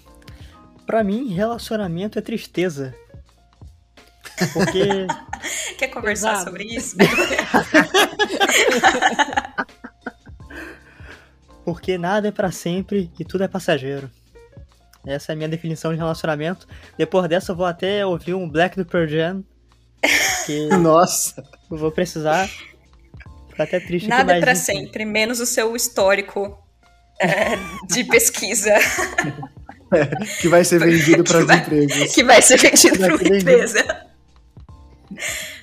Para 0.86 1.02
mim, 1.02 1.32
relacionamento 1.32 2.18
é 2.18 2.22
tristeza. 2.22 2.94
Porque. 4.52 5.06
Quer 5.78 5.88
conversar 5.88 6.32
Exato. 6.34 6.50
sobre 6.50 6.64
isso? 6.64 6.96
Porque 11.64 11.96
nada 11.96 12.28
é 12.28 12.32
para 12.32 12.52
sempre 12.52 13.10
e 13.18 13.24
tudo 13.24 13.42
é 13.44 13.48
passageiro. 13.48 14.10
Essa 15.06 15.32
é 15.32 15.34
a 15.34 15.36
minha 15.36 15.48
definição 15.48 15.92
de 15.92 15.98
relacionamento. 15.98 16.66
Depois 16.96 17.28
dessa, 17.28 17.52
eu 17.52 17.56
vou 17.56 17.66
até 17.66 18.04
ouvir 18.04 18.34
um 18.34 18.48
Black 18.48 18.76
do 18.76 18.84
Pearl 18.84 19.06
Jam. 19.06 19.44
Que 20.46 20.66
Nossa! 20.76 21.42
Eu 21.70 21.76
vou 21.76 21.90
precisar. 21.90 22.48
Fico 23.48 23.62
até 23.62 23.80
triste 23.80 24.08
Nada 24.08 24.36
é 24.36 24.40
pra 24.40 24.54
sempre, 24.54 25.04
menos 25.04 25.40
o 25.40 25.46
seu 25.46 25.74
histórico 25.76 26.58
é, 27.20 27.56
de 27.88 28.04
pesquisa. 28.04 28.70
É, 29.92 30.06
que 30.40 30.48
vai 30.48 30.64
ser 30.64 30.80
vendido 30.80 31.22
para 31.22 31.38
as 31.38 31.60
empresas. 31.60 32.14
Que 32.14 32.24
vai 32.24 32.42
ser 32.42 32.58
vendido 32.58 32.98
para 32.98 33.14
uma 33.14 33.36
empresa. 33.36 34.03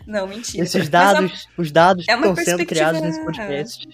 Não, 0.06 0.28
mentira. 0.28 0.64
Esses 0.64 0.90
dados, 0.90 1.48
a... 1.58 1.62
os 1.62 1.72
dados 1.72 2.06
é 2.08 2.14
que 2.14 2.20
estão 2.20 2.36
sendo 2.36 2.66
criados 2.66 3.02
nesse 3.02 3.24
podcast. 3.24 3.88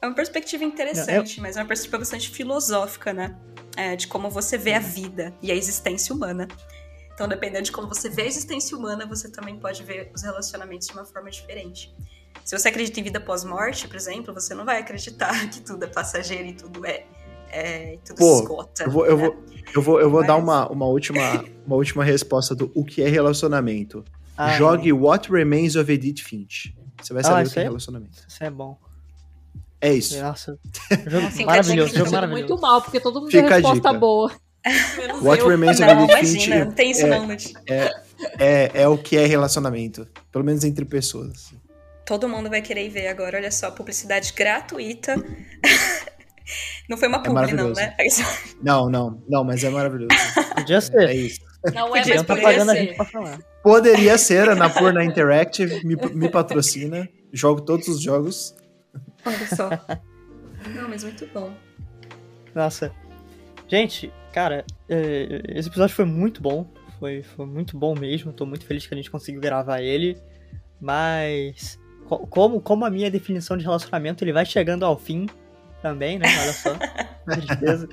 É 0.00 0.06
uma 0.06 0.14
perspectiva 0.14 0.64
interessante, 0.64 1.38
Não, 1.38 1.44
é... 1.44 1.48
mas 1.48 1.56
é 1.56 1.60
uma 1.60 1.68
perspectiva 1.68 1.98
bastante 1.98 2.28
filosófica, 2.30 3.12
né? 3.12 3.36
É, 3.76 3.96
de 3.96 4.06
como 4.06 4.30
você 4.30 4.56
vê 4.58 4.74
a 4.74 4.78
vida 4.78 5.34
e 5.42 5.50
a 5.50 5.54
existência 5.54 6.14
humana. 6.14 6.46
Então, 7.14 7.28
dependendo 7.28 7.64
de 7.64 7.72
como 7.72 7.88
você 7.88 8.08
vê 8.08 8.22
a 8.22 8.26
existência 8.26 8.76
humana, 8.76 9.06
você 9.06 9.30
também 9.30 9.56
pode 9.56 9.82
ver 9.82 10.10
os 10.14 10.22
relacionamentos 10.22 10.88
de 10.88 10.92
uma 10.92 11.04
forma 11.04 11.30
diferente. 11.30 11.94
Se 12.44 12.58
você 12.58 12.68
acredita 12.68 13.00
em 13.00 13.02
vida 13.02 13.20
pós-morte, 13.20 13.88
por 13.88 13.96
exemplo, 13.96 14.34
você 14.34 14.54
não 14.54 14.64
vai 14.64 14.80
acreditar 14.80 15.32
que 15.48 15.60
tudo 15.60 15.84
é 15.84 15.88
passageiro 15.88 16.48
e 16.48 16.52
tudo 16.52 16.84
é. 16.84 17.06
é 17.48 17.98
tudo 18.04 18.18
Pô, 18.18 18.40
esgota. 18.40 18.84
Eu 18.84 18.90
vou, 18.90 19.04
né? 19.04 19.10
eu 19.10 19.16
vou, 19.16 19.36
eu 19.74 19.82
vou, 19.82 20.00
eu 20.00 20.10
vou 20.10 20.20
Mas... 20.20 20.28
dar 20.28 20.36
uma, 20.36 20.68
uma, 20.68 20.86
última, 20.86 21.44
uma 21.66 21.76
última 21.76 22.04
resposta 22.04 22.54
do 22.54 22.70
o 22.74 22.84
que 22.84 23.02
é 23.02 23.08
relacionamento. 23.08 24.04
Ah, 24.36 24.56
Jogue 24.56 24.92
não. 24.92 25.00
What 25.02 25.30
Remains 25.30 25.76
of 25.76 25.90
Edith 25.90 26.22
Finch. 26.22 26.74
Você 27.00 27.12
vai 27.12 27.22
saber 27.22 27.44
ah, 27.44 27.48
o 27.48 27.50
que 27.50 27.58
é 27.58 27.62
relacionamento. 27.62 28.18
Isso 28.26 28.44
é 28.44 28.50
bom. 28.50 28.78
É 29.80 29.92
isso. 29.92 30.20
Nossa, 30.20 30.58
jogo 31.06 31.26
assim, 31.26 31.44
maravilhoso, 31.44 31.94
jogo 31.94 32.10
maravilhoso. 32.10 32.48
Muito 32.48 32.60
mal, 32.60 32.80
porque 32.80 32.98
todo 33.00 33.20
mundo 33.20 33.30
Fica 33.30 33.48
tem 33.48 33.52
resposta 33.56 33.92
boa. 33.92 34.32
What 35.22 35.42
eu. 35.42 35.48
Remains 35.48 35.78
of 35.78 35.90
Edith 35.90 36.16
Finch 36.16 36.48
não 36.48 36.72
tem 36.72 36.90
isso 36.90 37.04
é, 37.04 37.10
não, 37.10 37.30
é, 37.66 37.90
é, 38.38 38.70
é 38.82 38.88
o 38.88 38.96
que 38.96 39.16
é 39.16 39.26
relacionamento. 39.26 40.08
Pelo 40.32 40.42
menos 40.44 40.64
entre 40.64 40.86
pessoas. 40.86 41.52
Todo 42.06 42.28
mundo 42.28 42.48
vai 42.48 42.62
querer 42.62 42.88
ver 42.88 43.08
agora, 43.08 43.36
olha 43.36 43.50
só, 43.50 43.70
publicidade 43.70 44.32
gratuita. 44.34 45.14
Não 46.88 46.98
foi 46.98 47.08
uma 47.08 47.18
É 47.18 47.22
publi, 47.22 47.52
não, 47.54 47.70
né? 47.70 47.96
Não, 48.62 48.90
não, 48.90 49.22
não, 49.26 49.42
mas 49.44 49.64
é 49.64 49.70
maravilhoso. 49.70 50.08
Podia 50.54 50.76
É, 50.76 50.80
ser. 50.82 51.08
é 51.08 51.14
isso. 51.14 51.40
Não 51.72 51.96
é, 51.96 52.00
mas 52.00 52.08
Não 52.08 52.24
tá 52.24 52.34
poderia 52.34 52.42
pagando 52.42 52.70
a 52.70 52.74
ser. 52.74 52.80
gente 52.80 52.96
pra 52.96 53.04
falar. 53.06 53.38
Poderia 53.62 54.18
ser, 54.18 54.48
a 54.48 54.54
Napurna 54.54 55.02
Interactive 55.04 55.84
me, 55.86 55.96
me 56.14 56.28
patrocina. 56.28 57.08
Jogo 57.32 57.60
todos 57.62 57.88
os 57.88 58.00
jogos. 58.02 58.54
Olha 59.24 59.46
só. 59.56 59.70
Não, 60.74 60.88
mas 60.88 61.02
muito 61.04 61.26
bom. 61.32 61.52
Nossa. 62.54 62.92
Gente, 63.68 64.12
cara, 64.32 64.64
é, 64.88 65.42
esse 65.48 65.68
episódio 65.68 65.94
foi 65.94 66.04
muito 66.04 66.42
bom. 66.42 66.70
Foi, 67.00 67.22
foi 67.22 67.46
muito 67.46 67.76
bom 67.78 67.94
mesmo. 67.98 68.32
Tô 68.32 68.44
muito 68.44 68.66
feliz 68.66 68.86
que 68.86 68.92
a 68.94 68.96
gente 68.96 69.10
conseguiu 69.10 69.40
gravar 69.40 69.80
ele. 69.80 70.16
Mas, 70.80 71.78
co- 72.06 72.26
como, 72.26 72.60
como 72.60 72.84
a 72.84 72.90
minha 72.90 73.10
definição 73.10 73.56
de 73.56 73.64
relacionamento, 73.64 74.22
ele 74.22 74.32
vai 74.32 74.44
chegando 74.44 74.84
ao 74.84 74.98
fim 74.98 75.26
também, 75.80 76.18
né? 76.18 76.26
Olha 76.42 76.52
só. 76.52 76.76
Tristeza. 77.24 77.88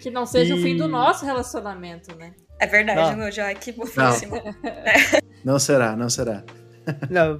Que 0.00 0.10
não 0.10 0.24
seja 0.26 0.54
o 0.54 0.58
fim 0.58 0.76
do 0.76 0.84
E- 0.84 0.88
nosso 0.88 1.24
relacionamento, 1.24 2.14
né? 2.16 2.32
É 2.60 2.66
verdade, 2.66 3.00
Não. 3.12 3.16
meu, 3.16 3.32
já 3.32 3.52
que 3.54 3.72
Não. 3.72 3.86
fofíssimo. 3.86 4.36
Não 5.44 5.58
será, 5.58 5.96
não 5.96 6.10
será. 6.10 6.44
Não, 7.08 7.38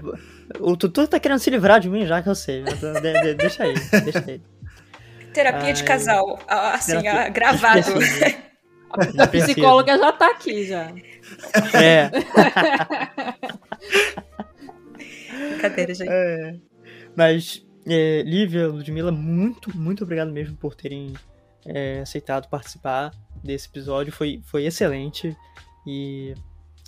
o 0.59 0.75
Tutu 0.77 1.07
tá 1.07 1.21
querendo 1.21 1.39
se 1.39 1.51
livrar 1.51 1.79
de 1.81 1.91
mim 1.91 2.07
já, 2.07 2.23
que 2.23 2.29
eu 2.31 2.35
sei. 2.35 2.63
mas 2.63 2.81
de- 2.81 3.23
de- 3.23 3.35
deixa 3.35 3.65
aí, 3.65 3.75
deixa 4.05 4.25
aí. 4.27 4.41
Terapia 5.35 5.73
de 5.75 5.83
Ai. 5.83 5.87
casal, 5.87 6.39
ah, 6.49 6.73
assim, 6.75 6.99
Terapia- 7.01 7.29
gravado. 7.29 7.81
A 9.23 9.27
psicóloga 9.29 9.97
já 9.97 10.13
tá 10.13 10.31
aqui 10.33 10.67
já. 10.67 10.91
É. 11.81 12.11
Brincadeira, 15.51 15.95
gente. 15.95 16.11
É, 16.11 16.55
mas, 17.15 17.65
é, 17.87 18.23
Lívia, 18.23 18.67
Ludmilla, 18.69 19.13
muito, 19.13 19.77
muito 19.77 20.03
obrigado 20.05 20.33
mesmo 20.33 20.57
por 20.57 20.75
terem 20.75 21.15
é, 21.65 22.01
aceitado 22.01 22.49
participar 22.49 23.13
desse 23.43 23.69
episódio. 23.69 24.13
Foi, 24.13 24.41
foi 24.45 24.65
excelente. 24.65 25.37
E 25.87 26.35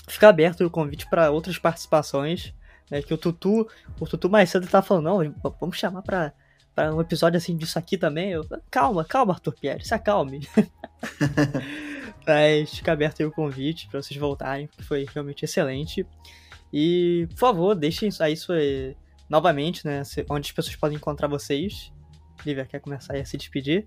fica 0.09 0.29
aberto 0.29 0.65
o 0.65 0.71
convite 0.71 1.07
para 1.09 1.31
outras 1.31 1.59
participações. 1.59 2.55
Né, 2.91 3.01
que 3.01 3.15
o 3.15 3.19
Tutu, 3.19 3.67
o 3.99 4.07
Tutu 4.07 4.29
mais 4.29 4.51
cedo 4.51 4.67
tá 4.67 4.83
falando, 4.83 5.05
não, 5.05 5.35
vamos 5.59 5.79
chamar 5.79 6.03
pra, 6.03 6.33
pra 6.75 6.95
um 6.95 7.01
episódio 7.01 7.39
assim 7.39 7.57
disso 7.57 7.79
aqui 7.79 7.97
também. 7.97 8.31
Eu, 8.31 8.47
calma, 8.71 9.05
calma, 9.05 9.33
Arthur 9.33 9.55
Pierre, 9.59 9.85
se 9.85 9.95
acalme. 9.95 10.47
Mas 12.27 12.75
fica 12.75 12.93
aberto 12.93 13.21
aí 13.21 13.27
o 13.27 13.33
convite 13.33 13.89
para 13.89 14.03
vocês 14.03 14.19
voltarem, 14.19 14.67
porque 14.67 14.83
foi 14.83 15.07
realmente 15.13 15.45
excelente. 15.45 16.07
E, 16.73 17.27
por 17.31 17.39
favor, 17.39 17.75
deixem 17.75 18.09
aí 18.21 18.37
sua, 18.37 18.57
novamente, 19.29 19.87
né? 19.87 20.03
Onde 20.29 20.49
as 20.49 20.53
pessoas 20.53 20.77
podem 20.77 20.97
encontrar 20.97 21.29
vocês. 21.29 21.93
Lívia, 22.45 22.65
quer 22.65 22.81
começar 22.81 23.15
aí 23.15 23.21
a 23.21 23.25
se 23.25 23.37
despedir? 23.37 23.85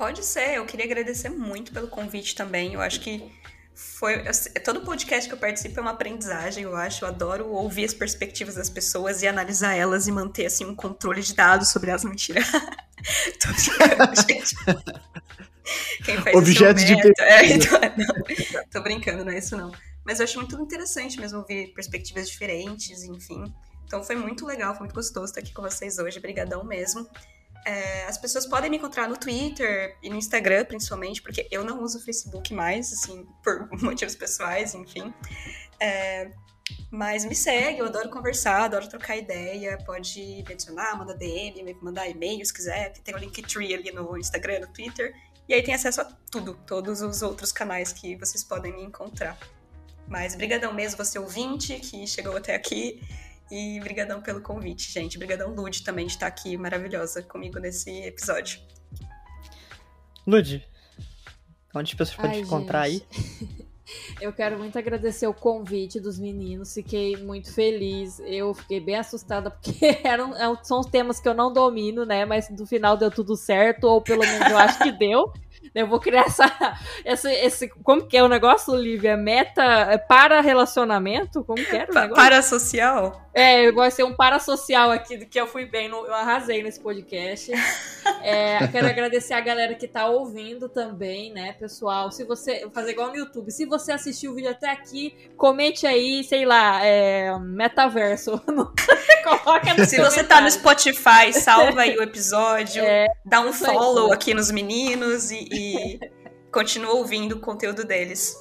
Pode 0.00 0.24
ser, 0.24 0.56
eu 0.56 0.64
queria 0.64 0.86
agradecer 0.86 1.28
muito 1.28 1.72
pelo 1.72 1.86
convite 1.88 2.34
também. 2.34 2.72
Eu 2.72 2.80
acho 2.80 3.00
que 3.00 3.30
foi. 3.74 4.26
eu 4.26 4.32
sei- 4.32 4.52
todo 4.54 4.80
podcast 4.80 5.28
que 5.28 5.34
eu 5.34 5.38
participo 5.38 5.78
é 5.78 5.82
uma 5.82 5.90
aprendizagem, 5.90 6.64
eu 6.64 6.74
acho. 6.74 7.04
Eu 7.04 7.08
adoro 7.08 7.46
ouvir 7.50 7.84
as 7.84 7.92
perspectivas 7.92 8.54
das 8.54 8.70
pessoas 8.70 9.20
e 9.22 9.28
analisar 9.28 9.74
elas 9.76 10.06
e 10.06 10.12
manter 10.12 10.46
assim 10.46 10.64
um 10.64 10.74
controle 10.74 11.20
de 11.20 11.34
dados 11.34 11.68
sobre 11.68 11.90
as 11.90 12.02
mentiras. 12.02 12.46
Quem 16.04 16.16
faz 16.16 16.26
é 16.26 16.30
de 16.86 16.94
Humberto. 16.94 17.22
É, 17.22 17.46
então, 17.46 17.78
não, 18.54 18.68
tô 18.70 18.80
brincando, 18.80 19.22
não 19.22 19.32
é 19.32 19.38
isso 19.38 19.54
não. 19.54 19.70
Mas 20.04 20.18
eu 20.18 20.24
acho 20.24 20.38
muito 20.38 20.58
interessante 20.60 21.20
mesmo 21.20 21.38
ouvir 21.40 21.74
perspectivas 21.74 22.28
diferentes, 22.28 23.04
enfim. 23.04 23.52
Então 23.84 24.02
foi 24.02 24.16
muito 24.16 24.46
legal, 24.46 24.72
foi 24.72 24.80
muito 24.84 24.94
gostoso 24.94 25.26
estar 25.26 25.40
aqui 25.40 25.52
com 25.52 25.60
vocês 25.62 25.98
hoje. 25.98 26.18
Obrigadão 26.18 26.64
mesmo. 26.64 27.06
É, 27.66 28.04
as 28.06 28.16
pessoas 28.16 28.46
podem 28.46 28.70
me 28.70 28.78
encontrar 28.78 29.08
no 29.08 29.16
Twitter 29.16 29.96
e 30.02 30.08
no 30.08 30.16
Instagram, 30.16 30.64
principalmente, 30.64 31.20
porque 31.20 31.46
eu 31.50 31.62
não 31.62 31.82
uso 31.82 31.98
o 31.98 32.00
Facebook 32.00 32.54
mais, 32.54 32.92
assim, 32.92 33.26
por 33.42 33.68
motivos 33.82 34.14
pessoais, 34.14 34.74
enfim. 34.74 35.12
É, 35.78 36.30
mas 36.90 37.24
me 37.24 37.34
segue, 37.34 37.78
eu 37.78 37.86
adoro 37.86 38.08
conversar, 38.10 38.64
adoro 38.64 38.88
trocar 38.88 39.16
ideia. 39.16 39.78
Pode 39.84 40.44
me 40.46 40.52
adicionar, 40.52 40.96
mandar 40.96 41.14
DM, 41.14 41.62
me 41.62 41.74
mandar 41.80 42.08
e-mail 42.08 42.44
se 42.44 42.52
quiser. 42.52 42.92
Tem 43.04 43.14
o 43.14 43.18
Linktree 43.18 43.74
ali 43.74 43.92
no 43.92 44.16
Instagram, 44.16 44.60
no 44.60 44.68
Twitter. 44.68 45.12
E 45.48 45.54
aí 45.54 45.62
tem 45.62 45.74
acesso 45.74 46.00
a 46.00 46.04
tudo, 46.30 46.54
todos 46.66 47.00
os 47.02 47.22
outros 47.22 47.52
canais 47.52 47.92
que 47.92 48.16
vocês 48.16 48.44
podem 48.44 48.72
me 48.72 48.82
encontrar. 48.82 49.36
Mas 50.06 50.34
brigadão 50.34 50.72
mesmo, 50.72 50.96
você 50.96 51.18
ouvinte 51.18 51.78
que 51.80 52.06
chegou 52.06 52.36
até 52.36 52.54
aqui. 52.54 53.00
E 53.50 53.80
brigadão 53.80 54.22
pelo 54.22 54.40
convite, 54.40 54.92
gente. 54.92 55.18
Brigadão, 55.18 55.52
Lud, 55.54 55.82
também 55.82 56.06
de 56.06 56.12
estar 56.12 56.26
aqui 56.26 56.56
maravilhosa 56.56 57.22
comigo 57.22 57.58
nesse 57.58 57.90
episódio. 58.02 58.60
Lud, 60.26 60.64
onde 61.74 61.92
as 61.92 61.98
pessoas 61.98 62.16
podem 62.16 62.42
te 62.42 62.46
encontrar 62.46 62.82
aí? 62.82 63.02
Eu 64.20 64.32
quero 64.32 64.58
muito 64.58 64.78
agradecer 64.78 65.26
o 65.26 65.34
convite 65.34 65.98
dos 65.98 66.18
meninos, 66.18 66.74
fiquei 66.74 67.16
muito 67.16 67.52
feliz. 67.52 68.20
Eu 68.20 68.54
fiquei 68.54 68.78
bem 68.78 68.96
assustada 68.96 69.50
porque 69.50 69.98
eram, 70.04 70.32
são 70.62 70.82
temas 70.82 71.18
que 71.18 71.28
eu 71.28 71.34
não 71.34 71.52
domino, 71.52 72.04
né? 72.04 72.24
Mas 72.24 72.48
no 72.50 72.66
final 72.66 72.96
deu 72.96 73.10
tudo 73.10 73.36
certo, 73.36 73.84
ou 73.84 74.00
pelo 74.00 74.20
menos 74.20 74.48
eu 74.48 74.58
acho 74.58 74.78
que 74.78 74.92
deu. 74.92 75.32
Eu 75.74 75.86
vou 75.86 76.00
criar 76.00 76.22
essa, 76.26 76.44
essa, 77.04 77.32
esse. 77.32 77.68
Como 77.68 78.06
que 78.06 78.16
é 78.16 78.22
o 78.22 78.28
negócio, 78.28 78.74
Lívia? 78.74 79.16
Meta 79.16 79.62
é 79.62 79.98
para 79.98 80.40
relacionamento? 80.40 81.44
Como 81.44 81.64
que 81.64 81.76
era 81.76 81.90
o 81.90 81.94
negócio? 81.94 82.14
Parasocial? 82.16 83.28
É, 83.32 83.64
eu 83.64 83.72
gosto 83.72 83.90
de 83.90 83.94
ser 83.94 84.04
um 84.04 84.12
parasocial 84.12 84.90
aqui, 84.90 85.24
que 85.24 85.40
eu 85.40 85.46
fui 85.46 85.64
bem, 85.64 85.88
no- 85.88 86.04
eu 86.04 86.12
arrasei 86.14 86.64
nesse 86.64 86.80
podcast. 86.80 87.52
É, 88.22 88.64
eu 88.64 88.68
quero 88.68 88.88
agradecer 88.88 89.34
a 89.34 89.40
galera 89.40 89.74
que 89.76 89.86
tá 89.86 90.06
ouvindo 90.06 90.68
também, 90.68 91.32
né, 91.32 91.52
pessoal? 91.52 92.10
Se 92.10 92.24
você. 92.24 92.62
Vou 92.62 92.70
fazer 92.72 92.90
igual 92.90 93.08
no 93.08 93.16
YouTube. 93.16 93.50
Se 93.52 93.64
você 93.66 93.92
assistiu 93.92 94.32
o 94.32 94.34
vídeo 94.34 94.50
até 94.50 94.70
aqui, 94.70 95.14
comente 95.36 95.86
aí, 95.86 96.24
sei 96.24 96.44
lá, 96.44 96.84
é, 96.84 97.32
metaverso. 97.38 98.40
Coloca 99.22 99.74
no 99.74 99.84
Se 99.84 99.98
você 99.98 100.24
tá 100.24 100.40
no. 100.40 100.50
Spotify, 100.50 101.32
salva 101.32 101.82
aí 101.82 101.96
o 101.96 102.02
episódio, 102.02 102.82
É, 102.82 103.06
dá 103.24 103.40
um 103.40 103.52
follow 103.52 104.12
aqui 104.12 104.34
nos 104.34 104.50
meninos 104.50 105.30
e, 105.30 105.46
e 105.52 105.59
continua 106.52 106.94
ouvindo 106.94 107.32
o 107.36 107.40
conteúdo 107.40 107.84
deles. 107.84 108.34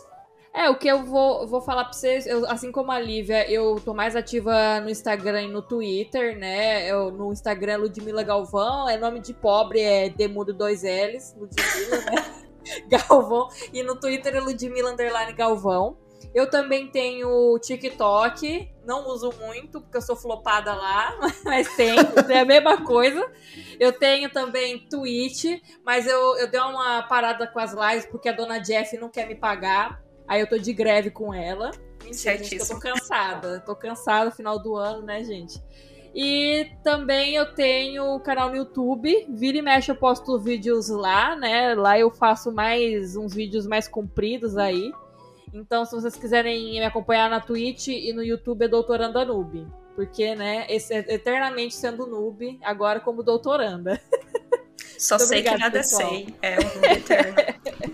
É, 0.54 0.68
o 0.70 0.76
que 0.78 0.88
eu 0.88 1.04
vou, 1.06 1.46
vou 1.48 1.62
falar 1.62 1.84
pra 1.86 1.94
vocês, 1.94 2.26
eu- 2.26 2.44
assim 2.50 2.72
como 2.72 2.91
a 2.91 3.00
Lívia, 3.00 3.50
eu 3.50 3.80
tô 3.86 3.94
mais 3.94 4.16
ativa 4.16 4.80
no 4.82 4.90
Instagram 4.90 5.44
e 5.44 5.48
no 5.48 5.62
Twitter, 5.62 6.38
né? 6.38 6.88
Eu, 6.90 7.12
no 7.12 7.32
Instagram 7.32 7.74
é 7.74 7.78
Ludmilla 7.78 8.24
Galvão, 8.24 8.90
é 8.90 8.98
nome 8.98 9.20
de 9.20 9.32
pobre, 9.34 9.80
é 9.80 10.10
Demudo 10.10 10.52
dois 10.54 10.82
L's, 10.84 11.36
Ludmilla, 11.38 11.98
né? 12.12 12.26
Galvão. 12.90 13.48
E 13.72 13.84
no 13.84 14.00
Twitter 14.00 14.36
é 14.36 14.40
Ludmilla 14.40 14.91
Underline 14.91 15.34
Galvão. 15.34 15.98
Eu 16.34 16.50
também 16.50 16.88
tenho 16.88 17.58
TikTok, 17.60 18.70
não 18.90 19.07
uso 19.07 19.32
muito, 19.40 19.80
porque 19.80 19.98
eu 19.98 20.02
sou 20.02 20.16
flopada 20.16 20.74
lá, 20.74 21.16
mas 21.45 21.76
tem, 21.76 21.95
é 22.28 22.40
a 22.40 22.45
mesma 22.45 22.84
coisa. 22.84 23.32
Eu 23.80 23.94
tenho 23.94 24.32
também 24.32 24.80
Twitch, 24.90 25.61
mas 25.86 26.07
eu, 26.07 26.36
eu 26.38 26.49
dei 26.49 26.60
uma 26.60 27.03
parada 27.03 27.45
com 27.45 27.60
as 27.60 27.72
lives, 27.72 28.07
porque 28.07 28.28
a 28.28 28.32
dona 28.32 28.57
Jeff 28.57 28.98
não 28.98 29.07
quer 29.07 29.28
me 29.28 29.36
pagar. 29.36 30.02
Aí 30.28 30.41
eu 30.41 30.49
tô 30.49 30.57
de 30.57 30.74
greve 30.74 31.11
com 31.11 31.32
ela. 31.32 31.70
Mentira, 32.03 32.44
gente, 32.44 32.57
eu 32.57 32.68
tô 32.68 32.80
cansada. 32.80 33.60
Tô 33.60 33.76
cansada 33.76 34.32
final 34.32 34.57
do 34.57 34.76
ano, 34.76 35.03
né, 35.03 35.24
gente? 35.24 35.61
E 36.16 36.72
também 36.84 37.36
eu 37.36 37.53
tenho 37.53 38.16
o 38.16 38.20
canal 38.20 38.49
no 38.49 38.56
YouTube. 38.56 39.28
Vira 39.30 39.60
e 39.60 39.61
mexe, 39.61 39.91
eu 39.91 39.95
posto 39.95 40.40
vídeos 40.40 40.90
lá, 40.90 41.36
né? 41.36 41.76
Lá 41.76 41.99
eu 41.99 42.10
faço 42.10 42.52
mais 42.52 43.16
uns 43.16 43.36
vídeos 43.36 43.68
mais 43.68 43.88
compridos 43.88 44.57
aí. 44.57 44.91
Então, 45.54 45.86
se 45.86 45.94
vocês 45.94 46.16
quiserem 46.16 46.72
me 46.80 46.84
acompanhar 46.84 47.30
na 47.30 47.40
Twitch 47.40 47.88
e 47.88 48.14
no 48.14 48.24
YouTube 48.24 48.66
é 48.66 48.68
Doutoranda 48.68 49.24
Noob. 49.26 49.68
Porque, 49.96 50.34
né, 50.36 50.66
esse, 50.70 50.94
eternamente 50.94 51.76
sendo 51.76 52.08
noob, 52.08 52.58
agora 52.64 53.02
como 53.02 53.22
doutoranda. 53.22 54.00
Só 54.98 55.18
Muito 55.18 55.28
sei 55.28 55.42
que 55.42 55.50
obrigada, 55.50 55.58
nada 55.60 55.80
pessoal. 55.80 56.10
sei. 56.10 56.36
É 56.42 56.58
um 56.58 56.86
eterno. 56.86 57.36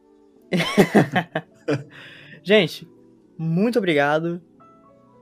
Gente, 2.43 2.89
muito 3.37 3.79
obrigado 3.79 4.43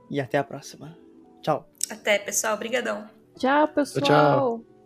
e 0.09 0.19
até 0.19 0.37
a 0.37 0.43
próxima. 0.43 0.97
Tchau. 1.41 1.69
Até, 1.89 2.19
pessoal. 2.19 2.55
Obrigadão. 2.55 3.09
Tchau, 3.37 3.67
pessoal. 3.67 4.03
Tchau. 4.03 4.76